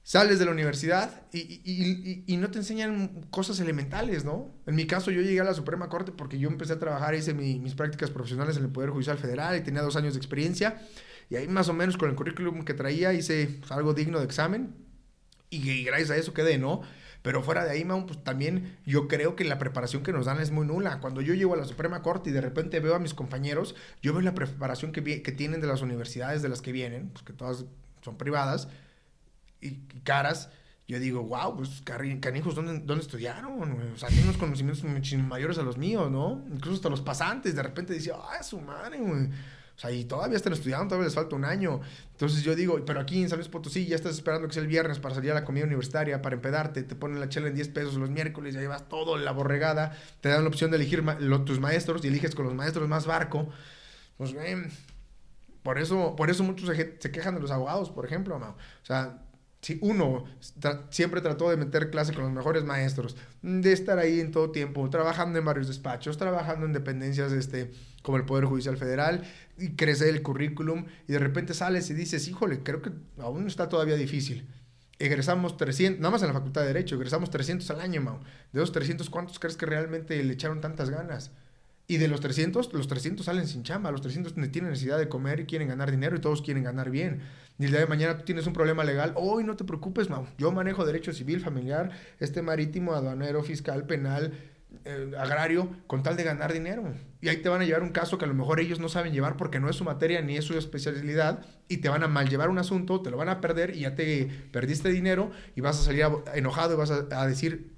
sales 0.04 0.40
de 0.40 0.46
la 0.46 0.52
universidad 0.52 1.24
y, 1.32 2.38
no 2.38 2.50
te 2.50 2.60
enseñan 2.60 3.28
cosas 3.30 3.60
elementales, 3.60 4.26
¿no? 4.26 4.52
En 4.66 4.76
mi 4.76 4.88
caso, 4.88 5.12
yo 5.12 5.22
llegué 5.22 5.40
a 5.42 5.44
la 5.44 5.54
Suprema 5.54 5.90
Corte 5.90 6.12
porque 6.12 6.40
yo 6.40 6.50
empecé 6.50 6.74
a 6.74 6.80
trabajar, 6.80 7.14
hice 7.14 7.34
mis 7.34 7.76
prácticas 7.76 8.10
profesionales 8.10 8.58
en 8.58 8.64
el 8.64 8.70
Poder 8.70 8.90
Judicial 8.90 9.18
Federal 9.18 9.56
y 9.58 9.62
tenía 9.62 9.82
dos 9.82 9.96
años 9.96 10.14
de 10.14 10.18
experiencia. 10.18 10.82
Y 11.30 11.36
ahí 11.36 11.48
más 11.48 11.70
o 11.70 11.74
menos 11.74 11.98
con 11.98 12.10
el 12.10 12.16
currículum 12.16 12.64
que 12.64 12.74
traía 12.74 13.14
hice 13.14 13.62
algo 13.70 13.94
digno 13.94 14.20
de 14.20 14.26
examen 14.26 14.76
y, 15.50 15.84
gracias 15.84 16.12
a 16.12 16.18
eso 16.18 16.34
quedé, 16.34 16.58
¿no? 16.58 16.82
Pero 17.22 17.44
fuera 17.44 17.64
de 17.64 17.72
ahí, 17.72 17.86
pues 17.86 18.24
también 18.24 18.80
yo 18.86 19.08
creo 19.08 19.36
que 19.36 19.44
la 19.44 19.60
preparación 19.60 20.02
que 20.02 20.12
nos 20.12 20.26
dan 20.26 20.40
es 20.40 20.50
muy 20.50 20.66
nula. 20.66 21.00
Cuando 21.00 21.22
yo 21.22 21.36
llego 21.36 21.54
a 21.54 21.58
la 21.58 21.66
Suprema 21.66 22.02
Corte 22.02 22.32
y 22.32 22.34
de 22.34 22.42
repente 22.42 22.80
veo 22.80 22.96
a 22.96 23.00
mis 23.00 23.14
compañeros, 23.14 23.76
yo 24.02 24.14
veo 24.14 24.22
la 24.22 24.34
preparación 24.34 24.92
que, 24.92 25.22
que 25.22 25.32
tienen 25.32 25.62
de 25.62 25.68
las 25.68 25.84
universidades 25.84 26.42
de 26.42 26.50
las 26.50 26.64
que 26.64 26.72
vienen, 26.72 27.10
pues 27.10 27.24
que 27.24 27.34
todas 27.34 27.66
son 28.02 28.18
privadas, 28.18 28.70
y 29.62 29.86
caras, 30.04 30.50
yo 30.88 31.00
digo, 31.00 31.24
wow, 31.24 31.56
pues 31.56 31.82
canijos, 31.86 32.56
¿dónde, 32.56 32.80
¿dónde 32.80 33.04
estudiaron? 33.04 33.62
O 33.94 33.98
sea, 33.98 34.10
tienen 34.10 34.26
unos 34.26 34.38
conocimientos 34.38 34.84
mayores 35.24 35.58
a 35.58 35.64
los 35.64 35.78
míos, 35.78 36.12
¿no? 36.12 36.44
Incluso 36.52 36.76
hasta 36.76 36.90
los 36.90 37.02
pasantes, 37.02 37.56
de 37.56 37.64
repente 37.64 37.94
dice, 37.94 38.12
ah, 38.14 38.44
su 38.44 38.60
madre, 38.60 39.00
güey. 39.00 39.28
O 39.28 39.80
sea, 39.82 39.90
y 39.90 40.04
todavía 40.04 40.36
están 40.36 40.54
estudiando, 40.54 40.88
todavía 40.88 41.06
les 41.06 41.16
falta 41.16 41.36
un 41.36 41.46
año. 41.46 41.80
Entonces 42.12 42.44
yo 42.44 42.56
digo, 42.56 42.84
pero 42.86 43.00
aquí 43.00 43.22
en 43.22 43.30
San 43.30 43.40
Luis 43.40 43.48
Potosí 43.48 43.88
ya 43.88 43.96
estás 43.96 44.14
esperando 44.16 44.48
que 44.48 44.54
sea 44.54 44.62
el 44.62 44.68
viernes 44.68 45.00
para 45.00 45.16
salir 45.16 45.32
a 45.32 45.34
la 45.34 45.46
comida 45.46 45.66
universitaria, 45.66 46.22
para 46.22 46.36
empedarte, 46.36 46.84
te 46.84 46.96
ponen 46.96 47.20
la 47.20 47.30
chela 47.30 47.48
en 47.48 47.56
10 47.56 47.70
pesos 47.70 47.96
los 47.96 48.10
miércoles, 48.10 48.54
ya 48.54 48.60
llevas 48.60 48.90
todo 48.90 49.18
la 49.18 49.32
borregada, 49.32 49.98
te 50.20 50.30
dan 50.30 50.44
la 50.44 50.50
opción 50.50 50.72
de 50.72 50.78
elegir 50.78 51.04
tus 51.46 51.60
maestros 51.60 52.04
y 52.04 52.10
eliges 52.10 52.36
con 52.36 52.46
los 52.46 52.54
maestros 52.54 52.88
más 52.90 53.06
barco. 53.06 53.48
Pues, 54.18 54.34
ven, 54.34 54.70
por 55.64 55.80
eso, 55.80 56.16
por 56.16 56.30
eso 56.30 56.44
muchos 56.44 56.70
se, 56.76 57.12
quejan 57.12 57.36
de 57.36 57.42
los 57.42 57.50
abogados, 57.50 57.90
por 57.90 58.06
ejemplo. 58.06 58.36
O 58.36 58.86
sea, 58.86 59.24
si 59.62 59.78
uno 59.82 60.26
siempre 60.90 61.22
trató 61.22 61.50
de 61.50 61.58
meter 61.58 61.92
clase 61.92 62.14
con 62.14 62.24
los 62.24 62.34
mejores 62.34 62.64
maestros, 62.64 63.16
de 63.44 63.72
estar 63.72 64.00
ahí 64.00 64.20
en 64.20 64.32
todo 64.32 64.52
tiempo, 64.52 64.90
trabajando 64.90 65.38
en 65.38 65.46
varios 65.46 65.68
despachos, 65.68 66.18
trabajando 66.18 66.66
en 66.66 66.74
dependencias 66.74 67.32
este, 67.32 67.72
como 68.02 68.18
el 68.18 68.26
Poder 68.26 68.46
Judicial 68.46 68.78
Federal, 68.78 69.24
y 69.58 69.76
crecer 69.76 70.10
el 70.10 70.24
currículum, 70.24 70.86
y 71.08 71.14
de 71.14 71.20
repente 71.20 71.54
sales 71.54 71.90
y 71.92 71.94
dices, 71.94 72.28
híjole, 72.28 72.64
creo 72.64 72.82
que 72.82 72.92
aún 73.20 73.46
está 73.46 73.70
todavía 73.70 73.96
difícil. 73.96 74.48
Egresamos 74.98 75.58
300, 75.58 76.00
nada 76.00 76.12
más 76.12 76.22
en 76.22 76.30
la 76.30 76.34
Facultad 76.34 76.62
de 76.62 76.68
Derecho, 76.68 76.96
egresamos 76.96 77.30
300 77.30 77.70
al 77.72 77.82
año, 77.82 78.02
Mau. 78.02 78.20
De 78.52 78.62
esos 78.62 78.72
300, 78.72 79.10
¿cuántos 79.12 79.38
crees 79.38 79.58
que 79.58 79.68
realmente 79.68 80.24
le 80.24 80.34
echaron 80.34 80.62
tantas 80.62 80.90
ganas? 80.90 81.32
Y 81.92 81.98
de 81.98 82.08
los 82.08 82.22
300, 82.22 82.72
los 82.72 82.88
300 82.88 83.26
salen 83.26 83.46
sin 83.48 83.64
chamba, 83.64 83.92
los 83.92 84.00
300 84.00 84.34
tienen 84.50 84.72
necesidad 84.72 84.98
de 84.98 85.10
comer 85.10 85.42
y 85.42 85.46
quieren 85.46 85.68
ganar 85.68 85.92
dinero 85.92 86.16
y 86.16 86.22
todos 86.22 86.42
quieren 86.42 86.64
ganar 86.64 86.90
bien. 86.90 87.20
Y 87.60 87.66
el 87.66 87.72
día 87.72 87.82
de 87.82 87.86
mañana 87.86 88.18
tú 88.18 88.24
tienes 88.24 88.48
un 88.48 88.54
problema 88.54 88.86
legal, 88.86 89.12
hoy 89.18 89.44
no 89.44 89.58
te 89.58 89.66
preocupes, 89.66 90.10
Mau. 90.10 90.26
Yo 90.38 90.54
manejo 90.54 90.86
derecho 90.86 91.12
civil, 91.12 91.42
familiar, 91.42 91.92
este 92.22 92.42
marítimo, 92.42 92.94
aduanero, 92.94 93.44
fiscal, 93.44 93.88
penal, 93.88 94.32
eh, 94.86 95.12
agrario, 95.20 95.68
con 95.86 96.02
tal 96.02 96.16
de 96.16 96.24
ganar 96.24 96.54
dinero. 96.54 96.94
Y 97.20 97.28
ahí 97.28 97.42
te 97.42 97.50
van 97.50 97.60
a 97.60 97.66
llevar 97.66 97.84
un 97.84 97.90
caso 97.90 98.18
que 98.18 98.24
a 98.24 98.28
lo 98.30 98.36
mejor 98.36 98.62
ellos 98.62 98.80
no 98.80 98.88
saben 98.88 99.12
llevar 99.12 99.36
porque 99.36 99.60
no 99.60 99.70
es 99.70 99.76
su 99.76 99.84
materia 99.84 100.22
ni 100.22 100.38
es 100.38 100.46
su 100.46 100.58
especialidad 100.58 101.46
y 101.68 101.78
te 101.78 101.90
van 101.90 102.04
a 102.04 102.08
mal 102.08 102.30
llevar 102.30 102.48
un 102.48 102.58
asunto, 102.58 103.02
te 103.02 103.12
lo 103.12 103.18
van 103.18 103.28
a 103.28 103.42
perder 103.42 103.76
y 103.76 103.82
ya 103.82 103.96
te 103.96 104.30
perdiste 104.54 104.88
dinero 104.88 105.32
y 105.58 105.60
vas 105.60 105.78
a 105.78 105.84
salir 105.84 106.06
enojado 106.34 106.76
y 106.76 106.78
vas 106.78 106.90
a, 106.90 107.28
decir, 107.28 107.74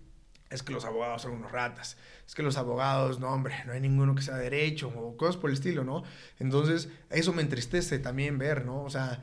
es 0.54 0.64
que 0.64 0.72
los 0.72 0.86
abogados 0.86 1.24
son 1.24 1.34
unos 1.34 1.52
ratas, 1.52 1.98
es 2.26 2.36
que 2.36 2.44
los 2.44 2.58
abogados, 2.58 3.20
no 3.20 3.30
hombre, 3.30 3.56
no 3.66 3.74
hay 3.74 3.82
ninguno 3.82 4.16
que 4.16 4.22
sea 4.22 4.36
derecho 4.36 4.90
o 4.90 5.18
cosas 5.18 5.38
por 5.38 5.50
el 5.50 5.56
estilo, 5.56 5.84
¿no? 5.84 6.04
Entonces, 6.40 6.90
eso 7.10 7.34
me 7.34 7.42
entristece 7.42 8.00
también 8.00 8.38
ver, 8.38 8.66
¿no? 8.66 8.84
O 8.84 8.90
sea, 8.90 9.22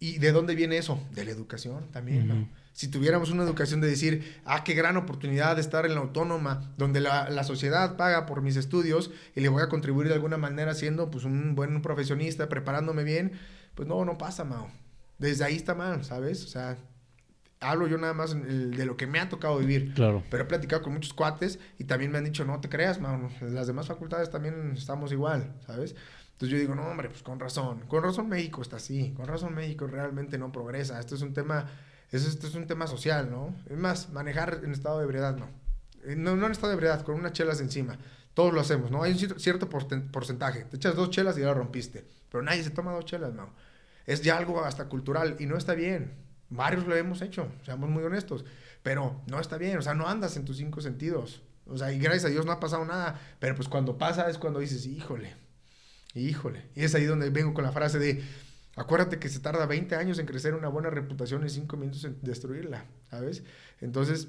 ¿Y 0.00 0.18
de 0.18 0.32
dónde 0.32 0.54
viene 0.54 0.78
eso? 0.78 1.02
De 1.12 1.24
la 1.24 1.32
educación 1.32 1.90
también, 1.90 2.50
Si 2.72 2.86
tuviéramos 2.88 3.30
una 3.30 3.42
educación 3.42 3.80
de 3.80 3.88
decir, 3.88 4.40
ah, 4.44 4.62
qué 4.62 4.74
gran 4.74 4.96
oportunidad 4.96 5.56
de 5.56 5.60
estar 5.60 5.84
en 5.86 5.94
la 5.94 6.00
autónoma, 6.00 6.72
donde 6.76 7.00
la, 7.00 7.28
la, 7.28 7.42
sociedad 7.42 7.96
paga 7.96 8.24
por 8.24 8.40
mis 8.40 8.54
estudios 8.54 9.10
y 9.34 9.40
le 9.40 9.48
voy 9.48 9.62
a 9.62 9.68
contribuir 9.68 10.06
de 10.06 10.14
alguna 10.14 10.36
manera 10.36 10.74
siendo 10.74 11.10
pues 11.10 11.24
un 11.24 11.56
buen 11.56 11.82
profesionista, 11.82 12.48
preparándome 12.48 13.02
bien, 13.02 13.32
pues 13.74 13.88
no, 13.88 14.04
no 14.04 14.18
pasa, 14.18 14.44
Mao. 14.44 14.70
Desde 15.18 15.44
ahí 15.44 15.56
está 15.56 15.74
mal, 15.74 16.04
¿sabes? 16.04 16.44
O 16.44 16.48
sea, 16.48 16.78
Hablo 17.60 17.88
yo 17.88 17.98
nada 17.98 18.14
más 18.14 18.36
de 18.40 18.86
lo 18.86 18.96
que 18.96 19.06
me 19.06 19.18
ha 19.18 19.28
tocado 19.28 19.58
vivir. 19.58 19.92
Claro. 19.94 20.22
Pero 20.30 20.44
he 20.44 20.46
platicado 20.46 20.82
con 20.82 20.92
muchos 20.92 21.12
cuates 21.12 21.58
y 21.78 21.84
también 21.84 22.12
me 22.12 22.18
han 22.18 22.24
dicho, 22.24 22.44
no 22.44 22.60
te 22.60 22.68
creas, 22.68 23.00
mano. 23.00 23.30
Las 23.40 23.66
demás 23.66 23.88
facultades 23.88 24.30
también 24.30 24.74
estamos 24.76 25.10
igual, 25.10 25.54
¿sabes? 25.66 25.96
Entonces 26.32 26.50
yo 26.50 26.58
digo, 26.58 26.76
no, 26.76 26.86
hombre, 26.86 27.08
pues 27.08 27.24
con 27.24 27.40
razón. 27.40 27.80
Con 27.88 28.04
razón 28.04 28.28
México 28.28 28.62
está 28.62 28.76
así. 28.76 29.12
Con 29.16 29.26
razón 29.26 29.56
México 29.56 29.88
realmente 29.88 30.38
no 30.38 30.52
progresa. 30.52 31.00
Esto 31.00 31.16
es 31.16 31.22
un 31.22 31.34
tema, 31.34 31.66
esto 32.12 32.46
es 32.46 32.54
un 32.54 32.68
tema 32.68 32.86
social, 32.86 33.28
¿no? 33.28 33.56
Es 33.68 33.76
más, 33.76 34.10
manejar 34.10 34.60
en 34.62 34.70
estado 34.70 34.98
de 34.98 35.04
ebriedad, 35.04 35.36
no. 35.36 35.48
Eh, 36.04 36.14
no, 36.14 36.36
no 36.36 36.46
en 36.46 36.52
estado 36.52 36.68
de 36.68 36.74
ebriedad, 36.74 37.02
con 37.02 37.16
unas 37.16 37.32
chelas 37.32 37.60
encima. 37.60 37.98
Todos 38.34 38.54
lo 38.54 38.60
hacemos, 38.60 38.92
¿no? 38.92 39.02
Hay 39.02 39.12
un 39.12 39.40
cierto 39.40 39.68
porcentaje. 39.68 40.64
Te 40.64 40.76
echas 40.76 40.94
dos 40.94 41.10
chelas 41.10 41.36
y 41.36 41.40
ya 41.40 41.48
lo 41.48 41.54
rompiste. 41.54 42.06
Pero 42.30 42.44
nadie 42.44 42.62
se 42.62 42.70
toma 42.70 42.92
dos 42.92 43.04
chelas, 43.04 43.34
no. 43.34 43.52
Es 44.06 44.22
ya 44.22 44.36
algo 44.36 44.64
hasta 44.64 44.84
cultural 44.84 45.34
y 45.40 45.46
no 45.46 45.56
está 45.56 45.74
bien. 45.74 46.27
Varios 46.50 46.86
lo 46.86 46.96
hemos 46.96 47.20
hecho, 47.22 47.50
seamos 47.64 47.90
muy 47.90 48.02
honestos. 48.04 48.44
Pero 48.82 49.22
no 49.26 49.40
está 49.40 49.58
bien, 49.58 49.78
o 49.78 49.82
sea, 49.82 49.94
no 49.94 50.08
andas 50.08 50.36
en 50.36 50.44
tus 50.44 50.56
cinco 50.56 50.80
sentidos. 50.80 51.42
O 51.66 51.76
sea, 51.76 51.92
y 51.92 51.98
gracias 51.98 52.26
a 52.26 52.28
Dios 52.28 52.46
no 52.46 52.52
ha 52.52 52.60
pasado 52.60 52.84
nada. 52.84 53.20
Pero 53.38 53.54
pues 53.54 53.68
cuando 53.68 53.98
pasa 53.98 54.28
es 54.30 54.38
cuando 54.38 54.60
dices, 54.60 54.86
híjole, 54.86 55.34
híjole. 56.14 56.64
Y 56.74 56.84
es 56.84 56.94
ahí 56.94 57.04
donde 57.04 57.30
vengo 57.30 57.54
con 57.54 57.64
la 57.64 57.72
frase 57.72 57.98
de, 57.98 58.22
acuérdate 58.76 59.18
que 59.18 59.28
se 59.28 59.40
tarda 59.40 59.66
20 59.66 59.94
años 59.96 60.18
en 60.18 60.26
crecer 60.26 60.54
una 60.54 60.68
buena 60.68 60.90
reputación 60.90 61.44
y 61.44 61.50
5 61.50 61.76
minutos 61.76 62.04
en 62.04 62.18
destruirla, 62.22 62.86
¿sabes? 63.10 63.42
Entonces, 63.80 64.28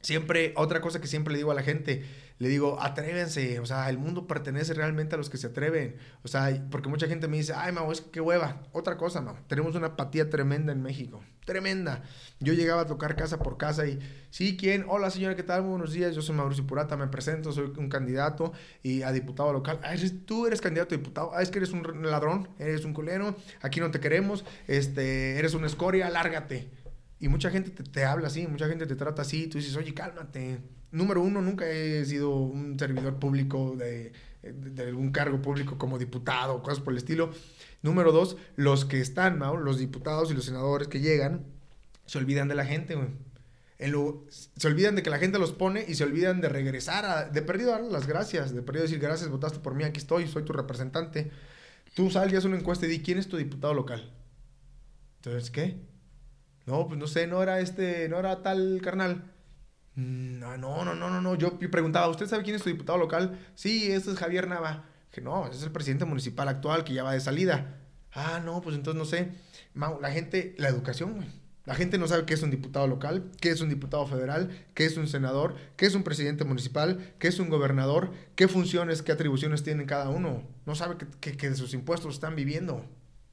siempre, 0.00 0.52
otra 0.56 0.80
cosa 0.80 1.00
que 1.00 1.06
siempre 1.06 1.32
le 1.32 1.38
digo 1.38 1.50
a 1.50 1.54
la 1.54 1.62
gente, 1.62 2.04
le 2.38 2.48
digo, 2.48 2.78
atrévense, 2.80 3.60
o 3.60 3.66
sea, 3.66 3.88
el 3.88 3.98
mundo 3.98 4.26
pertenece 4.26 4.74
realmente 4.74 5.14
a 5.14 5.18
los 5.18 5.30
que 5.30 5.38
se 5.38 5.48
atreven, 5.48 5.96
o 6.22 6.28
sea, 6.28 6.66
porque 6.70 6.88
mucha 6.88 7.06
gente 7.06 7.28
me 7.28 7.38
dice, 7.38 7.54
ay, 7.56 7.72
Mau, 7.72 7.90
es 7.90 8.02
que 8.02 8.10
qué 8.10 8.20
hueva, 8.20 8.62
otra 8.72 8.96
cosa, 8.98 9.22
Mau, 9.22 9.36
tenemos 9.48 9.74
una 9.74 9.88
apatía 9.88 10.28
tremenda 10.28 10.72
en 10.72 10.82
México, 10.82 11.22
tremenda. 11.46 12.02
Yo 12.40 12.52
llegaba 12.52 12.82
a 12.82 12.86
tocar 12.86 13.16
casa 13.16 13.38
por 13.38 13.56
casa 13.56 13.86
y, 13.86 13.98
sí, 14.30 14.56
¿quién? 14.58 14.84
Hola, 14.88 15.10
señora, 15.10 15.34
¿qué 15.34 15.42
tal? 15.42 15.62
Buenos 15.62 15.92
días, 15.92 16.14
yo 16.14 16.20
soy 16.20 16.36
Mauricio 16.36 16.66
Purata, 16.66 16.96
me 16.96 17.06
presento, 17.06 17.52
soy 17.52 17.72
un 17.78 17.88
candidato 17.88 18.52
y 18.82 19.02
a 19.02 19.12
diputado 19.12 19.52
local. 19.52 19.80
Ah, 19.82 19.94
tú 20.26 20.46
eres 20.46 20.60
candidato 20.60 20.94
a 20.94 20.98
diputado, 20.98 21.30
ah, 21.34 21.40
es 21.40 21.50
que 21.50 21.58
eres 21.58 21.72
un 21.72 22.02
ladrón, 22.02 22.50
eres 22.58 22.84
un 22.84 22.92
culero, 22.92 23.34
aquí 23.62 23.80
no 23.80 23.90
te 23.90 24.00
queremos, 24.00 24.44
este, 24.66 25.38
eres 25.38 25.54
una 25.54 25.66
escoria, 25.66 26.10
lárgate. 26.10 26.68
Y 27.18 27.28
mucha 27.28 27.50
gente 27.50 27.70
te, 27.70 28.04
habla 28.04 28.28
así, 28.28 28.46
mucha 28.46 28.68
gente 28.68 28.86
te 28.86 28.94
trata 28.94 29.22
así, 29.22 29.46
tú 29.46 29.58
dices, 29.58 29.74
oye, 29.76 29.94
cálmate, 29.94 30.58
número 30.90 31.22
uno, 31.22 31.40
nunca 31.40 31.68
he 31.68 32.04
sido 32.04 32.36
un 32.36 32.78
servidor 32.78 33.18
público 33.18 33.74
de, 33.76 34.12
algún 34.78 35.12
cargo 35.12 35.40
público 35.40 35.78
como 35.78 35.98
diputado 35.98 36.56
o 36.56 36.62
cosas 36.62 36.80
por 36.80 36.92
el 36.92 36.98
estilo. 36.98 37.30
Número 37.82 38.12
dos, 38.12 38.36
los 38.56 38.84
que 38.84 39.00
están, 39.00 39.38
¿no? 39.38 39.56
los 39.56 39.78
diputados 39.78 40.30
y 40.30 40.34
los 40.34 40.44
senadores 40.44 40.88
que 40.88 41.00
llegan, 41.00 41.44
se 42.04 42.18
olvidan 42.18 42.48
de 42.48 42.54
la 42.54 42.66
gente, 42.66 42.94
güey. 42.94 43.08
se 43.78 44.68
olvidan 44.68 44.94
de 44.94 45.02
que 45.02 45.10
la 45.10 45.18
gente 45.18 45.38
los 45.38 45.52
pone 45.52 45.84
y 45.88 45.94
se 45.94 46.04
olvidan 46.04 46.40
de 46.42 46.50
regresar, 46.50 47.32
de 47.32 47.42
perdido 47.42 47.70
dar 47.70 47.82
las 47.82 48.06
gracias, 48.06 48.54
de 48.54 48.62
perdido 48.62 48.84
decir 48.84 48.98
gracias, 49.00 49.30
votaste 49.30 49.58
por 49.60 49.74
mí, 49.74 49.84
aquí 49.84 49.98
estoy, 49.98 50.28
soy 50.28 50.44
tu 50.44 50.52
representante. 50.52 51.30
Tú 51.94 52.10
sal 52.10 52.32
y 52.32 52.36
una 52.46 52.58
encuesta 52.58 52.84
y 52.84 52.90
di, 52.90 53.00
¿quién 53.00 53.18
es 53.18 53.26
tu 53.26 53.38
diputado 53.38 53.72
local? 53.72 54.12
Entonces, 55.16 55.50
¿qué? 55.50 55.95
No, 56.66 56.88
pues 56.88 56.98
no 56.98 57.06
sé, 57.06 57.26
no 57.28 57.42
era 57.42 57.60
este, 57.60 58.08
no 58.08 58.18
era 58.18 58.42
tal 58.42 58.80
carnal. 58.82 59.22
Mm, 59.94 60.40
no, 60.40 60.56
no, 60.58 60.84
no, 60.84 60.94
no, 60.94 61.20
no. 61.20 61.34
Yo 61.36 61.58
preguntaba, 61.58 62.08
¿usted 62.08 62.26
sabe 62.26 62.42
quién 62.42 62.56
es 62.56 62.62
su 62.62 62.68
diputado 62.68 62.98
local? 62.98 63.38
Sí, 63.54 63.90
este 63.90 64.10
es 64.10 64.18
Javier 64.18 64.48
Nava. 64.48 64.84
Que 65.12 65.20
no, 65.20 65.46
ese 65.46 65.56
es 65.56 65.62
el 65.62 65.72
presidente 65.72 66.04
municipal 66.04 66.48
actual 66.48 66.84
que 66.84 66.92
ya 66.92 67.04
va 67.04 67.12
de 67.12 67.20
salida. 67.20 67.78
Ah, 68.12 68.40
no, 68.44 68.60
pues 68.60 68.76
entonces 68.76 68.98
no 68.98 69.04
sé. 69.04 69.30
la 70.00 70.10
gente, 70.10 70.54
la 70.58 70.68
educación, 70.68 71.14
güey. 71.14 71.28
La 71.64 71.74
gente 71.74 71.98
no 71.98 72.06
sabe 72.06 72.26
qué 72.26 72.34
es 72.34 72.42
un 72.42 72.50
diputado 72.50 72.86
local, 72.86 73.32
qué 73.40 73.50
es 73.50 73.60
un 73.60 73.68
diputado 73.68 74.06
federal, 74.06 74.50
qué 74.74 74.84
es 74.84 74.96
un 74.96 75.08
senador, 75.08 75.56
qué 75.76 75.86
es 75.86 75.96
un 75.96 76.04
presidente 76.04 76.44
municipal, 76.44 77.14
qué 77.18 77.26
es 77.26 77.40
un 77.40 77.48
gobernador, 77.48 78.12
qué 78.36 78.46
funciones, 78.46 79.02
qué 79.02 79.10
atribuciones 79.12 79.64
tienen 79.64 79.86
cada 79.86 80.08
uno. 80.08 80.44
No 80.64 80.76
sabe 80.76 80.96
que, 81.20 81.36
que 81.36 81.50
de 81.50 81.56
sus 81.56 81.74
impuestos 81.74 82.14
están 82.14 82.36
viviendo. 82.36 82.84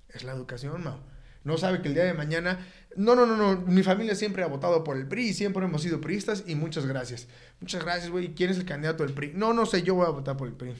Es 0.09 0.23
la 0.23 0.31
educación, 0.33 0.83
Mau 0.83 1.12
no 1.43 1.57
sabe 1.57 1.81
que 1.81 1.89
el 1.89 1.93
día 1.93 2.05
de 2.05 2.13
mañana, 2.13 2.65
no, 2.95 3.15
no, 3.15 3.25
no, 3.25 3.35
no, 3.35 3.61
mi 3.61 3.83
familia 3.83 4.15
siempre 4.15 4.43
ha 4.43 4.47
votado 4.47 4.83
por 4.83 4.97
el 4.97 5.07
PRI, 5.07 5.33
siempre 5.33 5.65
hemos 5.65 5.81
sido 5.81 5.99
priistas 5.99 6.43
y 6.47 6.55
muchas 6.55 6.85
gracias. 6.85 7.27
Muchas 7.59 7.83
gracias, 7.83 8.09
güey. 8.09 8.33
¿Quién 8.33 8.49
es 8.49 8.57
el 8.57 8.65
candidato 8.65 9.03
del 9.03 9.13
PRI? 9.13 9.33
No, 9.35 9.53
no 9.53 9.65
sé, 9.65 9.83
yo 9.83 9.95
voy 9.95 10.05
a 10.05 10.09
votar 10.09 10.37
por 10.37 10.47
el 10.47 10.53
PRI. 10.53 10.73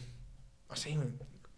Así, 0.69 0.97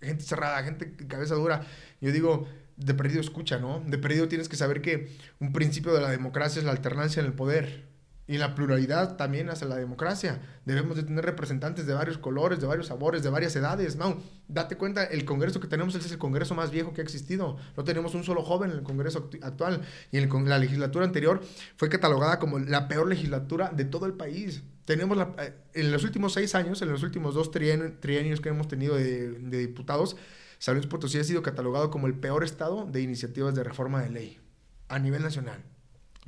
gente 0.02 0.24
cerrada, 0.24 0.64
gente 0.64 0.96
cabeza 1.08 1.36
dura. 1.36 1.66
Yo 2.02 2.12
digo, 2.12 2.48
de 2.78 2.94
perdido 2.94 3.22
escucha, 3.22 3.60
¿no? 3.60 3.82
De 3.86 3.98
perdido 3.98 4.28
tienes 4.28 4.50
que 4.50 4.58
saber 4.58 4.82
que 4.82 5.16
un 5.40 5.54
principio 5.54 5.94
de 5.94 6.02
la 6.02 6.10
democracia 6.10 6.60
es 6.60 6.66
la 6.66 6.72
alternancia 6.72 7.20
en 7.20 7.28
el 7.28 7.34
poder. 7.34 7.95
Y 8.28 8.38
la 8.40 8.56
pluralidad 8.56 9.18
también 9.18 9.50
hacia 9.50 9.68
la 9.68 9.76
democracia. 9.76 10.42
Debemos 10.66 10.96
de 10.96 11.04
tener 11.04 11.24
representantes 11.24 11.86
de 11.86 11.94
varios 11.94 12.18
colores, 12.18 12.60
de 12.60 12.66
varios 12.66 12.88
sabores, 12.88 13.22
de 13.22 13.30
varias 13.30 13.56
edades. 13.56 13.98
No, 13.98 14.18
date 14.48 14.78
cuenta, 14.78 15.04
el 15.04 15.26
Congreso 15.26 15.60
que 15.60 15.68
tenemos 15.68 15.94
es 15.94 16.12
el 16.12 16.18
Congreso 16.18 16.56
más 16.56 16.72
viejo 16.72 16.92
que 16.94 17.02
ha 17.02 17.04
existido. 17.04 17.58
No 17.78 17.84
tenemos 17.84 18.16
un 18.16 18.24
solo 18.24 18.42
joven 18.42 18.72
en 18.72 18.78
el 18.78 18.84
Congreso 18.84 19.30
actual. 19.44 19.82
Y 20.12 20.18
en 20.18 20.50
la 20.50 20.58
legislatura 20.58 21.06
anterior 21.06 21.42
fue 21.78 21.88
catalogada 21.88 22.40
como 22.40 22.58
la 22.58 22.88
peor 22.88 23.08
legislatura 23.08 23.70
de 23.70 23.86
todo 23.86 24.08
el 24.08 24.14
país. 24.14 24.64
Tenemos 24.86 25.18
la, 25.18 25.36
eh, 25.40 25.54
en 25.74 25.92
los 25.92 26.04
últimos 26.04 26.34
seis 26.34 26.56
años, 26.56 26.82
en 26.82 26.90
los 26.90 27.04
últimos 27.04 27.36
dos 27.36 27.52
trienios 27.52 28.42
que 28.42 28.50
hemos 28.50 28.68
tenido 28.68 28.96
de, 28.96 29.32
de 29.32 29.60
diputados, 29.60 30.16
San 30.58 30.76
Luis 30.76 30.88
Potosí 30.88 31.20
ha 31.20 31.24
sido 31.24 31.44
catalogado 31.44 31.92
como 31.92 32.08
el 32.08 32.16
peor 32.16 32.44
estado 32.44 32.86
de 32.86 33.02
iniciativas 33.02 33.54
de 33.56 33.64
reforma 33.64 34.02
de 34.02 34.10
ley 34.10 34.40
a 34.88 35.00
nivel 35.00 35.22
nacional. 35.22 35.64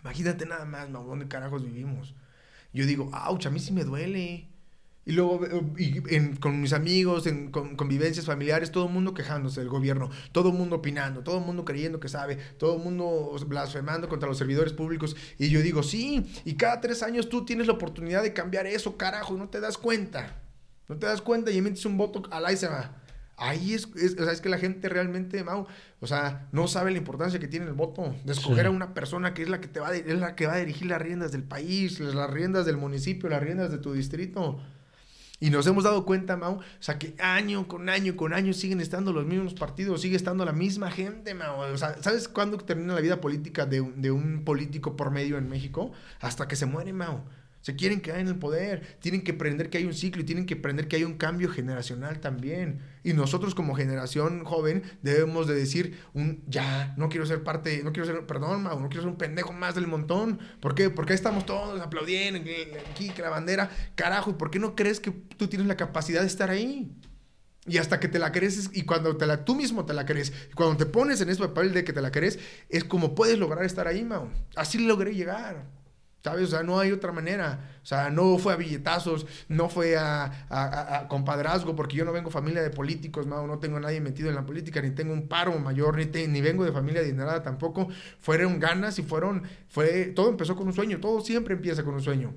Imagínate 0.02 0.46
nada 0.46 0.66
más, 0.66 0.90
¿no? 0.90 1.04
¿Dónde 1.04 1.28
carajos 1.28 1.64
vivimos? 1.64 2.16
Yo 2.74 2.86
digo, 2.86 3.10
ouch, 3.28 3.46
a 3.46 3.50
mí 3.50 3.60
sí 3.60 3.72
me 3.72 3.84
duele. 3.84 4.48
Y 5.06 5.14
luego 5.14 5.40
con 6.42 6.60
mis 6.60 6.74
amigos, 6.74 7.28
en 7.28 7.50
con, 7.50 7.78
convivencias 7.78 8.26
familiares, 8.26 8.72
todo 8.72 8.88
el 8.88 8.92
mundo 8.92 9.14
quejándose 9.14 9.62
del 9.62 9.70
gobierno, 9.70 10.10
todo 10.34 10.50
el 10.50 10.56
mundo 10.56 10.76
opinando, 10.76 11.24
todo 11.24 11.38
el 11.38 11.46
mundo 11.46 11.64
creyendo 11.64 12.02
que 12.02 12.10
sabe, 12.10 12.36
todo 12.58 12.76
el 12.76 12.84
mundo 12.84 13.34
blasfemando 13.48 14.10
contra 14.10 14.28
los 14.28 14.38
servidores 14.38 14.74
públicos. 14.74 15.16
Y 15.40 15.48
yo 15.48 15.62
digo, 15.62 15.82
sí, 15.82 16.26
y 16.44 16.56
cada 16.56 16.82
tres 16.82 17.04
años 17.04 17.30
tú 17.30 17.46
tienes 17.46 17.68
la 17.68 17.74
oportunidad 17.74 18.22
de 18.22 18.34
cambiar 18.34 18.68
eso, 18.68 18.98
carajo, 18.98 19.36
y 19.36 19.38
no 19.38 19.48
te 19.48 19.62
das 19.62 19.78
cuenta. 19.78 20.42
No 20.90 20.98
te 20.98 21.06
das 21.06 21.22
cuenta 21.22 21.52
y 21.52 21.58
emites 21.58 21.86
un 21.86 21.98
voto 21.98 22.24
al 22.30 22.58
se 22.58 22.68
va. 22.68 23.02
Ahí 23.40 23.76
es, 23.76 23.86
o 23.86 24.24
sea, 24.24 24.34
es 24.34 24.42
que 24.42 24.50
la 24.50 24.58
gente 24.58 24.90
realmente, 24.90 25.44
Mau, 25.44 25.68
o 26.00 26.08
sea, 26.08 26.48
no 26.52 26.68
sabe 26.68 26.90
la 26.90 26.98
importancia 26.98 27.40
que 27.40 27.48
tiene 27.48 27.68
el 27.68 27.74
voto, 27.74 28.16
de 28.26 28.34
escoger 28.34 28.66
a 28.66 28.72
una 28.72 28.96
persona 28.96 29.36
que 29.36 29.44
es 29.44 29.50
la 29.50 29.62
que 29.62 29.68
te 29.68 29.80
va 29.80 29.90
a, 29.90 29.96
es 29.96 30.20
la 30.20 30.36
que 30.36 30.48
va 30.48 30.54
a 30.54 30.58
dirigir 30.58 30.88
las 30.88 31.00
riendas 31.00 31.32
del 31.32 31.44
país, 31.44 32.00
las 32.00 32.30
riendas 32.32 32.66
del 32.66 32.78
municipio, 32.78 33.30
las 33.30 33.44
riendas 33.44 33.72
de 33.72 33.78
tu 33.78 33.94
distrito. 33.94 34.60
Y 35.40 35.52
nos 35.52 35.68
hemos 35.68 35.84
dado 35.84 36.04
cuenta, 36.04 36.36
Mau, 36.36 36.56
o 36.56 36.62
sea, 36.80 36.98
que 36.98 37.14
año 37.20 37.68
con 37.68 37.90
año 37.90 38.16
con 38.16 38.34
año 38.34 38.54
siguen 38.54 38.82
estando 38.82 39.14
los 39.14 39.28
mismos 39.28 39.54
partidos, 39.54 40.02
sigue 40.02 40.16
estando 40.16 40.44
la 40.44 40.52
misma 40.52 40.90
gente, 40.90 41.36
Mau. 41.36 41.60
O 41.60 41.78
sea, 41.78 42.02
¿sabes 42.02 42.28
cuándo 42.28 42.58
termina 42.58 42.96
la 42.96 43.02
vida 43.02 43.22
política 43.22 43.68
de, 43.68 43.82
de 43.98 44.10
un 44.10 44.44
político 44.46 44.96
por 44.96 45.12
medio 45.12 45.38
en 45.38 45.48
México? 45.48 45.92
Hasta 46.22 46.48
que 46.48 46.56
se 46.56 46.66
muere, 46.66 46.92
Mau. 46.92 47.24
Se 47.62 47.76
quieren 47.76 48.00
quedar 48.02 48.20
en 48.20 48.28
el 48.28 48.38
poder, 48.38 48.98
tienen 49.02 49.24
que 49.24 49.34
aprender 49.34 49.70
que 49.70 49.78
hay 49.78 49.84
un 49.84 49.94
ciclo 49.94 50.22
y 50.22 50.26
tienen 50.26 50.46
que 50.46 50.54
aprender 50.54 50.88
que 50.88 50.96
hay 50.96 51.04
un 51.04 51.18
cambio 51.18 51.50
generacional 51.50 52.20
también. 52.20 52.80
Y 53.08 53.14
nosotros 53.14 53.56
como 53.56 53.74
generación 53.74 54.44
joven 54.44 54.84
debemos 55.02 55.48
de 55.48 55.56
decir 55.56 55.98
un 56.14 56.44
ya, 56.46 56.94
no 56.98 57.08
quiero 57.08 57.26
ser 57.26 57.42
parte, 57.42 57.82
no 57.82 57.94
quiero 57.94 58.06
ser, 58.06 58.26
perdón, 58.26 58.64
no 58.64 58.90
quiero 58.90 59.04
ser 59.04 59.10
un 59.10 59.18
pendejo 59.18 59.54
más 59.54 59.76
del 59.76 59.88
montón. 59.88 60.40
¿Por 60.60 60.76
qué? 60.76 60.90
Porque 60.90 61.14
estamos 61.14 61.46
todos 61.46 61.80
aplaudiendo 61.80 62.42
aquí, 62.92 63.10
que 63.12 63.22
la 63.22 63.30
bandera, 63.30 63.70
carajo, 63.96 64.38
¿por 64.38 64.52
qué 64.52 64.60
no 64.60 64.76
crees 64.76 65.00
que 65.00 65.12
tú 65.12 65.48
tienes 65.48 65.70
la 65.70 65.78
capacidad 65.78 66.20
de 66.20 66.28
estar 66.28 66.50
ahí? 66.50 66.92
Y 67.66 67.78
hasta 67.78 68.02
que 68.02 68.10
te 68.10 68.20
la 68.20 68.34
crees, 68.34 68.72
y 68.74 68.82
cuando 68.82 69.16
te 69.16 69.26
la, 69.26 69.46
tú 69.46 69.56
mismo 69.56 69.86
te 69.86 69.94
la 69.94 70.06
crees, 70.06 70.34
y 70.52 70.54
cuando 70.54 70.76
te 70.76 70.86
pones 70.86 71.22
en 71.22 71.30
ese 71.30 71.40
papel 71.40 71.72
de 71.72 71.86
que 71.86 71.94
te 71.94 72.02
la 72.02 72.12
crees, 72.12 72.40
es 72.68 72.84
como 72.84 73.16
puedes 73.16 73.40
lograr 73.40 73.64
estar 73.64 73.88
ahí, 73.88 74.04
Mao. 74.04 74.30
Así 74.58 74.86
logré 74.86 75.16
llegar. 75.16 75.77
¿Sabes? 76.28 76.50
O 76.50 76.52
sea, 76.52 76.64
no 76.64 76.78
hay 76.78 76.92
otra 76.92 77.14
manera. 77.14 77.80
O 77.82 77.86
sea, 77.86 78.10
no 78.10 78.38
fue 78.38 78.52
a 78.52 78.58
billetazos, 78.58 79.26
no 79.48 79.70
fue 79.70 79.96
a, 79.98 81.06
compadrazgo, 81.08 81.74
porque 81.74 81.96
yo 81.96 82.04
no 82.04 82.12
vengo 82.12 82.30
familia 82.30 82.62
de 82.62 82.70
políticos, 82.70 83.26
no, 83.26 83.48
no 83.48 83.60
tengo 83.60 83.78
a 83.78 83.80
nadie 83.80 84.02
metido 84.02 84.28
en 84.28 84.36
la 84.36 84.46
política, 84.46 84.82
ni 84.82 84.92
tengo 84.92 85.14
un 85.14 85.30
paro 85.30 85.58
mayor, 85.58 85.96
ni, 85.96 86.28
ni 86.28 86.42
vengo 86.42 86.66
de 86.66 86.74
familia 86.74 87.00
adinerada 87.00 87.42
tampoco. 87.44 87.88
Fueron 88.20 88.60
ganas 88.60 89.00
y 89.00 89.04
fueron, 89.04 89.44
fue, 89.70 90.08
todo 90.08 90.28
empezó 90.28 90.58
con 90.58 90.68
un 90.68 90.74
sueño, 90.74 91.00
todo 91.00 91.22
siempre 91.22 91.54
empieza 91.54 91.86
con 91.86 91.94
un 91.94 92.02
sueño. 92.02 92.34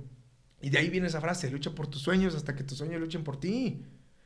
Y 0.62 0.70
de 0.70 0.78
ahí 0.78 0.88
viene 0.88 1.09
esa 1.09 1.20
frase, 1.20 1.51
lucha 1.51 1.72
por 1.72 1.88
tus 1.88 2.01
sueños 2.01 2.36
hasta 2.36 2.55
que 2.55 2.62
tus 2.62 2.78
sueños 2.78 3.01
luchen 3.01 3.24
por 3.24 3.41
ti. 3.41 3.82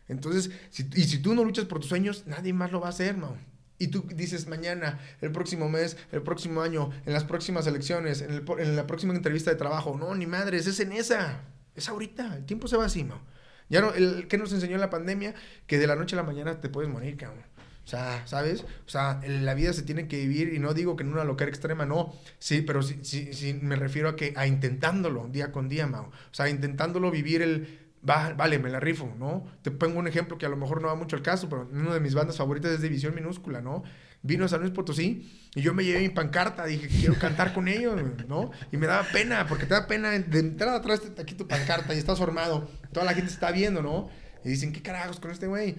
Entonces, 0.08 0.50
y 0.94 1.04
si 1.04 1.18
tú 1.20 1.34
no 1.34 1.42
luchas 1.42 1.64
por 1.64 1.78
tus 1.80 1.88
sueños, 1.88 2.24
nadie 2.26 2.52
más 2.52 2.70
lo 2.70 2.80
va 2.80 2.88
a 2.88 2.90
hacer, 2.90 3.16
no. 3.16 3.34
Y 3.78 3.88
tú 3.88 4.06
dices 4.14 4.46
mañana, 4.46 5.00
el 5.20 5.32
próximo 5.32 5.68
mes, 5.68 5.96
el 6.12 6.22
próximo 6.22 6.62
año, 6.62 6.90
en 7.06 7.12
las 7.12 7.24
próximas 7.24 7.66
elecciones, 7.66 8.22
en, 8.22 8.30
el, 8.30 8.44
en 8.58 8.76
la 8.76 8.86
próxima 8.86 9.14
entrevista 9.14 9.50
de 9.50 9.56
trabajo. 9.56 9.96
No, 9.98 10.14
ni 10.14 10.26
madres, 10.26 10.66
es 10.66 10.78
en 10.80 10.92
esa. 10.92 11.40
Es 11.74 11.88
ahorita. 11.88 12.36
El 12.36 12.44
tiempo 12.44 12.68
se 12.68 12.76
va 12.76 12.84
así, 12.84 13.02
¿no? 13.02 13.20
Ya 13.68 13.80
no, 13.80 13.92
el, 13.92 14.28
¿Qué 14.28 14.38
nos 14.38 14.52
enseñó 14.52 14.76
la 14.78 14.90
pandemia? 14.90 15.34
Que 15.66 15.78
de 15.78 15.86
la 15.86 15.96
noche 15.96 16.14
a 16.14 16.18
la 16.18 16.22
mañana 16.22 16.60
te 16.60 16.68
puedes 16.68 16.90
morir, 16.90 17.16
cabrón. 17.16 17.42
O 17.84 17.86
sea, 17.86 18.26
¿sabes? 18.26 18.64
O 18.86 18.88
sea, 18.88 19.20
la 19.26 19.52
vida 19.52 19.72
se 19.74 19.82
tiene 19.82 20.08
que 20.08 20.16
vivir 20.16 20.54
y 20.54 20.58
no 20.58 20.72
digo 20.72 20.96
que 20.96 21.02
en 21.02 21.12
una 21.12 21.24
locura 21.24 21.48
extrema, 21.48 21.84
no. 21.84 22.14
Sí, 22.38 22.62
pero 22.62 22.82
sí, 22.82 23.00
sí, 23.02 23.34
sí 23.34 23.54
me 23.54 23.76
refiero 23.76 24.08
a 24.08 24.16
que 24.16 24.32
a 24.36 24.46
intentándolo 24.46 25.28
día 25.28 25.52
con 25.52 25.68
día, 25.68 25.86
Mau. 25.86 26.06
O 26.06 26.12
sea, 26.34 26.48
intentándolo 26.48 27.10
vivir 27.10 27.42
el, 27.42 27.83
va, 28.08 28.32
vale, 28.34 28.58
me 28.58 28.70
la 28.70 28.80
rifo, 28.80 29.14
¿no? 29.18 29.46
Te 29.62 29.70
pongo 29.70 29.98
un 29.98 30.06
ejemplo 30.06 30.38
que 30.38 30.46
a 30.46 30.48
lo 30.48 30.56
mejor 30.56 30.82
no 30.82 30.88
va 30.88 30.94
mucho 30.94 31.16
al 31.16 31.22
caso, 31.22 31.48
pero 31.48 31.68
una 31.72 31.94
de 31.94 32.00
mis 32.00 32.14
bandas 32.14 32.36
favoritas 32.36 32.70
es 32.72 32.80
División 32.80 33.14
Minúscula, 33.14 33.60
¿no? 33.60 33.82
Vino 34.22 34.44
a 34.44 34.48
San 34.48 34.60
Luis 34.60 34.72
Potosí 34.72 35.48
y 35.54 35.62
yo 35.62 35.74
me 35.74 35.84
llevé 35.84 36.00
mi 36.00 36.08
pancarta, 36.08 36.64
dije, 36.64 36.88
quiero 36.88 37.14
cantar 37.18 37.52
con 37.52 37.68
ellos, 37.68 38.00
¿no? 38.28 38.50
Y 38.72 38.76
me 38.76 38.86
daba 38.86 39.06
pena, 39.12 39.46
porque 39.46 39.66
te 39.66 39.74
da 39.74 39.86
pena 39.86 40.10
de 40.10 40.38
entrar 40.38 40.74
atrás 40.74 41.02
aquí 41.18 41.34
tu 41.34 41.46
pancarta 41.46 41.94
y 41.94 41.98
estás 41.98 42.18
formado, 42.18 42.68
toda 42.92 43.06
la 43.06 43.14
gente 43.14 43.30
está 43.30 43.50
viendo, 43.50 43.82
¿no? 43.82 44.08
Y 44.44 44.50
dicen, 44.50 44.72
¿qué 44.72 44.82
carajos 44.82 45.20
con 45.20 45.30
este 45.30 45.46
güey? 45.46 45.76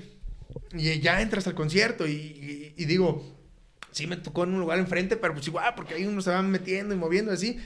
Y 0.74 1.00
ya 1.00 1.22
entras 1.22 1.48
al 1.48 1.56
concierto 1.56 2.08
y, 2.08 2.74
y, 2.76 2.86
digo, 2.86 3.24
sí 3.92 4.08
me 4.08 4.18
tocó 4.18 4.44
en 4.44 4.54
un 4.54 4.60
lugar 4.60 4.80
enfrente, 4.80 5.18
pero 5.18 5.34
pues 5.34 5.48
igual, 5.48 5.74
porque 5.76 5.96
ahí 5.96 6.06
uno 6.06 6.22
se 6.22 6.32
va 6.32 6.42
metiendo 6.42 6.94
y 6.94 6.98
moviendo 6.98 7.32
así. 7.32 7.60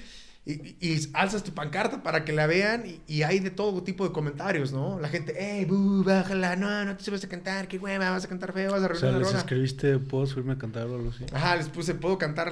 Y, 0.49 0.77
y, 0.79 1.09
alzas 1.13 1.43
tu 1.43 1.53
pancarta 1.53 2.01
para 2.01 2.25
que 2.25 2.33
la 2.33 2.47
vean 2.47 2.83
y, 3.07 3.21
hay 3.21 3.39
de 3.39 3.51
todo 3.51 3.83
tipo 3.83 4.07
de 4.07 4.11
comentarios, 4.11 4.71
¿no? 4.71 4.99
La 4.99 5.07
gente, 5.07 5.35
hey, 5.37 5.65
buh, 5.65 6.03
bájala, 6.03 6.55
no, 6.55 6.85
no 6.85 6.97
te 6.97 7.03
subes 7.03 7.23
a 7.23 7.29
cantar, 7.29 7.67
qué 7.67 7.77
hueva, 7.77 8.09
vas 8.09 8.25
a 8.25 8.27
cantar 8.27 8.51
feo, 8.53 8.71
vas 8.71 8.81
a 8.81 8.85
arruinar 8.85 9.09
o 9.09 9.25
sea, 9.25 9.33
les 9.33 9.33
escribiste, 9.35 9.99
¿puedo 9.99 10.25
subirme 10.25 10.53
a 10.53 10.57
cantar 10.57 10.87
o 10.87 10.95
algo 10.95 11.11
así? 11.11 11.25
Ajá, 11.31 11.55
les 11.55 11.69
puse, 11.69 11.93
¿puedo 11.93 12.17
cantar 12.17 12.51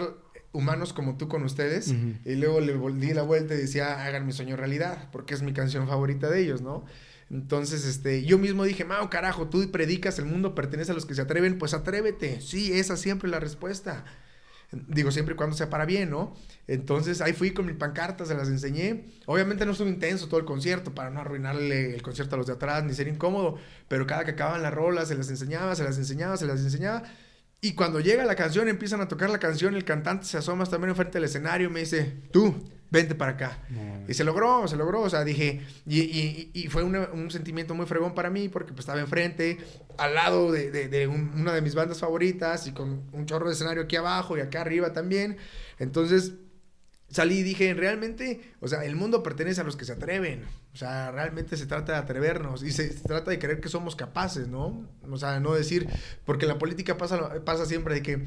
humanos 0.51 0.93
como 0.93 1.17
tú 1.17 1.27
con 1.27 1.43
ustedes? 1.43 1.93
Y 2.23 2.35
luego 2.35 2.59
le 2.59 2.77
di 3.07 3.13
la 3.13 3.23
vuelta 3.23 3.55
y 3.55 3.57
decía, 3.57 4.05
hagan 4.05 4.27
mi 4.27 4.31
sueño 4.31 4.55
realidad, 4.55 5.09
porque 5.11 5.33
es 5.33 5.41
mi 5.41 5.53
canción 5.53 5.87
favorita 5.87 6.29
de 6.29 6.41
ellos, 6.41 6.61
¿no? 6.61 6.85
Entonces, 7.29 7.85
este, 7.85 8.23
yo 8.23 8.37
mismo 8.37 8.63
dije, 8.63 8.85
Mao, 8.85 9.09
carajo, 9.09 9.47
tú 9.47 9.69
predicas, 9.71 10.17
el 10.19 10.25
mundo 10.25 10.55
pertenece 10.55 10.91
a 10.91 10.95
los 10.95 11.05
que 11.05 11.13
se 11.13 11.21
atreven, 11.21 11.57
pues 11.57 11.73
atrévete. 11.73 12.41
Sí, 12.41 12.73
esa 12.73 12.95
siempre 12.95 13.27
es 13.27 13.31
la 13.31 13.39
respuesta. 13.39 14.05
Digo, 14.71 15.11
siempre 15.11 15.33
y 15.33 15.37
cuando 15.37 15.55
sea 15.55 15.69
para 15.69 15.85
bien, 15.85 16.09
¿no? 16.09 16.35
Entonces 16.67 17.21
ahí 17.21 17.31
fui 17.31 17.51
con 17.51 17.65
mi 17.65 17.73
pancarta, 17.73 18.25
se 18.25 18.35
las 18.35 18.49
enseñé. 18.49 19.05
Obviamente 19.25 19.65
no 19.65 19.71
estuvo 19.71 19.87
intenso 19.87 20.27
todo 20.27 20.39
el 20.39 20.45
concierto 20.45 20.93
para 20.93 21.09
no 21.09 21.21
arruinarle 21.21 21.95
el 21.95 22.01
concierto 22.01 22.35
a 22.35 22.37
los 22.37 22.47
de 22.47 22.53
atrás 22.53 22.83
ni 22.83 22.93
ser 22.93 23.07
incómodo, 23.07 23.57
pero 23.87 24.05
cada 24.05 24.25
que 24.25 24.31
acababan 24.31 24.61
las 24.61 24.73
rolas 24.73 25.07
se 25.07 25.15
las 25.15 25.29
enseñaba, 25.29 25.75
se 25.75 25.85
las 25.85 25.97
enseñaba, 25.97 26.35
se 26.35 26.45
las 26.45 26.59
enseñaba. 26.59 27.03
Y 27.61 27.73
cuando 27.73 27.99
llega 28.01 28.25
la 28.25 28.35
canción, 28.35 28.67
empiezan 28.67 29.01
a 29.01 29.07
tocar 29.07 29.29
la 29.29 29.39
canción, 29.39 29.73
el 29.75 29.85
cantante 29.85 30.25
se 30.25 30.37
asoma 30.37 30.65
también 30.65 30.89
enfrente 30.89 31.13
del 31.13 31.23
escenario 31.23 31.69
y 31.69 31.71
me 31.71 31.79
dice, 31.79 32.23
tú, 32.31 32.53
vente 32.89 33.15
para 33.15 33.33
acá. 33.33 33.59
y 34.07 34.13
se 34.13 34.23
logró, 34.23 34.67
se 34.67 34.75
logró, 34.75 35.01
o 35.01 35.09
sea, 35.09 35.23
dije, 35.23 35.61
y, 35.85 35.99
y, 35.99 36.51
y 36.53 36.67
fue 36.67 36.83
un 36.83 37.31
sentimiento 37.31 37.75
muy 37.75 37.85
fregón 37.85 38.13
para 38.13 38.29
mí 38.29 38.49
porque 38.49 38.71
pues, 38.71 38.81
estaba 38.81 38.99
enfrente, 38.99 39.57
al 39.97 40.13
lado 40.13 40.51
de, 40.51 40.71
de, 40.71 41.07
una 41.07 41.53
de 41.53 41.61
mis 41.61 41.75
bandas 41.75 41.99
favoritas 41.99 42.67
y 42.67 42.71
con 42.71 43.03
un 43.11 43.25
chorro 43.25 43.47
de 43.47 43.53
escenario 43.53 43.83
aquí 43.83 43.95
abajo 43.95 44.37
y 44.37 44.41
acá 44.41 44.61
arriba 44.61 44.93
también. 44.93 45.37
Entonces 45.79 46.33
salí 47.09 47.39
y 47.39 47.43
dije, 47.43 47.73
realmente, 47.73 48.41
o 48.59 48.67
sea, 48.67 48.83
el 48.83 48.95
mundo 48.95 49.23
pertenece 49.23 49.61
a 49.61 49.63
los 49.63 49.75
que 49.75 49.85
se 49.85 49.93
atreven. 49.93 50.43
O 50.73 50.77
sea, 50.77 51.11
realmente 51.11 51.57
se 51.57 51.65
trata 51.65 51.93
de 51.93 51.97
atrevernos 51.99 52.63
y 52.63 52.71
se, 52.71 52.89
trata 52.89 53.31
de 53.31 53.39
creer 53.39 53.61
que 53.61 53.69
somos 53.69 53.95
capaces, 53.95 54.47
¿no? 54.47 54.87
O 55.09 55.17
sea, 55.17 55.39
no 55.39 55.53
decir, 55.53 55.87
porque 56.25 56.45
la 56.45 56.57
política 56.57 56.97
pasa, 56.97 57.43
pasa 57.43 57.65
siempre 57.65 57.95
de 57.95 58.01
que 58.01 58.25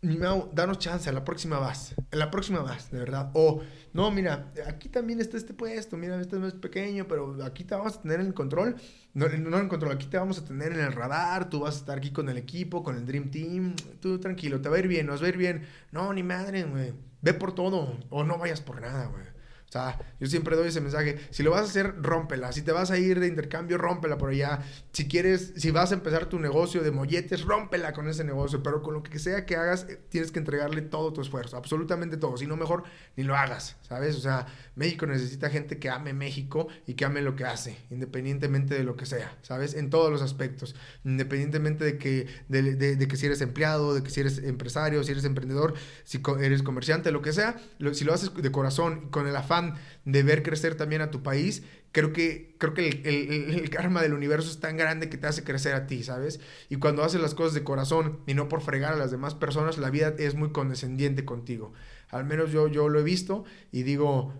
no, 0.00 0.50
danos 0.52 0.78
chance, 0.78 1.08
a 1.08 1.12
la 1.12 1.24
próxima 1.24 1.58
vas, 1.58 1.94
en 2.10 2.18
la 2.18 2.30
próxima 2.30 2.60
vas, 2.60 2.90
de 2.90 2.98
verdad. 2.98 3.30
O, 3.34 3.62
no, 3.98 4.12
mira, 4.12 4.52
aquí 4.68 4.88
también 4.88 5.20
está 5.20 5.36
este 5.36 5.52
puesto, 5.54 5.96
mira, 5.96 6.20
este 6.20 6.36
es 6.36 6.40
más 6.40 6.52
pequeño, 6.52 7.08
pero 7.08 7.36
aquí 7.44 7.64
te 7.64 7.74
vamos 7.74 7.96
a 7.96 8.00
tener 8.00 8.20
en 8.20 8.28
el 8.28 8.32
control. 8.32 8.76
No, 9.12 9.26
no 9.26 9.58
en 9.58 9.68
control, 9.68 9.90
aquí 9.90 10.06
te 10.06 10.16
vamos 10.16 10.38
a 10.38 10.44
tener 10.44 10.70
en 10.70 10.78
el 10.78 10.92
radar, 10.92 11.50
tú 11.50 11.58
vas 11.58 11.74
a 11.74 11.78
estar 11.78 11.98
aquí 11.98 12.12
con 12.12 12.28
el 12.28 12.36
equipo, 12.36 12.84
con 12.84 12.96
el 12.96 13.04
Dream 13.04 13.32
Team, 13.32 13.74
tú 14.00 14.20
tranquilo, 14.20 14.60
te 14.60 14.68
va 14.68 14.76
a 14.76 14.78
ir 14.78 14.86
bien, 14.86 15.04
nos 15.04 15.20
va 15.20 15.26
a 15.26 15.30
ir 15.30 15.36
bien. 15.36 15.66
No, 15.90 16.12
ni 16.12 16.22
madre, 16.22 16.62
güey, 16.62 16.94
ve 17.22 17.34
por 17.34 17.56
todo, 17.56 17.98
o 18.10 18.22
no 18.22 18.38
vayas 18.38 18.60
por 18.60 18.80
nada, 18.80 19.06
güey. 19.06 19.24
O 19.68 19.70
sea, 19.70 19.98
yo 20.18 20.26
siempre 20.26 20.56
doy 20.56 20.68
ese 20.68 20.80
mensaje. 20.80 21.18
Si 21.30 21.42
lo 21.42 21.50
vas 21.50 21.60
a 21.60 21.64
hacer, 21.64 21.94
rómpela. 22.00 22.52
Si 22.52 22.62
te 22.62 22.72
vas 22.72 22.90
a 22.90 22.96
ir 22.96 23.20
de 23.20 23.26
intercambio, 23.26 23.76
rómpela 23.76 24.16
por 24.16 24.30
allá. 24.30 24.60
Si 24.92 25.06
quieres, 25.06 25.52
si 25.56 25.70
vas 25.70 25.90
a 25.90 25.94
empezar 25.94 26.26
tu 26.26 26.38
negocio 26.38 26.82
de 26.82 26.90
molletes, 26.90 27.44
rómpela 27.44 27.92
con 27.92 28.08
ese 28.08 28.24
negocio. 28.24 28.62
Pero 28.62 28.80
con 28.80 28.94
lo 28.94 29.02
que 29.02 29.18
sea 29.18 29.44
que 29.44 29.56
hagas, 29.56 29.84
eh, 29.90 30.00
tienes 30.08 30.32
que 30.32 30.38
entregarle 30.38 30.80
todo 30.80 31.12
tu 31.12 31.20
esfuerzo. 31.20 31.58
Absolutamente 31.58 32.16
todo. 32.16 32.38
Si 32.38 32.46
no, 32.46 32.56
mejor 32.56 32.84
ni 33.16 33.24
lo 33.24 33.36
hagas. 33.36 33.76
¿Sabes? 33.82 34.16
O 34.16 34.20
sea, 34.20 34.46
México 34.74 35.04
necesita 35.04 35.50
gente 35.50 35.78
que 35.78 35.90
ame 35.90 36.14
México 36.14 36.68
y 36.86 36.94
que 36.94 37.04
ame 37.04 37.20
lo 37.20 37.36
que 37.36 37.44
hace. 37.44 37.76
Independientemente 37.90 38.74
de 38.74 38.84
lo 38.84 38.96
que 38.96 39.04
sea. 39.04 39.36
¿Sabes? 39.42 39.74
En 39.74 39.90
todos 39.90 40.10
los 40.10 40.22
aspectos. 40.22 40.76
Independientemente 41.04 41.84
de 41.84 41.98
que, 41.98 42.26
de, 42.48 42.74
de, 42.74 43.08
que 43.08 43.16
si 43.18 43.26
eres 43.26 43.42
empleado, 43.42 43.94
de 43.94 44.02
que 44.02 44.08
si 44.08 44.20
eres 44.20 44.38
empresario, 44.38 45.04
si 45.04 45.12
eres 45.12 45.26
emprendedor, 45.26 45.74
si 46.04 46.22
eres 46.40 46.62
comerciante, 46.62 47.10
lo 47.10 47.20
que 47.20 47.34
sea. 47.34 47.60
si 47.92 48.04
lo 48.04 48.14
haces 48.14 48.32
de 48.34 48.50
corazón, 48.50 49.10
con 49.10 49.26
el 49.26 49.36
afán 49.36 49.57
de 50.04 50.22
ver 50.22 50.42
crecer 50.42 50.74
también 50.74 51.02
a 51.02 51.10
tu 51.10 51.22
país, 51.22 51.62
creo 51.92 52.12
que, 52.12 52.54
creo 52.58 52.74
que 52.74 52.88
el, 52.88 53.70
karma 53.70 54.02
del 54.02 54.14
universo 54.14 54.50
es 54.50 54.60
tan 54.60 54.76
grande 54.76 55.08
que 55.08 55.18
te 55.18 55.26
hace 55.26 55.44
crecer 55.44 55.74
a 55.74 55.86
ti, 55.86 56.02
¿sabes? 56.02 56.40
Y 56.68 56.76
cuando 56.76 57.02
haces 57.02 57.20
las 57.20 57.34
cosas 57.34 57.54
de 57.54 57.64
corazón 57.64 58.20
y 58.26 58.34
no 58.34 58.48
por 58.48 58.60
fregar 58.60 58.92
a 58.94 58.96
las 58.96 59.10
demás 59.10 59.34
personas, 59.34 59.78
la 59.78 59.90
vida 59.90 60.14
es 60.18 60.34
muy 60.34 60.52
condescendiente 60.52 61.24
contigo. 61.24 61.72
Al 62.10 62.24
menos 62.24 62.52
yo, 62.52 62.68
yo 62.68 62.88
lo 62.88 63.00
he 63.00 63.02
visto 63.02 63.44
y 63.72 63.82
digo, 63.82 64.34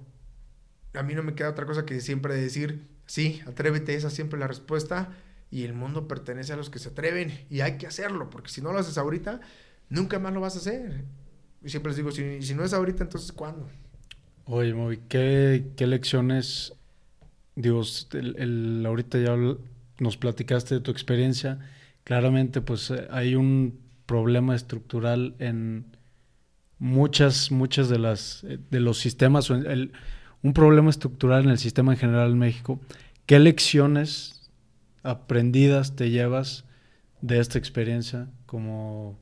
a 0.94 1.02
mí 1.02 1.14
no 1.14 1.22
me 1.22 1.34
queda 1.34 1.50
otra 1.50 1.66
cosa 1.66 1.84
que 1.84 2.00
siempre 2.00 2.34
decir, 2.34 2.88
sí, 3.06 3.42
atrévete, 3.46 3.94
esa 3.94 4.08
es 4.08 4.14
siempre 4.14 4.38
la 4.38 4.46
respuesta. 4.46 5.16
Y 5.50 5.64
el 5.64 5.72
mundo 5.72 6.06
pertenece 6.08 6.52
a 6.52 6.56
los 6.56 6.68
que 6.68 6.78
se 6.78 6.90
atreven 6.90 7.46
y 7.48 7.60
hay 7.60 7.78
que 7.78 7.86
hacerlo, 7.86 8.28
porque 8.28 8.50
si 8.50 8.60
no 8.60 8.70
lo 8.70 8.78
haces 8.78 8.98
ahorita, 8.98 9.40
nunca 9.88 10.18
más 10.18 10.34
lo 10.34 10.40
vas 10.40 10.56
a 10.56 10.58
hacer. 10.58 11.04
Y 11.62 11.70
siempre 11.70 11.90
les 11.90 11.96
digo, 11.96 12.10
si, 12.10 12.42
si 12.42 12.54
no 12.54 12.64
es 12.64 12.74
ahorita, 12.74 13.04
entonces 13.04 13.32
¿cuándo? 13.32 13.68
Oye, 14.50 14.72
Moby, 14.72 14.98
¿qué, 15.10 15.66
¿qué, 15.76 15.86
lecciones, 15.86 16.72
digo, 17.54 17.82
el, 18.14 18.82
ahorita 18.86 19.18
ya 19.18 19.36
nos 19.98 20.16
platicaste 20.16 20.76
de 20.76 20.80
tu 20.80 20.90
experiencia, 20.90 21.58
claramente 22.02 22.62
pues 22.62 22.90
eh, 22.90 23.06
hay 23.10 23.34
un 23.34 23.78
problema 24.06 24.54
estructural 24.54 25.34
en 25.38 25.84
muchas, 26.78 27.50
muchas 27.50 27.90
de 27.90 27.98
las, 27.98 28.42
eh, 28.44 28.58
de 28.70 28.80
los 28.80 28.96
sistemas, 28.96 29.50
un 29.50 30.52
problema 30.54 30.88
estructural 30.88 31.44
en 31.44 31.50
el 31.50 31.58
sistema 31.58 31.92
en 31.92 31.98
general 31.98 32.30
en 32.30 32.38
México. 32.38 32.80
¿Qué 33.26 33.38
lecciones 33.40 34.50
aprendidas 35.02 35.94
te 35.94 36.08
llevas 36.08 36.64
de 37.20 37.38
esta 37.38 37.58
experiencia 37.58 38.30
como 38.46 39.18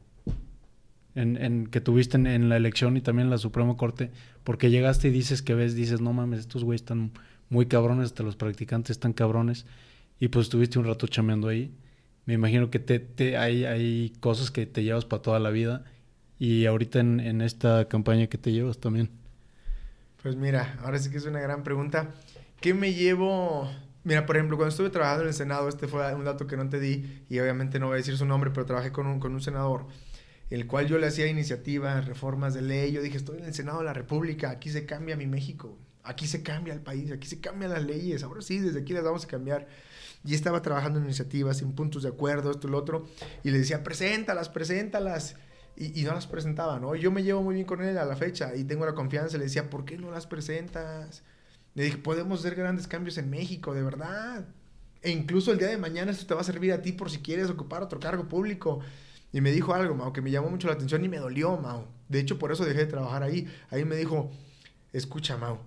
en, 1.16 1.66
que 1.66 1.80
tuviste 1.80 2.16
en, 2.16 2.48
la 2.48 2.56
elección 2.56 2.96
y 2.96 3.00
también 3.00 3.26
en 3.26 3.30
la 3.30 3.38
Suprema 3.38 3.76
Corte, 3.76 4.10
porque 4.46 4.70
llegaste 4.70 5.08
y 5.08 5.10
dices 5.10 5.42
que 5.42 5.54
ves, 5.54 5.74
dices, 5.74 6.00
no 6.00 6.12
mames, 6.12 6.38
estos 6.38 6.62
güeyes 6.62 6.82
están 6.82 7.10
muy 7.48 7.66
cabrones, 7.66 8.06
hasta 8.06 8.22
los 8.22 8.36
practicantes 8.36 8.92
están 8.92 9.12
cabrones, 9.12 9.66
y 10.20 10.28
pues 10.28 10.46
estuviste 10.46 10.78
un 10.78 10.84
rato 10.84 11.08
chameando 11.08 11.48
ahí. 11.48 11.74
Me 12.26 12.34
imagino 12.34 12.70
que 12.70 12.78
te, 12.78 13.36
hay, 13.36 13.64
hay 13.64 14.12
cosas 14.20 14.52
que 14.52 14.64
te 14.64 14.84
llevas 14.84 15.04
para 15.04 15.20
toda 15.20 15.40
la 15.40 15.50
vida, 15.50 15.82
y 16.38 16.64
ahorita 16.66 17.00
en, 17.00 17.18
en 17.18 17.40
esta 17.40 17.88
campaña 17.88 18.28
que 18.28 18.38
te 18.38 18.52
llevas 18.52 18.78
también. 18.78 19.10
Pues 20.22 20.36
mira, 20.36 20.78
ahora 20.84 21.00
sí 21.00 21.10
que 21.10 21.16
es 21.16 21.26
una 21.26 21.40
gran 21.40 21.64
pregunta. 21.64 22.14
¿Qué 22.60 22.72
me 22.72 22.94
llevo? 22.94 23.68
Mira, 24.04 24.26
por 24.26 24.36
ejemplo, 24.36 24.56
cuando 24.56 24.70
estuve 24.70 24.90
trabajando 24.90 25.22
en 25.22 25.28
el 25.30 25.34
Senado, 25.34 25.68
este 25.68 25.88
fue 25.88 26.14
un 26.14 26.24
dato 26.24 26.46
que 26.46 26.56
no 26.56 26.68
te 26.68 26.78
di, 26.78 27.24
y 27.28 27.40
obviamente 27.40 27.80
no 27.80 27.86
voy 27.86 27.94
a 27.94 27.96
decir 27.96 28.16
su 28.16 28.24
nombre, 28.24 28.52
pero 28.52 28.64
trabajé 28.64 28.92
con 28.92 29.08
un, 29.08 29.18
con 29.18 29.34
un 29.34 29.40
senador 29.40 29.86
el 30.50 30.66
cual 30.66 30.86
yo 30.86 30.98
le 30.98 31.06
hacía 31.06 31.26
iniciativas, 31.26 32.06
reformas 32.06 32.54
de 32.54 32.62
ley. 32.62 32.92
Yo 32.92 33.02
dije, 33.02 33.16
estoy 33.16 33.38
en 33.38 33.46
el 33.46 33.54
Senado 33.54 33.78
de 33.78 33.84
la 33.84 33.92
República, 33.92 34.50
aquí 34.50 34.70
se 34.70 34.86
cambia 34.86 35.16
mi 35.16 35.26
México, 35.26 35.76
aquí 36.04 36.26
se 36.26 36.42
cambia 36.42 36.72
el 36.72 36.80
país, 36.80 37.10
aquí 37.12 37.26
se 37.26 37.40
cambian 37.40 37.72
las 37.72 37.84
leyes, 37.84 38.22
ahora 38.22 38.42
sí, 38.42 38.58
desde 38.58 38.80
aquí 38.80 38.92
las 38.92 39.04
vamos 39.04 39.24
a 39.24 39.28
cambiar. 39.28 39.66
Y 40.24 40.34
estaba 40.34 40.62
trabajando 40.62 40.98
en 40.98 41.04
iniciativas, 41.04 41.62
en 41.62 41.72
puntos 41.72 42.02
de 42.02 42.08
acuerdo, 42.08 42.50
esto 42.50 42.68
y 42.68 42.70
lo 42.70 42.78
otro, 42.78 43.06
y 43.44 43.50
le 43.50 43.58
decía, 43.58 43.82
preséntalas, 43.82 44.48
preséntalas. 44.48 45.36
Y, 45.78 46.00
y, 46.00 46.04
no 46.04 46.14
las 46.14 46.26
presentaba, 46.26 46.80
¿no? 46.80 46.94
Yo 46.94 47.10
me 47.10 47.22
llevo 47.22 47.42
muy 47.42 47.54
bien 47.54 47.66
con 47.66 47.82
él 47.82 47.98
a 47.98 48.06
la 48.06 48.16
fecha 48.16 48.56
y 48.56 48.64
tengo 48.64 48.86
la 48.86 48.94
confianza. 48.94 49.36
Le 49.36 49.44
decía, 49.44 49.68
¿por 49.68 49.84
qué 49.84 49.98
no 49.98 50.10
las 50.10 50.26
presentas? 50.26 51.22
Le 51.74 51.84
dije, 51.84 51.98
podemos 51.98 52.40
hacer 52.40 52.54
grandes 52.54 52.88
cambios 52.88 53.18
en 53.18 53.28
México, 53.28 53.74
de 53.74 53.82
verdad. 53.82 54.46
E 55.02 55.10
incluso 55.10 55.52
el 55.52 55.58
día 55.58 55.68
de 55.68 55.76
mañana 55.76 56.10
esto 56.10 56.26
te 56.26 56.32
va 56.32 56.40
a 56.40 56.44
servir 56.44 56.72
a 56.72 56.80
ti 56.80 56.92
por 56.92 57.10
si 57.10 57.18
quieres 57.18 57.50
ocupar 57.50 57.82
otro 57.82 58.00
cargo 58.00 58.26
público. 58.26 58.80
Y 59.36 59.42
me 59.42 59.52
dijo 59.52 59.74
algo, 59.74 59.94
Mao, 59.94 60.14
que 60.14 60.22
me 60.22 60.30
llamó 60.30 60.48
mucho 60.48 60.66
la 60.66 60.72
atención 60.72 61.04
y 61.04 61.10
me 61.10 61.18
dolió, 61.18 61.58
Mao. 61.58 61.86
De 62.08 62.18
hecho, 62.18 62.38
por 62.38 62.52
eso 62.52 62.64
dejé 62.64 62.78
de 62.78 62.86
trabajar 62.86 63.22
ahí. 63.22 63.46
Ahí 63.68 63.84
me 63.84 63.94
dijo, 63.94 64.30
escucha, 64.94 65.36
Mao, 65.36 65.60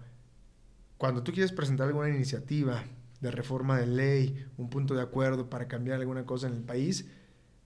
cuando 0.97 1.21
tú 1.21 1.31
quieres 1.31 1.51
presentar 1.51 1.85
alguna 1.85 2.09
iniciativa 2.09 2.83
de 3.21 3.29
reforma 3.29 3.77
de 3.77 3.85
ley, 3.85 4.43
un 4.57 4.71
punto 4.71 4.95
de 4.95 5.03
acuerdo 5.03 5.51
para 5.51 5.67
cambiar 5.67 5.99
alguna 5.99 6.25
cosa 6.25 6.47
en 6.47 6.53
el 6.53 6.63
país, 6.63 7.05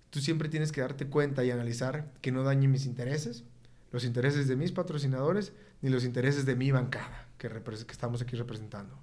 tú 0.10 0.20
siempre 0.20 0.50
tienes 0.50 0.74
que 0.74 0.82
darte 0.82 1.08
cuenta 1.08 1.46
y 1.46 1.52
analizar 1.52 2.12
que 2.20 2.34
no 2.34 2.44
dañe 2.44 2.68
mis 2.68 2.86
intereses, 2.86 3.46
los 3.94 4.04
intereses 4.04 4.50
de 4.50 4.58
mis 4.58 4.74
patrocinadores, 4.74 5.54
ni 5.82 5.90
los 5.90 6.04
intereses 6.04 6.46
de 6.46 6.58
mi 6.58 6.70
bancada 6.70 7.30
que, 7.38 7.48
que 7.48 7.92
estamos 7.94 8.22
aquí 8.22 8.36
representando. 8.36 9.00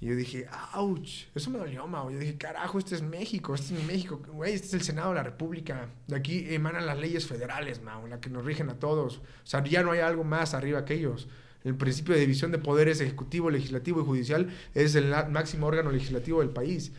Y 0.00 0.06
yo 0.06 0.16
dije, 0.16 0.46
ouch, 0.74 1.24
eso 1.34 1.50
me 1.50 1.58
dolió, 1.58 1.86
Mau. 1.86 2.10
Yo 2.10 2.18
dije, 2.18 2.36
carajo, 2.36 2.78
este 2.78 2.94
es 2.94 3.02
México, 3.02 3.54
este 3.54 3.74
es 3.74 3.84
México, 3.84 4.20
güey, 4.28 4.52
este 4.52 4.66
es 4.66 4.74
el 4.74 4.82
Senado 4.82 5.10
de 5.10 5.14
la 5.16 5.22
República. 5.22 5.88
De 6.06 6.16
aquí 6.16 6.46
emanan 6.54 6.84
las 6.84 6.98
leyes 6.98 7.26
federales, 7.26 7.82
Mau, 7.82 8.06
la 8.06 8.20
que 8.20 8.28
nos 8.28 8.44
rigen 8.44 8.68
a 8.68 8.78
todos. 8.78 9.18
O 9.18 9.22
sea, 9.44 9.64
ya 9.64 9.82
no 9.82 9.92
hay 9.92 10.00
algo 10.00 10.22
más 10.22 10.52
arriba 10.52 10.84
que 10.84 10.94
ellos. 10.94 11.28
El 11.64 11.74
principio 11.76 12.14
de 12.14 12.20
división 12.20 12.52
de 12.52 12.58
poderes 12.58 13.00
ejecutivo, 13.00 13.50
legislativo 13.50 14.00
y 14.00 14.04
judicial 14.04 14.50
es 14.74 14.94
el 14.94 15.08
máximo 15.30 15.66
órgano 15.66 15.90
legislativo 15.90 16.40
del 16.40 16.50
país. 16.50 16.92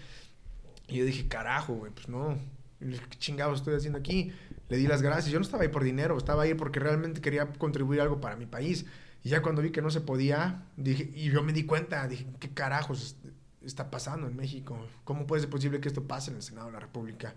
Y 0.88 0.98
yo 0.98 1.06
dije, 1.06 1.28
carajo, 1.28 1.74
güey, 1.76 1.92
pues 1.92 2.10
no, 2.10 2.38
¿qué 2.80 3.18
chingados 3.20 3.60
estoy 3.60 3.76
haciendo 3.76 4.00
aquí? 4.00 4.34
Le 4.70 4.78
di 4.78 4.88
las 4.88 5.02
gracias. 5.02 5.32
Yo 5.32 5.40
no 5.40 5.46
estaba 5.46 5.64
ahí 5.64 5.70
por 5.70 5.84
dinero, 5.84 6.18
estaba 6.18 6.44
ahí 6.44 6.54
porque 6.54 6.80
realmente 6.80 7.22
quería 7.22 7.46
contribuir 7.46 8.02
algo 8.02 8.20
para 8.20 8.36
mi 8.36 8.46
país. 8.46 8.86
Y 9.24 9.30
ya 9.30 9.42
cuando 9.42 9.62
vi 9.62 9.72
que 9.72 9.82
no 9.82 9.90
se 9.90 10.02
podía, 10.02 10.64
dije, 10.78 11.12
y 11.14 11.30
yo 11.30 11.44
me 11.44 11.54
di 11.54 11.64
cuenta, 11.66 12.08
dije, 12.08 12.26
¿qué 12.40 12.50
carajos 12.50 13.18
está 13.66 13.90
pasando 13.90 14.28
en 14.28 14.36
México? 14.36 14.78
¿Cómo 15.04 15.28
puede 15.28 15.42
ser 15.42 15.50
posible 15.50 15.80
que 15.80 15.88
esto 15.88 16.04
pase 16.04 16.32
en 16.32 16.38
el 16.38 16.44
Senado 16.44 16.68
de 16.68 16.74
la 16.74 16.80
República? 16.80 17.36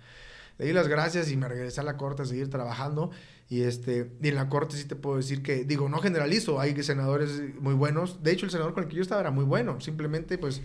Le 0.58 0.66
di 0.66 0.72
las 0.72 0.88
gracias 0.88 1.30
y 1.30 1.36
me 1.36 1.48
regresé 1.48 1.80
a 1.80 1.84
la 1.84 1.96
corte 1.96 2.22
a 2.22 2.26
seguir 2.26 2.50
trabajando. 2.50 3.10
Y, 3.48 3.62
este, 3.62 4.12
y 4.22 4.28
en 4.28 4.34
la 4.34 4.48
corte 4.48 4.76
sí 4.76 4.84
te 4.84 4.94
puedo 4.94 5.16
decir 5.16 5.42
que, 5.42 5.64
digo, 5.64 5.88
no 5.88 5.98
generalizo, 5.98 6.60
hay 6.60 6.80
senadores 6.82 7.40
muy 7.58 7.74
buenos. 7.74 8.22
De 8.22 8.30
hecho, 8.30 8.44
el 8.44 8.52
senador 8.52 8.74
con 8.74 8.84
el 8.84 8.88
que 8.90 8.96
yo 8.96 9.02
estaba 9.02 9.22
era 9.22 9.30
muy 9.30 9.44
bueno. 9.44 9.80
Simplemente, 9.80 10.38
pues, 10.38 10.60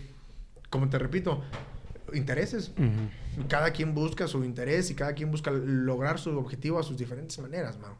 como 0.70 0.88
te 0.90 0.98
repito, 0.98 1.42
intereses. 2.12 2.72
Cada 3.48 3.70
quien 3.70 3.94
busca 3.94 4.28
su 4.28 4.44
interés 4.44 4.90
y 4.90 4.94
cada 4.94 5.14
quien 5.14 5.30
busca 5.30 5.50
lograr 5.50 6.18
su 6.18 6.36
objetivo 6.38 6.78
a 6.78 6.82
sus 6.82 6.96
diferentes 6.96 7.38
maneras, 7.38 7.78
mano. 7.78 7.96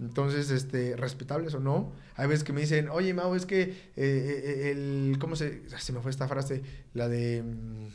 Entonces, 0.00 0.50
este, 0.50 0.96
respetables 0.96 1.54
o 1.54 1.60
no. 1.60 1.92
Hay 2.14 2.28
veces 2.28 2.44
que 2.44 2.52
me 2.52 2.60
dicen, 2.60 2.88
oye, 2.88 3.14
Mau, 3.14 3.34
es 3.34 3.46
que 3.46 3.62
eh, 3.62 3.72
eh, 3.96 4.70
el, 4.70 5.16
¿cómo 5.18 5.34
se, 5.34 5.62
se 5.78 5.92
me 5.92 6.00
fue 6.00 6.10
esta 6.10 6.28
frase? 6.28 6.62
La 6.94 7.08
de, 7.08 7.42
mm, 7.42 7.86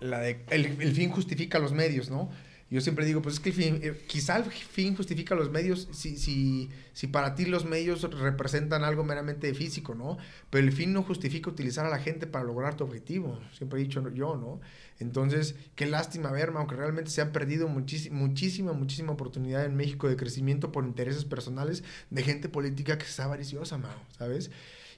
la 0.00 0.20
de, 0.20 0.44
el, 0.50 0.66
el 0.80 0.92
fin 0.92 1.10
justifica 1.10 1.58
los 1.58 1.72
medios, 1.72 2.10
¿no? 2.10 2.30
Yo 2.72 2.80
siempre 2.80 3.04
digo, 3.04 3.20
pues 3.20 3.34
es 3.34 3.40
que 3.40 3.50
eh, 3.50 4.02
quizá 4.06 4.38
el 4.38 4.44
fin 4.44 4.96
justifica 4.96 5.34
los 5.34 5.50
medios 5.50 5.88
si, 5.92 6.16
si, 6.16 6.70
si 6.94 7.06
para 7.06 7.34
ti 7.34 7.44
los 7.44 7.66
medios 7.66 8.00
representan 8.18 8.82
algo 8.82 9.04
meramente 9.04 9.52
físico, 9.52 9.94
¿no? 9.94 10.16
Pero 10.48 10.66
el 10.66 10.72
fin 10.72 10.94
no 10.94 11.02
justifica 11.02 11.50
utilizar 11.50 11.84
a 11.84 11.90
la 11.90 11.98
gente 11.98 12.26
para 12.26 12.46
lograr 12.46 12.74
tu 12.74 12.84
objetivo, 12.84 13.38
siempre 13.54 13.78
he 13.78 13.82
dicho 13.82 14.02
yo, 14.14 14.36
¿no? 14.36 14.62
Entonces, 15.00 15.54
qué 15.74 15.84
lástima 15.84 16.32
ver, 16.32 16.50
aunque 16.54 16.74
realmente 16.74 17.10
se 17.10 17.20
han 17.20 17.30
perdido 17.30 17.68
muchísima, 17.68 18.72
muchísima, 18.72 19.12
oportunidad 19.12 19.66
en 19.66 19.76
México 19.76 20.08
de 20.08 20.16
crecimiento 20.16 20.72
por 20.72 20.86
intereses 20.86 21.26
personales 21.26 21.84
de 22.08 22.22
gente 22.22 22.48
política 22.48 22.96
que 22.96 23.04
está 23.04 23.24
avariciosa, 23.24 23.76
Mau, 23.76 23.90
¿sabes? 24.16 24.50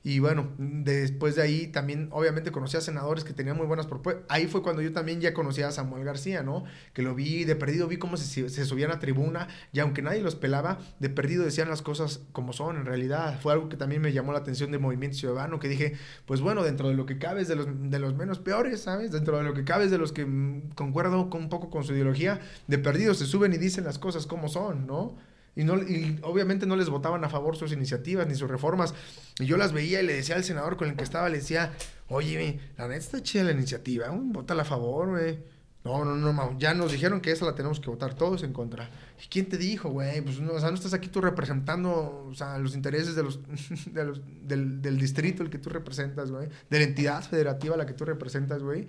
Y 0.07 0.19
bueno, 0.19 0.51
después 0.59 1.35
de 1.35 1.41
ahí 1.41 1.67
también 1.67 2.09
obviamente 2.13 2.53
conocí 2.53 2.77
a 2.77 2.83
senadores 2.83 3.25
que 3.25 3.33
tenían 3.33 3.57
muy 3.57 3.67
buenas 3.67 3.87
propuestas. 3.87 4.23
Ahí 4.29 4.47
fue 4.47 4.63
cuando 4.63 4.83
yo 4.83 4.93
también 4.93 5.23
ya 5.23 5.33
conocí 5.33 5.63
a 5.63 5.73
Samuel 5.73 6.05
García, 6.05 6.43
¿no? 6.43 6.65
Que 6.93 7.01
lo 7.01 7.15
vi 7.15 7.45
de 7.45 7.57
perdido, 7.57 7.89
vi 7.89 7.97
cómo 7.97 8.19
se, 8.19 8.51
se 8.51 8.65
subían 8.67 8.91
a 8.91 8.99
tribuna 8.99 9.49
y 9.73 9.81
aunque 9.81 10.03
nadie 10.03 10.21
los 10.21 10.35
pelaba, 10.35 10.79
de 11.01 11.09
perdido 11.09 11.43
decían 11.43 11.71
las 11.71 11.81
cosas 11.81 12.21
como 12.33 12.53
son 12.53 12.77
en 12.77 12.85
realidad. 12.85 13.41
Fue 13.41 13.55
algo 13.55 13.71
que 13.71 13.79
también 13.79 14.03
me 14.03 14.13
llamó 14.13 14.33
la 14.33 14.41
atención 14.41 14.71
de 14.71 14.79
Movimiento 14.79 15.17
Ciudadano, 15.17 15.59
que 15.59 15.69
dije, 15.69 15.95
pues 16.27 16.43
bueno, 16.43 16.63
dentro 16.63 16.91
de 16.91 16.95
lo 16.95 17.07
que 17.07 17.17
cabe 17.17 17.41
es 17.41 17.49
de 17.49 17.57
los, 17.57 17.67
de 17.91 17.99
los 17.99 18.15
menos 18.15 18.39
peores, 18.39 18.83
¿sabes? 18.83 19.11
Dentro 19.11 19.39
de 19.39 19.45
lo 19.45 19.55
que 19.55 19.65
cabe 19.65 19.87
es 19.87 19.91
de 19.91 19.97
los 19.97 20.13
que 20.13 20.27
mm, 20.27 20.73
concuerdo 20.75 21.31
con, 21.31 21.45
un 21.45 21.49
poco 21.49 21.71
con 21.71 21.83
su 21.83 21.95
ideología, 21.95 22.41
de 22.67 22.77
perdido 22.77 23.15
se 23.15 23.25
suben 23.25 23.55
y 23.55 23.57
dicen 23.57 23.85
las 23.85 23.99
cosas 23.99 24.27
como 24.27 24.49
son, 24.49 24.87
¿no? 24.87 25.17
Y, 25.57 25.65
no, 25.65 25.77
y 25.77 26.19
obviamente 26.23 26.67
no 26.67 26.77
les 26.77 26.89
votaban 26.89 27.25
a 27.25 27.29
favor 27.29 27.57
sus 27.57 27.73
iniciativas 27.73 28.27
ni 28.27 28.35
sus 28.35 28.51
reformas. 28.51 28.95
Y 29.39 29.47
yo 29.47 29.57
las 29.57 29.73
veía 29.73 30.03
y 30.03 30.07
le 30.07 30.15
decía 30.15 30.37
al 30.37 30.45
senador 30.45 30.77
con 30.77 30.89
el 30.89 30.97
que 30.97 31.05
estaba, 31.05 31.29
le 31.29 31.39
decía, 31.39 31.73
oye, 32.09 32.61
la 32.77 32.89
neta 32.89 33.01
está 33.01 33.23
chida 33.23 33.45
la 33.45 33.53
iniciativa, 33.53 34.09
vota 34.11 34.55
a 34.55 34.65
favor, 34.65 35.11
güey. 35.11 35.39
No, 35.85 36.03
no, 36.03 36.17
no, 36.17 36.59
ya 36.59 36.73
nos 36.73 36.93
dijeron 36.93 37.21
que 37.21 37.31
esa 37.31 37.45
la 37.45 37.55
tenemos 37.55 37.79
que 37.79 37.91
votar 37.91 38.15
todos 38.15 38.43
en 38.43 38.55
contra. 38.55 38.89
¿Y 39.23 39.29
quién 39.29 39.51
te 39.51 39.59
dijo, 39.59 39.91
güey? 39.91 40.23
Pues 40.23 40.41
no, 40.41 40.55
o 40.55 40.59
sea, 40.59 40.71
no 40.71 40.77
estás 40.77 40.95
aquí 40.95 41.09
tú 41.09 41.21
representando, 41.21 42.27
o 42.27 42.35
sea, 42.35 42.57
los 42.59 42.75
intereses 42.75 43.15
de 43.15 43.23
los, 43.23 43.41
de 43.93 44.05
los 44.05 44.23
del, 44.49 44.81
del, 44.81 44.99
distrito 44.99 45.43
el 45.43 45.51
que 45.51 45.59
tú 45.59 45.69
representas, 45.69 46.31
güey. 46.31 46.49
De 46.71 46.79
la 46.79 46.85
entidad 46.85 47.23
federativa 47.23 47.75
a 47.75 47.79
la 47.79 47.85
que 47.85 47.93
tú 47.93 48.07
representas, 48.07 48.63
güey. 48.63 48.87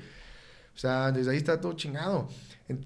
O 0.76 0.78
sea, 0.78 1.12
desde 1.12 1.32
ahí 1.32 1.38
está 1.38 1.62
todo 1.62 1.74
chingado. 1.74 2.28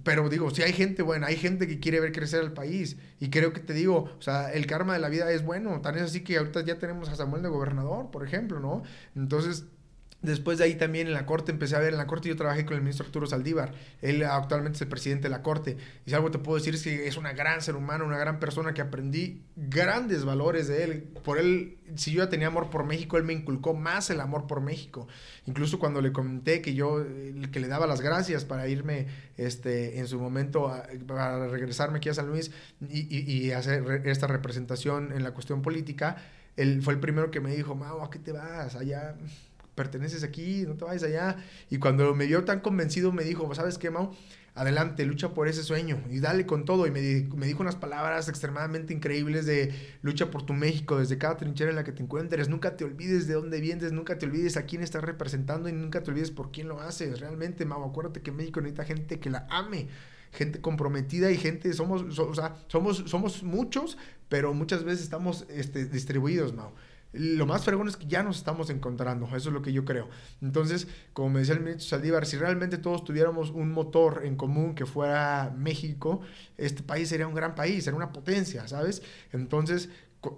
Pero 0.03 0.29
digo, 0.29 0.49
si 0.51 0.61
hay 0.61 0.73
gente 0.73 1.01
buena, 1.01 1.27
hay 1.27 1.37
gente 1.37 1.67
que 1.67 1.79
quiere 1.79 1.99
ver 1.99 2.11
crecer 2.11 2.41
al 2.41 2.53
país. 2.53 2.97
Y 3.19 3.29
creo 3.29 3.53
que 3.53 3.61
te 3.61 3.73
digo, 3.73 4.11
o 4.17 4.21
sea, 4.21 4.51
el 4.51 4.65
karma 4.67 4.93
de 4.93 4.99
la 4.99 5.09
vida 5.09 5.31
es 5.31 5.43
bueno. 5.43 5.81
Tan 5.81 5.95
es 5.95 6.03
así 6.03 6.21
que 6.21 6.37
ahorita 6.37 6.61
ya 6.65 6.77
tenemos 6.77 7.09
a 7.09 7.15
Samuel 7.15 7.41
de 7.43 7.49
gobernador, 7.49 8.11
por 8.11 8.25
ejemplo, 8.25 8.59
¿no? 8.59 8.83
Entonces, 9.15 9.65
Después 10.21 10.57
de 10.57 10.65
ahí 10.65 10.75
también 10.75 11.07
en 11.07 11.13
la 11.13 11.25
corte 11.25 11.53
empecé 11.53 11.77
a 11.77 11.79
ver, 11.79 11.93
en 11.93 11.97
la 11.97 12.05
corte 12.05 12.27
yo 12.27 12.35
trabajé 12.35 12.65
con 12.65 12.75
el 12.75 12.81
ministro 12.81 13.05
Arturo 13.05 13.25
Saldívar, 13.25 13.71
él 14.01 14.21
actualmente 14.23 14.75
es 14.75 14.81
el 14.81 14.89
presidente 14.89 15.23
de 15.23 15.29
la 15.29 15.41
corte, 15.41 15.77
y 16.05 16.09
si 16.09 16.15
algo 16.15 16.29
te 16.29 16.39
puedo 16.39 16.57
decir 16.57 16.75
es 16.75 16.83
que 16.83 17.07
es 17.07 17.15
una 17.15 17.31
gran 17.31 17.61
ser 17.61 17.77
humano, 17.77 18.05
una 18.05 18.17
gran 18.17 18.37
persona 18.37 18.73
que 18.73 18.81
aprendí 18.81 19.43
grandes 19.55 20.25
valores 20.25 20.67
de 20.67 20.83
él, 20.83 21.03
por 21.23 21.37
él, 21.37 21.77
si 21.95 22.11
yo 22.11 22.23
ya 22.25 22.29
tenía 22.29 22.47
amor 22.47 22.69
por 22.69 22.83
México, 22.83 23.17
él 23.17 23.23
me 23.23 23.31
inculcó 23.31 23.73
más 23.73 24.09
el 24.09 24.19
amor 24.19 24.45
por 24.45 24.59
México, 24.59 25.07
incluso 25.45 25.79
cuando 25.79 26.01
le 26.01 26.11
comenté 26.11 26.61
que 26.61 26.73
yo, 26.73 27.01
que 27.53 27.59
le 27.61 27.69
daba 27.69 27.87
las 27.87 28.01
gracias 28.01 28.43
para 28.43 28.67
irme 28.67 29.07
este, 29.37 29.99
en 29.99 30.07
su 30.07 30.19
momento, 30.19 30.69
para 31.07 31.47
regresarme 31.47 31.99
aquí 31.99 32.09
a 32.09 32.13
San 32.13 32.27
Luis 32.27 32.51
y, 32.89 33.17
y 33.17 33.51
hacer 33.53 34.01
esta 34.05 34.27
representación 34.27 35.13
en 35.13 35.23
la 35.23 35.31
cuestión 35.31 35.61
política, 35.61 36.17
él 36.57 36.81
fue 36.81 36.93
el 36.93 36.99
primero 36.99 37.31
que 37.31 37.39
me 37.39 37.55
dijo, 37.55 37.73
Mau, 37.73 38.01
¿a 38.01 38.09
qué 38.09 38.19
te 38.19 38.33
vas? 38.33 38.75
Allá 38.75 39.15
perteneces 39.79 40.25
aquí, 40.25 40.65
no 40.67 40.75
te 40.75 40.83
vayas 40.83 41.03
allá. 41.03 41.37
Y 41.69 41.77
cuando 41.77 42.13
me 42.13 42.25
vio 42.25 42.43
tan 42.43 42.59
convencido, 42.59 43.13
me 43.13 43.23
dijo, 43.23 43.55
¿sabes 43.55 43.77
qué, 43.77 43.89
Mau? 43.89 44.11
Adelante, 44.53 45.05
lucha 45.05 45.33
por 45.33 45.47
ese 45.47 45.63
sueño 45.63 46.03
y 46.09 46.19
dale 46.19 46.45
con 46.45 46.65
todo. 46.65 46.85
Y 46.85 46.91
me, 46.91 46.99
dijo 46.99 47.61
unas 47.61 47.77
palabras 47.77 48.27
extremadamente 48.27 48.93
increíbles 48.93 49.45
de 49.45 49.73
lucha 50.01 50.29
por 50.29 50.45
tu 50.45 50.51
México 50.53 50.99
desde 50.99 51.17
cada 51.17 51.37
trinchera 51.37 51.69
en 51.69 51.77
la 51.77 51.85
que 51.85 51.93
te 51.93 52.03
encuentres. 52.03 52.49
Nunca 52.49 52.75
te 52.75 52.83
olvides 52.83 53.25
de 53.25 53.35
dónde 53.35 53.61
vienes, 53.61 53.93
nunca 53.93 54.17
te 54.17 54.25
olvides 54.25 54.57
a 54.57 54.63
quién 54.63 54.83
estás 54.83 55.01
representando 55.01 55.69
y 55.69 55.71
nunca 55.71 56.03
te 56.03 56.11
olvides 56.11 56.31
por 56.31 56.51
quién 56.51 56.67
lo 56.67 56.81
haces. 56.81 57.21
Realmente, 57.21 57.63
Mau, 57.63 57.81
acuérdate 57.81 58.21
que 58.21 58.33
México 58.33 58.59
necesita 58.59 58.83
gente 58.83 59.19
que 59.21 59.29
la 59.29 59.47
ame 59.49 59.87
gente 60.31 60.61
comprometida 60.61 61.31
y 61.31 61.37
gente, 61.37 61.73
somos, 61.73 62.19
o 62.19 62.35
sea, 62.35 62.55
somos, 62.67 62.97
somos 63.07 63.41
muchos, 63.41 63.97
pero 64.27 64.53
muchas 64.53 64.83
veces 64.83 65.01
estamos 65.01 65.47
este, 65.49 65.85
distribuidos, 65.85 66.53
Mau 66.53 66.73
lo 67.11 67.45
más 67.45 67.63
fregón 67.63 67.87
es 67.87 67.97
que 67.97 68.05
ya 68.05 68.21
nos 68.21 68.37
estamos 68.37 68.69
encontrando, 68.69 69.25
eso 69.27 69.49
es 69.49 69.53
lo 69.53 69.61
que 69.61 69.73
yo 69.73 69.83
creo. 69.83 70.09
Entonces, 70.41 70.87
como 71.13 71.29
me 71.29 71.39
decía 71.39 71.55
el 71.55 71.61
ministro 71.61 71.87
Saldívar, 71.87 72.25
si 72.25 72.37
realmente 72.37 72.77
todos 72.77 73.03
tuviéramos 73.03 73.49
un 73.49 73.71
motor 73.71 74.21
en 74.25 74.35
común 74.35 74.75
que 74.75 74.85
fuera 74.85 75.53
México, 75.57 76.21
este 76.57 76.83
país 76.83 77.09
sería 77.09 77.27
un 77.27 77.33
gran 77.33 77.55
país, 77.55 77.83
sería 77.83 77.97
una 77.97 78.11
potencia, 78.11 78.67
¿sabes? 78.67 79.01
Entonces, 79.31 79.89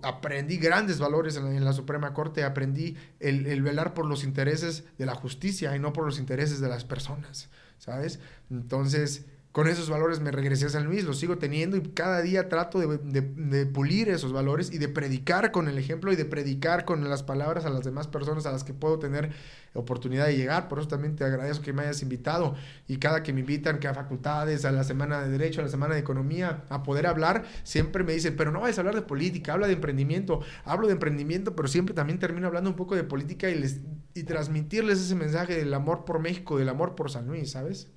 aprendí 0.03 0.57
grandes 0.57 0.99
valores 0.99 1.35
en 1.35 1.65
la, 1.65 1.73
Suprema 1.73 2.13
Corte, 2.13 2.43
aprendí 2.43 2.95
el, 3.19 3.47
el, 3.47 3.61
velar 3.61 3.93
por 3.93 4.05
los 4.05 4.23
intereses 4.23 4.85
de 4.97 5.05
la 5.05 5.15
justicia 5.15 5.75
y 5.75 5.79
no 5.79 5.91
por 5.91 6.05
los 6.05 6.19
intereses 6.19 6.61
de 6.61 6.69
las 6.69 6.85
personas, 6.85 7.49
¿sabes? 7.79 8.19
Entonces, 8.49 9.25
con 9.51 9.67
esos 9.67 9.89
valores 9.89 10.21
me 10.21 10.31
regresé 10.31 10.67
a 10.67 10.69
San 10.69 10.85
Luis, 10.85 11.03
los 11.03 11.19
sigo 11.19 11.37
teniendo 11.37 11.75
y 11.75 11.81
cada 11.81 12.21
día 12.21 12.47
trato 12.47 12.79
de, 12.79 13.65
pulir 13.65 14.07
esos 14.07 14.31
valores 14.31 14.71
y 14.71 14.77
de 14.77 14.87
predicar 14.87 15.51
con 15.51 15.67
el 15.67 15.77
ejemplo 15.77 16.13
y 16.13 16.15
de 16.15 16.23
predicar 16.23 16.85
con 16.85 17.07
las 17.09 17.21
palabras 17.21 17.65
a 17.65 17.69
las 17.69 17.83
demás 17.83 18.07
personas 18.07 18.45
a 18.45 18.51
las 18.53 18.63
que 18.63 18.73
puedo 18.73 18.97
tener 18.97 19.31
oportunidad 19.73 20.27
de 20.27 20.37
llegar. 20.37 20.69
Por 20.69 20.79
eso 20.79 20.87
también 20.87 21.17
te 21.17 21.25
agradezco 21.25 21.65
que 21.65 21.73
me 21.73 21.81
hayas 21.81 22.01
invitado 22.01 22.55
y 22.87 22.97
cada 22.97 23.23
que 23.23 23.33
me 23.33 23.41
invitan 23.41 23.79
que 23.79 23.89
a 23.89 23.93
facultades, 23.93 24.63
a 24.63 24.71
la 24.71 24.85
semana 24.85 25.21
de 25.21 25.29
Derecho, 25.29 25.59
a 25.59 25.65
la 25.65 25.69
semana 25.69 25.95
de 25.95 25.99
Economía, 25.99 26.63
a 26.69 26.83
poder 26.83 27.05
hablar, 27.05 27.43
siempre 27.63 28.05
me 28.05 28.13
dicen, 28.13 28.37
pero 28.37 28.51
no 28.51 28.61
vayas 28.61 28.77
a 28.77 28.81
hablar 28.81 28.95
de 28.95 29.01
política, 29.01 29.51
habla 29.51 29.67
de 29.67 29.73
emprendimiento. 29.73 30.39
Hablo 30.63 30.87
de 30.87 30.93
emprendimiento, 30.93 31.57
pero 31.57 31.67
siempre 31.67 31.93
también 31.93 32.19
termino 32.19 32.47
hablando 32.47 32.69
un 32.69 32.77
poco 32.77 32.95
de 32.95 33.03
política 33.03 33.49
y, 33.49 33.55
les, 33.55 33.81
y 34.13 34.23
transmitirles 34.23 35.01
ese 35.01 35.15
mensaje 35.15 35.57
del 35.57 35.73
amor 35.73 36.05
por 36.05 36.19
México, 36.19 36.57
del 36.57 36.69
amor 36.69 36.95
por 36.95 37.11
San 37.11 37.27
Luis, 37.27 37.51
¿sabes? 37.51 37.89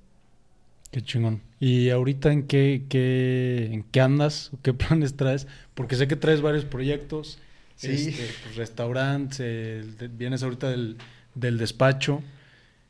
Qué 0.95 1.01
chingón. 1.01 1.41
¿Y 1.59 1.89
ahorita 1.89 2.31
en 2.31 2.47
qué, 2.47 2.85
qué, 2.87 3.69
en 3.73 3.83
qué 3.83 3.99
andas? 3.99 4.51
¿Qué 4.61 4.73
planes 4.73 5.17
traes? 5.17 5.45
Porque 5.73 5.97
sé 5.97 6.07
que 6.07 6.15
traes 6.15 6.39
varios 6.39 6.63
proyectos. 6.63 7.37
Sí. 7.75 7.91
Este, 7.91 8.33
pues, 8.45 8.55
restaurantes, 8.55 9.87
vienes 10.17 10.41
ahorita 10.41 10.69
del, 10.69 10.95
del, 11.33 11.57
despacho. 11.57 12.23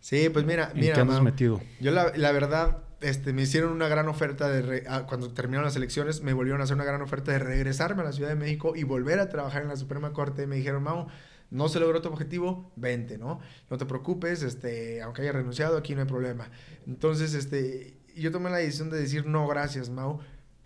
Sí, 0.02 0.30
pues 0.30 0.46
mira, 0.46 0.72
¿En 0.76 0.82
qué 0.82 0.92
andas 0.92 1.20
metido? 1.24 1.64
Yo 1.80 1.90
la, 1.90 2.12
la, 2.16 2.32
verdad, 2.32 2.84
este, 3.02 3.34
me 3.34 3.42
hicieron 3.42 3.72
una 3.72 3.88
gran 3.88 4.08
oferta 4.08 4.50
de... 4.50 4.84
Ah, 4.88 5.08
cuando 5.08 5.34
terminaron 5.34 5.66
las 5.66 5.76
elecciones, 5.76 6.22
me 6.22 6.34
volvieron 6.34 6.62
a 6.62 6.66
hacer 6.66 6.76
una 6.76 6.86
gran 6.86 7.02
oferta 7.02 7.32
de 7.32 7.40
regresarme 7.40 8.04
a 8.04 8.06
la 8.06 8.12
Ciudad 8.12 8.30
de 8.30 8.36
México 8.36 8.76
y 8.76 8.84
volver 8.84 9.20
a 9.20 9.30
trabajar 9.30 9.64
en 9.64 9.70
la 9.70 9.78
Suprema 9.78 10.14
Corte. 10.14 10.46
Me 10.46 10.58
dijeron, 10.58 10.84
Mau, 10.84 11.08
no 11.52 11.70
se 11.70 11.80
logró 11.80 12.02
tu 12.02 12.10
objetivo, 12.10 12.72
vente, 12.76 13.18
¿no? 13.18 13.40
No 13.70 13.78
te 13.78 13.86
preocupes, 13.86 14.44
este, 14.44 15.02
aunque 15.02 15.22
haya 15.22 15.32
renunciado, 15.32 15.78
aquí 15.78 15.96
no 15.96 16.02
hay 16.02 16.08
problema. 16.08 16.50
Entonces, 16.88 17.34
este, 17.34 17.98
yo 18.16 18.32
tomé 18.32 18.50
la 18.50 18.58
decisión 18.58 18.90
de 18.90 19.00
decir, 19.00 19.26
no, 19.26 19.48
gracias, 19.48 19.90
Mau, 19.90 20.20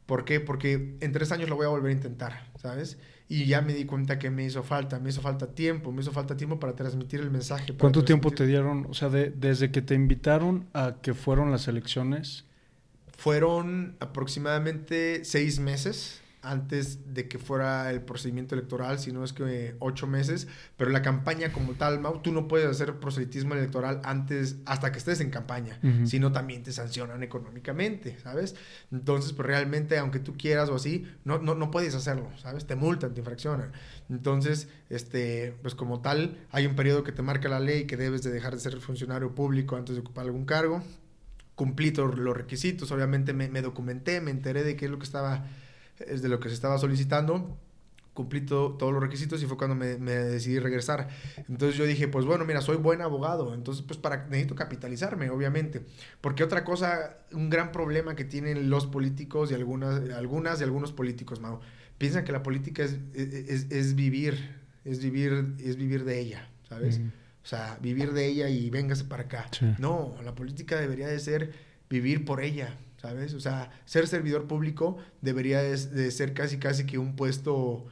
¿Por 0.10 0.26
qué? 0.26 0.40
Porque 0.40 0.96
en 1.02 1.12
tres 1.12 1.32
años 1.32 1.50
lo 1.50 1.56
voy 1.56 1.68
a 1.68 1.70
volver 1.70 1.92
a 1.92 1.94
intentar, 1.94 2.48
¿sabes? 2.60 2.98
Y 3.28 3.46
ya 3.46 3.62
me 3.62 3.76
di 3.76 3.86
cuenta 3.86 4.18
que 4.18 4.32
me 4.32 4.44
hizo 4.44 4.64
falta, 4.64 5.00
me 5.00 5.10
hizo 5.10 5.22
falta 5.22 5.54
tiempo, 5.54 5.92
me 5.92 6.02
hizo 6.02 6.12
falta 6.12 6.36
tiempo 6.36 6.60
para 6.60 6.74
transmitir 6.74 7.20
el 7.20 7.30
mensaje. 7.30 7.76
¿Cuánto 7.78 8.04
tiempo 8.04 8.32
te 8.32 8.48
dieron? 8.48 8.88
O 8.90 8.96
sea, 8.96 9.10
desde 9.10 9.70
que 9.70 9.84
te 9.84 9.94
invitaron 9.94 10.68
a 10.74 10.96
que 11.04 11.14
fueron 11.14 11.52
las 11.52 11.68
elecciones. 11.68 12.46
Fueron 13.20 13.98
aproximadamente 14.00 15.24
seis 15.26 15.60
meses 15.60 16.22
antes 16.42 17.14
de 17.14 17.28
que 17.28 17.38
fuera 17.38 17.92
el 17.92 18.02
procedimiento 18.02 18.56
electoral, 18.56 19.00
si 19.00 19.12
no 19.12 19.24
es 19.24 19.34
que 19.34 19.76
ocho 19.80 20.08
meses, 20.08 20.48
pero 20.78 20.90
la 20.90 21.02
campaña 21.02 21.52
como 21.52 21.74
tal, 21.74 22.00
Mau, 22.00 22.22
tú 22.22 22.32
no 22.32 22.48
puedes 22.48 22.68
hacer 22.68 22.96
proselitismo 23.00 23.56
electoral 23.56 24.00
antes, 24.04 24.58
hasta 24.66 24.92
que 24.92 25.00
estés 25.00 25.20
en 25.20 25.32
campaña, 25.32 25.80
sino 26.06 26.32
también 26.32 26.64
te 26.64 26.72
sancionan 26.72 27.24
económicamente, 27.24 28.18
¿sabes? 28.20 28.56
Entonces, 28.92 29.34
pues 29.34 29.48
realmente, 29.48 29.98
aunque 29.98 30.20
tú 30.20 30.36
quieras 30.38 30.70
o 30.70 30.76
así, 30.76 31.06
no, 31.26 31.40
no, 31.40 31.56
no 31.56 31.72
puedes 31.72 31.94
hacerlo, 31.94 32.30
¿sabes? 32.38 32.66
Te 32.66 32.76
multan, 32.76 33.14
te 33.14 33.20
infraccionan. 33.20 33.74
Entonces, 34.10 34.70
este, 34.90 35.56
pues 35.62 35.76
como 35.76 36.02
tal, 36.02 36.38
hay 36.52 36.66
un 36.66 36.76
periodo 36.76 37.04
que 37.04 37.12
te 37.12 37.22
marca 37.22 37.50
la 37.50 37.60
ley 37.60 37.86
que 37.86 37.98
debes 37.98 38.24
de 38.24 38.32
dejar 38.32 38.54
de 38.54 38.62
ser 38.62 38.80
funcionario 38.80 39.36
público 39.36 39.76
antes 39.76 39.96
de 39.96 40.02
ocupar 40.02 40.26
algún 40.26 40.46
cargo. 40.46 40.82
Cumplí 41.56 41.92
todos 41.92 42.18
los 42.18 42.38
requisitos, 42.38 42.90
obviamente 42.92 43.34
me, 43.34 43.50
me 43.50 43.62
documenté, 43.62 44.22
me 44.22 44.32
enteré 44.32 44.64
de 44.64 44.78
qué 44.78 44.86
es 44.86 44.92
lo 44.92 44.98
que 44.98 45.04
estaba 45.04 45.46
es 46.08 46.22
de 46.22 46.30
lo 46.30 46.40
que 46.40 46.50
se 46.50 46.56
estaba 46.56 46.78
solicitando, 46.78 47.58
cumplí 48.20 48.42
todos 48.42 48.92
los 48.92 49.02
requisitos 49.02 49.42
y 49.42 49.46
fue 49.46 49.56
cuando 49.56 49.76
me, 49.76 49.96
decidí 49.96 50.60
regresar. 50.60 51.08
Entonces 51.48 51.78
yo 51.78 51.86
dije, 51.86 52.10
pues 52.10 52.26
bueno, 52.26 52.44
mira, 52.44 52.60
soy 52.60 52.76
buen 52.76 53.02
abogado, 53.02 53.54
entonces 53.54 53.84
pues 53.88 53.98
para 53.98 54.26
necesito 54.26 54.56
capitalizarme, 54.56 55.30
obviamente. 55.30 55.86
Porque 56.20 56.44
otra 56.44 56.66
cosa, 56.66 57.18
un 57.32 57.50
gran 57.50 57.72
problema 57.72 58.16
que 58.16 58.26
tienen 58.26 58.70
los 58.70 58.88
políticos 58.88 59.52
y 59.52 59.54
algunas, 59.54 60.10
algunas 60.10 60.60
y 60.60 60.64
algunos 60.66 60.92
políticos, 60.92 61.40
Mau, 61.40 61.62
piensan 61.98 62.26
que 62.26 62.34
la 62.34 62.44
política 62.44 62.84
es, 62.84 62.98
es, 63.14 63.96
vivir, 63.96 64.54
es 64.84 65.02
vivir, 65.02 65.56
es 65.60 65.78
vivir 65.78 66.04
de 66.04 66.20
ella, 66.20 66.50
¿sabes? 66.68 67.00
O 67.42 67.48
sea, 67.48 67.78
vivir 67.82 68.12
de 68.12 68.28
ella 68.28 68.50
y 68.50 68.70
véngase 68.70 69.06
para 69.06 69.24
acá. 69.24 69.50
No, 69.78 70.16
la 70.26 70.36
política 70.36 70.78
debería 70.78 71.08
de 71.08 71.20
ser 71.20 71.54
vivir 71.90 72.26
por 72.26 72.42
ella, 72.42 72.78
¿sabes? 73.02 73.34
O 73.34 73.40
sea, 73.40 73.72
ser 73.86 74.08
servidor 74.08 74.48
público 74.48 74.98
debería 75.22 75.62
de, 75.62 76.12
ser 76.12 76.34
casi 76.34 76.60
casi 76.60 76.86
que 76.86 76.98
un 76.98 77.16
puesto 77.16 77.86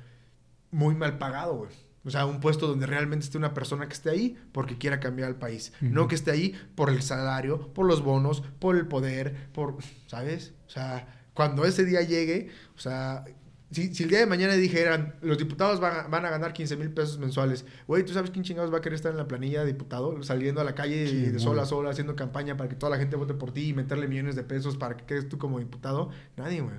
muy 0.71 0.95
mal 0.95 1.17
pagado, 1.17 1.55
güey. 1.55 1.71
O 2.03 2.09
sea, 2.09 2.25
un 2.25 2.39
puesto 2.39 2.67
donde 2.67 2.85
realmente 2.85 3.25
esté 3.25 3.37
una 3.37 3.53
persona 3.53 3.87
que 3.87 3.93
esté 3.93 4.09
ahí 4.09 4.37
porque 4.53 4.77
quiera 4.77 4.99
cambiar 4.99 5.29
el 5.29 5.35
país. 5.35 5.73
No 5.81 6.07
que 6.07 6.15
esté 6.15 6.31
ahí 6.31 6.55
por 6.75 6.89
el 6.89 7.01
salario, 7.01 7.73
por 7.73 7.85
los 7.85 8.01
bonos, 8.01 8.43
por 8.59 8.77
el 8.77 8.87
poder, 8.87 9.49
por, 9.51 9.77
¿sabes? 10.07 10.53
O 10.67 10.69
sea, 10.69 11.25
cuando 11.33 11.65
ese 11.65 11.83
día 11.83 12.01
llegue, 12.01 12.49
o 12.77 12.79
sea, 12.79 13.25
si, 13.71 14.03
el 14.03 14.09
día 14.09 14.19
de 14.19 14.25
mañana 14.25 14.53
dijeran, 14.53 15.15
los 15.21 15.37
diputados 15.37 15.81
van 15.81 16.25
a, 16.25 16.29
ganar 16.29 16.53
15 16.53 16.77
mil 16.77 16.89
pesos 16.91 17.17
mensuales, 17.17 17.65
güey, 17.85 18.05
¿tú 18.05 18.13
sabes 18.13 18.31
quién 18.31 18.43
chingados 18.43 18.73
va 18.73 18.77
a 18.77 18.81
querer 18.81 18.95
estar 18.95 19.11
en 19.11 19.17
la 19.17 19.27
planilla 19.27 19.61
de 19.61 19.67
diputado? 19.67 20.23
Saliendo 20.23 20.61
a 20.61 20.63
la 20.63 20.73
calle 20.73 21.31
de 21.31 21.39
sola 21.39 21.63
a 21.63 21.65
sola, 21.65 21.89
haciendo 21.89 22.15
campaña 22.15 22.55
para 22.55 22.69
que 22.69 22.75
toda 22.75 22.91
la 22.91 22.97
gente 22.97 23.17
vote 23.17 23.33
por 23.33 23.51
ti 23.51 23.69
y 23.69 23.73
meterle 23.73 24.07
millones 24.07 24.35
de 24.35 24.43
pesos 24.43 24.77
para 24.77 24.95
que 24.95 25.05
quedes 25.05 25.27
tú 25.27 25.37
como 25.37 25.59
diputado. 25.59 26.09
Nadie, 26.37 26.61
güey. 26.61 26.75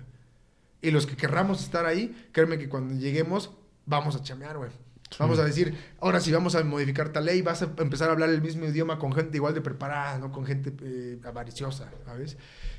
Y 0.80 0.90
los 0.90 1.06
que 1.06 1.16
querramos 1.16 1.62
estar 1.62 1.84
ahí, 1.84 2.16
créeme 2.32 2.56
que 2.56 2.68
cuando 2.68 2.94
lleguemos, 2.94 3.50
vamos 3.84 4.16
a 4.16 4.22
chamear, 4.22 4.56
güey. 4.56 4.70
Vamos 5.18 5.38
a 5.38 5.44
decir, 5.44 5.74
ahora 6.00 6.20
sí 6.20 6.30
vamos 6.32 6.54
a 6.54 6.62
modificar 6.64 7.10
tal 7.10 7.24
ley, 7.24 7.42
vas 7.42 7.62
a 7.62 7.72
empezar 7.78 8.08
a 8.10 8.12
hablar 8.12 8.28
el 8.28 8.42
mismo 8.42 8.66
idioma 8.66 8.98
con 8.98 9.12
gente 9.12 9.36
igual 9.36 9.54
de 9.54 9.60
preparada, 9.60 10.18
no 10.18 10.30
con 10.30 10.44
gente 10.44 10.72
eh, 10.82 11.18
avariciosa, 11.24 11.90
¿sabes? 12.04 12.36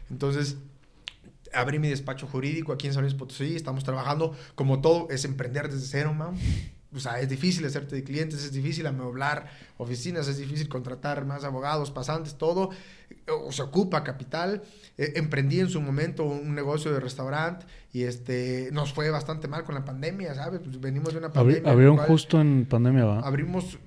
Entonces, 0.10 0.58
abrí 1.54 1.80
mi 1.80 1.90
despacho 1.90 2.28
jurídico 2.28 2.74
aquí 2.74 2.88
en 2.88 2.94
San 2.94 3.04
Luis 3.04 3.14
Potosí, 3.14 3.56
estamos 3.56 3.84
trabajando, 3.84 4.36
como 4.56 4.82
todo, 4.82 5.08
es 5.10 5.26
emprender 5.26 5.70
desde 5.70 5.88
cero, 5.88 6.14
man. 6.14 6.36
O 6.96 7.00
sea, 7.00 7.20
es 7.20 7.30
difícil 7.30 7.64
hacerte 7.66 7.96
de 7.96 8.04
clientes, 8.04 8.44
es 8.44 8.52
difícil 8.52 8.88
amueblar 8.88 9.46
oficinas, 9.78 10.28
es 10.28 10.38
difícil 10.38 10.68
contratar 10.68 11.24
más 11.24 11.44
abogados, 11.44 11.92
pasantes, 11.92 12.36
todo. 12.36 12.72
O 13.28 13.52
se 13.52 13.62
ocupa 13.62 14.04
capital. 14.04 14.64
Eh, 14.98 15.14
emprendí 15.16 15.60
en 15.60 15.70
su 15.70 15.82
momento 15.82 16.24
un 16.24 16.56
negocio 16.56 16.92
de 16.92 17.00
restaurante 17.00 17.68
y 17.94 18.04
este 18.04 18.70
nos 18.72 18.92
fue 18.92 19.12
bastante 19.12 19.48
mal 19.48 19.66
con 19.66 19.76
la 19.76 19.86
pandemia, 19.86 20.34
¿sabes? 20.34 20.62
Pues 20.64 20.82
venimos 20.82 21.14
de 21.14 21.20
una 21.20 21.32
pandemia. 21.32 21.70
Abrieron 21.70 21.98
justo 21.98 22.42
en 22.42 22.66
pandemia, 22.66 23.06
¿va? 23.06 23.20
Abrimos, 23.20 23.78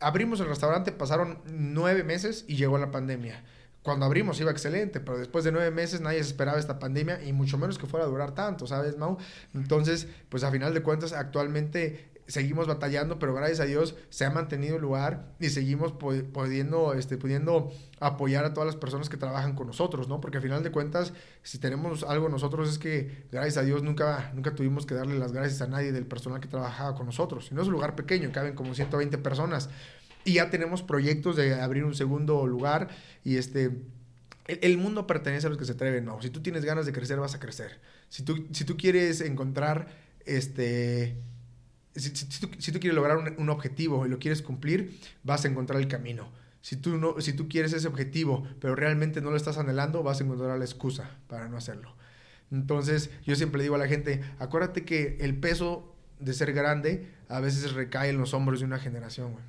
abrimos 0.00 0.40
el 0.40 0.48
restaurante, 0.48 0.90
pasaron 0.90 1.38
nueve 1.46 2.02
meses 2.02 2.44
y 2.48 2.56
llegó 2.56 2.78
la 2.78 2.90
pandemia 2.90 3.44
cuando 3.82 4.04
abrimos 4.06 4.40
iba 4.40 4.50
excelente, 4.50 5.00
pero 5.00 5.18
después 5.18 5.44
de 5.44 5.52
nueve 5.52 5.70
meses 5.70 6.00
nadie 6.00 6.22
se 6.22 6.30
esperaba 6.30 6.58
esta 6.58 6.78
pandemia 6.78 7.22
y 7.24 7.32
mucho 7.32 7.56
menos 7.56 7.78
que 7.78 7.86
fuera 7.86 8.04
a 8.04 8.08
durar 8.08 8.34
tanto, 8.34 8.66
¿sabes, 8.66 8.98
Mau? 8.98 9.16
Entonces, 9.54 10.06
pues 10.28 10.44
a 10.44 10.50
final 10.50 10.74
de 10.74 10.82
cuentas, 10.82 11.12
actualmente 11.12 12.10
seguimos 12.30 12.66
batallando, 12.66 13.18
pero 13.18 13.34
gracias 13.34 13.60
a 13.60 13.64
Dios 13.64 13.96
se 14.08 14.24
ha 14.24 14.30
mantenido 14.30 14.76
el 14.76 14.82
lugar 14.82 15.32
y 15.40 15.48
seguimos 15.48 15.92
pudiendo, 15.92 16.94
este, 16.94 17.16
pudiendo 17.16 17.72
apoyar 17.98 18.44
a 18.44 18.54
todas 18.54 18.66
las 18.66 18.76
personas 18.76 19.08
que 19.08 19.16
trabajan 19.16 19.54
con 19.54 19.66
nosotros, 19.66 20.08
¿no? 20.08 20.20
Porque 20.20 20.38
a 20.38 20.40
final 20.40 20.62
de 20.62 20.70
cuentas, 20.70 21.12
si 21.42 21.58
tenemos 21.58 22.04
algo 22.04 22.28
nosotros 22.28 22.70
es 22.70 22.78
que, 22.78 23.26
gracias 23.32 23.56
a 23.56 23.62
Dios, 23.62 23.82
nunca, 23.82 24.30
nunca 24.34 24.54
tuvimos 24.54 24.86
que 24.86 24.94
darle 24.94 25.18
las 25.18 25.32
gracias 25.32 25.60
a 25.60 25.66
nadie 25.66 25.90
del 25.92 26.06
personal 26.06 26.40
que 26.40 26.48
trabajaba 26.48 26.94
con 26.94 27.06
nosotros. 27.06 27.48
Y 27.50 27.54
no 27.54 27.62
es 27.62 27.66
un 27.66 27.72
lugar 27.72 27.96
pequeño, 27.96 28.30
caben 28.32 28.54
como 28.54 28.74
120 28.74 29.18
personas. 29.18 29.68
Y 30.24 30.34
ya 30.34 30.50
tenemos 30.50 30.82
proyectos 30.82 31.36
de 31.36 31.54
abrir 31.60 31.84
un 31.84 31.94
segundo 31.94 32.46
lugar 32.46 32.88
y 33.24 33.36
este... 33.36 33.70
El, 34.46 34.78
mundo 34.78 35.06
pertenece 35.06 35.46
a 35.46 35.50
los 35.50 35.58
que 35.58 35.64
se 35.64 35.72
atreven, 35.72 36.04
no. 36.04 36.20
Si 36.20 36.28
tú 36.28 36.40
tienes 36.40 36.64
ganas 36.64 36.84
de 36.84 36.92
crecer, 36.92 37.20
vas 37.20 37.36
a 37.36 37.38
crecer. 37.38 37.78
Si 38.08 38.24
tú, 38.24 38.48
si 38.50 38.64
tú 38.64 38.76
quieres 38.76 39.20
encontrar, 39.20 39.88
este... 40.26 41.16
Si, 41.94 42.10
tú, 42.72 42.80
quieres 42.80 42.94
lograr 42.94 43.34
un, 43.36 43.48
objetivo 43.48 44.06
y 44.06 44.08
lo 44.08 44.18
quieres 44.18 44.42
cumplir, 44.42 44.98
vas 45.22 45.44
a 45.44 45.48
encontrar 45.48 45.80
el 45.80 45.86
camino. 45.86 46.32
Si 46.62 46.76
tú, 46.76 46.98
no, 46.98 47.20
si 47.20 47.32
tú 47.32 47.48
quieres 47.48 47.72
ese 47.72 47.86
objetivo, 47.86 48.44
pero 48.60 48.74
realmente 48.74 49.20
no 49.20 49.30
lo 49.30 49.36
estás 49.36 49.58
anhelando, 49.58 50.02
vas 50.02 50.20
a 50.20 50.24
encontrar 50.24 50.58
la 50.58 50.64
excusa 50.64 51.16
para 51.28 51.48
no 51.48 51.56
hacerlo. 51.56 51.94
Entonces, 52.50 53.10
yo 53.24 53.36
siempre 53.36 53.62
digo 53.62 53.76
a 53.76 53.78
la 53.78 53.88
gente, 53.88 54.20
acuérdate 54.38 54.84
que 54.84 55.18
el 55.20 55.36
peso 55.36 55.94
de 56.18 56.32
ser 56.32 56.52
grande 56.52 57.08
a 57.28 57.40
veces 57.40 57.72
recae 57.72 58.10
en 58.10 58.18
los 58.18 58.34
hombros 58.34 58.60
de 58.60 58.66
una 58.66 58.78
generación, 58.78 59.32
güey 59.32 59.44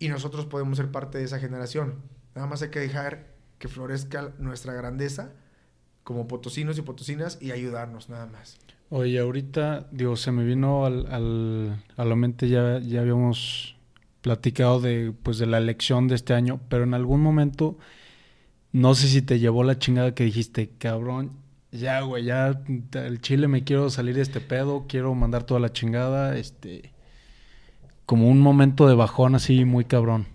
y 0.00 0.08
nosotros 0.08 0.46
podemos 0.46 0.78
ser 0.78 0.90
parte 0.90 1.18
de 1.18 1.24
esa 1.24 1.38
generación. 1.38 1.96
Nada 2.34 2.48
más 2.48 2.62
hay 2.62 2.70
que 2.70 2.80
dejar 2.80 3.28
que 3.58 3.68
florezca 3.68 4.32
nuestra 4.38 4.72
grandeza 4.72 5.34
como 6.02 6.26
potosinos 6.26 6.78
y 6.78 6.82
potosinas 6.82 7.38
y 7.40 7.52
ayudarnos 7.52 8.08
nada 8.08 8.26
más. 8.26 8.58
Oye, 8.88 9.20
ahorita, 9.20 9.86
digo, 9.92 10.16
se 10.16 10.32
me 10.32 10.42
vino 10.42 10.86
al, 10.86 11.06
al, 11.12 11.84
a 11.96 12.04
la 12.04 12.16
mente, 12.16 12.48
ya, 12.48 12.80
ya 12.80 13.02
habíamos 13.02 13.76
platicado 14.22 14.80
de, 14.80 15.12
pues, 15.22 15.38
de 15.38 15.46
la 15.46 15.58
elección 15.58 16.08
de 16.08 16.16
este 16.16 16.34
año, 16.34 16.60
pero 16.68 16.84
en 16.84 16.94
algún 16.94 17.20
momento, 17.20 17.78
no 18.72 18.94
sé 18.94 19.06
si 19.06 19.22
te 19.22 19.38
llevó 19.38 19.62
la 19.62 19.78
chingada 19.78 20.14
que 20.14 20.24
dijiste, 20.24 20.70
cabrón, 20.78 21.32
ya, 21.70 22.00
güey, 22.00 22.24
ya 22.24 22.60
el 22.94 23.20
chile 23.20 23.46
me 23.46 23.62
quiero 23.62 23.90
salir 23.90 24.16
de 24.16 24.22
este 24.22 24.40
pedo, 24.40 24.86
quiero 24.88 25.14
mandar 25.14 25.44
toda 25.44 25.60
la 25.60 25.72
chingada, 25.72 26.36
este 26.36 26.92
como 28.10 28.28
un 28.28 28.40
momento 28.40 28.88
de 28.88 28.96
bajón 28.96 29.36
así 29.36 29.64
muy 29.64 29.84
cabrón? 29.84 30.26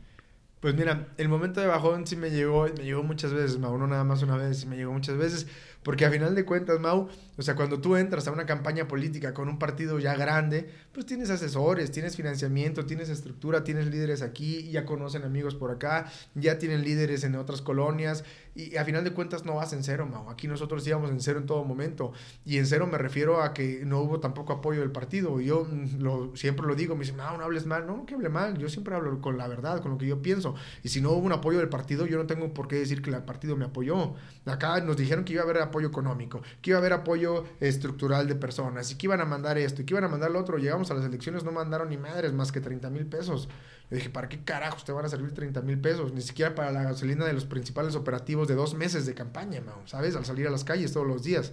Pues 0.61 0.76
mira, 0.76 1.09
el 1.17 1.28
momento 1.28 1.59
de 1.59 1.67
bajón 1.67 2.07
sí 2.07 2.15
me 2.15 2.30
llegó, 2.32 2.63
me 2.63 2.86
llegó 2.86 3.03
muchas 3.03 3.34
veces, 3.34 3.59
Mau, 3.59 3.78
no 3.78 3.86
nada 3.86 4.05
más 4.05 4.23
una 4.23 4.38
vez, 4.38 4.65
me 4.65 4.78
llegó 4.78 4.93
muchas 4.93 5.17
veces, 5.17 5.45
porque 5.86 6.03
a 6.03 6.09
final 6.09 6.33
de 6.33 6.45
cuentas, 6.45 6.79
Mau, 6.79 7.09
o 7.38 7.41
sea, 7.43 7.55
cuando 7.55 7.79
tú 7.79 7.95
entras 7.95 8.27
a 8.27 8.31
una 8.31 8.47
campaña 8.47 8.88
política 8.88 9.36
con 9.36 9.47
un 9.47 9.59
partido 9.59 9.99
ya 9.99 10.15
grande, 10.15 10.67
pues 10.91 11.05
tienes 11.05 11.29
asesores, 11.29 11.91
tienes 11.91 12.15
financiamiento, 12.15 12.88
tienes 12.88 13.09
estructura, 13.09 13.63
tienes 13.63 13.86
líderes 13.86 14.23
aquí, 14.23 14.71
ya 14.71 14.83
conocen 14.83 15.21
amigos 15.21 15.53
por 15.53 15.69
acá, 15.69 16.11
ya 16.33 16.57
tienen 16.57 16.83
líderes 16.83 17.23
en 17.23 17.36
otras 17.36 17.61
colonias, 17.61 18.23
y 18.55 18.77
a 18.77 18.86
final 18.86 19.03
de 19.03 19.11
cuentas 19.11 19.45
no 19.45 19.55
vas 19.55 19.73
en 19.73 19.83
cero, 19.83 20.07
Mau. 20.09 20.29
Aquí 20.29 20.47
nosotros 20.47 20.88
íbamos 20.88 21.11
en 21.11 21.19
cero 21.19 21.39
en 21.39 21.45
todo 21.45 21.65
momento. 21.65 22.13
Y 22.45 22.57
en 22.57 22.65
cero 22.65 22.88
me 22.88 22.97
refiero 22.97 23.43
a 23.43 23.53
que 23.53 23.83
no 23.86 23.99
hubo 23.99 24.21
tampoco 24.21 24.53
apoyo 24.53 24.79
del 24.79 24.91
partido. 24.91 25.41
Yo 25.41 25.65
mm, 25.69 26.01
lo, 26.01 26.36
siempre 26.38 26.65
lo 26.65 26.73
digo, 26.73 26.95
me 26.95 27.01
dicen, 27.01 27.17
no, 27.17 27.38
no 27.38 27.43
hables 27.43 27.65
mal. 27.65 27.86
No, 27.86 27.97
no 27.97 28.05
que 28.05 28.15
hable 28.15 28.29
mal. 28.29 28.57
Yo 28.57 28.69
siempre 28.69 28.95
hablo 28.95 29.19
con 29.19 29.38
la 29.38 29.49
verdad, 29.49 29.81
con 29.81 29.91
lo 29.91 29.97
que 29.97 30.07
yo 30.07 30.21
pienso. 30.21 30.55
Y 30.83 30.89
si 30.89 31.01
no 31.01 31.11
hubo 31.11 31.25
un 31.25 31.33
apoyo 31.33 31.59
del 31.59 31.67
partido, 31.67 32.07
yo 32.07 32.17
no 32.17 32.27
tengo 32.27 32.53
por 32.53 32.69
qué 32.69 32.77
decir 32.77 33.01
que 33.01 33.09
el 33.09 33.21
partido 33.23 33.57
me 33.57 33.65
apoyó. 33.65 34.15
Acá 34.45 34.79
nos 34.79 34.95
dijeron 34.95 35.25
que 35.25 35.33
iba 35.33 35.41
a 35.41 35.43
haber 35.45 35.57
apoyo 35.61 35.74
económico, 35.84 36.41
que 36.61 36.71
iba 36.71 36.78
a 36.78 36.80
haber 36.80 36.93
apoyo 36.93 37.45
estructural 37.59 38.28
de 38.28 38.36
personas, 38.36 38.91
y 38.91 38.95
que 38.95 39.07
iban 39.07 39.21
a 39.21 39.26
mandar 39.26 39.57
esto, 39.57 39.82
y 39.82 39.86
que 39.86 39.93
iban 39.93 40.05
a 40.05 40.07
mandar 40.07 40.32
lo 40.32 40.39
otro. 40.39 40.57
Llegamos 40.57 40.89
a 40.91 40.93
las 40.93 41.05
elecciones, 41.05 41.43
no 41.43 41.51
mandaron 41.51 41.89
ni 41.89 41.97
madres 41.97 42.34
más 42.34 42.51
que 42.51 42.61
30 42.61 42.89
mil 42.89 43.05
pesos. 43.05 43.49
Le 43.89 43.97
dije, 43.97 44.09
¿para 44.09 44.30
qué 44.30 44.43
carajos 44.43 44.86
te 44.86 44.91
van 44.91 45.05
a 45.05 45.09
servir 45.09 45.34
30 45.34 45.61
mil 45.61 45.80
pesos? 45.80 46.13
Ni 46.13 46.21
siquiera 46.21 46.55
para 46.55 46.71
la 46.71 46.84
gasolina 46.84 47.26
de 47.26 47.34
los 47.34 47.45
principales 47.45 47.95
operativos 47.95 48.47
de 48.47 48.55
dos 48.55 48.73
meses 48.73 49.05
de 49.05 49.13
campaña, 49.13 49.61
¿sabes? 49.86 50.15
Al 50.15 50.26
salir 50.26 50.47
a 50.47 50.51
las 50.51 50.63
calles 50.63 50.91
todos 50.93 51.05
los 51.05 51.23
días. 51.23 51.51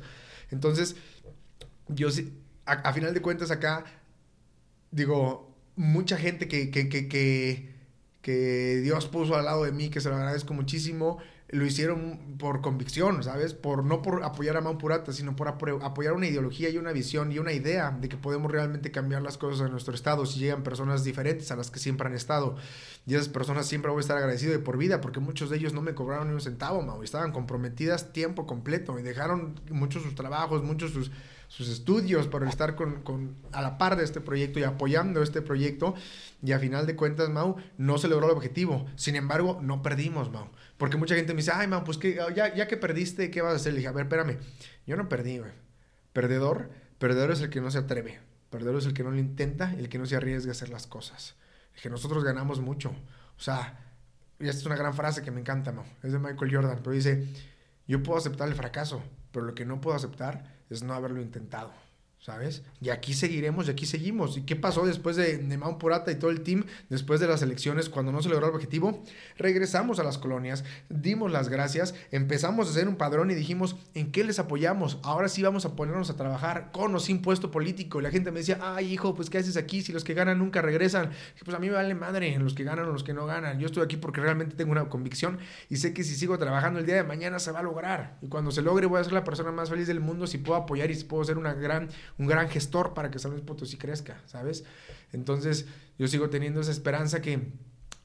Entonces, 0.50 0.96
yo 1.88 2.10
sí, 2.10 2.32
a, 2.64 2.92
final 2.92 3.12
de 3.12 3.20
cuentas 3.20 3.50
acá, 3.50 3.84
digo, 4.90 5.54
mucha 5.76 6.16
gente 6.16 6.48
que, 6.48 6.70
que, 6.70 6.88
que, 6.88 7.74
que 8.20 8.80
Dios 8.82 9.06
puso 9.08 9.36
al 9.36 9.44
lado 9.44 9.64
de 9.64 9.72
mí, 9.72 9.90
que 9.90 10.00
se 10.00 10.08
lo 10.08 10.16
agradezco 10.16 10.54
muchísimo, 10.54 11.18
lo 11.52 11.66
hicieron 11.66 12.36
por 12.38 12.62
convicción, 12.62 13.22
¿sabes? 13.22 13.52
Por 13.52 13.84
no 13.84 14.00
por 14.00 14.24
apoyar 14.24 14.56
a 14.56 14.62
Mau 14.62 14.78
Purata, 14.78 15.12
sino 15.12 15.36
por 15.36 15.48
apoyar 15.48 16.14
una 16.14 16.26
ideología 16.26 16.70
y 16.70 16.78
una 16.78 16.92
visión 16.92 17.30
y 17.30 17.38
una 17.38 17.52
idea 17.52 17.90
de 17.90 18.08
que 18.08 18.16
podemos 18.16 18.50
realmente 18.50 18.90
cambiar 18.90 19.20
las 19.20 19.36
cosas 19.36 19.66
en 19.66 19.70
nuestro 19.70 19.94
estado 19.94 20.24
si 20.24 20.40
llegan 20.40 20.62
personas 20.62 21.04
diferentes 21.04 21.50
a 21.50 21.56
las 21.56 21.70
que 21.70 21.78
siempre 21.78 22.08
han 22.08 22.14
estado. 22.14 22.56
Y 23.06 23.14
esas 23.14 23.28
personas 23.28 23.66
siempre 23.66 23.90
voy 23.90 23.98
a 23.98 24.00
estar 24.00 24.16
agradecido 24.16 24.52
de 24.52 24.60
por 24.60 24.78
vida 24.78 25.02
porque 25.02 25.20
muchos 25.20 25.50
de 25.50 25.58
ellos 25.58 25.74
no 25.74 25.82
me 25.82 25.94
cobraron 25.94 26.28
ni 26.28 26.34
un 26.34 26.40
centavo, 26.40 26.80
Mau, 26.80 27.02
estaban 27.02 27.32
comprometidas 27.32 28.14
tiempo 28.14 28.46
completo 28.46 28.98
y 28.98 29.02
dejaron 29.02 29.60
muchos 29.70 30.02
sus 30.02 30.14
trabajos, 30.14 30.62
muchos 30.62 30.92
sus 30.92 31.10
sus 31.52 31.68
estudios 31.68 32.28
por 32.28 32.44
estar 32.48 32.76
con, 32.76 33.02
con, 33.02 33.36
a 33.52 33.60
la 33.60 33.76
par 33.76 33.96
de 33.96 34.04
este 34.04 34.22
proyecto 34.22 34.58
y 34.58 34.62
apoyando 34.62 35.22
este 35.22 35.42
proyecto. 35.42 35.94
Y 36.42 36.52
a 36.52 36.58
final 36.58 36.86
de 36.86 36.96
cuentas, 36.96 37.28
Mau, 37.28 37.56
no 37.76 37.98
se 37.98 38.08
logró 38.08 38.24
el 38.24 38.32
objetivo. 38.32 38.86
Sin 38.96 39.16
embargo, 39.16 39.58
no 39.60 39.82
perdimos, 39.82 40.30
Mau. 40.30 40.48
Porque 40.82 40.96
mucha 40.96 41.14
gente 41.14 41.32
me 41.32 41.36
dice, 41.36 41.52
ay, 41.54 41.68
Mau, 41.68 41.84
pues 41.84 41.96
que, 41.96 42.18
ya, 42.34 42.52
ya 42.52 42.66
que 42.66 42.76
perdiste, 42.76 43.30
¿qué 43.30 43.40
vas 43.40 43.52
a 43.52 43.54
hacer? 43.54 43.72
Le 43.72 43.78
dije, 43.78 43.88
a 43.88 43.92
ver, 43.92 44.06
espérame. 44.06 44.38
Yo 44.84 44.96
no 44.96 45.08
perdí, 45.08 45.38
güey. 45.38 45.52
Perdedor, 46.12 46.70
perdedor 46.98 47.30
es 47.30 47.40
el 47.40 47.50
que 47.50 47.60
no 47.60 47.70
se 47.70 47.78
atreve. 47.78 48.18
Perdedor 48.50 48.78
es 48.78 48.86
el 48.86 48.92
que 48.92 49.04
no 49.04 49.12
lo 49.12 49.18
intenta, 49.20 49.72
el 49.74 49.88
que 49.88 49.98
no 49.98 50.06
se 50.06 50.16
arriesga 50.16 50.50
a 50.50 50.56
hacer 50.56 50.70
las 50.70 50.88
cosas. 50.88 51.36
Es 51.76 51.82
que 51.82 51.88
nosotros 51.88 52.24
ganamos 52.24 52.60
mucho. 52.60 52.88
O 52.88 53.40
sea, 53.40 53.78
y 54.40 54.48
esta 54.48 54.58
es 54.58 54.66
una 54.66 54.74
gran 54.74 54.92
frase 54.92 55.22
que 55.22 55.30
me 55.30 55.38
encanta, 55.40 55.70
Mau. 55.70 55.84
Es 56.02 56.10
de 56.10 56.18
Michael 56.18 56.52
Jordan, 56.52 56.78
pero 56.82 56.90
dice, 56.90 57.28
yo 57.86 58.02
puedo 58.02 58.18
aceptar 58.18 58.48
el 58.48 58.56
fracaso, 58.56 59.04
pero 59.30 59.46
lo 59.46 59.54
que 59.54 59.64
no 59.64 59.80
puedo 59.80 59.96
aceptar 59.96 60.52
es 60.68 60.82
no 60.82 60.94
haberlo 60.94 61.22
intentado. 61.22 61.72
¿Sabes? 62.22 62.62
Y 62.80 62.90
aquí 62.90 63.14
seguiremos 63.14 63.66
y 63.66 63.72
aquí 63.72 63.84
seguimos. 63.84 64.36
¿Y 64.36 64.42
qué 64.42 64.54
pasó 64.54 64.86
después 64.86 65.16
de 65.16 65.38
Nemao 65.38 65.76
Purata 65.78 66.12
y 66.12 66.14
todo 66.14 66.30
el 66.30 66.42
team, 66.42 66.64
después 66.88 67.18
de 67.18 67.26
las 67.26 67.42
elecciones, 67.42 67.88
cuando 67.88 68.12
no 68.12 68.22
se 68.22 68.28
logró 68.28 68.46
el 68.46 68.54
objetivo? 68.54 69.02
Regresamos 69.36 69.98
a 69.98 70.04
las 70.04 70.18
colonias, 70.18 70.62
dimos 70.88 71.32
las 71.32 71.48
gracias, 71.48 71.96
empezamos 72.12 72.68
a 72.68 72.70
hacer 72.70 72.86
un 72.86 72.94
padrón 72.94 73.32
y 73.32 73.34
dijimos, 73.34 73.74
¿en 73.94 74.12
qué 74.12 74.22
les 74.22 74.38
apoyamos? 74.38 75.00
Ahora 75.02 75.28
sí 75.28 75.42
vamos 75.42 75.64
a 75.64 75.74
ponernos 75.74 76.10
a 76.10 76.16
trabajar 76.16 76.70
con 76.70 76.94
o 76.94 77.00
sin 77.00 77.22
puesto 77.22 77.50
político. 77.50 77.98
Y 77.98 78.04
la 78.04 78.12
gente 78.12 78.30
me 78.30 78.38
decía, 78.38 78.60
ay, 78.62 78.92
hijo, 78.92 79.16
pues 79.16 79.28
¿qué 79.28 79.38
haces 79.38 79.56
aquí 79.56 79.82
si 79.82 79.92
los 79.92 80.04
que 80.04 80.14
ganan 80.14 80.38
nunca 80.38 80.62
regresan? 80.62 81.10
pues 81.44 81.56
a 81.56 81.58
mí 81.58 81.66
me 81.66 81.74
vale 81.74 81.94
madre 81.96 82.38
los 82.38 82.54
que 82.54 82.62
ganan 82.62 82.84
o 82.84 82.92
los 82.92 83.02
que 83.02 83.14
no 83.14 83.26
ganan. 83.26 83.58
Yo 83.58 83.66
estoy 83.66 83.82
aquí 83.82 83.96
porque 83.96 84.20
realmente 84.20 84.54
tengo 84.54 84.70
una 84.70 84.88
convicción 84.88 85.40
y 85.68 85.78
sé 85.78 85.92
que 85.92 86.04
si 86.04 86.14
sigo 86.14 86.38
trabajando 86.38 86.78
el 86.78 86.86
día 86.86 86.94
de 86.94 87.02
mañana 87.02 87.40
se 87.40 87.50
va 87.50 87.58
a 87.58 87.62
lograr. 87.64 88.16
Y 88.22 88.28
cuando 88.28 88.52
se 88.52 88.62
logre 88.62 88.86
voy 88.86 89.00
a 89.00 89.04
ser 89.04 89.12
la 89.12 89.24
persona 89.24 89.50
más 89.50 89.70
feliz 89.70 89.88
del 89.88 89.98
mundo 89.98 90.28
si 90.28 90.38
puedo 90.38 90.60
apoyar 90.60 90.88
y 90.92 90.94
si 90.94 91.02
puedo 91.02 91.24
ser 91.24 91.36
una 91.36 91.54
gran 91.54 91.88
un 92.18 92.26
gran 92.26 92.48
gestor 92.48 92.94
para 92.94 93.10
que 93.10 93.18
San 93.18 93.32
Luis 93.32 93.42
Potosí 93.42 93.76
crezca, 93.76 94.20
¿sabes? 94.26 94.64
Entonces, 95.12 95.66
yo 95.98 96.08
sigo 96.08 96.30
teniendo 96.30 96.60
esa 96.60 96.70
esperanza 96.70 97.20
que 97.20 97.52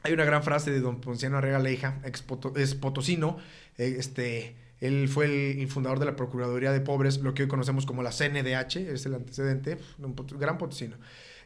hay 0.04 0.14
una 0.14 0.26
gran 0.26 0.44
frase 0.44 0.72
de 0.72 0.80
don 0.80 1.02
Ponciano 1.02 1.38
Arrega 1.38 1.60
Leija, 1.60 2.00
ex 2.04 2.24
es 2.56 2.76
potosino, 2.76 3.38
eh, 3.78 3.96
este, 3.98 4.56
él 4.80 5.10
fue 5.10 5.26
el, 5.62 5.68
fundador 5.68 6.00
de 6.00 6.06
la 6.06 6.16
Procuraduría 6.16 6.72
de 6.72 6.82
Pobres, 6.82 7.20
lo 7.20 7.34
que 7.34 7.44
hoy 7.44 7.48
conocemos 7.50 7.86
como 7.86 8.04
la 8.04 8.12
CNDH, 8.12 8.78
es 8.78 9.06
el 9.06 9.16
antecedente, 9.16 9.78
un 10.00 10.16
gran 10.40 10.58
potosino. 10.58 10.98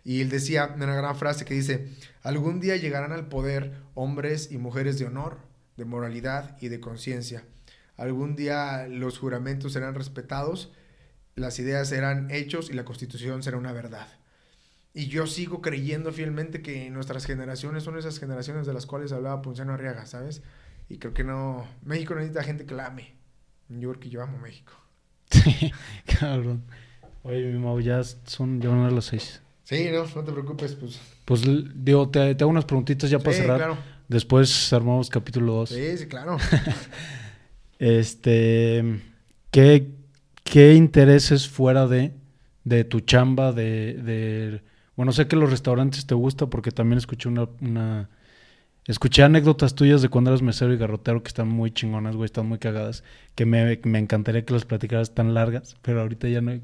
Y 0.03 0.21
él 0.21 0.29
decía 0.29 0.73
una 0.75 0.95
gran 0.95 1.15
frase 1.15 1.45
que 1.45 1.53
dice, 1.53 1.87
algún 2.23 2.59
día 2.59 2.75
llegarán 2.75 3.11
al 3.11 3.27
poder 3.27 3.73
hombres 3.93 4.51
y 4.51 4.57
mujeres 4.57 4.97
de 4.99 5.05
honor, 5.05 5.37
de 5.77 5.85
moralidad 5.85 6.57
y 6.59 6.67
de 6.69 6.79
conciencia. 6.79 7.43
Algún 7.97 8.35
día 8.35 8.87
los 8.87 9.19
juramentos 9.19 9.73
serán 9.73 9.95
respetados 9.95 10.71
las 11.41 11.59
ideas 11.59 11.91
eran 11.91 12.31
hechos 12.31 12.69
y 12.69 12.73
la 12.73 12.85
constitución 12.85 13.43
será 13.43 13.57
una 13.57 13.73
verdad. 13.73 14.07
Y 14.93 15.07
yo 15.07 15.25
sigo 15.27 15.61
creyendo 15.61 16.11
fielmente 16.11 16.61
que 16.61 16.89
nuestras 16.89 17.25
generaciones 17.25 17.83
son 17.83 17.97
esas 17.97 18.19
generaciones 18.19 18.67
de 18.67 18.73
las 18.73 18.85
cuales 18.85 19.11
hablaba 19.11 19.41
Ponciano 19.41 19.73
Arriaga, 19.73 20.05
¿sabes? 20.05 20.41
Y 20.89 20.97
creo 20.97 21.13
que 21.13 21.23
no. 21.23 21.65
México 21.83 22.13
necesita 22.15 22.43
gente 22.43 22.65
que 22.65 22.75
la 22.75 22.87
ame. 22.87 23.13
Yo 23.69 23.89
creo 23.89 23.99
que 24.01 24.09
yo 24.09 24.21
amo 24.21 24.37
México. 24.37 24.73
Sí, 25.29 25.71
cabrón. 26.19 26.63
Oye, 27.23 27.51
mi 27.51 27.59
Mau, 27.59 27.79
ya 27.79 28.03
son, 28.03 28.59
ya 28.59 28.69
van 28.69 28.79
a 28.79 28.91
las 28.91 29.05
seis. 29.05 29.41
Sí, 29.63 29.87
no, 29.91 30.05
no 30.05 30.23
te 30.23 30.31
preocupes, 30.33 30.73
pues. 30.73 30.99
Pues 31.23 31.41
digo, 31.73 32.09
te, 32.09 32.31
hago 32.31 32.47
unas 32.47 32.65
preguntitas 32.65 33.09
ya 33.09 33.19
para 33.19 33.37
cerrar. 33.37 33.57
Claro. 33.57 33.77
Después 34.09 34.73
armamos 34.73 35.09
capítulo 35.09 35.53
2. 35.53 35.69
Sí, 35.69 35.97
sí, 35.99 36.07
claro. 36.07 36.37
este. 37.79 38.99
¿Qué, 39.51 39.87
¿qué 40.51 40.73
intereses 40.73 41.47
fuera 41.47 41.87
de, 41.87 42.11
de 42.65 42.83
tu 42.83 42.99
chamba, 42.99 43.53
de, 43.53 43.93
de, 43.93 44.61
Bueno, 44.97 45.13
sé 45.13 45.25
que 45.29 45.37
los 45.37 45.49
restaurantes 45.49 46.05
te 46.05 46.13
gusta 46.13 46.47
porque 46.47 46.71
también 46.71 46.97
escuché 46.97 47.29
una, 47.29 47.47
una... 47.61 48.09
Escuché 48.85 49.23
anécdotas 49.23 49.75
tuyas 49.75 50.01
de 50.01 50.09
cuando 50.09 50.29
eras 50.31 50.41
mesero 50.41 50.73
y 50.73 50.77
garrotero 50.77 51.23
que 51.23 51.29
están 51.29 51.47
muy 51.47 51.71
chingonas, 51.71 52.17
güey, 52.17 52.25
están 52.25 52.47
muy 52.47 52.57
cagadas, 52.59 53.05
que 53.33 53.45
me, 53.45 53.79
me 53.83 53.99
encantaría 53.99 54.43
que 54.43 54.51
las 54.51 54.65
platicaras 54.65 55.15
tan 55.15 55.33
largas, 55.33 55.77
pero 55.83 56.01
ahorita 56.01 56.27
ya 56.27 56.41
no, 56.41 56.59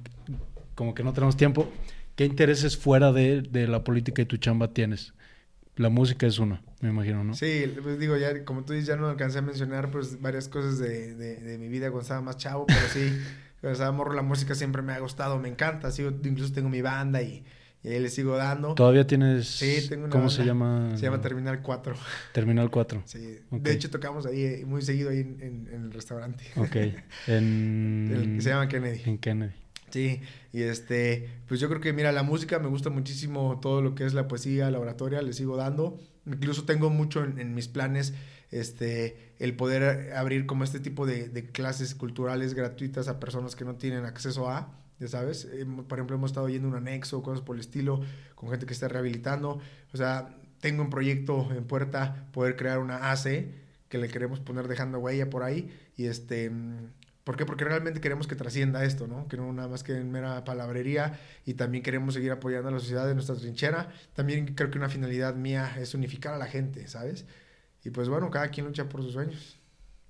como 0.75 0.93
que 0.93 1.03
no 1.03 1.13
tenemos 1.13 1.37
tiempo. 1.37 1.71
¿Qué 2.17 2.25
intereses 2.25 2.75
fuera 2.75 3.13
de, 3.13 3.41
de 3.41 3.67
la 3.69 3.85
política 3.85 4.21
y 4.21 4.25
tu 4.25 4.35
chamba 4.35 4.73
tienes? 4.73 5.13
La 5.77 5.87
música 5.87 6.27
es 6.27 6.39
una, 6.39 6.61
me 6.81 6.89
imagino, 6.89 7.23
¿no? 7.23 7.35
Sí, 7.35 7.71
pues 7.81 7.99
digo, 7.99 8.17
ya 8.17 8.43
como 8.43 8.65
tú 8.65 8.73
dices, 8.73 8.87
ya 8.87 8.97
no 8.97 9.07
alcancé 9.07 9.37
a 9.37 9.43
mencionar 9.43 9.91
pues 9.91 10.19
varias 10.19 10.49
cosas 10.49 10.77
de, 10.77 11.15
de, 11.15 11.35
de 11.37 11.57
mi 11.57 11.69
vida 11.69 11.85
cuando 11.91 12.01
estaba 12.01 12.21
más 12.21 12.35
chavo, 12.35 12.65
pero 12.65 12.81
sí, 12.91 13.17
sea, 13.75 13.91
morro, 13.91 14.13
la 14.13 14.21
música 14.21 14.55
siempre 14.55 14.81
me 14.81 14.93
ha 14.93 14.99
gustado, 14.99 15.39
me 15.39 15.49
encanta. 15.49 15.91
Sigo, 15.91 16.09
incluso 16.09 16.53
tengo 16.53 16.69
mi 16.69 16.81
banda 16.81 17.21
y, 17.21 17.43
y 17.83 17.89
ahí 17.89 17.99
le 17.99 18.09
sigo 18.09 18.37
dando. 18.37 18.75
¿Todavía 18.75 19.07
tienes? 19.07 19.47
Sí, 19.47 19.87
tengo 19.87 20.05
una 20.05 20.11
¿Cómo 20.11 20.29
se 20.29 20.45
llama? 20.45 20.91
Se 20.95 21.03
llama 21.03 21.21
Terminal 21.21 21.61
4. 21.61 21.95
Terminal 22.33 22.69
4. 22.69 23.01
Sí. 23.05 23.39
De 23.51 23.71
hecho, 23.71 23.89
tocamos 23.89 24.25
ahí 24.25 24.43
eh, 24.43 24.63
muy 24.65 24.81
seguido 24.81 25.09
ahí 25.09 25.19
en, 25.19 25.69
en, 25.71 25.83
el 25.85 25.91
restaurante. 25.91 26.43
Ok. 26.55 26.75
En... 27.27 28.37
se 28.39 28.49
llama 28.49 28.67
Kennedy. 28.67 29.01
En 29.05 29.17
Kennedy. 29.17 29.53
Sí, 29.89 30.21
y 30.51 30.63
este, 30.63 31.29
pues 31.47 31.61
yo 31.61 31.69
creo 31.69 31.79
que, 31.79 31.93
mira, 31.93 32.11
la 32.11 32.23
música 32.23 32.59
me 32.59 32.67
gusta 32.67 32.89
muchísimo 32.89 33.59
todo 33.61 33.81
lo 33.81 33.95
que 33.95 34.05
es 34.05 34.13
la 34.13 34.27
poesía, 34.27 34.69
la 34.69 34.79
oratoria, 34.79 35.21
le 35.21 35.31
sigo 35.31 35.55
dando. 35.55 35.97
Incluso 36.25 36.65
tengo 36.65 36.89
mucho 36.89 37.23
en, 37.23 37.39
en 37.39 37.55
mis 37.55 37.69
planes 37.69 38.13
este, 38.51 39.33
el 39.39 39.55
poder 39.55 40.13
abrir 40.13 40.45
como 40.45 40.63
este 40.63 40.79
tipo 40.79 41.05
de, 41.05 41.49
clases 41.51 41.95
culturales 41.95 42.53
gratuitas 42.53 43.07
a 43.07 43.19
personas 43.19 43.55
que 43.55 43.65
no 43.65 43.75
tienen 43.75 44.05
acceso 44.05 44.49
a, 44.49 44.73
ya 44.99 45.07
sabes, 45.07 45.45
eh, 45.45 45.65
por 45.87 45.99
ejemplo, 45.99 46.15
hemos 46.15 46.31
estado 46.31 46.49
yendo 46.49 46.67
un 46.67 46.75
anexo, 46.75 47.21
cosas 47.21 47.41
por 47.41 47.55
el 47.55 47.59
estilo, 47.61 48.01
con 48.35 48.49
gente 48.49 48.65
que 48.65 48.73
está 48.73 48.87
rehabilitando, 48.87 49.59
o 49.93 49.97
sea, 49.97 50.35
tengo 50.59 50.81
un 50.81 50.89
proyecto 50.89 51.49
en 51.51 51.65
puerta, 51.65 52.27
poder 52.31 52.55
crear 52.55 52.79
una 52.79 53.11
AC 53.11 53.47
que 53.89 53.97
le 53.97 54.07
queremos 54.07 54.39
poner 54.39 54.67
dejando 54.67 54.99
huella 54.99 55.29
por 55.29 55.43
ahí, 55.43 55.71
y 55.95 56.05
este... 56.05 56.51
¿Por 57.23 57.35
qué? 57.35 57.45
Porque 57.45 57.65
realmente 57.65 57.99
queremos 57.99 58.25
que 58.25 58.35
trascienda 58.37 58.85
esto, 58.85 59.05
¿no? 59.05 59.27
Que 59.27 59.35
no 59.35 59.51
nada 59.51 59.67
más 59.67 59.83
que 59.83 59.97
en 59.97 60.09
mera 60.09 60.45
palabrería 60.45 61.19
y 61.45 61.55
también 61.55 61.83
queremos 61.83 62.13
seguir 62.13 62.31
apoyando 62.31 62.69
a 62.69 62.71
la 62.71 62.79
sociedad 62.79 63.05
de 63.05 63.15
nuestra 63.15 63.35
trinchera. 63.35 63.89
También 64.13 64.55
creo 64.55 64.71
que 64.71 64.77
una 64.77 64.87
finalidad 64.87 65.35
mía 65.35 65.75
es 65.77 65.93
unificar 65.93 66.33
a 66.33 66.37
la 66.37 66.45
gente, 66.45 66.87
¿sabes? 66.87 67.25
Y 67.83 67.89
pues 67.89 68.09
bueno, 68.09 68.29
cada 68.29 68.49
quien 68.49 68.65
lucha 68.65 68.89
por 68.89 69.01
sus 69.01 69.13
sueños. 69.13 69.57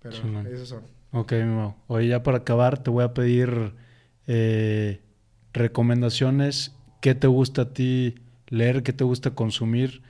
Pero 0.02 0.16
esos 0.48 0.70
son. 0.70 0.84
Ok, 1.12 1.34
mi 1.34 1.74
Oye, 1.88 2.08
ya 2.08 2.24
para 2.24 2.40
acabar, 2.40 2.82
te 2.82 2.90
voy 2.90 3.04
a 3.04 3.14
pedir 3.14 3.74
eh, 4.28 5.02
recomendaciones. 5.54 6.74
¿Qué 7.02 7.16
te 7.16 7.28
gusta 7.28 7.64
a 7.64 7.74
ti 7.74 8.16
leer? 8.48 8.84
¿Qué 8.84 8.94
te 8.94 9.04
gusta 9.04 9.32
consumir? 9.32 10.02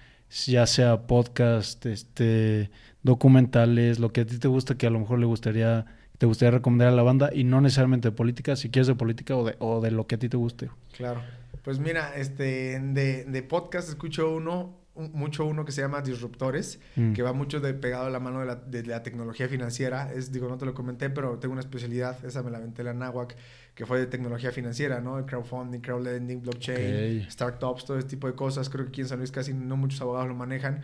Ya 0.46 0.66
sea 0.66 1.08
podcast, 1.08 1.86
este, 1.86 2.70
documentales, 3.04 4.00
lo 4.00 4.12
que 4.12 4.22
a 4.22 4.26
ti 4.26 4.40
te 4.40 4.48
gusta 4.48 4.78
que 4.78 4.88
a 4.88 4.90
lo 4.90 5.00
mejor 5.00 5.20
le 5.20 5.26
gustaría, 5.26 5.86
te 6.18 6.26
gustaría 6.26 6.52
recomendar 6.52 6.90
a 6.90 6.92
la 6.92 7.04
banda 7.04 7.30
y 7.34 7.44
no 7.44 7.62
necesariamente 7.62 8.10
de 8.10 8.12
política, 8.12 8.56
si 8.56 8.70
quieres 8.70 8.88
de 8.88 8.96
política 8.96 9.38
o 9.38 9.46
de, 9.46 9.56
o 9.60 9.80
de 9.80 9.92
lo 9.92 10.08
que 10.08 10.16
a 10.16 10.20
ti 10.20 10.28
te 10.28 10.38
guste. 10.38 10.70
Claro. 10.98 11.22
Pues 11.64 11.80
mira, 11.80 12.16
este, 12.16 12.80
de, 12.80 13.26
de 13.26 13.44
podcast 13.44 13.90
escucho 13.90 14.34
uno 14.34 14.76
mucho 14.98 15.46
uno 15.46 15.66
que 15.66 15.72
se 15.72 15.82
llama 15.82 16.02
Disruptores, 16.02 16.80
mm. 16.96 17.14
que 17.14 17.22
va 17.22 17.34
mucho 17.34 17.60
de, 17.60 17.74
pegado 17.74 18.08
a 18.08 18.10
la 18.10 18.20
mano 18.20 18.40
de 18.42 18.46
la, 18.46 18.56
de 18.56 18.84
la, 18.84 19.04
tecnología 19.04 19.48
financiera. 19.48 20.12
Es, 20.14 20.32
digo, 20.32 20.48
no 20.48 20.58
te 20.58 20.66
lo 20.66 20.74
comenté, 20.74 21.10
pero 21.10 21.38
tengo 21.40 21.54
una 21.54 21.62
especialidad, 21.62 22.24
esa 22.26 22.44
me 22.44 22.52
la 22.52 22.58
aventé 22.58 22.84
la 22.84 22.94
NAWAC, 22.94 23.36
que 23.76 23.86
fue 23.86 24.00
de 24.00 24.08
tecnología 24.08 24.52
financiera, 24.52 25.00
¿no? 25.02 25.20
El 25.20 25.26
crowdfunding, 25.26 25.80
crowdlending, 25.80 26.42
blockchain, 26.42 27.30
startups, 27.30 27.86
todo 27.86 27.98
ese 28.00 28.08
tipo 28.08 28.28
de 28.28 28.34
cosas. 28.34 28.70
Creo 28.70 28.86
que 28.86 28.90
aquí 28.90 29.02
en 29.02 29.08
San 29.08 29.20
Luis 29.20 29.32
casi 29.32 29.54
no 29.54 29.78
muchos 29.78 30.02
abogados 30.02 30.28
lo 30.28 30.36
manejan. 30.36 30.82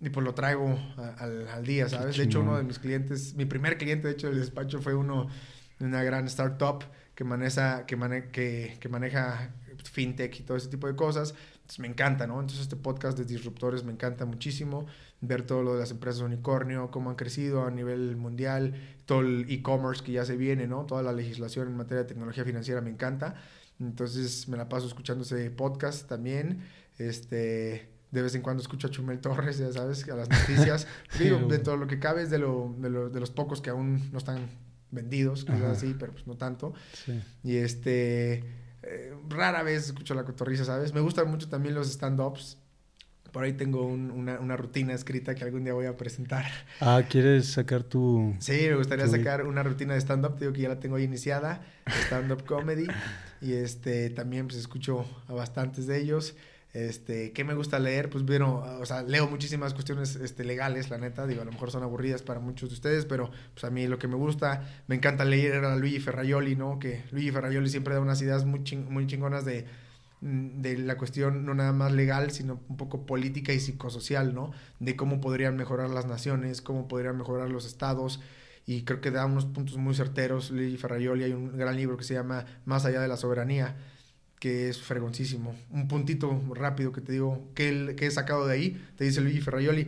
Y 0.00 0.10
pues 0.10 0.24
lo 0.24 0.34
traigo 0.34 0.78
al, 1.18 1.48
al, 1.48 1.64
día, 1.64 1.88
¿sabes? 1.88 2.16
De 2.16 2.24
hecho, 2.24 2.40
uno 2.40 2.56
de 2.56 2.64
mis 2.64 2.78
clientes, 2.78 3.34
mi 3.34 3.46
primer 3.46 3.78
cliente, 3.78 4.08
de 4.08 4.14
hecho, 4.14 4.28
del 4.28 4.38
despacho 4.38 4.80
fue 4.80 4.94
uno 4.94 5.28
de 5.78 5.86
una 5.86 6.02
gran 6.02 6.26
startup 6.26 6.84
que 7.14 7.24
maneja, 7.24 7.86
que, 7.86 7.96
que, 8.32 8.76
que 8.80 8.88
maneja 8.88 9.54
fintech 9.82 10.40
y 10.40 10.42
todo 10.42 10.56
ese 10.56 10.68
tipo 10.68 10.86
de 10.86 10.96
cosas 10.96 11.34
entonces 11.64 11.80
me 11.80 11.88
encanta, 11.88 12.26
¿no? 12.26 12.34
Entonces 12.40 12.60
este 12.60 12.76
podcast 12.76 13.16
de 13.16 13.24
disruptores 13.24 13.84
me 13.84 13.92
encanta 13.92 14.26
muchísimo, 14.26 14.84
ver 15.22 15.46
todo 15.46 15.62
lo 15.62 15.72
de 15.72 15.80
las 15.80 15.90
empresas 15.90 16.20
unicornio, 16.20 16.90
cómo 16.90 17.08
han 17.08 17.16
crecido 17.16 17.64
a 17.64 17.70
nivel 17.70 18.16
mundial, 18.16 18.74
todo 19.06 19.22
el 19.22 19.46
e-commerce 19.48 20.04
que 20.04 20.12
ya 20.12 20.26
se 20.26 20.36
viene, 20.36 20.66
¿no? 20.66 20.84
Toda 20.84 21.02
la 21.02 21.14
legislación 21.14 21.68
en 21.68 21.76
materia 21.78 22.02
de 22.02 22.08
tecnología 22.08 22.44
financiera 22.44 22.82
me 22.82 22.90
encanta. 22.90 23.36
Entonces 23.80 24.46
me 24.46 24.58
la 24.58 24.68
paso 24.68 24.86
escuchando 24.86 25.24
ese 25.24 25.50
podcast 25.50 26.06
también. 26.06 26.60
Este, 26.98 27.88
De 28.10 28.20
vez 28.20 28.34
en 28.34 28.42
cuando 28.42 28.62
escucho 28.62 28.88
a 28.88 28.90
Chumel 28.90 29.18
Torres, 29.20 29.56
ya 29.56 29.72
sabes, 29.72 30.06
a 30.06 30.16
las 30.16 30.28
noticias. 30.28 30.86
Digo, 31.18 31.38
de 31.48 31.60
todo 31.60 31.78
lo 31.78 31.86
que 31.86 31.98
cabe 31.98 32.24
es 32.24 32.30
de, 32.30 32.40
lo, 32.40 32.76
de, 32.78 32.90
lo, 32.90 33.08
de 33.08 33.20
los 33.20 33.30
pocos 33.30 33.62
que 33.62 33.70
aún 33.70 34.10
no 34.12 34.18
están 34.18 34.50
vendidos, 34.90 35.46
cosas 35.46 35.78
así, 35.78 35.96
pero 35.98 36.12
pues 36.12 36.26
no 36.26 36.36
tanto. 36.36 36.74
Sí. 36.92 37.22
Y 37.42 37.56
este, 37.56 38.44
eh, 38.86 39.14
rara 39.28 39.62
vez 39.62 39.86
escucho 39.86 40.14
la 40.14 40.24
cotorriza, 40.24 40.64
¿sabes? 40.64 40.92
Me 40.92 41.00
gustan 41.00 41.30
mucho 41.30 41.48
también 41.48 41.74
los 41.74 41.90
stand-ups. 41.90 42.58
Por 43.32 43.42
ahí 43.42 43.54
tengo 43.54 43.84
una, 43.84 44.38
una, 44.38 44.56
rutina 44.56 44.92
escrita 44.92 45.34
que 45.34 45.42
algún 45.42 45.64
día 45.64 45.72
voy 45.72 45.86
a 45.86 45.96
presentar. 45.96 46.44
Ah, 46.80 47.02
¿quieres 47.08 47.48
sacar 47.48 47.82
tu...? 47.82 48.36
Sí, 48.38 48.66
me 48.68 48.76
gustaría 48.76 49.08
sacar 49.08 49.44
una 49.44 49.64
rutina 49.64 49.94
de 49.94 50.00
stand-up. 50.00 50.38
Digo 50.38 50.52
que 50.52 50.60
ya 50.60 50.68
la 50.68 50.78
tengo 50.78 50.94
ahí 50.94 51.02
iniciada, 51.02 51.64
stand-up 52.06 52.44
comedy. 52.44 52.86
y 53.40 53.54
este, 53.54 54.10
también 54.10 54.46
pues 54.46 54.58
escucho 54.60 55.04
a 55.26 55.32
bastantes 55.32 55.88
de 55.88 56.00
ellos. 56.00 56.36
Este, 56.74 57.30
¿qué 57.32 57.44
me 57.44 57.54
gusta 57.54 57.78
leer? 57.78 58.10
Pues 58.10 58.24
bueno, 58.24 58.64
o 58.80 58.84
sea, 58.84 59.04
leo 59.04 59.28
muchísimas 59.28 59.72
cuestiones 59.74 60.16
este, 60.16 60.42
legales, 60.42 60.90
la 60.90 60.98
neta, 60.98 61.24
digo, 61.24 61.40
a 61.40 61.44
lo 61.44 61.52
mejor 61.52 61.70
son 61.70 61.84
aburridas 61.84 62.22
para 62.22 62.40
muchos 62.40 62.68
de 62.68 62.74
ustedes, 62.74 63.06
pero 63.06 63.30
pues 63.54 63.62
a 63.62 63.70
mí 63.70 63.86
lo 63.86 63.96
que 63.96 64.08
me 64.08 64.16
gusta, 64.16 64.68
me 64.88 64.96
encanta 64.96 65.24
leer 65.24 65.64
a 65.64 65.76
Luigi 65.76 66.00
Ferraioli, 66.00 66.56
¿no? 66.56 66.80
Que 66.80 67.04
Luigi 67.12 67.30
Ferraioli 67.30 67.70
siempre 67.70 67.94
da 67.94 68.00
unas 68.00 68.20
ideas 68.22 68.44
muy, 68.44 68.60
muy 68.90 69.06
chingonas 69.06 69.44
de, 69.44 69.66
mm, 70.20 70.62
de 70.62 70.78
la 70.78 70.96
cuestión 70.96 71.46
no 71.46 71.54
nada 71.54 71.72
más 71.72 71.92
legal, 71.92 72.32
sino 72.32 72.60
un 72.68 72.76
poco 72.76 73.06
política 73.06 73.52
y 73.52 73.60
psicosocial, 73.60 74.34
¿no? 74.34 74.50
De 74.80 74.96
cómo 74.96 75.20
podrían 75.20 75.56
mejorar 75.56 75.90
las 75.90 76.06
naciones, 76.06 76.60
cómo 76.60 76.88
podrían 76.88 77.16
mejorar 77.16 77.50
los 77.50 77.66
estados, 77.66 78.20
y 78.66 78.82
creo 78.82 79.00
que 79.00 79.12
da 79.12 79.26
unos 79.26 79.46
puntos 79.46 79.76
muy 79.76 79.94
certeros. 79.94 80.50
Luigi 80.50 80.76
Ferraioli, 80.76 81.22
hay 81.22 81.32
un 81.34 81.56
gran 81.56 81.76
libro 81.76 81.96
que 81.96 82.04
se 82.04 82.14
llama 82.14 82.46
Más 82.64 82.84
allá 82.84 83.00
de 83.00 83.06
la 83.06 83.16
soberanía, 83.16 83.76
que 84.44 84.68
es 84.68 84.82
fregoncísimo. 84.82 85.56
Un 85.70 85.88
puntito 85.88 86.38
rápido 86.52 86.92
que 86.92 87.00
te 87.00 87.12
digo, 87.12 87.50
que, 87.54 87.94
que 87.96 88.04
he 88.04 88.10
sacado 88.10 88.46
de 88.46 88.52
ahí, 88.52 88.86
te 88.94 89.04
dice 89.04 89.22
Luigi 89.22 89.40
Ferraioli, 89.40 89.86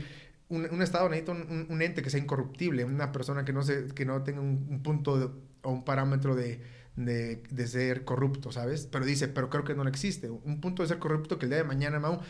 un, 0.48 0.80
Estado 0.80 1.10
necesita 1.10 1.32
un, 1.32 1.82
ente 1.82 2.00
que 2.00 2.08
sea 2.08 2.18
incorruptible, 2.18 2.86
una 2.86 3.12
persona 3.12 3.44
que 3.44 3.52
no, 3.52 3.62
se, 3.62 3.88
que 3.88 4.06
no 4.06 4.22
tenga 4.22 4.40
un, 4.40 4.80
punto 4.82 5.42
o 5.60 5.70
un 5.70 5.84
parámetro 5.84 6.34
de, 6.34 6.62
de, 6.96 7.42
de, 7.50 7.66
ser 7.66 8.06
corrupto, 8.06 8.50
¿sabes? 8.50 8.88
Pero 8.90 9.04
dice, 9.04 9.28
pero 9.28 9.50
creo 9.50 9.64
que 9.64 9.74
no 9.74 9.86
existe. 9.86 10.30
Un 10.30 10.62
punto 10.62 10.82
de 10.82 10.88
ser 10.88 11.00
corrupto 11.00 11.38
que 11.38 11.44
el 11.44 11.50
día 11.50 11.58
de 11.58 11.64
mañana, 11.64 12.00
Mau, 12.00 12.22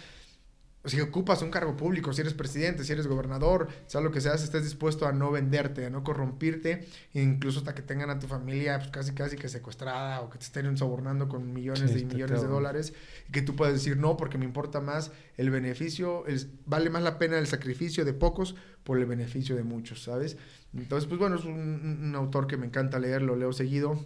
si 0.87 1.01
ocupas 1.01 1.43
un 1.43 1.51
cargo 1.51 1.77
público, 1.77 2.13
si 2.13 2.21
eres 2.21 2.35
presidente, 2.35 2.85
si 2.85 2.93
eres 2.93 3.07
gobernador, 3.07 3.69
sea 3.87 4.01
lo 4.01 4.11
que 4.11 4.21
seas, 4.21 4.43
estés 4.43 4.65
dispuesto 4.65 5.07
a 5.07 5.13
no 5.13 5.31
venderte, 5.31 5.87
a 5.87 5.91
no 5.91 6.03
corrompirte, 6.05 6.87
incluso 7.15 7.59
hasta 7.59 7.75
que 7.75 7.83
tengan 7.83 8.11
a 8.11 8.19
tu 8.19 8.27
familia 8.27 8.79
pues, 8.79 8.91
casi 8.91 9.13
casi 9.13 9.37
que 9.37 9.49
secuestrada 9.49 10.21
o 10.21 10.31
que 10.31 10.39
te 10.39 10.45
estén 10.45 10.77
sobornando 10.77 11.29
con 11.29 11.53
millones 11.53 11.97
y 11.97 12.05
millones 12.05 12.43
de 12.43 12.49
dólares, 12.49 12.95
y 13.29 13.33
que 13.33 13.43
tú 13.43 13.57
puedes 13.57 13.75
decir 13.75 13.97
no 13.97 14.17
porque 14.17 14.39
me 14.39 14.45
importa 14.45 14.81
más 14.81 15.13
el 15.37 15.51
beneficio, 15.51 16.25
vale 16.65 16.91
más 16.91 17.03
la 17.03 17.19
pena 17.19 17.39
el 17.39 17.47
sacrificio 17.47 18.05
de 18.05 18.13
pocos 18.13 18.55
por 18.85 18.99
el 18.99 19.07
beneficio 19.07 19.57
de 19.57 19.65
muchos, 19.65 20.03
¿sabes? 20.05 20.37
Entonces, 20.75 21.09
pues 21.09 21.19
bueno, 21.19 21.37
es 21.37 21.45
un, 21.45 22.01
un 22.03 22.15
autor 22.15 22.47
que 22.47 22.57
me 22.57 22.67
encanta 22.67 22.99
leer, 22.99 23.23
lo 23.23 23.37
leo 23.37 23.53
seguido, 23.53 24.05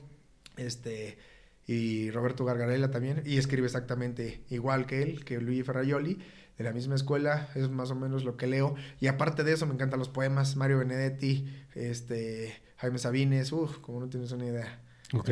este 0.57 1.19
y 1.67 2.11
Roberto 2.11 2.45
Gargarella 2.45 2.91
también, 2.91 3.23
y 3.25 3.37
escribe 3.37 3.67
exactamente 3.67 4.43
igual 4.51 4.87
que 4.87 5.03
él, 5.03 5.25
que 5.25 5.41
Luigi 5.41 5.63
Ferraioli, 5.63 6.19
de 6.61 6.65
la 6.65 6.73
misma 6.75 6.95
escuela, 6.95 7.49
es 7.55 7.71
más 7.71 7.91
o 7.91 7.95
menos 7.95 8.23
lo 8.23 8.37
que 8.37 8.47
leo. 8.47 8.75
Y 9.01 9.07
aparte 9.07 9.45
de 9.45 9.55
eso, 9.55 9.65
me 9.65 9.73
encantan 9.73 9.99
los 9.99 10.11
poemas, 10.11 10.57
Mario 10.57 10.81
Benedetti, 10.81 11.51
este, 11.75 12.53
Jaime 12.77 12.99
Sabines, 12.99 13.51
uff, 13.51 13.79
como 13.79 13.99
no 13.99 14.09
tienes 14.09 14.31
una 14.33 14.45
idea. 14.45 14.79
Ok. 15.15 15.31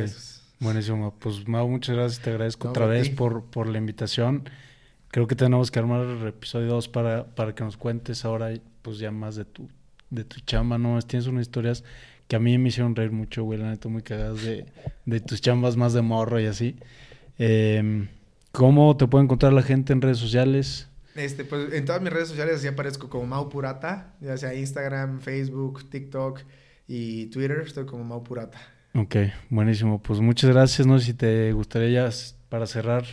Buenísimo. 0.59 1.15
Pues 1.19 1.47
Mau, 1.47 1.69
muchas 1.69 1.97
gracias. 1.97 2.23
Te 2.23 2.31
agradezco 2.31 2.71
otra 2.71 2.87
vez 2.87 3.11
por, 3.11 3.45
por 3.45 3.69
la 3.69 3.77
invitación. 3.77 4.49
Creo 5.09 5.27
que 5.27 5.37
tenemos 5.37 5.71
que 5.71 5.79
armar 5.79 6.01
el 6.01 6.27
episodio 6.29 6.69
2 6.69 6.89
para, 6.89 7.27
para 7.35 7.55
que 7.55 7.63
nos 7.63 7.77
cuentes 7.77 8.25
ahora 8.25 8.51
pues 8.81 8.99
ya 8.99 9.11
más 9.11 9.37
de 9.37 9.45
tu, 9.45 9.69
de 10.09 10.25
tu 10.25 10.41
chamba, 10.41 10.79
¿no? 10.79 10.99
Tienes 11.03 11.27
unas 11.27 11.43
historias 11.43 11.85
que 12.27 12.37
a 12.37 12.39
mí 12.39 12.57
me 12.57 12.71
hicieron 12.71 12.97
reír 12.97 13.13
mucho, 13.13 13.45
güey, 13.45 13.59
la 13.59 13.69
neta, 13.69 13.91
muy 13.91 14.01
cagadas 14.01 14.43
de, 14.43 14.65
de 15.05 15.21
tus 15.21 15.43
chambas 15.43 15.77
más 15.77 15.93
de 15.93 16.01
morro 16.01 16.41
y 16.41 16.47
así. 16.47 16.77
Eh, 17.39 18.09
¿Cómo 18.53 18.97
te 18.97 19.07
puede 19.07 19.25
encontrar 19.25 19.53
la 19.53 19.63
gente 19.63 19.93
en 19.93 20.01
redes 20.01 20.17
sociales? 20.17 20.88
Este, 21.19 21.45
pues 21.45 21.73
en 21.73 21.85
todas 21.85 22.01
mis 22.01 22.13
redes 22.13 22.29
sociales 22.29 22.59
así 22.59 22.69
aparezco 22.69 23.09
como 23.09 23.27
Mau 23.27 23.49
Purata, 23.49 24.15
ya 24.21 24.37
sea 24.37 24.55
Instagram, 24.55 25.19
Facebook, 25.19 25.91
TikTok 25.91 26.43
y 26.87 27.27
Twitter, 27.27 27.59
estoy 27.67 27.87
como 27.87 28.05
Mau 28.05 28.23
Purata. 28.23 28.57
Ok, 28.95 29.17
buenísimo. 29.51 30.01
Pues 30.01 30.21
muchas 30.21 30.51
gracias. 30.51 30.87
No 30.87 30.97
sé 31.01 31.07
si 31.07 31.15
te 31.15 31.53
gustaría 31.53 32.09
ya 32.09 32.17
para 32.49 32.67
cerrar 32.67 33.05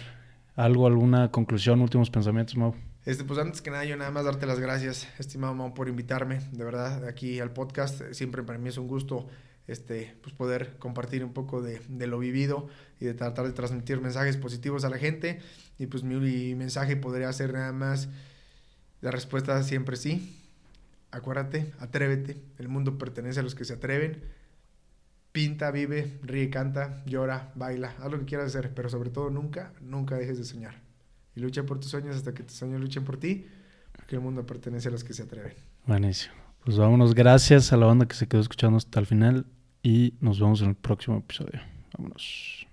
algo, 0.55 0.85
alguna 0.85 1.31
conclusión, 1.31 1.81
últimos 1.81 2.11
pensamientos, 2.11 2.55
Mau. 2.55 2.75
Este, 3.05 3.23
pues 3.23 3.39
antes 3.39 3.63
que 3.63 3.71
nada, 3.71 3.85
yo 3.85 3.97
nada 3.97 4.11
más 4.11 4.25
darte 4.25 4.45
las 4.45 4.59
gracias, 4.59 5.07
estimado 5.17 5.55
Mau, 5.55 5.73
por 5.73 5.89
invitarme, 5.89 6.41
de 6.51 6.63
verdad, 6.63 7.07
aquí 7.07 7.39
al 7.39 7.53
podcast. 7.53 8.03
Siempre 8.11 8.43
para 8.43 8.59
mí 8.59 8.69
es 8.69 8.77
un 8.77 8.87
gusto 8.87 9.27
este, 9.67 10.15
pues 10.21 10.35
poder 10.35 10.77
compartir 10.77 11.23
un 11.23 11.33
poco 11.33 11.61
de, 11.61 11.81
de, 11.87 12.07
lo 12.07 12.19
vivido 12.19 12.67
y 12.99 13.05
de 13.05 13.13
tratar 13.13 13.45
de 13.45 13.53
transmitir 13.53 13.99
mensajes 13.99 14.37
positivos 14.37 14.85
a 14.85 14.89
la 14.89 14.97
gente. 14.97 15.39
Y 15.79 15.87
pues 15.87 16.03
mi 16.03 16.55
mensaje 16.55 16.95
podría 16.95 17.31
ser 17.33 17.53
nada 17.53 17.71
más, 17.71 18.09
la 19.01 19.11
respuesta 19.11 19.61
siempre 19.63 19.95
sí. 19.97 20.41
Acuérdate, 21.11 21.73
atrévete, 21.79 22.41
el 22.57 22.67
mundo 22.67 22.97
pertenece 22.97 23.39
a 23.39 23.43
los 23.43 23.55
que 23.55 23.65
se 23.65 23.73
atreven. 23.73 24.21
Pinta, 25.31 25.71
vive, 25.71 26.17
ríe, 26.23 26.49
canta, 26.49 27.03
llora, 27.05 27.51
baila, 27.55 27.93
haz 27.99 28.11
lo 28.11 28.19
que 28.19 28.25
quieras 28.25 28.47
hacer, 28.47 28.73
pero 28.73 28.89
sobre 28.89 29.09
todo 29.09 29.29
nunca, 29.29 29.73
nunca 29.81 30.15
dejes 30.15 30.37
de 30.37 30.43
soñar. 30.43 30.75
Y 31.35 31.41
lucha 31.41 31.63
por 31.63 31.79
tus 31.79 31.91
sueños 31.91 32.15
hasta 32.15 32.33
que 32.33 32.43
tus 32.43 32.55
sueños 32.55 32.79
luchen 32.79 33.03
por 33.03 33.17
ti, 33.17 33.47
porque 33.91 34.15
el 34.15 34.21
mundo 34.21 34.45
pertenece 34.45 34.87
a 34.87 34.91
los 34.91 35.03
que 35.03 35.13
se 35.13 35.23
atreven. 35.23 35.53
Buenísimo. 35.85 36.33
Pues 36.63 36.77
vámonos, 36.77 37.13
gracias 37.13 37.71
a 37.73 37.77
la 37.77 37.85
banda 37.85 38.07
que 38.07 38.15
se 38.15 38.27
quedó 38.27 38.41
escuchando 38.41 38.77
hasta 38.77 38.99
el 38.99 39.05
final 39.05 39.45
y 39.85 40.15
nos 40.19 40.39
vemos 40.39 40.63
en 40.63 40.69
el 40.69 40.75
próximo 40.75 41.17
episodio. 41.19 41.61
Vámonos. 41.95 42.64